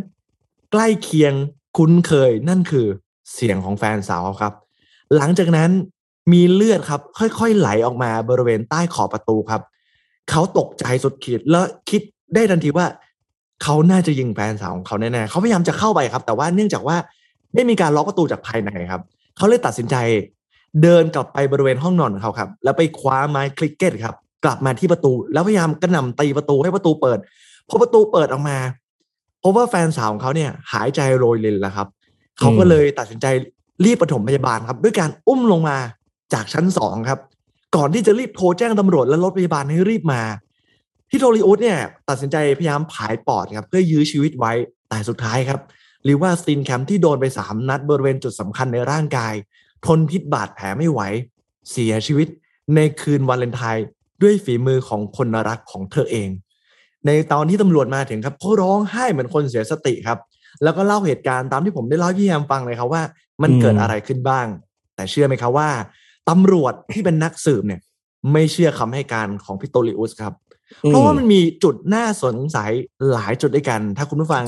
[0.73, 1.33] ใกล้เคียง
[1.77, 2.87] คุ้นเคยนั่นคือ
[3.35, 4.53] เสียงของแฟนสาวครับ
[5.16, 5.70] หลังจากนั้น
[6.33, 9.62] มีเลือดครับ ค่อยๆไหลออกมาบริเวณใต้ขอบประตูครับ
[10.31, 12.03] เขาตกใจสุดขีดแล้วคิด
[12.35, 12.87] ได้ทันทีว่า
[13.63, 16.97] เขาน่าจะยิงแฟนสาวของเขาแน่ๆเขาพยายามจะเข้าไปครับ แต่ว่าเนื่องจากว่า
[17.55, 19.03] ไม่มีการล็อกประตูจากภายในครับ
[19.37, 19.97] เขาเลยตัดสินใจ
[20.83, 24.15] เดินกลับไปบริเวณห้องนอนของเขาครับ แล้วไปคว้าไม้คลิกเก็ตครับ
[24.45, 27.19] กลับมาที่ประตู แล้วพยายามกระหน่ำตีประตูให้ประตูเปิด
[27.69, 28.59] พอประตูเปิดออกมา
[29.43, 31.89] พบว่าแฟนสาวของเขาเนี่ย หายใจโรยรินแล้วครับ
[32.39, 33.27] เขาก็เลยตัดสินใจ
[33.85, 35.77] รีบปฐมพยาบาลครับ ด้วยการอุ้มลงมา
[36.33, 37.19] จากชั้นสองครับ
[37.77, 40.23] ก่อนที่จะรีบโทรแจ้งตำรวจและรถพยาบาลให้รีบมา
[41.15, 41.79] พี่โทริอุสเนี่ย
[42.09, 44.53] ตัดสินใจพยายามผายปอดครับเพื่อยื้อชีวิตไว้
[44.89, 45.61] แต่สุดท้ายครับ
[46.05, 49.35] หรือว่าสตีนแคมที่โดนไปสามนัดบริเวณจุดสำคัญในร่างกาย
[49.87, 51.01] ทนพิษบาดแผลไม่ไหว
[51.71, 52.29] เสียชีวิต
[52.75, 53.87] ในคืนวาเลนไทน์
[54.23, 56.29] ด้วยฝีมือของคนรักของเธอเอง
[57.07, 60.19] ในตอนที่ตำรวจมาถึงครับเขาร้องไห้เหมือนคนเสียสติครับ
[60.63, 63.03] แล้วก็เล่าเหตุการณ์ตามที่ผมได้เล่าพี่แฮมฟังเลยครับว่า
[63.43, 64.47] มันเกิดอะไรขึ้นบ้าง
[64.95, 65.71] แต่เชื่อไหมครับว่า
[66.31, 67.81] ตำรวจที่เป็นนักสืบเนี่ย
[68.33, 70.35] ไม่เชื่อคำให้การของพิโตริอุสครับ
[70.89, 72.70] เพราะว่ามันมีจุดน่าสงสัย
[73.12, 74.44] หลายจุดด้วยกัน ถ้าคุณผู้ฟัง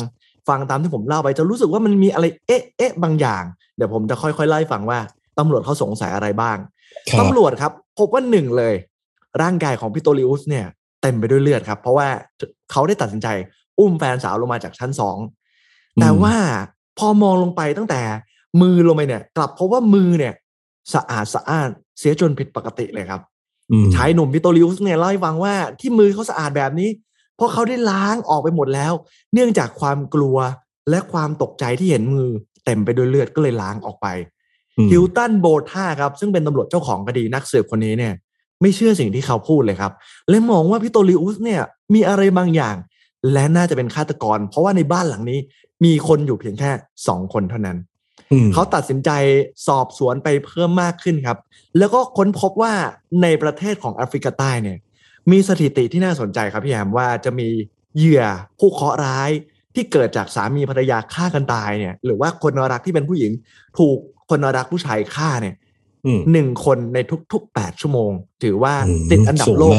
[0.48, 3.42] ฟังตามที่ผมเล่าไปจะรู้สึกว่ามันมีอะไรเอ๊ะเอ๊ะบางอย่าง
[3.76, 4.98] เดี๋ยวผมจะค่อยๆไล่ฟังว่า
[5.38, 6.56] ตำรวจเขาสงสัยอะไรบ้าง
[7.20, 8.74] ตำรวจครับ พบว่าหนึ่งเลย
[9.42, 10.66] ร่างกายของพิโตริอุสเนี่ย
[11.02, 12.08] เต็มไปด้วยเลือดครับ เพราะว่า
[12.70, 13.28] เขาได้ตัดสินใจ
[13.78, 15.18] อุ้มแฟนสาวลงมาจากชั้นสอง
[16.00, 16.34] แต่ว่า
[16.98, 18.00] พอมองลงไปตั้งแต่
[18.60, 20.34] มือลงไปเนี่ย กลับพบว่ามือเนี่ย
[20.94, 21.68] สะอาดสะอ้าน
[21.98, 23.20] เสียจนผิดปกติเลยครับ
[23.94, 26.90] ชายหนุ่มพิโตริอุสเนี่ยเล่าให้ฟังว่าที่มือเขาสะอาดแบบนี้
[27.36, 28.92] เพราะเขาได้ล้างออกไปหมดแล้ว
[29.32, 30.36] เนื่องจากความกลัว
[30.90, 32.30] และความตกใจที่เห็นมือ
[32.64, 34.06] เต็มไปด้วยเลือดก็เลยล้างออกไป
[34.90, 38.14] ฮิลตันโบท่าครับ ซึ่งเป็นตำรวจเจ้าของคดีนักสืบคนนี้เนี่ย
[38.60, 39.92] ไม่เชื่อสิ่งที่เขาพูดเลยครับ
[40.28, 41.60] เลยมองว่าพิโตริอุสเนี่ย
[41.94, 42.76] มีอะไรบางอย่าง
[43.32, 45.38] และน่าจะเป็นฆาตกร เพราะว่าในบ้านหลังนี้
[45.84, 46.70] มีคนอยู่เพียงแค่
[47.06, 47.78] สองคนเท่านั้น
[48.52, 49.10] เขาตัดสินใจ
[49.68, 51.38] สอบสวนไปเพิ่มมากขึ้นครับ
[51.78, 52.72] แล้วก็ค้นพบว่า
[53.22, 54.78] ในประเทศของแอฟริกาใต้เนี่ย
[55.30, 57.48] มีสถิติที่น่าสนใจครับพี่แอมว่าจะมี
[57.96, 58.24] เหยื่อ
[58.58, 59.30] ผู้เคราะห์ร้าย
[59.74, 63.32] ที่เกิดจากสามีภรรยาฆ่ากันตายเนี่ย หรือว่าคนรักที่เป็นผู้หญิง
[63.78, 63.98] ถูก
[64.30, 65.54] คนรักผู้ชายฆ่าเนี่ย
[66.32, 66.98] หนึ่งคนใน
[67.32, 68.74] ทุกๆแปดชั่วโมง ถือว่า
[69.10, 69.76] ติดอันดับโลก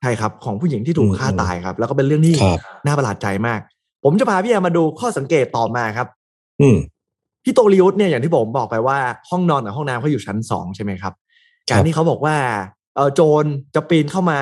[0.00, 2.34] ใช่ครับ ของผู้หญิงที่ถูกฆ่าตายครับ แล้วก็เป็นเรื่องที่
[2.86, 3.60] น่าประหลาดใจมาก
[4.04, 6.08] ผมจะพาพี่แอมมาดูข้อสังเกตต่อมาครับ
[6.60, 6.68] อื
[7.44, 8.98] พี่โตริอุสเนี่ยอย่างที่ผมบอกไปว่า
[9.30, 11.12] ห้องนอนกับห้องน้ำเขาอยู่ชั้นสองใช่ไหมครับ
[11.70, 12.36] การที่เขาบอกว่า
[12.96, 13.44] เออโจร
[13.74, 14.38] จะปีนเข้ามา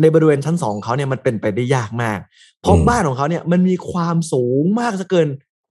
[0.00, 2.18] ในบริเวณชั้นสองเขาเนี่ยมันเป็นไปได้ยากมาก
[2.62, 5.28] เพราะบ้านของเขาเนี่ยมันมีความสูงมากซะเกิน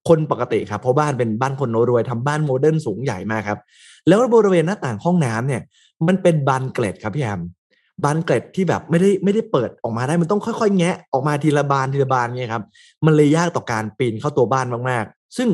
[0.09, 3.59] คนปกติครับ เพราะบ้านเป็นบ้านคนรวยทำบ้านโมเดิร์นสูงใหญ่มากครับ
[4.07, 5.61] แล้วบริเวณหน้าต่างห้องน้ำเนี่ย
[6.07, 7.41] มันเป็นบานเกล็ดครับพี่แอม
[8.03, 12.63] บานเกล็ดที่แบบไม่ได้ไม่ได้เปิดออกมาได้มันต้องค่อยๆ แงะออกมาทีละบานทีละบานเนี่ยครับ
[13.05, 15.49] มันเลยยากต่อการปีนเข้าตัวบ้านมากๆ ซึ่ง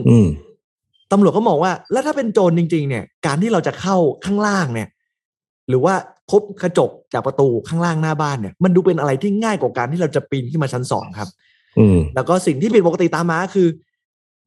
[1.12, 4.90] ตำรวจก็มองว่า แล้วถ้าเป็นโจรจริง ๆ เนี่ย การที่เราจะเข้าข้างล่างเนี่ย
[5.70, 5.94] หรือว่า
[6.32, 11.30] พบกระจกจากประตูข้างล่างหน้าบ้านเนี่ย มันดูเป็นอะไรที่ง่ายกว่าการที่เราจะปีนขึ้นมาชั้นสองครับ
[11.80, 13.68] อืมแล้วก็สิ่งที่ผิดปกติตามมาคือ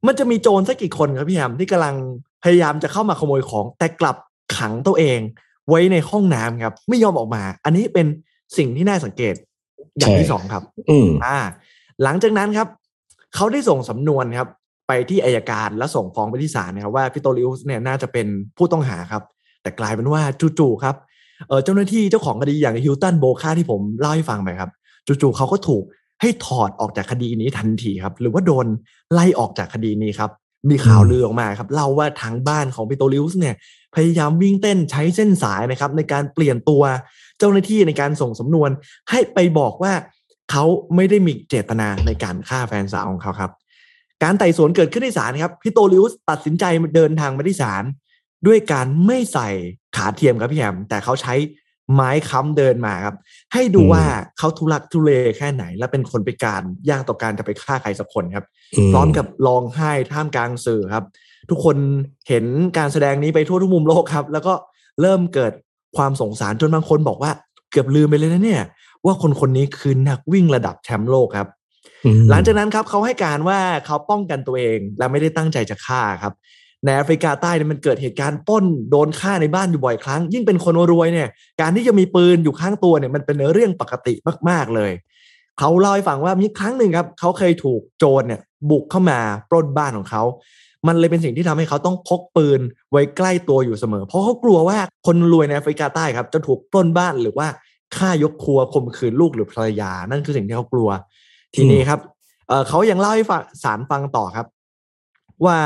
[0.07, 1.95] มันจะมีโจรสักกี่คนครับพี่ยามที่กำลัง
[2.43, 4.17] พยายามจะเข้ามาขโมยของ แต่กลับ
[4.57, 5.19] ขังตัวเอง
[5.69, 8.07] ไว้ในห้องน้ำครับ ไม่ยอมออกมา อันนี้เป็น
[8.57, 9.35] สิ่งที่น่าสังเกต
[9.97, 11.39] อย่างที่สองครับ อืมอ่า
[12.03, 12.67] หลังจากนั้นครับ
[13.35, 14.47] เขาได้ส่งสำนวนครับ
[14.87, 18.27] ไปที่อายการแล้วส่งฟ้องไปที่ศาลนะครับว่าพิโตริอุสเนี่ยน่าจะเป็น
[18.57, 19.23] ผู้ต้องหาครับ
[19.61, 20.21] แต่กลายเป็นว่า
[20.59, 20.95] จู่ๆครับ
[21.63, 24.71] เจ้าหน้าที่เจ้าของคดีอย่างฮิลตันโบคาที่ผมเล่าให้ฟังไปครับ
[25.07, 25.83] จู่ๆเขาก็ถูก
[26.21, 28.65] ให้ถอดออกจากคดีนี้ทันทีครับ หรือว่าโดน
[29.13, 30.31] ไล่ออกจากคดีนี้ครับ
[30.69, 33.55] มีข่าวลือออกมาครับเล่าว่าทางบ้านของพิโตริอุสเนี่ย
[33.95, 36.83] พยายามวิ่งเต้นใช้เส้นสายนะครับ ในการเปลี่ยนตัว
[37.39, 38.69] เจ้าหน้าที่ในการส่งสำนวน
[39.09, 39.93] ให้ไปบอกว่า
[40.51, 40.63] เขา
[40.95, 43.51] ไม่ได้มีเจตนาในการฆ่าแฟนสาวของเขาครับ
[44.23, 46.63] การไต่สวนเกิดขึ้นในศาลครับพี่โตลิอุสตัดสินใจ
[46.95, 47.83] เดินทางมาที่ศาล
[48.47, 49.49] ด้วยการไม่ใส่
[49.95, 51.33] ขาเทียมครับพี่แฮมแต่เขาใช้
[51.93, 53.15] ไม้ค้ำเดินมาครับ
[53.53, 54.03] ให้ดูว่า
[54.37, 58.45] เขาทุลักทุเลแค่ไหน และเป็นคนพิการยากต่อการจะไปฆ่าใครสักคนครับ
[58.93, 61.05] พร้อมกับร้องไห้ท่ามกลางสื่อครับ
[61.49, 61.77] ทุกคน
[62.27, 62.45] เห็น
[62.77, 64.53] การแสดงนี้ไปทั่วทุกมุมโลกครับ แล้วก็
[65.01, 65.53] เริ่มเกิด
[65.97, 67.31] ความสงสารจนบางคนบอกว่า
[67.71, 68.63] เกือบลืมไปเลยนะเนี่ย
[69.05, 71.47] ว่าคนคนนี้คือนักวิ่งระดับแชมป์โลกครับ
[72.29, 76.33] หลังจากนั้นครับเขาให้การว่าเขาป้องกันตัวเอง และไม่ได้ตั้งใจจะฆ่าครับ
[76.85, 81.29] ในแอฟริกาใต้เนี่ยมันเกิดเหตุการณ์ป้นโดนฆ่าในบ้านอยู่บ่อยครั้ง ยิ่งเป็นคนรวยเนี่ย
[81.61, 84.13] การที่จะมีปืนอยู่ข้างตัวเนี่ยมันเป็นเรื่องปกติ
[84.49, 84.91] มากๆเลย
[85.59, 89.19] เขาเล่าให้ฟังว่ามีครั้งหนึ่งครับเขาเคยถูกโจรเนี่ยบุกเข้ามา
[89.49, 90.23] ปล้นบ้านของเขา
[90.87, 92.59] มันเลยเป็นสิ่งที่ทำให้เขาต้องพกปืน
[92.91, 97.47] ไว้ใกล้ตัวอยู่เสมอ เพราะเขากลัวว่าคนรวยในแอฟริกาใต้ครับจะถูกปล้นบ้านหรือว่า
[97.97, 100.89] ฆ่ายกครัวข่มขืนลูกหรือภรรยา นั่นคือสิ่งที่เขากลัว
[101.55, 101.99] ทีนี้ครับ
[102.67, 103.23] เขายังเล่าให้
[103.63, 104.47] สารฟังต่อครับ
[105.45, 105.57] ว่า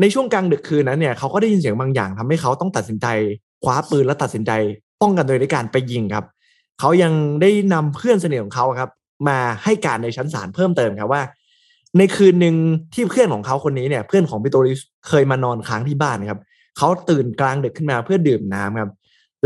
[0.00, 3.06] ในช่วงกลางดึกคืนนั้นเนี่ยเขาก็ได้ยินเสียงบางอย่างทำให้เขาต้องตัดสินใจ
[3.62, 4.52] คว้าปืนและตัดสินใจ
[5.02, 6.24] ป้องกันโดยในการไปยิงครับ
[6.80, 8.90] เขายังได้นำเพื่อนสนิทของเขาครับ
[9.28, 11.22] มาให้การในชั้นศาลเพิ่มเติมครับว่า
[11.98, 12.54] ในคืนหนึ่ง
[12.94, 16.40] ที่เพื่อนของเขาคนนี้เนี่ย เพื่อนของปิโตริสเคยมานอนค้างที่บ้านครับ
[16.78, 18.90] เขาตื่นกลางดึกขึ้นมาเพื่อดื่มน้ำครับ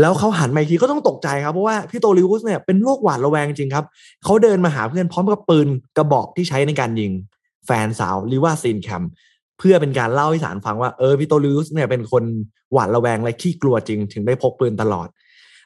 [0.01, 3.85] แล้วเขาหันมาอีกทีก็ต้องตกใจครับ เพราะว่าพี่โตลิวุสเนี่ยเป็นโรคหวาดระแวงจริงครับ
[4.23, 5.67] เขาเดินมาหาเพื่อนพร้อมกับปืน
[5.97, 7.11] กระบอกที่ใช้ในการยิง
[7.65, 9.03] แฟนสาวรีวา สตีนแคมป์
[9.59, 12.23] เพื่อเป็นการเล่าให้ศาลฟังว่าเออพิสโตริอุสเนี่ยเป็นคน
[12.73, 15.07] หวาดระแวงและขี้กลัวจริง ถึงได้พกปืนตลอด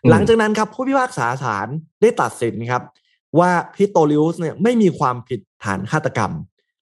[0.09, 1.67] หลังจากนั้นครับผู้พิพากษาศาล
[2.01, 2.81] ได้ตัดสินครับ
[3.39, 6.31] ว่าพิสโตริอุสเนี่ยไม่มีความผิดฐานฆาตกรรม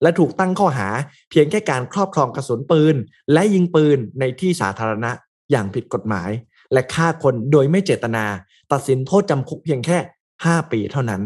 [0.01, 0.87] และถูกตั้งข้อหา
[1.29, 2.95] เพียงแค่การครอบครองกระสุนปืน
[3.33, 5.11] และยิงปืนในที่สาธารณะ
[5.51, 6.29] อย่างผิดกฎหมาย
[6.73, 8.25] และฆ่าคนโดยไม่เจตนา
[8.71, 9.97] ตัดสินโทษจำคุกเพียงแค่
[10.45, 11.21] ห้าปีเท่านั้น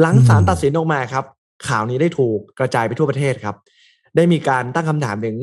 [0.00, 1.24] หลังศาลตัดสินออกมาครับ
[1.68, 3.56] ข่าวนี้ได้ถูกกระจายไปทั่วประเทศครับ
[4.16, 5.36] ได้มีการตั้งคำถามถึง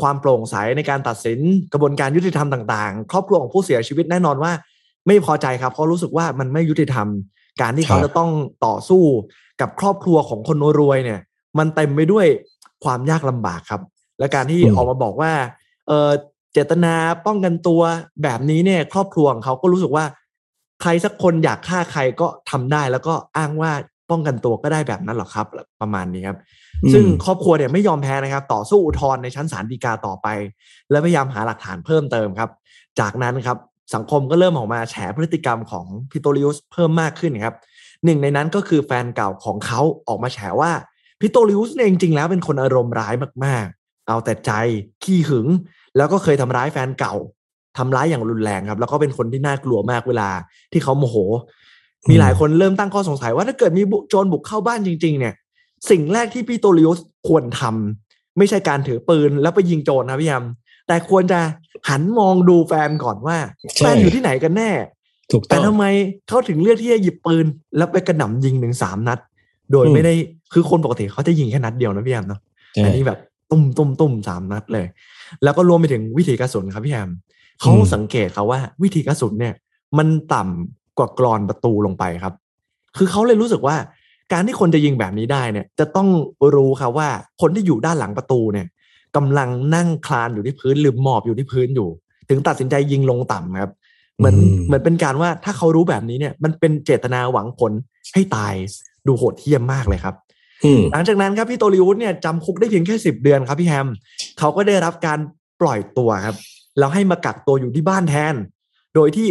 [0.00, 1.38] ความโปร่งใสในการตัดสิน
[1.72, 4.52] กระบวนการยุติธรรมต่างๆ ครอบครัวของผู้เสียชีวิตแน่นอนว่า
[5.06, 7.06] ไม่พอใจครับเพราะรู้สึกว่ามันไม่ยุติธรรม
[7.60, 8.30] การที่เขาจะต้อง
[8.66, 9.04] ต่อสู้
[9.60, 11.20] กับครอบครัวของคนรวยเนี่ย
[11.58, 12.26] มันเต็มไปด้วย
[12.84, 13.82] ความยากลำบากครับ
[14.18, 15.32] และการที่ออกมาบอกว่า
[15.88, 16.10] เออ
[16.52, 16.94] เจตนา
[17.26, 17.82] ป้องกันตัว
[18.22, 20.04] แบบนี้เนี่ย ครอบครัวของเขาก็รู้สึกว่า
[20.82, 23.72] ใครสักคนอยากฆ่าใครก็ทำได้แล้วก็อ้างว่า
[24.10, 25.46] ป้องกันตัวก็ได้แบบนั้นหรอครับ
[25.80, 26.38] ประมาณนี้ครับ
[26.92, 30.28] ซึ่งครอบครัวเนี่ยไม่ยอมแพ้นะครับ ต่อสู้อุทธรณ์ในชั้นศาลฎีกาต่อไป
[30.90, 32.50] และพยายามหาหลักฐานเพิ่มเติมครับ
[33.00, 33.58] จากนั้นครับ
[33.94, 37.54] สังคมก็เริ่มออกมาแฉพฤติกรรมของพิโตริอุสเพิ่มมากขึ้นครับ
[38.04, 40.72] หนึ่งในนั้นก็คือแฟนเก่าของเขาออกมาแฉว่า
[41.20, 43.14] พิโตลิอุสเนี่ยจริงๆแล้วเป็นคนอารมณ์ร้าย
[43.44, 44.52] มากๆ เอาแต่ใจ
[45.02, 45.46] ขี้หึง
[45.96, 47.14] แล้วก็เคยทำร้ายแฟนเก่า
[47.78, 50.28] ทำร้ายอย่างรุนแรงครับ แล้วก็เป็นคนที่น่ากลัวมากเวลา
[50.72, 51.16] ที่เขาโมโห
[52.10, 55.34] มีหลายคนเริ่มตั้งข้อสงสัยว่าถ้าเกิดมีโจรบุกเข้าบ้านจริง ๆ เนี่ย
[55.90, 56.98] สิ่งแรกที่พิโตลิอุส
[57.28, 60.44] ควรทำไม่ใช่การถือปืนแล้วไปยิงโจรนะพี่ยม
[60.88, 61.40] แต่ควรจะ
[61.88, 63.36] หันมองดูแฟนก่อนว่า
[63.76, 64.70] แฟนอยู่ที่ไหนกันแน่
[65.32, 65.84] ถูกต้แต่องทำไม
[66.28, 67.46] เขาถึงเลือกที่จะหยิบปืน
[67.76, 69.18] แล้วไปกระหน่ำยิงหนึ่งสามนัด
[69.72, 70.14] โดยอืมไม่ได้
[70.52, 72.40] คือคนปกติเขาจะยิงแค่นัดเดียวนะพี่แอมเนาะ
[72.74, 73.18] ใช่อันนี้แบบ
[73.52, 74.86] ตุ้มตุ้มตุ้มสามนัดเลย
[75.42, 77.10] แล้วก็รวมไปถึงวิถีกระสุนครับพี่แอม
[77.60, 79.54] เขาสังเกตเขาว่าวิถีกระสุนเนี่ย
[79.98, 82.34] มันต่ำกว่ากรอนประตูลงไปครับ
[82.96, 83.76] คือเขาเลยรู้สึกว่า
[84.32, 86.08] การที่คนจะยิงแบบนี้ได้เนี่ย จะต้อง
[86.54, 87.08] รู้ครับว่า
[87.40, 88.66] คนที่อยู่ด้านหลังประตูเนี่ย
[89.16, 91.88] กำลังนั่งคลานอยู่ที่พื้นหรือหมอบอยู่ที่พื้นอยู่
[92.28, 93.72] ถึงตัดสินใจยิงลงต่ำครับ
[94.18, 97.72] เหมือนอืมเหมือนเป็นการว่าถ้าเขารู้แบบนี้เนี่ย มันเป็นเจตนาหวังผล
[98.14, 98.54] ให้ตาย
[99.06, 100.31] ดูโหดเหี้ยมมากเลยครับอืม
[100.92, 103.88] หลังจากนั้นครับพี่โตลิวุฒเนี่ยจำคุกได้เพียงแค่สิบเดือนครับพี่แฮม
[104.38, 105.18] เขาก็ได้รับการ
[105.60, 106.36] ปล่อยตัวครับ
[106.78, 108.34] แล้วให้มากักตัวอยู่ที่บ้านแทน
[108.94, 109.28] โดยที่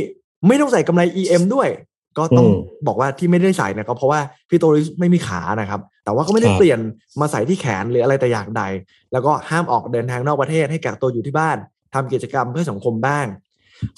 [0.48, 1.70] ไม่ต้องใส่กำไร EM ด้วย
[2.18, 6.80] ก็ต้องอืมบอกว่าที่ไม่ได้ใส่เนี่ยก็เพราะว่าพี่โตลิวุฒไม่มีขานะครับ แต่ว่าก็ไม่ได้ครับเปลี่ยน
[7.22, 8.64] มาใส่ที่แขนหรืออะไรแต่อย่างใด
[9.12, 11.58] แล้วก็ห้ามออกเดินทางนอกประเทศให้กักตัวอยู่ที่บ้าน
[11.94, 13.26] ทำกิจกรรมเพื่อสังคมบ้าง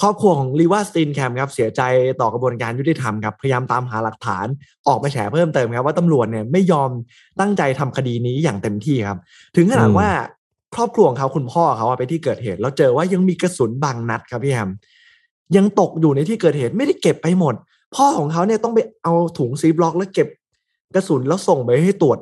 [0.01, 1.81] ครอบครัวของลีวาสตินแคมครับเสียใจ
[2.21, 4.45] ต่อกระบวนการยุติธรรมครับพยายามตามหาหลักฐาน
[4.87, 6.89] ออกมาแฉเพิ่มเติมครับว่าตำรวจเนี่ยไม่ยอม
[7.39, 9.19] ตั้งใจทำคดีนี้อย่างเต็มที่ครับ
[9.55, 10.09] ถึงขนาดอืมว่า
[10.75, 14.69] ครอบครัวของเขาคุณพ่อเขาอะไปที่เกิดเหตุ แล้วเจอว่ายังมีกระสุนบางนัดครับพี่แฮม
[15.55, 17.55] ยังตกอยู่ในที่เกิดเหตุไม่ได้เก็บไปหมด
[17.95, 20.27] พ่อของเขาเนี่ยต้องไปเอาถุงซีบล็อกแล้วเก็บ
[20.95, 22.17] กระสุนแล้วส่งไปให้ตรวจ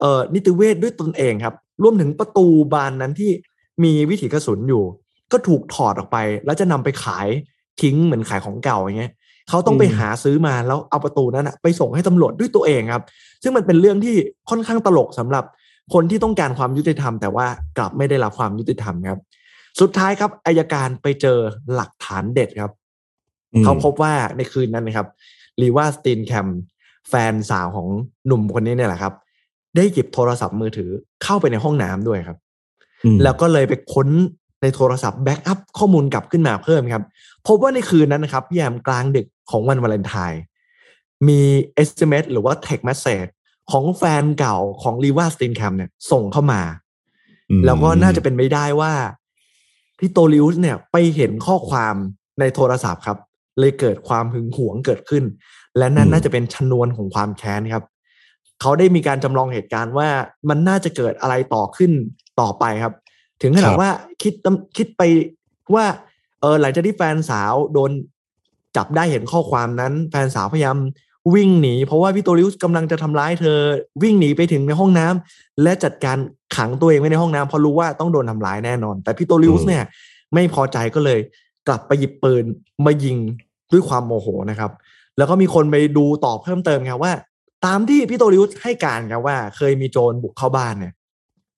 [0.00, 3.30] เอ่อนิติเวชด้วยตนเองครับ รวมถึงประตูบานนั้นที่
[3.84, 4.84] มีวิถีกระสุนอยู่
[5.34, 7.28] ก็ถูกถอดออกไป แล้วจะนำไปขาย
[7.82, 9.12] ทิ้งเหมือนขายของเก่าอย่างเงี้ย
[9.48, 13.04] เขาต้องไปอืมหาซื้อมาแล้วเอาประตูนั้นอะไปส่งให้ตำรวจด้วยตัวเองครับ
[13.42, 14.14] ซึ่งมันเป็นเรื่องที่
[14.50, 15.44] ค่อนข้างตลกสำหรับ
[15.94, 17.46] คนที่ต้องการความยุติธรรม แต่ว่า
[17.78, 19.20] กลับไม่ได้รับความยุติธรรมครับ
[19.80, 21.38] สุดท้ายครับอายการไปเจอ
[21.74, 22.72] หลักฐานเด็ดครับ
[23.54, 25.08] อืมเขาพบว่าในคืนนั้นนะครับ
[25.60, 26.48] รีวาสตีนแคมป์
[27.08, 27.88] แฟนสาวของ
[28.26, 29.14] หนุ่มคนนี้เนี่ยแหละครับ
[29.76, 30.90] ได้หยิบโทรศัพท์มือถือ
[31.24, 32.38] เข้าไปในห้องน้ำด้วยครับ
[33.04, 34.08] อืมแล้วก็เลยไปค้น
[34.64, 37.04] ในโทรศัพท์ backup ข้อมูลกลับขึ้นมาเพิ่มครับ
[37.46, 40.42] พบว่าในคืนนั้นนะครับพี่แฮมกลางดึกของวันวาเลนไทน์
[41.28, 41.40] มี
[41.88, 43.30] SMS หรือว่า text message
[43.70, 46.62] ของแฟนเก่าของรีวาสตีนแคมป์เนี่ยส่งเข้ามา
[47.50, 48.92] อืมแล้วก็น่าจะเป็นไปได้ว่า
[49.98, 51.94] พี่โตลิอุสเนี่ยไปเห็นข้อความ
[52.40, 53.18] ในโทรศัพท์ครับ
[53.58, 55.24] เลยเกิดความหึงหวงเกิดขึ้น
[55.78, 57.84] และนั่นน่าจะเป็นชนวนของความแค้นครับ
[58.60, 60.08] เขาได้มีการจำลองเหตุการณ์ว่า
[60.48, 61.92] มันน่าจะเกิดอะไรต่อขึ้น
[62.40, 62.94] ต่อไปครับ
[63.44, 63.90] ถึงขนาดว่า
[64.22, 65.02] คิดตำคิดไป
[65.74, 65.84] ว่า
[66.40, 67.90] เออหลังจากที่แฟนสาวโดน
[68.76, 70.76] จับได้เห็นข้อความนั้น แฟนสาวพยายาม
[71.34, 73.58] วิ่งหนีเพราะว่าพี่โตลิอุสกำลังจะทำร้ายเธอ
[74.02, 76.18] วิ่งหนีไปถึงในห้องน้ำและจัดการ
[76.56, 79.84] ขังตัวเองไว้ในห้องน้ำเพราะรู้ว่าต้องโดนทำร้ายแน่นอน แต่พี่โตลิอุสเนี่ย
[80.34, 81.20] ไม่พอใจก็เลย
[81.68, 82.44] กลับไปหยิบปืน
[82.86, 83.18] มายิง
[83.72, 84.70] ด้วยความโมโหนะครับ
[85.18, 87.12] แล้วก็มีคนไปดูต่อเพิ่มเติมครับว่า
[87.66, 90.92] ตามที่พี่โตริอุสให้การครับว่า เคยมีโจรบุกเข้าบ้านเนี่ย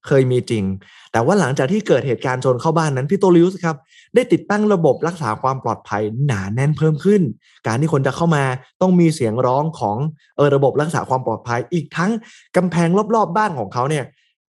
[0.06, 0.64] เคยมีจริง
[1.12, 3.76] แต่ว่าหลังจากที่เกิดเหตุการณ์โจรเข้าบ้านนั้นพี่โตริอุสครับ
[4.14, 7.22] ได้ติดตั้งระบบรักษาความปลอดภัยหนาแน่นเพิ่มขึ้น
[7.66, 8.44] การที่คนจะเข้ามา
[8.80, 9.96] ต้องมีเสียงร้องของ
[10.36, 12.10] เออระบบรักษาความปลอดภัย อีกทั้ง
[12.56, 14.04] กำแพงรอบๆบ้านของเขาเนี่ย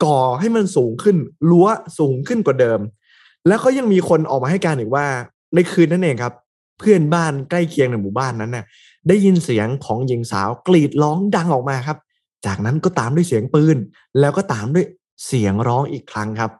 [0.04, 1.18] ก่อให้มันสูงขึ้น
[1.50, 1.68] รั้ว
[2.00, 2.80] สูงขึ้นกว่าเดิม
[3.48, 5.06] แล้วก็ยังมีคนออกมาให้การอีกว่า
[5.56, 6.34] ในคืนนั้นเองครับ
[6.80, 8.66] เพื่อนบ้านใกล้เคียงในหมู่บ้านนั้นน่ะ
[9.08, 11.98] ได้ยินเสียงของหญิงสาวกรีดร้องดังออกมาครับ
[12.46, 13.78] จากนั้นก็ตามด้วยเสียงปืน
[14.20, 14.86] แล้วก็ตามด้วย
[15.26, 16.52] เสียงร้องอีกครั้งครับ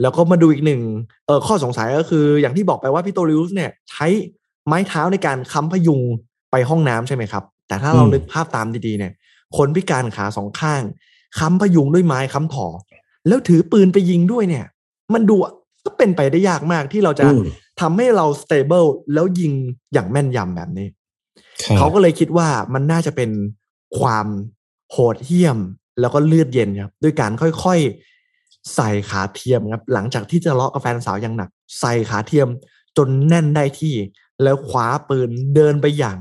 [0.00, 0.82] แล้วก็มาดูอีกหนึ่ง
[1.26, 4.06] เออข้อสงสัยก็คือ อย่างที่บอกไปว่าพี่โตริอุสเนี่ย ใช้
[4.66, 6.00] ไม้เท้าในการค้ำพยุง
[6.50, 9.12] ไปห้องน้ำใช่ไหมครับ แต่ถ้าเราอืมนึกภาพตามดีๆเนี่ย
[9.56, 10.82] คนพิการขาสองข้าง
[11.38, 12.66] ค้ำพยุงด้วยไม้ค้ำถอ
[13.26, 14.66] แล้วถือปืนไปยิงด้วยเนี่ย
[15.14, 15.36] มันดู
[15.84, 17.42] ก็เป็นไปได้ยากมากที่เราจะอืม
[17.80, 18.84] ทำให้เราสเตเบิล
[19.14, 19.52] แล้วยิง
[19.92, 20.86] อย่างแม่นยำแบบนี้
[21.64, 23.30] ครับเขาก็เลยคิดว่ามันน่าจะเป็น
[23.98, 24.26] ความ
[24.90, 25.58] โหดเหี้ยม
[26.00, 31.50] แล้วก็เลือดเย็นครับด้วยการค่อยๆใส่ขาเทียมครับหลังจากที่จะเลาะกับแฟนสาวอย่างหนัก
[31.80, 32.48] ใส่ขาเทียม
[32.96, 33.94] จนแน่นได้ที่
[34.42, 36.16] แล้วคว้าปืนเดินไปอย่าง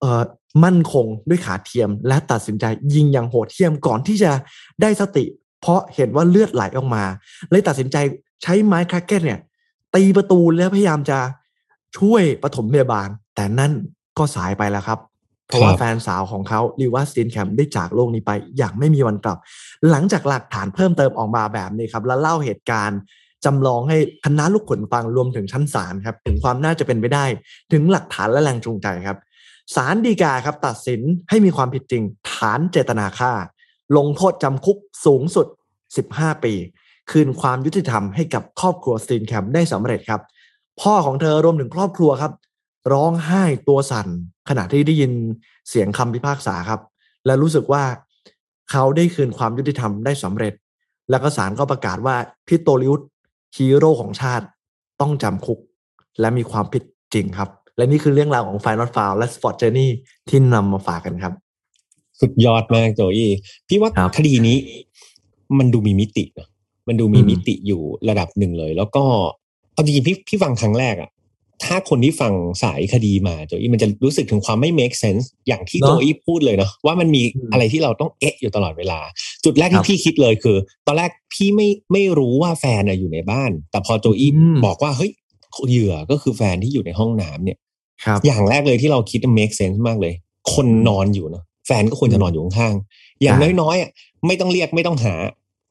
[0.00, 0.22] เอ่อ
[0.64, 4.32] มั่นคงด้วยขาเทียม และตัดสินใจยิงอย่างโหดเหี้ยมก่อนที่จะ
[4.82, 5.24] ได้สติ
[5.60, 7.04] เพราะเห็นว่าเลือดไหลออกมา
[7.50, 7.96] เลยตัดสินใจ
[8.42, 9.40] ใช้ไม้คราเก็ตเนี่ย
[9.94, 11.18] ตีประตูแล้วพยายามจะ
[11.98, 13.72] ช่วยปฐมพยาบาล แต่นั่น
[14.18, 14.98] ก็สายไปแล้วครับ
[15.50, 19.38] เพราะว่าแฟนสาวของเขาลีว่าสตินแคมได้จากโลกนี้ไปอย่างไม่มีวันกลับ
[19.90, 22.98] หลังจากหลักฐานเพิ่มเติมออกมาแบบนี้ครับ แล้วเล่าเหตุการณ์
[23.44, 27.24] จำลองให้คณะลูกขนฟังรวมถึงชั้นศาลครับ ถึงความน่าจะเป็นไปได้
[27.72, 29.18] ถึงหลักฐานและแรงจูงใจครับ
[29.74, 33.32] ศาลฎีกาครับตัดสินให้มีความผิดจริง ฐานเจตนาฆ่า
[33.96, 35.46] ลงโทษจำคุกสูงสุด
[35.96, 36.54] 15 ปี
[37.10, 40.20] คืนความยุติธรรมให้กับครอบครัวสตีนแคมได้สำเร็จครับ
[40.80, 42.32] พ่อของเธอรวมถึงครอบครัวครับ
[42.92, 44.08] ร้องไห้ตัวสั่น
[44.48, 45.12] ขณะที่ได้ยิน
[45.68, 46.80] เสียงคำพิพากษาครับ
[47.26, 47.84] และรู้สึกว่า
[48.70, 50.54] เขาได้คืนความยุติธรรมได้สำเร็จ
[51.10, 52.16] แล้วก็ศาลก็ประกาศว่า
[52.46, 53.00] พิโตลิอุส
[53.56, 54.46] ฮีโร่ของชาติ
[55.00, 55.58] ต้องจำคุก
[56.20, 56.82] และมีความผิด
[57.14, 59.90] จริงครับ และนี่คือเรื่องราวของ Final f o u l และ Sport Journey
[60.28, 61.32] ที่นำมาฝากกันครับ
[62.20, 63.30] สุดยอดมากโจอี้
[63.68, 64.56] พี่ว่าครับคดีนี้
[65.58, 66.48] มันดูมีมิตินะ
[66.88, 69.04] มันดูมีอืมมิติอยู่ระดับหนึ่งเลย แล้วก็
[69.72, 71.10] เอาจริงๆพี่พี่ฟังครั้งแรกอะ
[71.64, 72.32] ถ้าคนที่ฟัง
[72.62, 79.00] สายคดีมาโจอี้มันจะรู้สึกถึงความไม่ make sense อย่างที่เนอะโจอี้พูดเลยเนาะว่ามันมีอืมอะไรที่เราต้องเอ๊ะอยู่ตลอดเวลา
[79.44, 80.56] จุดแรกครัที่บพี่คิดเลยคือ
[80.86, 85.10] ตอนแรกพี่ไม่ไม่รู้ว่าแฟนอะอยู่ในบ้าน แต่พอโจอี้อืมบอกว่าเฮ้ย
[85.68, 87.58] เหยื่อก็คือแฟนที่อยู่ในห้องน้ำเนี่ย
[88.04, 90.14] ครับอย่างแรกเลยที่เราคิด make sense มากเลย
[90.54, 93.90] คนนอนอยู่นะแฟนก็ควรจะนอนอยู่ข้างๆอย่างใช่น้อยๆอะ
[94.26, 95.14] ไม่ต้องเรียกไม่ต้องหา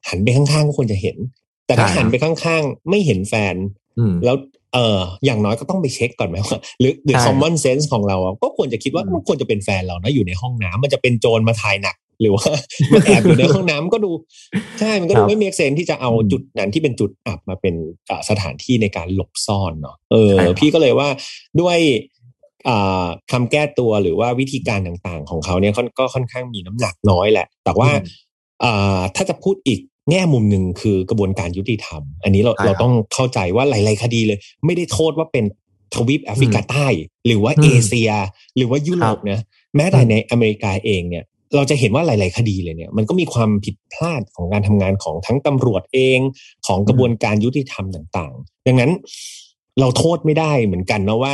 [0.08, 1.18] หันไปข้างๆก็ควรจะเห็น
[1.66, 3.56] แต่ถ้าใช่หันไปข้างๆ ไม่เห็นแฟน
[4.00, 4.36] อืมแล้ว
[4.74, 12.50] เอออย่างน้อยก็ต้องไปเช็คก่อนไหมว่าหรือหรือใช่ common sense ของเราอะก็ควรจะคิดว่าอืมมันควรจะเป็นแฟนเรานะอยู่ในห้องน้ำมันจะเป็นโจรมาถ่ายหนัก หรือว่า
[12.92, 14.12] มันแอบอยู่ในห้องน้ำก็ดู
[14.80, 17.76] ใช่มันก็ดูไม่ make sense ที่จะเอาอืมจุดนั้นที่เป็นจุดอับมาเป็น
[18.10, 21.10] อ่าสถานที่ในการหลบซ่อนเนาะเออใช่ครับพี่ก็เลยว่า
[21.62, 21.78] ด้วย
[22.68, 28.28] อ่าคำแก้ตัวหรือว่าวิธีการต่างๆ ของเขาเนี่ยค่อนก็ค่อนข้างมีน้ำหนักน้อยแหละ แต่ว่าอืม
[28.64, 29.80] อ่าถ้าจะพูดอีก
[30.10, 35.46] แง่มุมหนึ่งคือกระบวนการยุติธรรม อันนี้เราใช่ครับเราต้องเข้าใจว่าหลาย ๆ คดีเลย ไม่ได้โทษว่าเป็น
[35.96, 36.88] ทวีปแอฟริกาใต้
[37.26, 38.12] หรือว่าอืมเอเชีย
[38.58, 39.40] หรือว่ายุโรปนะ
[39.76, 41.24] แม้แต่ในอเมริกาเองเนี่ย
[41.56, 46.20] เราจะเห็นว่าหลาย ๆ คดีเลยเนี่ยมันก็มีความผิดพลาดของการทำงานของทั้งตำรวจเอง
[46.68, 48.92] ของกระบวนการยุติธรรมต่างๆ ดังนั้น
[49.80, 51.34] เราโทษไม่ได้เหมือนกันนะว่า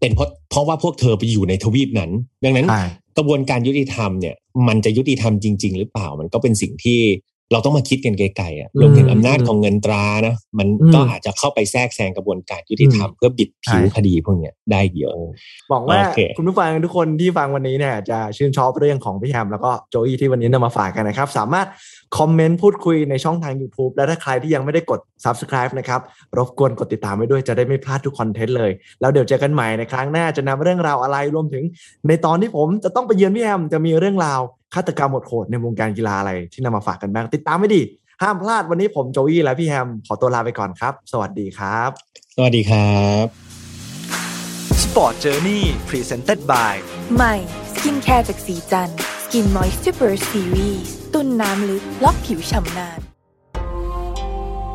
[0.00, 2.10] เป็นเพราะเพราะว่าพวกเธอไปอยู่ในทวีปนั้น
[2.44, 2.82] ดังนั้นใช่
[3.16, 4.34] กระบวนการยุติธรรมเนี่ย
[4.68, 7.00] มันจะยุติธรรมจริง ๆ หรือเปล่ามันก็เป็นสิ่งที่
[7.52, 15.14] เราต้องมาคิดกันไกลๆอะอืมรวมถึงอำนาจของเงินตรานะมันอืมก็อาจจะเข้าไปแทรกแซงกระบวนการยุติธรรมอืมเพื่อบิดผิวใช่คดีพวกเนี้ยได้เยอะ
[15.70, 21.66] หวังว่าโอเคคุณผู้ฟังทุกคนที่ฟังวันนี้เนี่ยจะชื่นชอบเรื่องของพี่แฮมแล้วก็โจอี้ที่วันนี้นำมาฝากกันนะครับ สามารถ
[22.18, 26.00] คอมเมนต์พูดคุยในช่องทาง YouTube และถ้าใครที่ยังไม่ได้กด Subscribe นะครับ
[26.38, 31.64] รบกวนกดติดตามไว้ด้วยจะได้ไม่พลาดทุกคอนเทนต์เลย แล้วเดี๋ยวเจอกันใหม่ในครั้งหน้าจะนำเรื่องราวอะไรรวมถึง
[32.08, 34.42] ในตอนที่ผมจะต้องไปเยือนพี่แฮมจะมีเรื่องราว
[34.74, 37.82] ฆาตกรรมโหดๆในวงการกีฬาอะไรที่นำมาฝากกันบ้างติดตามไม่ดี
[38.22, 41.90] ห้ามพลาดวันนี้ผมโจอี้และพี่แฮม ขอตัวลาไปก่อนครับ สวัสดีครับ
[42.36, 43.24] สวัสดีครับ
[44.82, 46.74] Sport Journey Presented by
[47.16, 47.34] ใหม่
[47.72, 48.90] skincare จากศรีจัน
[49.24, 50.84] ทร์ Skin Moisture Series
[51.14, 53.00] ตุนน้ำลึกล็อกผิวฉ่ำนาน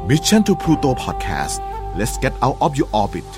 [0.09, 1.57] Mission to Pluto Podcast
[1.99, 3.29] let's get out of your orbit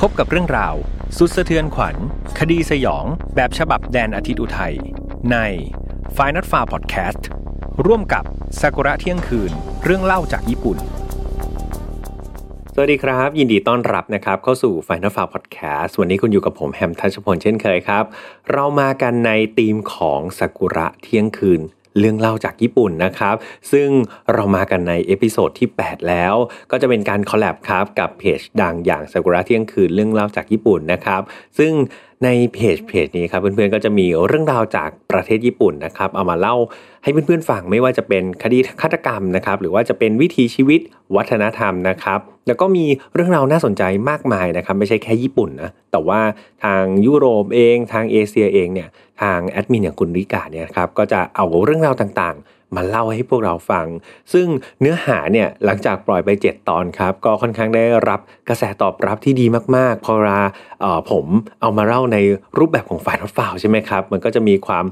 [0.00, 0.74] พบกับเรื่องราว
[1.16, 1.96] สุดสะเทือนขวัญ
[2.38, 3.04] คดีสยอง
[3.34, 4.74] แบบฉบับแดนอาทิตย์อุทัย
[5.32, 5.38] ใน
[6.16, 7.22] f i n a l f a r Podcast
[7.86, 8.24] ร่วมกับ
[8.60, 9.52] ซากุระเที่ยงคืน
[9.84, 10.78] เรื่องเล่าจากญี่ปุ่น
[12.74, 18.04] สวัสดีครับ ยินดีต้อนรับนะครับ เข้าสู่ Final Fear Podcast วันนี้คุณอยู่กับผมแฮมทัชพลเช่นเคยครับ
[18.52, 21.60] เรามากันในธีมของซากุระเที่ยงคืน
[21.98, 23.36] เรื่องเล่าจากญี่ปุ่นนะครับ
[23.72, 23.88] ซึ่ง
[24.32, 26.34] เรามากันใน episode ที่ 8 แล้ว
[26.70, 31.22] ก็จะเป็นการ collab ครับกับเพจดังอย่างซากุระเที่ยงคืนเรื่องเล่าจากญี่ปุ่นนะครับ
[31.58, 31.72] ซึ่ง
[32.24, 36.56] ในเพจเพจนี้ครับเพื่อนๆก็จะมีเรื่องราวจากประเทศญี่ปุ่นนะครับเอามาเล่า
[37.02, 40.80] ให้เพื่อนๆฟังไม่ว่าจะเป็นคดีฆาตกรรมนะครับหรือว่าจะเป็นวิถีชีวิต
[41.16, 42.84] วัฒนธรรมนะครับแล้วก็มี
[43.14, 46.20] เรื่องราวน่าสนใจมากมายนะครับไม่ใช่แค่ญี่ปุ่นนะแต่ว่า
[46.64, 48.88] ทางยุโรปเองทางเอเชียเองเนี่ย
[49.22, 53.86] ทางแอดมินอย่างคุณริกาเนี่ยครับก็จะเอาเรื่องราวต่างๆ มาเล่าให้พวกเราฟัง
[54.32, 54.46] ซึ่ง
[54.80, 59.46] เนื้อหาเนี่ยหลังจากปล่อยไป 7 ตอนครับ ก็ค่อนข้างได้รับกระแสตอบรับที่ดี
[59.76, 60.40] มาก ๆ พอเวลา
[60.84, 61.26] ออผม
[61.60, 62.16] เอามาเล่าใน
[62.58, 64.84] รูปแบบของฝ่ายทดฝ่าวใช่ไหมครับ มันก็จะมีความ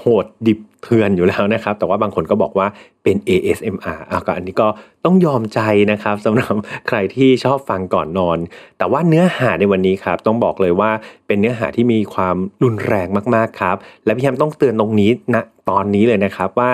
[0.00, 2.66] โหดดิบเถื่อนอยู่แล้วนะครับ แต่ว่าบางคนก็บอกว่า
[3.02, 4.68] เป็น ASMR อะก็อันนี้ก็
[5.04, 5.60] ต้องยอมใจ
[5.92, 6.54] นะครับสำหรับ
[6.88, 8.38] ใครที่ชอบฟังก่อนนอน
[8.78, 10.90] แต่ว่าเนื้อหาในวันนี้ครับ ต้องบอกเลยว่า
[11.26, 15.36] เป็นเนื้อหาที่มีความรุนแรงมากๆครับ และพี่แฮมต้องเตือนตรงนี้ณ
[15.70, 16.70] ตอนนี้เลยนะครับว่า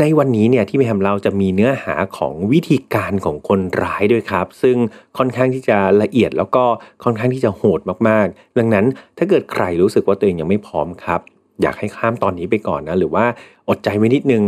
[0.00, 4.76] ในวันนี้เนี่ยที่พี่แฮมเราจะมีเนื้อหาของวิธีการของคนร้ายด้วยครับ ซึ่ง
[5.18, 6.64] ค่อนข้างที่จะละเอียดแล้วก็
[7.04, 8.86] ค่อนข้างที่จะโหดมากๆ ดังนั้น
[9.18, 11.20] ถ้าเกิดใครรู้สึกว่าตัวเองยังไม่พร้อมครับ
[11.62, 13.24] อยากให้ข้ามตอนนี้ไปก่อนนะหรือว่า
[13.68, 14.42] อดใจไว้นิดนึง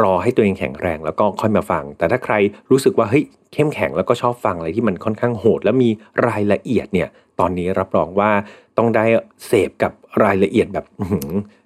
[0.00, 2.34] รอให้ตัวเองแข็งแรง แล้วก็ค่อยมาฟัง แต่ถ้าใคร
[2.70, 5.88] รู้สึกว่าเฮ้ยเข้มแข็งแล้วก็ชอบฟังอะไรที่มันค่อนข้างโหด และมี
[6.28, 7.08] รายละเอียดเนี่ย
[7.40, 8.30] ตอนนี้รับรองว่า
[8.78, 9.04] ต้องได้
[9.46, 9.92] เสพกับ
[10.24, 10.84] รายละเอียดแบบ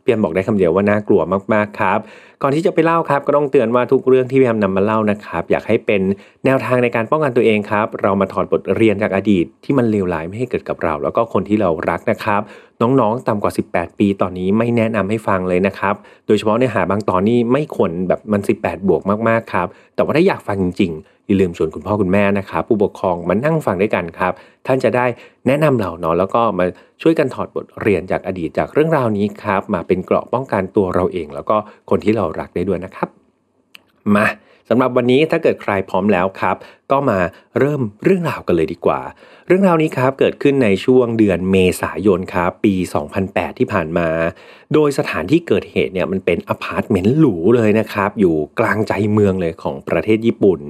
[0.06, 1.22] พี่แอมบอกได้คำเดียวว่าน่ากลัว
[1.54, 1.98] มากๆครับ
[2.42, 6.02] ก่อนที่จะไปเล่าครับ ก็ต้องเตือนว่าทุกเรื่องที่พี่แอมนำมาเล่านะครับ อยากให้เป็น
[6.44, 12.40] แนวทางในการป้องกันตัวเองครับ เรามาถอดบทเรียนจากอดีตที่มันเลวร้ายไม่ให้เกิดกับเรา แล้วก็คนที่เรารักนะครับ
[12.80, 15.94] น้องๆต่ำกว่า 18 ปีตอนนี้ไม่แนะนำให้ฟังเลยนะครับ
[16.26, 24.32] โดยเฉพาะเนื้อหาบางตอนนี้ไม่ควรแบบมัน 18 บวกมากๆครับ แต่ว่าถ้าอยากฟังจริงๆ อย่าลืมชวนคุณพ่อคุณแม่นะครับผู้ปกครองมานั่งฟังด้วยกันครับ
[24.66, 25.06] ท่านจะได้
[25.46, 26.66] แนะนำเราเนาะแล้วก็มา
[27.02, 31.56] ช่วยกันถอดบทเรียนจากอดีตจากเรื่องราวนี้ครับ มาเป็นเกราะป้องกันตัวเราเอง แล้วก็
[31.90, 33.08] คนที่เรารักได้ด้วยนะครับ
[34.16, 34.26] มา
[34.70, 36.56] สำหรับวันนี้ถ้าเกิดใครพร้อมแล้วครับ
[36.90, 37.18] ก็มา
[37.58, 39.00] เริ่มเรื่องราวกันเลยดีกว่า
[39.46, 42.74] เรื่องราวนี้ครับเกิดขึ้นในช่วงเดือนเมษายนครับปี
[43.16, 44.08] 2008 ที่ผ่านมา
[44.74, 50.60] โดยสถานที่เกิดเหตุเนี่ยมันเป็นอพาร์ตเมนต์หรูเลยนะครับ อยู่กลางใจเมืองเลยของประเทศญี่ปุ่น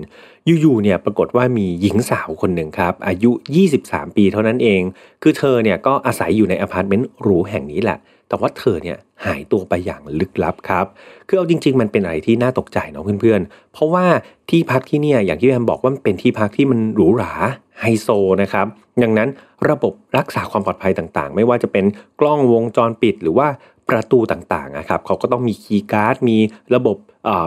[0.61, 3.31] อยู่ๆเนี่ยปรากฏว่ามีหญิงสาวคนหนึ่งครับ อายุ
[3.75, 4.83] 23 ปีเท่านั้นเอง
[5.23, 7.99] คือเธอเนี่ยก็อาศัยอยู่ในอพาร์ตเมนต์หรูแห่งนี้แหละ
[8.29, 10.87] แต่ว่าเธอเนี่ยหายตัวไปอย่างลึกลับครับ
[11.29, 14.05] คือเอาจริง ๆ มันเป็นอะไรที่น่าตกใจเนาะเพื่อนๆ เพราะว่า
[14.51, 17.33] ที่พักที่เนี่ยอย่างที่แอมบอกว่ามันเป็นที่พักที่มันหรูหรา
[17.81, 18.09] ไฮโซ
[18.43, 18.67] นะครับ
[19.03, 19.29] ดังนั้น
[19.71, 21.85] ระบบรักษาความปลอดภัยต่างๆ ไม่ว่าจะเป็น
[22.21, 23.49] กล้องวงจรปิด หรือว่า
[23.91, 26.39] ประตูต่างๆนะครับเขาก็ต้องมีคีย์การ์ดมี
[26.75, 26.97] ระบบ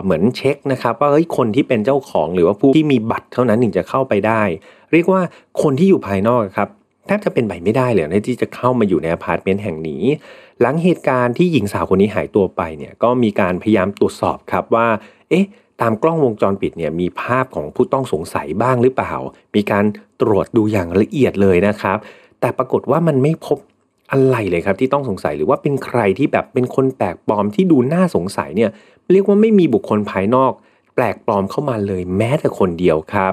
[0.04, 4.42] เหมือนเช็คนะครับว่าเฮ้ยคนที่เป็นเจ้าของหรือว่าผู้ที่มีบัตรเท่านั้นถึงจะเข้าไปได้
[4.92, 5.20] เรียกว่า
[5.62, 6.68] คนที่อยู่ภายนอกครับ
[7.06, 10.02] แทบจะเป็นไปไม่ได้เลยในที่จะเข้ามาอยู่ในอพาร์ตเมนต์แห่งนี้
[10.60, 14.86] หลังเหตุการณ์ที่หญิงสาวคนนี้หายตัวไปเนี่ยก็มีการพยายามตรวจสอบครับว่า
[15.30, 15.46] เอ๊ะ
[15.80, 19.14] ตามกล้องวงจรปิดเนี่ยมีภาพของผู้ต้องสงสัยบ้างหรือเปล่า
[19.54, 19.84] มีการ
[20.22, 21.98] ตรวจดูอย่างละเอียดเลยนะครับ
[22.40, 23.58] แต่ปรากฏว่ามันไม่พบ
[24.12, 28.70] อะไรเลยครับที่ต้องสงสัยหรือว่าเป็นใครที่แบบเป็นคนแปลกปลอมที่ดูน่าสงสัยเนี่ย
[29.12, 30.52] เรียกว่าไม่มีบุคคลภายนอก
[30.94, 33.32] แปลกปลอมเข้ามาเลยแม้แต่คนเดียวครับ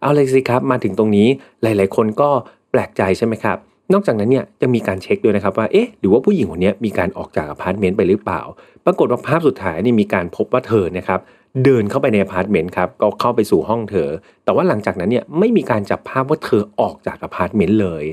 [0.00, 1.28] เอาเลยสิครับมาถึงตรงนี้
[1.62, 2.30] หลาย ๆ คนก็
[2.70, 3.56] แปลกใจใช่ไหมครับ
[3.92, 8.42] นอกจากนั้นเนี่ยจะมีการเช็คด้วยนะครับว่าเอ๊ะหรือว่าผู้หญิงคนนี้มีการออกจากอพาร์ตเมนต์ไปหรือเปล่า
[8.84, 11.20] ปรากฏว่าภาพสุดท้ายนี่มีการพบว่าเธอนะครับ
[11.64, 14.08] เดินเข้าไปในอพาร์ตเมนต์ครับก็เข้าไปสู่ห้องเธอ
[14.44, 18.04] แต่ว่าหลังจากนั้นเนี่ยไม่มีการจับภาพว่าเธอออกจากอพาร์ตเมนต์เลย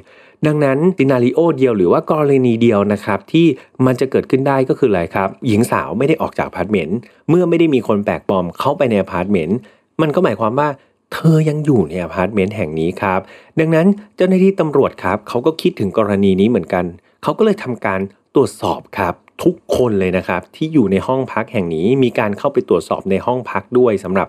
[0.45, 3.45] ดังนั้น scenario เดียวหรือว่ากรณีเดียวนะครับที่
[3.85, 6.97] มันจะเกิดขึ้นได้ก็คืออะไรครับ หญิงสาวไม่ได้ออกจากอพาร์ตเมนต์
[7.29, 9.57] เมื่อไม่ได้มีคนแปลกปลอมเข้าไปในอพาร์ตเมนต์
[10.01, 10.69] มันก็หมายความว่า
[11.13, 13.19] เธอยังอยู่ในอพาร์ตเมนต์แห่งนี้ครับ
[13.59, 16.85] ดังนั้นเจ้าหน้าที่ตำรวจครับเขาก็คิดถึงกรณีนี้เหมือนกัน
[17.23, 17.99] เขาก็เลยทำการ
[18.35, 19.13] ตรวจสอบครับ
[19.43, 24.27] ทุกคนเลยนะครับที่อยู่ในห้องพักแห่งนี้มีการเข้าไปตรวจสอบในห้องพักด้วยสำหรับ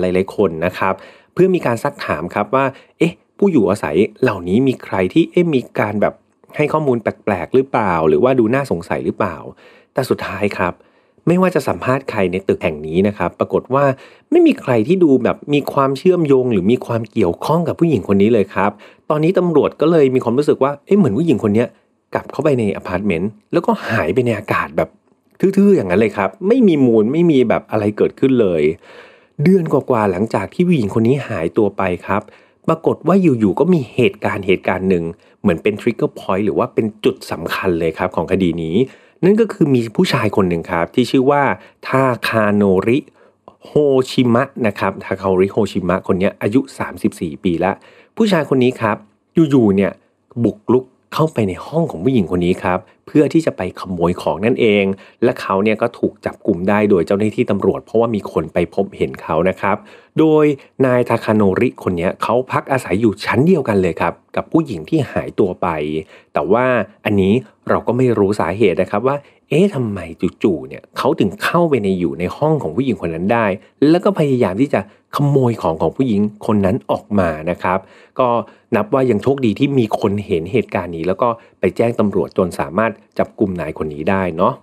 [0.00, 0.94] หลายๆคนนะครับ
[1.32, 2.64] เพื่อมีการซักถามครับว่า
[2.98, 6.14] เอ๊ะ ผู้อยู่อาศัยเหล่านี้มีใครที่เอ๊มีการแบบ
[6.56, 9.36] ให้ข้อมูลแปลกๆหรือเปล่า หรือว่าดูน่าสงสัยหรือเปล่า
[9.94, 10.74] แต่สุดท้ายครับ
[11.26, 13.84] ไม่ว่าจะสัมภาษณ์ใครในตึกแห่งนี้นะครับ ปรากฏว่า
[14.30, 18.70] ไม่มีใครที่ดูแบบมีความเชื่อมโยง หรือมีความเกี่ยวข้องกับผู้หญิงคนนี้เลยครับ
[19.10, 21.64] ตอนนี้ตำรวจก็เลยมีความรู้สึกว่าเอ๊ะเหมือนผู้หญิงคนนี้
[22.14, 24.88] กลับเข้าไปในอพาร์ตเมนต์แล้วก็หายไปในอากาศแบบ
[25.40, 28.62] ทื่อๆอย่างนั้นเลยครับ ไม่มีมูลไม่มีแบบอะไรเกิดขึ้นเลย
[29.42, 32.22] เดือนกว่าๆหลังจากที่ผู้หญิงคนนี้หายตัวไปครับ
[32.68, 35.04] ปรากฏว่าอยู่ๆก็มีเหตุการณ์เหตุการณ์หนึ่ง
[35.40, 38.76] เหมือนเป็น trigger point หรือว่าเป็นจุดสำคัญเลยครับของคดีนี้
[39.24, 41.42] นั่นก็คือมีผู้ชายคนหนึ่งครับ ที่ชื่อว่า
[41.86, 42.98] ทาคาโนริ
[43.64, 43.72] โฮ
[44.10, 46.60] ชิมะนะครับทาคาโนริโฮชิมะคนนี้อายุ
[47.02, 47.74] 34 ปีแล้ว
[48.16, 48.96] ผู้ชายคนนี้ครับ
[49.50, 49.92] อยู่ๆเนี่ย
[50.44, 50.84] บุกลุก
[51.14, 52.78] เข้าไปในห้องของผู้หญิงคนนี้ครับ
[53.08, 54.84] เพื่อที่จะไปขโมยของนั่นเอง
[55.24, 59.76] และเขาเนี่ยก็ถูกจับกลุ่มได้โดยเจ้าหน้าที่ตำรวจ เพราะว่ามีคนไปพบเห็นเขานะครับ
[60.18, 60.44] โดย
[60.86, 65.68] นายทาคาโนริคนนี้เขาพักอาศัยอยู่ชั้นเดียวกันเลยครับ กับผู้หญิงที่หายตัวไป
[66.34, 66.64] แต่ว่า
[67.04, 67.32] อันนี้
[67.68, 69.16] เราก็ไม่รู้สาเหตุนะครับว่า
[69.48, 69.98] เอ๊ะทำไม
[70.42, 73.46] จู่ๆเนี่ยเขาถึงเข้าไปในอยู่ในห้องของผู้หญิงคนนั้นได้
[73.88, 74.80] แล้วก็พยายามที่จะ
[75.16, 77.78] ขโมยของของผู้หญิงคนนั้นออกมานะครับ
[78.18, 78.28] ก็
[78.76, 81.28] นับว่ายังโชคดีที่มีคนเห็นเหตุการณ์นี้ แล้วก็
[81.60, 84.54] ไปแจ้งตำรวจจนสามารถจับกลุ่มนายคนนี้ได้เนาะ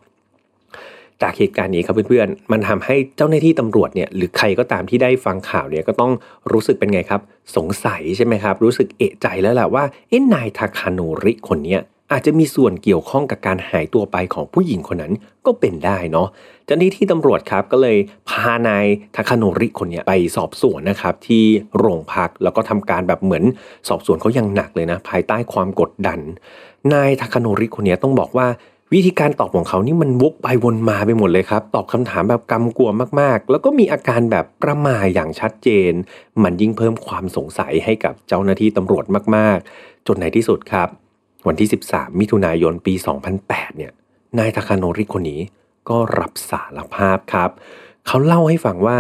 [1.22, 6.12] จากเหตุการณ์นี้ครับเพื่อนๆ มันทำให้เจ้าหน้าที่ตำรวจเนี่ยหรือใครก็ตามที่ได้ฟังข่าวเนี่ยก็ต้อง
[6.52, 7.22] รู้สึกเป็นไงครับ
[7.56, 15.14] สงสัยใช่ไหมครับ รู้สึกเอะใจแล้วแหละว่าเอ๊ะนายทาคาโนริคนเนี้ย อาจจะมีส่วนเกี่ยวข้องกับการหายตัวไปของผู้หญิงคนนั้น
[15.45, 16.27] ก็เป็นได้เนาะ
[16.65, 17.98] เจ้าหน้าที่ตำรวจครับก็เลย
[18.30, 21.44] พานายทาคาโนริคนนี้ไปสอบสวนนะครับที่
[21.77, 23.44] โรงพักแล้วก็ทำการแบบเหมือน
[23.88, 26.19] สอบสวนเขาย่างหนักเลยนะ ภายใต้ความกดดัน
[26.94, 28.48] นายทาคาโนริคนนี้ต้องบอกว่า
[28.94, 35.91] วิธีการตอบของเขานี่มันวกไปวนมาไปหมดเลยครับ ตอบคำถามแบบกำกวมมากๆ แล้วก็มีอาการแบบประมาอย่างชัดเจน
[36.44, 39.06] มันยิ่งเพิ่มความสงสัยให้กับเจ้าหน้าที่ตำรวจ
[39.36, 40.90] มากๆ จนในที่สุดครับ
[41.48, 42.94] วันที่ 13 มิถุนายนปี
[43.36, 43.92] 2008 เนี่ย
[44.40, 45.42] นายทาคาโนริคนนี้
[45.90, 47.50] ก็รับสารภาพครับ
[48.08, 48.98] เขาเล่าให้ฟังว่า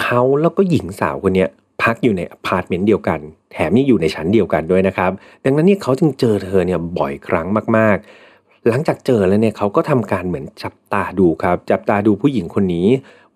[0.00, 1.46] เขาแล้วก็หญิงสาวคนนี้
[1.82, 3.20] พักอยู่ในอพาร์ตเมนต์เดียวกัน
[3.52, 5.10] แถมยังอยู่ในชั้นเดียวกันด้วยนะครับ
[5.44, 7.46] ดังนั้นเนี่ยเขาจึงเจอเธอเนี่ยบ่อยครั้ง
[7.76, 7.96] มาก
[8.32, 12.86] ๆ หลังจากเจอแล้วเนี่ยเขาก็ทำการเหมือนจับตาดูครับ จับตาดูผู้หญิงคนนี้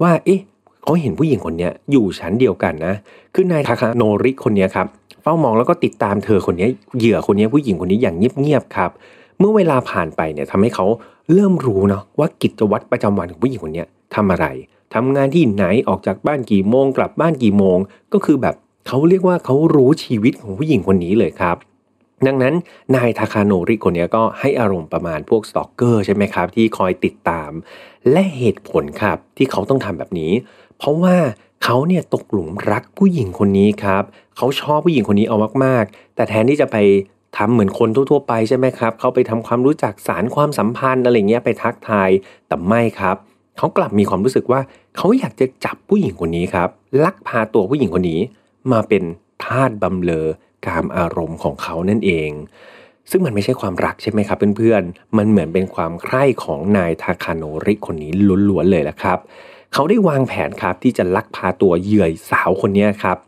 [0.03, 0.41] ว่า เอ๊ะ
[0.83, 2.95] เขาเห็นผู้หญิงคนนี้อยู่ชั้นเดียวกันนะ
[3.35, 4.87] คือนายทาคาโนริคนนี้ครับ
[5.23, 8.91] เฝ้ามองแล้วก็ติดตามเธอคนนี้เหยื่อคนนี้ผู้หญิงคนนี้อย่างเงียบๆครับ
[9.39, 10.87] เมื่อเวลาผ่านไปเนี่ยทำให้เขา
[11.33, 13.85] เริ่มรู้เนาะว่ากิจวัตรประจำวันของผู้หญิงคนนี้
[14.15, 14.47] ทำอะไร
[14.95, 17.79] ทำงานที่ไหนออกจากบ้านกี่โมง กลับบ้านกี่โมง
[18.13, 18.55] ก็คือแบบ
[18.89, 21.57] เขาเรียกว่าเขารู้ชีวิตของผู้หญิงคนนี้เลยครับ
[22.27, 22.55] ดังนั้น
[22.97, 27.51] นายทาคาโนริคนนี้ก็ให้อารมณ์ประมาณพวกสตอกเกอร์ใช่ไหมครับ ที่คอยติดตาม
[28.11, 30.33] และเหตุผลครับที่เขาต้องทำแบบนี้
[30.79, 31.17] เพราะว่า
[31.63, 34.05] เขาเนี่ยตกหลุมรักผู้หญิงคนนี้ครับ
[34.37, 36.77] เขาชอบผู้หญิงคนนี้เอามากๆ แต่แทนที่จะไป
[37.37, 42.11] ทำเหมือนคนทั่วๆไปใช่ไหมครับ เขาไปทำความรู้จักสารความสัมพันธ์อะไรเงี้ยไปทักทาย
[42.49, 43.17] แต่ไม่ครับ
[43.59, 44.61] เขากลับมีความรู้สึกว่า
[44.97, 46.69] เขาอยากจะจับผู้หญิงคนนี้ครับ
[47.05, 48.21] ลักพาตัวผู้หญิงคนนี้
[48.73, 49.03] มาเป็น
[49.45, 50.27] ทาสบำเลอ
[50.67, 52.31] กามอารมณ์ของเขานั่นเอง
[53.11, 58.13] ซึ่งมันไม่ใช่ความรักใช่ไหมครับเพื่อนๆ มันเหมือนเป็นความใคร่ของนายทาคาโนริคนนี้
[58.49, 59.19] ล้วนๆเลยแหละครับ
[59.73, 63.19] เขาได้วางแผนครับที่จะลักพาตัวเหยื่อสาวคนนี้ครับ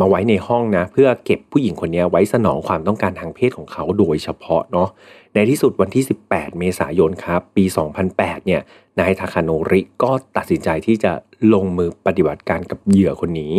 [0.00, 4.88] มาไว้ในห้องนะ เพื่อเก็บผู้หญิงคนนี้ไว้สนองความต้องการทางเพศของเขาโดยเฉพาะเนาะ
[5.34, 7.64] ในที่สุดวันที่ 18 เมษายนครับปี
[8.06, 8.60] 2008 เนี่ย
[8.98, 11.12] นายทาคาโนริก็ตัดสินใจที่จะ
[11.52, 13.56] ลงมือปฏิบัติการกับเหยื่อคนนี้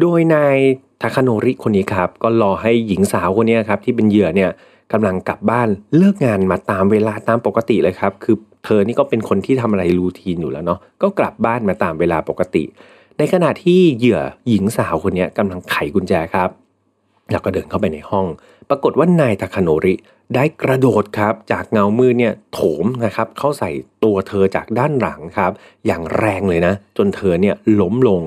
[0.00, 0.56] โดยนาย
[1.02, 4.50] ทาคาโนริคนนี้ครับก็รอให้หญิงสาวคนนี้ครับที่เป็นเหยื่อเนี่ย
[4.92, 12.64] กำลังกลับบ้านเลิกงานมาตามเวลาตามปกติเลยครับ คือ เธอนี่ก็เป็นคนที่ทำอะไรรูทีนอยู่แล้วเนาะก็กลับบ้านมาตามเวลาปกติ
[13.18, 16.48] ในขณะที่เหยื่อหญิงสาวคนนี้กำลังไขกุญแจครับ
[17.30, 18.26] แล้วก็เดินเข้าไปในห้อง
[18.68, 19.94] ปรากฏว่านายทาคาโนริ
[20.34, 23.70] ได้กระโดดครับจากเงามือเนี่ยโถมนะครับเข้าใส่
[24.04, 25.52] ตัวเธอจากด้านหลังครับ
[25.86, 28.20] อย่างแรงเลยนะ จนเธอเนี่ยล้มลง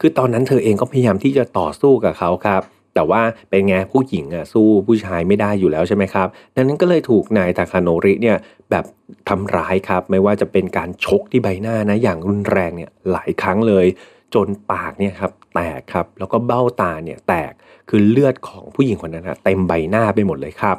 [0.00, 2.62] คือตอนนั้นเธอเองก็พยายามที่จะต่อสู้กับเขาครับ
[2.94, 8.36] แต่ว่าเป็นไงผู้หญิงอะสู้ผู้ชายไม่ได้อยู่แล้วใช่ไหมครับ ดังนั้นก็เลยถูกนายทาคาโนริเนี่ย
[8.70, 8.84] แบบ
[9.28, 13.86] ทำร้ายครับ ไม่ว่าจะเป็นการชกที่ใบหน้านะอย่างรุนแรงเนี่ยหลายครั้งเลย
[14.34, 17.52] จนปากเนี่ยครับแตกครับแล้วก็เบ้าตาเนี่ยแตก
[17.88, 20.76] คือเลือดของผู้หญิงคนนั้นนะเต็มใบหน้าไปหมดเลยครับ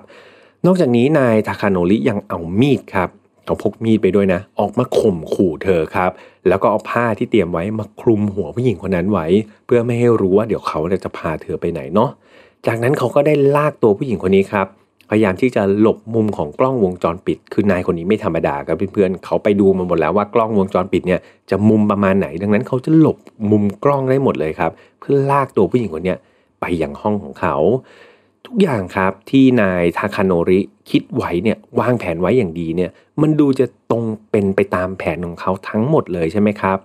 [0.66, 3.10] นอกจากนี้นายทาคาโนริยังเอามีดครับ
[3.52, 6.12] เขาพกมีดไปด้วยนะ ออกมาข่มขู่เธอครับ
[6.48, 9.28] แล้วก็เอาผ้าที่เตรียมไว้มาคลุมหัวผู้หญิงคนนั้นไว้
[9.66, 12.10] เพื่อไม่ให้รู้ว่าเดี๋ยวเขาจะพาเธอไปไหนเนาะ
[12.68, 14.68] จากนั้นเขาก็ได้ลากตัวผู้หญิงคนนี้ครับ
[15.10, 21.20] พยายามที่จะหลบมุมของกล้องวงจรปิด คือนายคนนี้ไม่ธรรมดาครับเพื่อนๆเขาไปดูมาหมดแล้วว่ากล้องวงจรปิดเนี่ย
[21.50, 23.18] จะมุมประมาณไหน ดังนั้นเขาจะหลบ
[23.52, 26.16] มุมกล้องได้หมดเลยครับ เพื่อลากตัวผู้หญิงคนนี้
[26.62, 27.56] ไปยังห้องของเขา
[28.46, 30.60] ทุกอย่างครับที่นายทาคาโนริ
[30.90, 32.92] คิดไว้เนี่ยวางแผนไว้อย่างดีเนี่ย
[33.22, 36.78] มันดูจะตรงเป็นไปตามแผนของเขาทั้งหมดเลยใช่ไหมครับ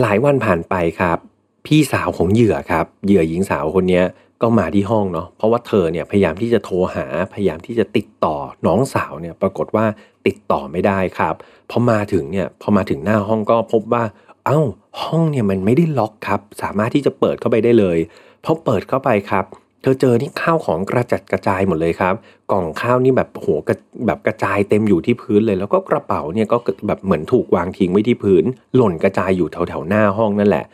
[0.00, 1.18] หลายวันผ่านไปครับ
[1.66, 4.02] พี่สาวของเหยื่อครับ เหยื่อหญิงสาวคนนี้
[4.42, 8.36] ก็มาที่ห้องเนาะเพราะว่าเธอเนี่ยพยายามที่จะโทรหาพยายามที่จะติดต่อ
[8.66, 9.86] น้องสาวเนี่ยปรากฏว่า
[10.26, 11.34] ติดต่อไม่ได้ครับ
[11.70, 14.04] พอมาถึงเนี่ยพอมาถึงหน้าห้องก็พบว่า
[14.46, 14.60] เอา้า
[15.02, 17.98] ห้องเนี่ยมันไม่ได้ล็อกครับ สามารถที่จะเปิดเข้าไปได้เลย
[18.44, 19.44] พอเปิดเข้าไปครับ
[19.82, 22.14] เธอเจอนี่ข้าวของกระจัดกระจายหมดเลยครับ
[22.52, 23.46] กล่องข้าวนี่แบบโห
[24.06, 28.44] แบบกระจายเต็มอยู่ที่พื้นเลย แล้วก็กระเป๋าเนี่ยก็แบบเหมือนถูกวางทิ้งไว้ที่พื้น
[28.76, 30.64] หล่นกระจายอยู่แถวแถวหน้าห้องนั่นแหละ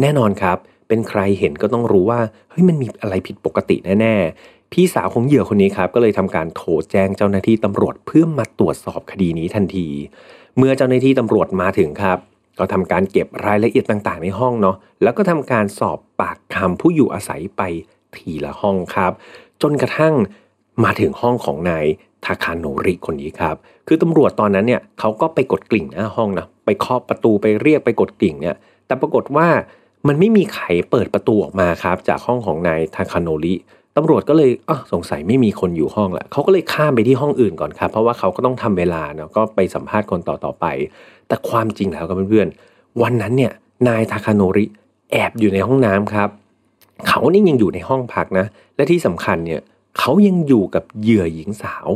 [0.00, 0.56] แน่นอนครับ
[0.88, 2.20] เป็นใครเห็นก็ต้องรู้ว่า
[2.50, 9.88] เฮ้ยมันมีอะไรผิดปกติแน่ๆพี่สาวของเหยื่อคนนี้ครับ ก็เลยทำการโทรแจ้งเจ้าหน้าที่ตำรวจเพื่อมาตรวจสอบคดีนี้ทันที
[10.58, 12.18] เมื่อเจ้าหน้าที่ตำรวจมาถึงครับ
[12.58, 17.62] ก็ทำการเก็บรายละเอียดต่างๆ ในห้องเนาะแล้วก็ทำการสอบปากคำผู้อยู่อาศัยไป
[18.16, 19.12] ทีละห้องครับ
[19.62, 20.14] จนกระทั่ง
[20.84, 21.86] มาถึงห้องของนาย
[22.24, 23.56] ทาคาโนริคนนี้ครับ
[23.86, 28.56] คือตำรวจตอนนั้นเนี่ยเขาก็ไปกดกลิ่งหน้าห้องนะไปเคาะประตูไปเรียกไปกดกลิ่งเนี่ย
[28.86, 29.48] แต่ปรากฏว่า
[30.08, 33.54] มันไม่มีใครเปิดประตูออกมาครับ จากห้องของนายทาคาโนริ
[33.96, 40.66] ตำรวจก็เลยอ๋อสงสัยไม่มีคนอยู่ห้องแหละเขาก็เลยข้ามไปที่ห้องอื่นก่อนครับ เพราะว่าเขาก็ต้องทำเวลาเนาะก็ไปสัมภาษณ์คนต่อต่อไป
[41.28, 43.52] แต่ความจริงแล้วกับเพื่อนๆวันนั้นเนี่ย
[43.88, 44.64] นายทาคาโนริ
[45.12, 46.28] แอบอยู่ในห้องน้ำครับ
[47.08, 48.46] เขานี่ยังอยู่ในห้องพักนะ
[48.76, 49.60] และที่สำคัญเนี่ย
[49.98, 51.86] เขายังอยู่กับเหยื่อหญิงสาว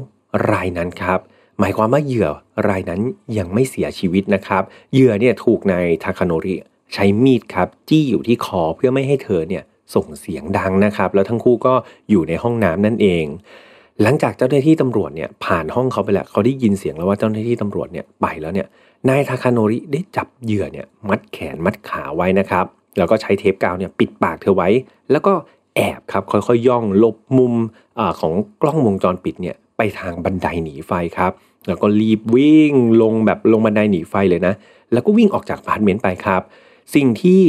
[0.50, 1.18] รายนั้นครับ
[1.58, 2.28] หมายความว่าเหยื่อ
[2.68, 3.00] รายนั้น
[3.38, 6.54] ยังไม่เสียชีวิตนะครับ เหยื่อเนี่ยถูกนายทาคาโนริ
[6.92, 9.62] ใช้มีดครับจี้อยู่ที่คอเพื่อไม่ให้เธอเนี่ย
[9.94, 11.74] ส่งเสียงดังนะครับ แล้วทั้งคู่ก็
[12.10, 13.24] อยู่ในห้องน้ำนั่นเอง
[14.02, 18.66] หลังจากเจ้าหน้าที่ตำรวจเนี่ยผ่านห้องเขาไปแล้วเขาได้ยินเสียงแล้วว่าเจ้าหน้าที่ตำรวจเนี่ยไปแล้วเนี่ย
[19.08, 22.66] นายทาคาโนริได้จับเหยื่อเนี่ยมัดแขนมัดขาไว้นะครับ
[22.98, 24.68] แล้วก็ใช้เทปกาวเนี่ยปิดปากเธอไว้
[25.10, 25.32] แล้วก็
[25.76, 28.32] แอบครับค่อยๆย่องหลบมุมของ
[28.62, 31.32] กล้องวงจรปิดเนี่ยไปทางบันไดหนีไฟครับ
[31.68, 34.54] แล้วก็รีบวิ่งลงแบบลงบันไดหนีไฟเลยนะ
[34.92, 36.42] แล้วก็วิ่งออกจากอพาร์ตเมนต์ไปครับ
[36.94, 37.40] สิ่งที่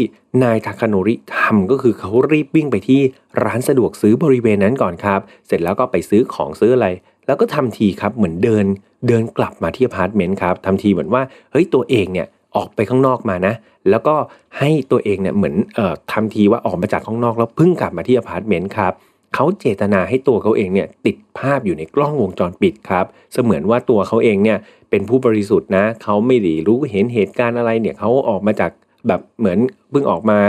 [0.44, 3.02] นายทาคาโนริทำก็คือเขารีบวิ่งไปที่
[3.44, 6.88] ร้านสะดวกซื้อบริเวณนั้นก่อนครับ เสร็จแล้วก็ไปซื้อของซื้ออะไร
[7.26, 8.66] แล้วก็ทำทีครับเหมือนเดิน
[9.08, 13.54] เดินกลับมาที่อพาร์ตเมนต์ครับทำทีเหมือนว่าเฮ้ยตัวเองเนี่ย ออกไปข้างนอกมานะ
[13.90, 14.16] แล้วก็
[14.60, 18.94] ให้ตัวเองเนี่ยเหมือนออทำทีว่าออกมาจากข้างนอกแล้วเพิ่งกลับมาที่อพาร์ตเมนต์ครับ
[19.36, 24.58] เขาเจตนาให้ตัวเขาเองเนี่ยติดภาพอยู่ในกล้องวงจรปิดครับ เสมือนว่าตัวเขาเองเนี่ย
[24.90, 28.72] เป็นผู้บริสุทธิ์นะเขาไม่ได้รู้เห็นเหตุการณ์อะไรเนี่ยเขาออกมาจาก
[29.08, 29.58] แบบเหมือน
[29.92, 30.40] เพิ่งออกมา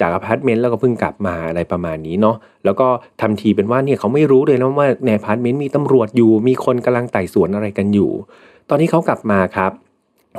[0.00, 2.88] จากอพาร์ตเมนต์แล้วก็เพิ่งกลับมาอะไรประมาณนี้เนาะแล้วก็
[3.20, 8.10] ทำทีเป็นว่าเนี่ยเขาไม่รู้เลยนะว่าในอพาร์ตเมนต์มีตำรวจอยู่ มีคนกำลังไต่สวนอะไรกันอยู่
[8.68, 9.72] ตอนนี้เขากลับมาครับ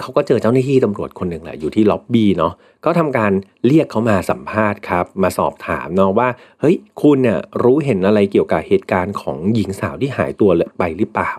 [0.02, 2.54] เขาก็เจอเจ้าหน้าที่ตำรวจคนหนึ่งแหละอยู่ที่ล็อบบี้เนาะ
[2.86, 3.32] ก็ทำการ
[3.68, 11.34] เรียกเขามาสัมภาษณ์ครับ มาสอบถามเนาะว่า เฮ้ย คุณเนี่ยรู้เห็นอะไรเกี่ยวกับเหตุการณ์ของหญิงสาวที่หายตัวไปหรือเปล่า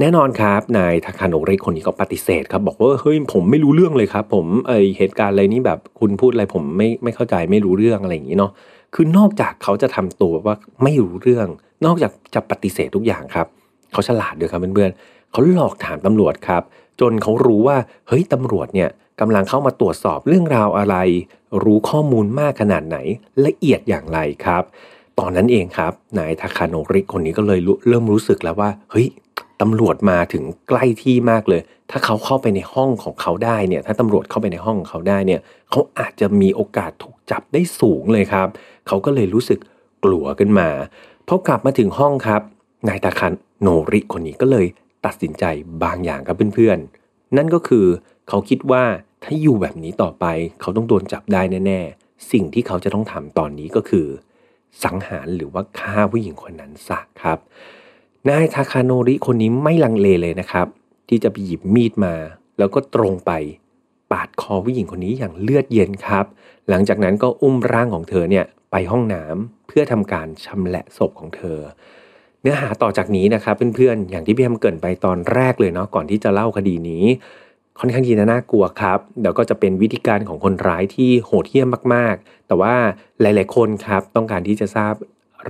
[0.00, 8.52] แน่นอนครับ นายทาคาโนเรคนนี้ก็ปฏิเสธครับ บอกว่าเฮ้ยผมไม่รู้เรื่องเลยครับ ผมไอเหตุการณ์อะไรนี้แบบคุณพูดอะไรผมไม่ไม่เข้าใจไม่รู้เรื่องอะไรอย่างนี้เนาะ
[8.94, 11.48] คือนอกจากเขาจะทำตัวว่าไม่รู้เรื่อง
[11.84, 13.46] นอกจากจะปฏิเสธทุกอย่างครับ
[13.92, 16.62] เขาฉลาดด้วยครับเพื่อนๆเขาหลอกถามตำรวจครับ
[17.00, 17.76] จนเขารู้ว่า
[18.08, 18.90] เฮ้ยตำรวจเนี่ย
[19.20, 20.96] กำลังเข้ามาตรวจสอบเรื่องราวอะไร
[21.64, 22.96] รู้ข้อมูลมากขนาดไหน
[23.46, 24.62] ละเอียดอย่างไรครับ
[25.18, 29.08] ตอนนั้นเองครับนายทาคาโนริคนนี้ก็เลยเริ่มรู้สึกแล้วว่าเฮ้ย
[29.60, 35.40] ตำรวจมาถึงใกล้ที่มากเลย ถ้าเขาเข้าไปในห้องของเขาได้เนี่ย ถ้าตำรวจเข้าไปในห้องของเขาได้เนี่ย
[35.70, 38.48] เขาอาจจะมีโอกาสถูกจับได้สูงเลยครับ
[38.86, 39.58] เขาก็เลยรู้สึก
[40.04, 40.68] กลัวขึ้นมา
[41.28, 42.42] พอกลับมาถึงห้องครับ
[42.88, 44.66] นายตาคานโนริคนนี้ก็เลย
[45.06, 45.44] ตัดสินใจ
[45.84, 47.86] บางอย่างกับเพื่อนๆ นั่นก็คือ
[48.28, 48.84] เขาคิดว่า
[49.22, 50.24] ถ้าอยู่แบบนี้ต่อไป
[50.60, 54.06] เขาต้องโดนจับได้แน่ๆ สิ่งที่เขาจะต้องทำตอนนี้ก็คือ
[54.84, 57.38] สังหารหรือว่าฆ่าผู้หญิงคนนั้นซะครับ
[58.28, 60.66] นายทาคาโนริคนนี้ไม่ลังเลเลยนะครับ
[61.08, 62.14] ที่จะไปหยิบมีดมา
[62.58, 63.32] แล้วก็ตรงไป
[64.12, 66.24] ปาดคอผู้หญิงคนนี้อย่างเลือดเย็นครับ
[66.68, 71.58] หลังจากนั้นก็อุ้มร่างของเธอเนี่ยไปห้องน้ำเพื่อทำการชำแหละศพของเธอ
[72.44, 77.04] เนื้อหาต่อจากนี้นะครับเพื่อนๆ อย่างที่พี่แฮมเกินไปตอนแรกเลยเนาะก่อนที่จะเล่าคดีนี้
[77.78, 82.74] ค่อนข้างยีน่ากลัวครับเดี๋ยวก็จะเป็นวิธีการของคนร้ายที่โหดเหี้ยมมาก ๆ แต่ว่า
[83.20, 84.94] หลาย ๆ คนครับต้องการที่จะทราบ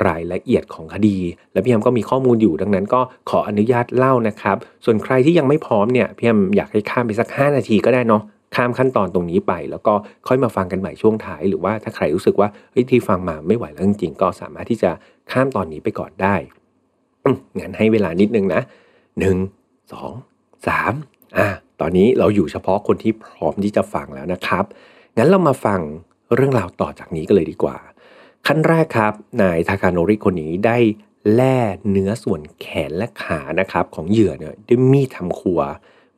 [0.07, 1.19] รายละเอียดของคดี
[1.53, 3.01] และพี่แฮมก็มีข้อมูลอยู่ดังนั้นก็
[3.31, 8.23] ขออนุญาตเล่านะครับ ส่วนใครที่ยังไม่พร้อมเนี่ยพี่แฮมอยากให้ข้ามไปสัก 5 นาทีก็ได้เนาะ
[8.57, 9.95] ข้ามขั้นตอนตรงนี้ไป แล้วก็
[10.29, 14.91] ค่อยมาฟังกันใหม่ช่วงท้าย หรือว่าถ้าใครรู้สึกว่าเฮ้ยที่ฟังมาไม่ไหวแล้วจริงๆก็สามารถที่จะ
[15.33, 16.35] ข้ามตอนนี้ไปก่อนได้
[17.59, 18.63] งั้นให้เวลานิดนึงนะ
[19.19, 19.37] หนึ่ง
[19.93, 20.13] สอง
[20.69, 20.93] สาม
[21.39, 21.49] อะ
[21.81, 24.65] ตอนนี้เราอยู่เฉพาะคนที่พร้อมที่จะฟังแล้วนะครับ
[25.17, 25.81] งั้นเรามาฟัง
[26.35, 27.77] เรื่องราวต่อจากนี้กันเลยดีกว่า
[28.47, 29.13] ขั้นแรกครับ
[29.43, 30.79] นายทาคาโนริคนนี้ได้
[31.35, 31.57] แล่
[31.91, 35.61] เนื้อส่วนแขนและขานะครับของเหยื่อเนี่ยด้วยมีดทำครัว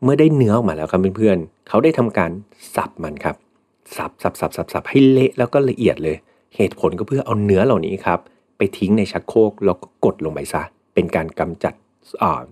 [0.02, 2.30] เมื่อได้เนื้อออกมาแล้วครับเพื่อนๆ เขาได้ทำการ
[2.74, 3.36] สับมันครับ
[3.96, 6.16] สับสับสับสับสับให้เละแล้วก็ละเอียดเลย
[6.56, 8.18] เหตุผลก็เพื่อเอาเนื้อเหล่านี้ครับ
[8.56, 10.62] ไปทิ้งในชักโครกแล้วก็กดลงไปซะ
[10.96, 11.74] เป็นการกำจัด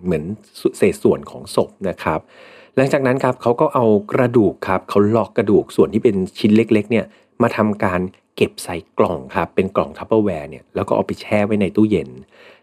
[0.03, 0.23] เหมือน
[0.77, 2.19] เศษส่วนของศพนะครับ
[2.75, 7.05] หลังจากนั้นครับเขาก็เอากระดูกครับเขาลอกกระดูกส่วนที่เป็นชิ้นเล็ก ๆ เนี่ย
[7.41, 8.01] มาทำการ
[8.35, 12.09] เก็บใส่กล่องครับเป็นกล่อง Tupperware เนี่ยแล้วก็เอาไปแช่ไว้ในตู้เย็น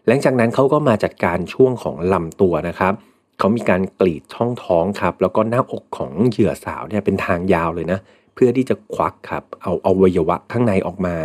[0.07, 2.93] หลังจากนั้นเขาก็มาจัดการช่วงของลำตัวนะครับ
[3.39, 7.99] เขามีการกรีดช่องท้องครับแล้วก็หน้าอกของเหยื่อสาวเนี่ยเป็นทางยาวเลยนะ
[8.33, 11.15] เพื่อที่จะควักครับเอาเอาวัยวะข้างในออกมา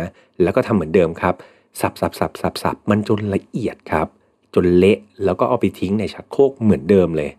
[0.43, 1.35] แล้วก็ทำเหมือนเดิมครับ
[1.81, 4.07] สับสับสับสับสับมันจนละเอียดครับ
[4.55, 7.29] จนเละ แล้วก็เอาไปทิ้งในชักโครกเหมือนเดิมเลย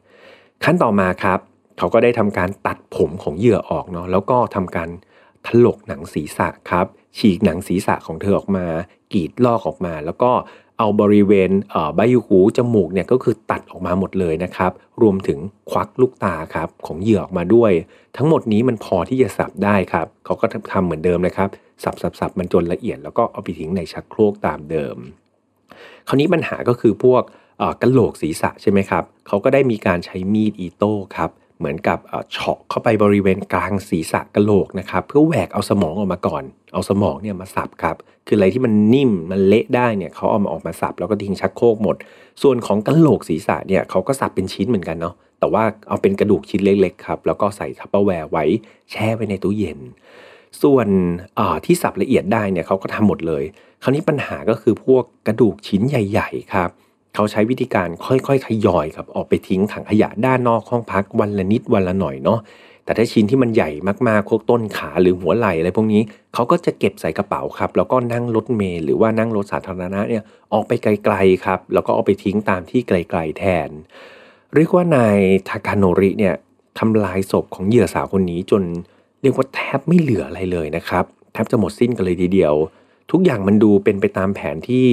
[0.64, 1.38] ขั้นต่อมาครับ
[1.78, 4.88] เขาก็ได้ทำการตัดผมของเหยื่อออกเนาะแล้วก็ทำการ
[5.46, 6.86] ถลกหนังศีรษะครับ
[7.18, 8.66] ฉีกหนังศีรษะของเธอออกมา
[9.12, 10.32] กรีดลอกออกมา แล้วก็
[10.78, 11.50] เอาบริเวณ
[11.96, 14.72] ใบหูจมูกเนี่ยก็คือตัดออกมาหมดเลยนะครับ
[15.02, 15.38] รวมถึง
[15.70, 17.72] ควักลูกตาครับของเหยื่อออกมาด้วย
[18.16, 21.48] ทั้งหมดนี้มันพอที่จะสับได้ครับ เขาก็ทำเหมือนเดิมนะครับ
[21.82, 24.96] สับสับสับมันจนละเอียดแล้วก็เอาไปทิ้งในชักโครกตามเดิม
[26.08, 27.22] คราวนี้ปัญหาก็คือพวก
[27.82, 31.98] กระโหลกศีรษะใช่ไหมครับเขาก็ได้มีการใช้มีดอีโต้ครับเหมือนกับ
[32.30, 37.96] เฉาะเข้าไปบริเวณกลางศีรษะกระโหลกนะครับเพื่อแหวกเอาสมองออกมาก่อน เอาสมองเนี่ยมาสับครับ
[38.26, 41.96] คืออะไรที่มันนิ่มมันเละได้เนี่ยเขาเอามาออกมาสับแล้วก็ทิ้งชักโครกหมด
[42.42, 48.44] ส่วนของกระโหลกศีรษะเนี่ยเขาก็สับเป็นชิ้นเหมือนกันเนาะแต่ว่าเอาเป็นกระดูกชิ้นเล็กๆครับแล้วก็ใส่ Tupperware ไว้
[48.90, 49.78] แช่ไว้ในตู้เย็น
[50.62, 50.88] ส่วน
[51.64, 53.44] ที่สับละเอียดได้เนี่ยเขาก็ทำหมดเลย
[53.82, 56.70] คราวนี้ปัญหาก็คือพวกกระดูกชิ้นใหญ่ ๆ ครับ
[57.14, 62.40] เขาใช้วิธีการค่อยๆทยอยครับออกไปทิ้งถังขยะด้านนอกห้องพักวันละนิดวันละหน่อยเนาะ
[62.84, 63.70] แต่ถ้าชิ้นที่มันใหญ่
[64.08, 66.02] มากๆพวกต้นขาหรือหัวไหล่อะไรพวกนี้
[66.34, 70.22] เขาก็จะเก็บใส่กระเป๋าครับแล้วก็นั่งรถเมล์หรือว่านั่งรถสาธารณะเนี่ย
[70.52, 73.70] ออกไปไกลๆครับแล้วก็เอาไปทิ้งตามที่ไกลๆแทน
[74.54, 76.34] เรียกว่านายทากาโนริเนี่ย
[76.78, 78.62] ทำลายศพของเหยื่อสาวคนนี้จน
[79.22, 82.54] เรียกว่าแทบไม่เหลืออะไรเลยนะครับแทบจะหมดสิ้นกันเลยทีเดียว
[83.10, 84.86] ทุกอย่างมันดูเป็นไปตามแผนที่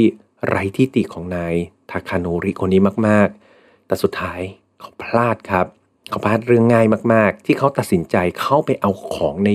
[0.47, 1.53] ไร้ที่ติของนาย
[1.91, 4.39] ทาคาโนริคนนี้มากๆ แต่สุดท้าย
[4.79, 5.65] เขาพลาดครับ
[6.09, 9.51] เขาพลาดเรื่องง่ายมากๆ ที่เขาตัดสินใจเข้าไปเอาของใน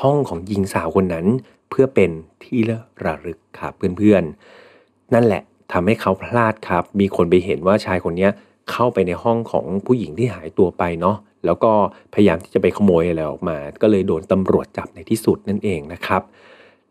[0.00, 1.26] ห้องของหญิงสาวคนนั้น
[1.70, 2.10] เพื่อเป็น
[2.44, 2.58] ที่
[3.04, 5.42] ระลึกครับเพื่อนๆ นั่นแหละ
[5.72, 8.28] ทำให้เขาพลาดครับ มีคนไปเห็นว่าชายคนนี้
[8.70, 11.16] เข้าไปในห้องของผู้หญิงที่หายตัวไปเนาะ
[11.46, 11.72] แล้วก็
[12.14, 16.22] พยายามที่จะไปขโมยอะไรออกมา ก็เลยโดนตำรวจจับในที่สุดนั่นเองนะครับ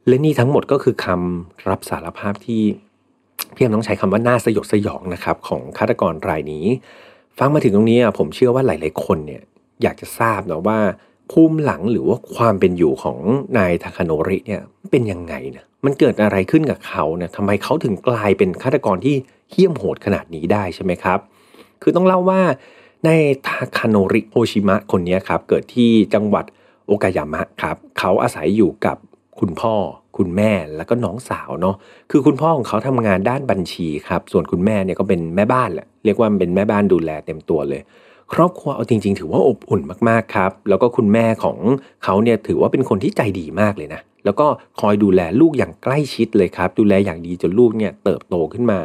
[0.08, 2.62] และนี่ทั้งหมดก็คือคำรับสารภาพที่
[3.56, 6.66] พี่แอมต้องใช้คำว่าน่าสยดสยองนะครับของฆาตกรรายนี้
[7.38, 9.42] ฟังมาถึงตรงนี้ผมเชื่อว่าหลายๆคนเนี่ย
[9.82, 10.80] อยากจะทราบนะว่า
[11.32, 13.18] ภูมิหลังหรือว่าความเป็นอยู่ของ
[13.58, 19.16] นายทาคาโนริเนี่ยเป็นยังไงนะมันเกิดอะไรขึ้นกับเขาเนี่ยทำไมเขาถึงกลายเป็นฆาตกรที่
[19.52, 21.20] เหี้ยมโหดขนาดนี้ได้ใช่ไหมครับ
[21.82, 22.42] คือต้องเล่าว่า
[23.06, 23.10] ใน
[23.48, 26.46] ทาคาโนริโฮชิมะคนนี้ครับ เกิดที่จังหวัด
[26.88, 28.98] โอกายามะครับ เขาอาศัยอยู่กับ
[29.40, 29.74] คุณพ่อ
[30.18, 31.76] คุณแม่แล้วก็น้องสาวเนาะ
[32.12, 37.82] คือคุณพ่อของเขาทำงานด้านบัญชีครับ ส่วนคุณแม่เนี่ยก็เป็นแม่บ้านแหละเรียกว่าเป็นแม่บ้านดูแลเต็มตัวเลย
[38.34, 41.58] ครอบครัวเอาจริง ๆ ถือว่าอบอุ่นมากๆครับ แล้วก็คุณแม่ของ
[42.04, 44.48] เขาเนี่ยถือว่าเป็นคนที่ใจดีมากเลยนะแล้วก็
[44.80, 48.80] คอยดูแลลูกอย่างใกล้ชิดเลยครับ ดูแลอย่างดีจนลูกเนี่ยเติบโตขึ้นมา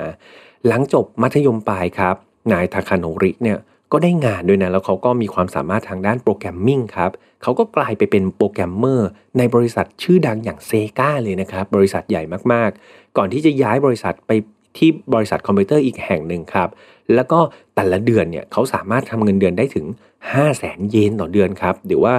[0.66, 2.16] หลังจบมัธยมปลายครับ
[2.52, 3.58] นายทาคาโนริเนี่ย
[3.92, 7.10] ก็ได้งานด้วยนะแล้วเขาก็มีความสามารถทางด้าน programming ครับ
[7.42, 9.08] เขาก็กลายไปเป็นโปรแกรมเมอร์
[9.38, 14.30] ในบริษัทชื่อดังอย่าง Sega เลยนะครับ บริษัทใหญ่มากๆ ก่อนที่จะย้ายบริษัทไป
[14.78, 16.68] ที่บริษัทคอมพิวเตอร์อีกแห่งหนึ่งครับ
[17.14, 17.38] แล้วก็
[17.74, 22.14] แต่ละเดือนเนี่ยเขาสามารถทำเงินเดือนได้ถึง 5 0 0แสนเยนต่อเดือนครับหรือว่า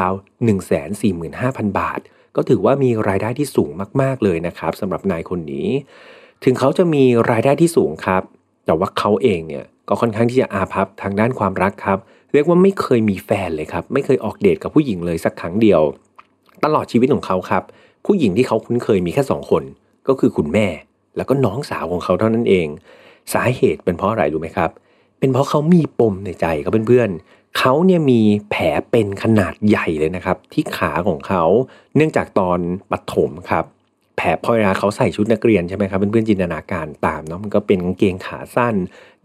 [0.00, 2.00] ราวๆ1 4 5 0 0 0 บาท
[2.36, 3.70] ก็ถือว่ามีรายได้ที่สูง
[4.02, 5.68] มากๆเลยนะครับสำหรับนายคนนี้
[6.44, 8.22] ถึงเขาจะมีรายได้ที่สูงครับ
[8.68, 11.98] แต่ว่าเขาเองเนี่ยก็ค่อนข้างที่จะอาภัพทางด้านความรักครับ
[12.32, 15.82] เรียกว่าไม่เคยมีแฟนเลยครับ ไม่เคยออกเดทกับผู้หญิงเลยสักครั้งเดียว
[16.64, 17.62] ตลอดชีวิตของเขาครับ
[18.06, 19.62] ผู้หญิงที่เขาคุ้นเคยมีแค่สองคน
[20.08, 20.66] ก็คือคุณแม่
[21.16, 22.66] แล้วก็น้องสาวของเขาเท่านั้นเอง
[23.34, 24.70] สาเหตุเป็นเพราะอะไรรู้ไหมครับ
[25.18, 31.44] เป็นเพราะเขามีปมในใจครับเพื่อนๆเขาเนี่ยมีแผลเป็นขนาดใหญ่เลยนะครับ ที่ขาของเขา
[31.96, 32.58] เนื่องจากตอน
[32.90, 33.64] ปฐมครับ
[34.18, 38.74] แผลพอเวลาเขาใส่ชุดนักเรียนใช่ไหมครับเพื่อนๆจินตนาการตามเนาะมันก็เป็นกางเกงขาสั้น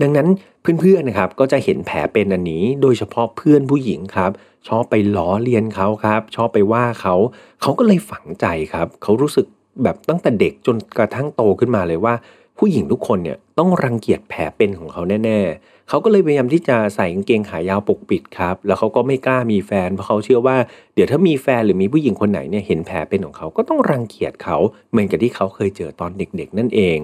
[0.02, 0.28] ดังนั้น
[0.62, 4.32] เพื่อนๆนะครับก็จะเห็นแผลเป็นอันนี้ โดยเฉพาะเพื่อนผู้หญิงครับ
[4.68, 7.16] ชอบไปล้อเลียนเขาครับ ชอบไปว่าเขา
[7.62, 9.46] เขาก็เลยฝังใจครับ เขารู้สึก
[9.84, 12.14] แบบตั้งแต่เด็กจนกระทั่งโตขึ้นมาเลยว่า
[12.58, 20.58] ผู้หญิงทุกคนเนี่ยต้องรังเกียจแผลเป็นของเขาแน่ๆ เขาก็เลยพยายามที่จะใส่กางเกงขายาวปกปิดครับ แล้วเขาก็ไม่กล้ามีแฟนเพราะเขาเชื่อว่า
[20.94, 24.58] เดี๋ยวถ้ามีแฟนหรือมีผู้หญิงคนไหนเนี่ยเห็นแผลเป็นของเขาก็ต้องรังเกียจเขา
[24.92, 26.98] เหมือนกับที่เขาเคยเจอตอนเด็กๆ นั่นเอง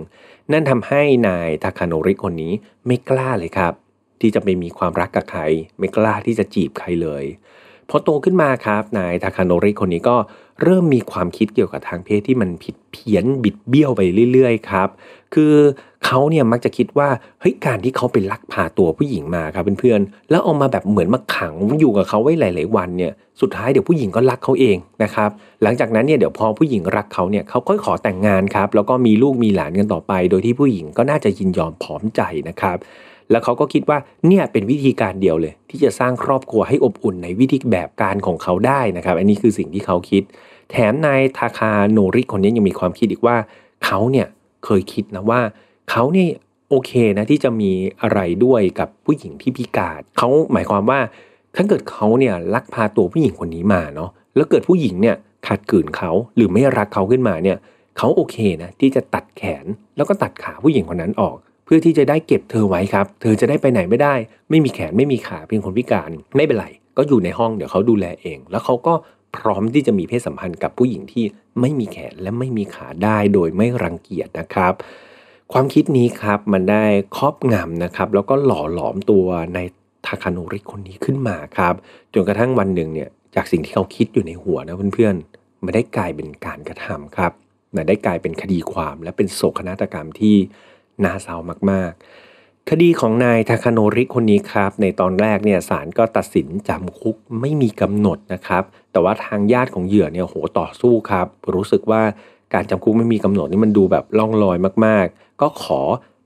[0.52, 2.54] นั่นทำให้นายทาคาโนริคนนี้
[2.86, 3.74] ไม่กล้าเลยครับ
[4.22, 5.42] ที่จะไปมีความรักกับใคร
[5.80, 7.26] ไม่กล้าที่จะจีบใครเลย
[7.90, 10.16] พอโตขึ้นมาครับนายทาคาโนริคนนี้ก็
[10.62, 14.02] เริ่มมีความคิดเกี่ยวกับทางเพศที่มันผิดเพี้ยนบิดเบี้ยวไป
[14.34, 14.90] เรื่อยๆครับ
[15.34, 15.54] คือ
[16.06, 25.30] เขาเนี่ยมักจะคิดว่าเฮ้ยการที่เขาไปลักพาตัวผู้หญิงมาครับเพื่อนๆแล้วเอามาแบบเหมือนมาขังอยู่กับเขาไว้หลาย ๆ วันเนี่ยสุดท้ายเดี๋ยวผู้หญิงก็รักเขาเองนะครับ
[25.64, 32.78] หลังจากนั้นเนี่ยเดี๋ยวพอผู้หญิงรักเขาเนี่ยเขาก็ขอแต่งงานครับแล้วก็มีลูกมีหลานกันต่อไป โดยที่ผู้หญิงก็น่าจะยินยอมพร้อมใจนะครับ
[33.32, 33.98] แล้วเขาก็คิดว่า
[34.28, 40.24] เนี่ยเป็นวิธีการเดียวเลย ที่จะสร้างครอบครัวให้อบอุ่นในวิธีแบบการของเขาได้นะครับ อันนี้คือสิ่งที่เขาคิด
[40.72, 43.38] แถมนายทาคาโนริคนนี้ยังมีความคิดอีกว่า
[43.86, 44.28] เขาเนี่ย
[44.66, 45.42] เคยคิดนะว่า
[45.92, 46.30] เขาเนี่ย
[46.70, 51.00] โอเคนะที่จะมีอะไรด้วยกับผู้หญิงที่พิการเขาหมายความว่า
[51.56, 55.16] ถ้าเกิดเขาเนี่ยลักพาตัวผู้หญิงคนนี้มาเนาะแล้วเกิดผู้หญิงเนี่ย
[55.48, 57.58] ขัดขืนเขาหรือไม่รักเขาขึ้นมาเนี่ย
[57.98, 59.66] เขาโอเคนะที่จะตัดแขน
[59.96, 64.14] แล้วก็ตัดขาผู้หญิงคนนั้นออก เพื่อที่จะได้เก็บเธอไว้ครับ เธอจะได้ไปไหนไม่ได้
[64.50, 66.68] ไม่มีแขนไม่มีขาเป็นคนพิการไม่เป็นไร
[66.98, 68.94] ก็อยู่ในห้องเดี๋ยวเขาดูแลเอง แล้วเขาก็
[69.38, 71.26] พร้อมที่จะมีเพศสัมพันธ์กับผู้หญิงที่
[71.62, 74.74] ไม่มีแขนและไม่มีขาได้โดยไม่รังเกียจนะครับ
[75.54, 76.84] ความคิดนี้ครับมันได้
[77.18, 79.60] ครอบงำนะครับ แล้วก็หล่อหลอมตัวใน
[80.06, 81.76] ทาคาโนริคนนี้ขึ้นมาครับ
[82.14, 87.32] จนกระทั่งวันหนึ่งเนี่ยจากสิ่งที่เขาคิดอยู่ในหัวนะเพื่อนๆไม่ได้กลายเป็นการกระทำครับ
[87.74, 90.36] แต่ได้กลายเป็นคดีความและเป็นโศกนาฏกรรมที่
[91.04, 91.38] น่าเศร้า
[91.72, 92.29] มากๆ
[92.74, 102.02] คดีของนายทาคาโนริคนนี้ครับ ในตอนแรกเนี่ยศาลก็ตัดสินจำคุกไม่มีกำหนดนะครับ แต่ว่าทางญาติของเหยื่อเนี่ยโหต่อสู้ครับ รู้สึกว่า
[102.54, 105.82] การจำคุกไม่มีกำหนดนี่มันดูแบบล่องลอยมากๆ ก็ขอ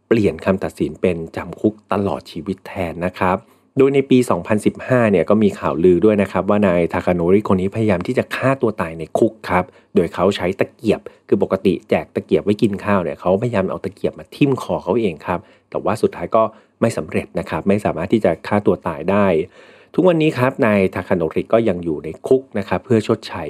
[0.08, 3.38] เปลี่ยนคำตัดสินเป็นจำคุกตลอดชีวิตแทนนะครับ
[3.78, 4.18] โดยในปี
[4.66, 9.64] 2015 เนี่ยก็มีข่าวลือด้วยนะครับ ว่านายทาคาโนริคนนี้พยายามที่จะฆ่าตัวตายในคุกครับ
[9.96, 15.40] โดยเขาใช้ตะเกียบ คือปกติแจกตะเกียบไว้กินข้าวเนี่ยเขาพยายามเอาตะเกียบมาทิ่มคอเขาเองครับ
[15.74, 16.44] แต่ว่าสุดท้ายก็
[16.82, 19.26] ไม่สำเร็จนะครับ ไม่สามารถที่จะฆ่าตัวตายได้
[19.94, 23.44] ทุกวันนี้ครับนายทาคาโนริก็ยังอยู่ในคุกนะครับ เพื่อชดใช้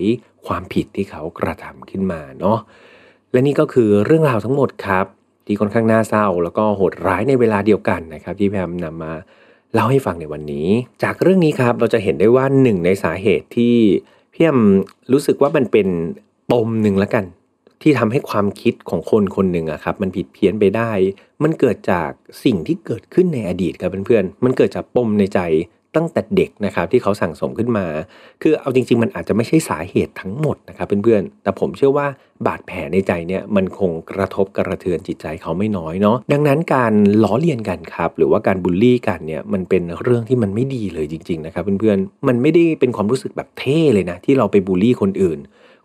[0.48, 2.58] ความผิดที่เขากระทำขึ้นมาเนาะ
[3.32, 5.06] และนี่ก็คือเรื่องราวทั้งหมดครับ
[5.46, 9.14] ที่ค่อนข้างน่าเศร้า แล้วก็โหดร้ายในเวลาเดียวกันนะครับ ที่แพมนำมา
[9.74, 10.68] เล่าให้ฟังในวันนี้
[11.04, 13.76] จากเรื่องนี้ครับเราจะเห็นได้ว่าหนึ่งในสาเหตุที่
[14.34, 14.60] พี่แอม
[15.12, 15.88] รู้สึกว่ามันเป็น
[16.52, 17.26] ปมหนึ่งละกัน
[17.84, 20.92] ที่ทำให้ความคิดของคนคนหนึ่งอะครับมันผิดเพี้ยนไปได้
[21.44, 22.10] มันเกิดจาก
[22.44, 25.42] สิ่งที่เกิดขึ้นในอดีตครับเพื่อนๆ มันเกิดจากปมในใจ
[25.96, 27.86] ตั้งแต่เด็กนะครับที่เขาสั่งสมขึ้นมา
[28.42, 32.08] คือเอาจริง ๆ มันอาจจะไม่ใช่สาเหตุทั้งหมดนะครับเพื่อนๆ แต่ผมเชื่อว่า
[32.46, 45.40] บาดแผลในใจเนี่ยมันคงกระทบกระเทือนจิตใจเขาไม่น้อยเนาะ ดังนั้นการล้อเลียนกันครับหรือว่าการบูลลี่กันเนี่ยมันเป็นเรื่องที่มันไม่ดีเลยจริง ๆ นะครับเพื่อนๆ มันไม่ได้เป็นความรู้สึกแบบเท่เลยนะที่เราไปบูลลี่คนอื่น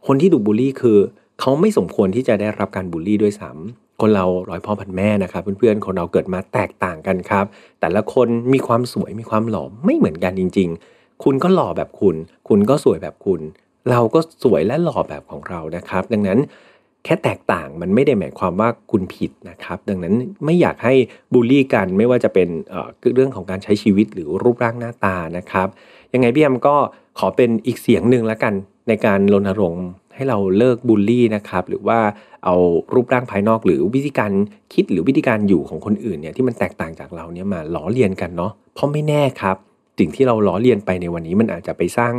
[0.07, 0.99] คนที่ถูกบูลลี่คือ
[1.41, 7.44] เขาไม่สมควรที่จะได้รับการบูลลี่ด้วยซ้ำคนเราร้อยพ่อพันแม่นะครับเพื่อนๆคนเราเกิดมาแตกต่างกันครับ
[7.81, 12.17] แต่ละคนมีความสวยมีความหล่อไม่เหมือนกันจริง ๆ คุณก็หล่อแบบคุณ
[12.49, 13.41] คุณก็สวยแบบคุณ
[13.91, 16.39] เราก็สวยและหล่อแบบของเรานะครับ ดังนั้น
[17.05, 20.94] แค่แตกต่างมันไม่ได้หมายความว่าคุณผิดนะครับ ดังนั้นไม่อยากให้
[21.33, 22.49] บูลลี่กันไม่ว่าจะเป็น
[23.15, 25.68] เรื่องของการใช้ชีวิตหรือรูปร่างหน้าตานะครับ
[26.12, 26.76] ยังไงพี่แอมก็
[27.18, 28.55] ขอเป็นอีกเสียงหนึ่งแล้วกัน
[28.89, 29.84] ในการรณรงค์
[30.19, 31.99] ให้เราเลิกบูลลี่นะครับ หรือว่า
[32.45, 32.55] เอา
[32.95, 34.33] รูปร่างภายนอกหรือวิธีการ
[34.75, 39.57] คิดหรือวิธีการอยู่ของคนอื่นเนี่ยที่มันแตกต่างจากเราเนี่ยมาล้อเลียนกันเนาะเพราะไม่แน่ครับ
[39.99, 42.15] สิ่งที่เราล้อเลียนไปในวันนี้มันอาจจะไปสร้าง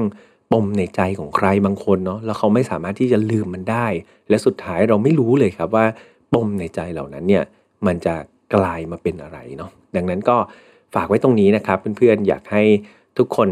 [0.52, 3.88] ปมในใจของใครบางคนเนาะแล้วเขาไม่สามารถที่จะลืมมันได้
[4.30, 5.86] และสุดท้ายเราไม่รู้เลยครับว่า
[6.34, 7.44] ปมในใจเหล่านั้นเนี่ย
[7.88, 8.16] มันจะ
[8.56, 10.38] กลายมาเป็นอะไรเนาะดังนั้นก็
[10.95, 12.64] ฝากไว้ตรงนี้นะครับ เพื่อนๆอยากให้
[13.18, 13.50] ทุกคน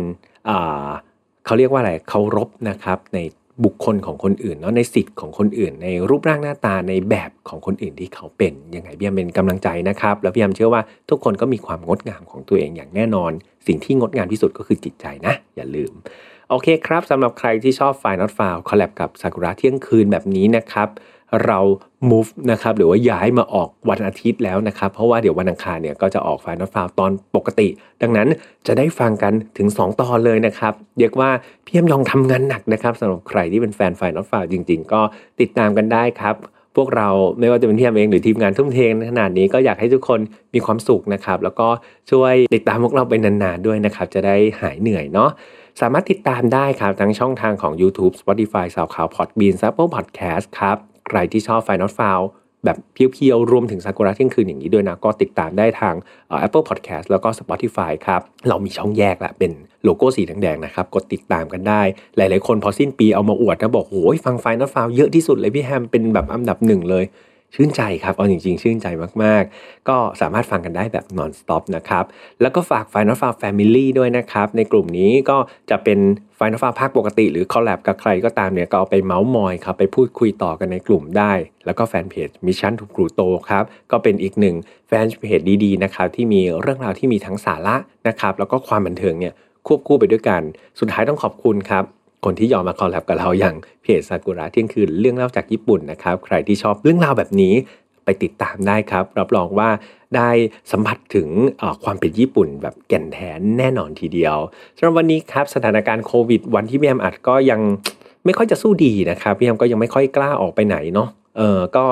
[1.46, 3.18] เขาเรียกว่าอะไรเคารพนะครับใน
[3.66, 13.32] บุคคลของคนอื่นเนาะในสิทธิ์ของคนอื่น ในรูปร่างหน้าตาในแบบของคนอื่นที่เขาเป็นยังไงพี่แฮมเป็นกำลังใจนะครับ แล้วพี่แฮมเชื่อว่าทุกคนก็มีความงดงามของตัวเองอย่างแน่นอน
[13.68, 15.92] สิ่งที่งดงามที่สุดก็คือจิตใจนะ อย่าลืม
[16.50, 20.90] โอเคครับสำหรับใครที่ชอบ File Not Found collab กับซากุระเที่ยงคืนแบบนี้นะครับ
[21.46, 21.60] เรา
[22.10, 27.68] move นะครับหรือว่าย้ายมาออกวันอาทิตย์แล้วนะครับ เพราะว่าเดี๋ยววันอังคารเนี่ยก็จะออก File Not Found ตอนปกติ
[28.02, 28.28] ดังนั้น
[28.68, 31.30] จะได้ฟังกันถึง 2 ตอนเลยนะครับ เรียกว่า
[31.66, 35.02] พี่ยมยองทำงานหนักนะครับสำหรับใครที่เป็นแฟนไฟนอตฟาวจริง ๆ ก็
[35.40, 36.36] ติดตามกันได้ครับ
[36.76, 40.20] พวกเราไม่ว่าจะเป็นพี่ยมเองหรือทีมงานทุ่มเทขนาดนี้ก็อยากให้ทุกคน
[40.54, 41.68] มีความสุขนะครับ แล้วก็
[42.12, 45.30] ช่วยติดตามพวกเราไปนานๆด้วยนะครับ จะได้หายเหนื่อยเนาะ
[45.82, 50.78] สามารถติดตามได้ครับทั้งช่องทางของ YouTube Spotify SoundCloud Podbean Apple Podcast ครับ
[51.08, 52.26] ใครที่ชอบ Final f i l e
[52.66, 55.96] แบบเพียวๆ รวมถึงซากุระเที่ยงคืนอย่างนี้ด้วยนะ ก็ติดตามได้ทาง
[56.46, 59.52] Apple Podcast แล้วก็ Spotify ครับ เรามีช่องแยกละเป็น
[59.84, 61.82] โลโก้สีแดงๆนะครับ กดติดตามกันได้
[62.18, 67.04] หลายๆคนพอสิ้นปีเอามาอวดนะบอกโอ้ยฟัง File Not Found เยอะที่สุดเลยพี่แฮมเป็นแบบอันดับหนึ่งเลย
[67.56, 68.88] ชื่นใจครับ เอาจริงๆ ชื่นใจ
[69.24, 72.06] มากๆ ก็สามารถฟังกันได้แบบ non stop นะครับ
[72.42, 75.38] แล้วก็ฝาก File Not Found Family ด้วยนะครับ ในกลุ่มนี้ก็
[75.70, 76.00] จะเป็น
[76.38, 81.34] File Not Found ภาคปกติ หรือ collab กับใครก็ตามเนี่ยก็เอาไปเมาส์มอยครับ ไปพูดคุยต่อกันในกลุ่มได้
[81.66, 84.56] แล้วก็แฟนเพจ Mission to Pluto ครับ ก็เป็นอีกหนึ่ง
[84.88, 87.76] แฟนเพจดีๆ นะครับ ที่มีเรื่องราวที่มีทั้งสาระ
[88.08, 89.34] นะครับ แล้วก็ความบันเทิงเนี่ย
[89.68, 90.42] ควบคู่ไปด้วยกัน
[90.80, 91.84] สุดท้ายต้องขอบคุณครับ
[92.26, 97.54] คนที่ยอมมาคอลแลบกับเราอย่างเพจซากุระเที่ยงคืนเรื่องเล่าจากญี่ปุ่นนะครับ ใครที่ชอบเรื่องราวแบบนี้
[98.06, 99.70] ไปติดตามได้ครับ รับรองว่า
[100.16, 100.30] ได้
[100.72, 101.28] สัมผัสถึง
[101.84, 104.38] ความเป็นญี่ปุ่นแบบแก่นแท้แน่นอนทีเดียว
[104.78, 107.62] สำหรับวันนี้ครับสถานการณ์โควิด วันที่พี่แอมอัดก็ยัง
[108.26, 111.86] ไม่ค่อยจะสู้ดีนะครับพี่แอมก็ยังไม่ค่อยกล้าออกไปไหนเนาะเออก็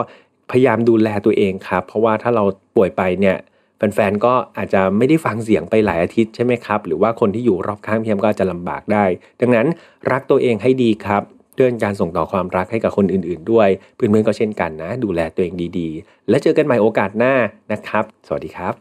[0.51, 2.43] พยายามดูแลตัวเองครับ เพราะว่าถ้าเรา
[2.75, 3.37] ป่วยไปเนี่ย
[3.77, 9.05] แฟนๆก็อาจจะไม่ได้ฟังเสียงไปหลายอาทิตย์ใช่ไหมครับ หรือว่าคนที่อยู่รอบข้างพี่แอมก็จะลำบากได้
[9.41, 9.67] ดังนั้น
[10.11, 11.23] รักตัวเองให้ดีครับ
[11.59, 17.33] ด้วยการส่งต่อความรักให้กับคนอื่นๆ ด้วยเพื่อนๆก็เช่นกันนะ ดูแลตัวเองดีๆ และเจอกันใหม่โอกาสหน้า
[17.71, 18.73] นะครับ สวัสดีครับ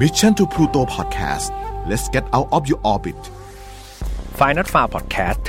[0.00, 1.50] Mission to Pluto Podcast
[1.90, 3.20] let's get out of your orbit
[4.38, 5.42] f i n a l f a r Podcast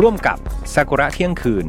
[0.00, 0.38] ร่วมกับ
[0.74, 1.66] Sakura เที่ยงคืน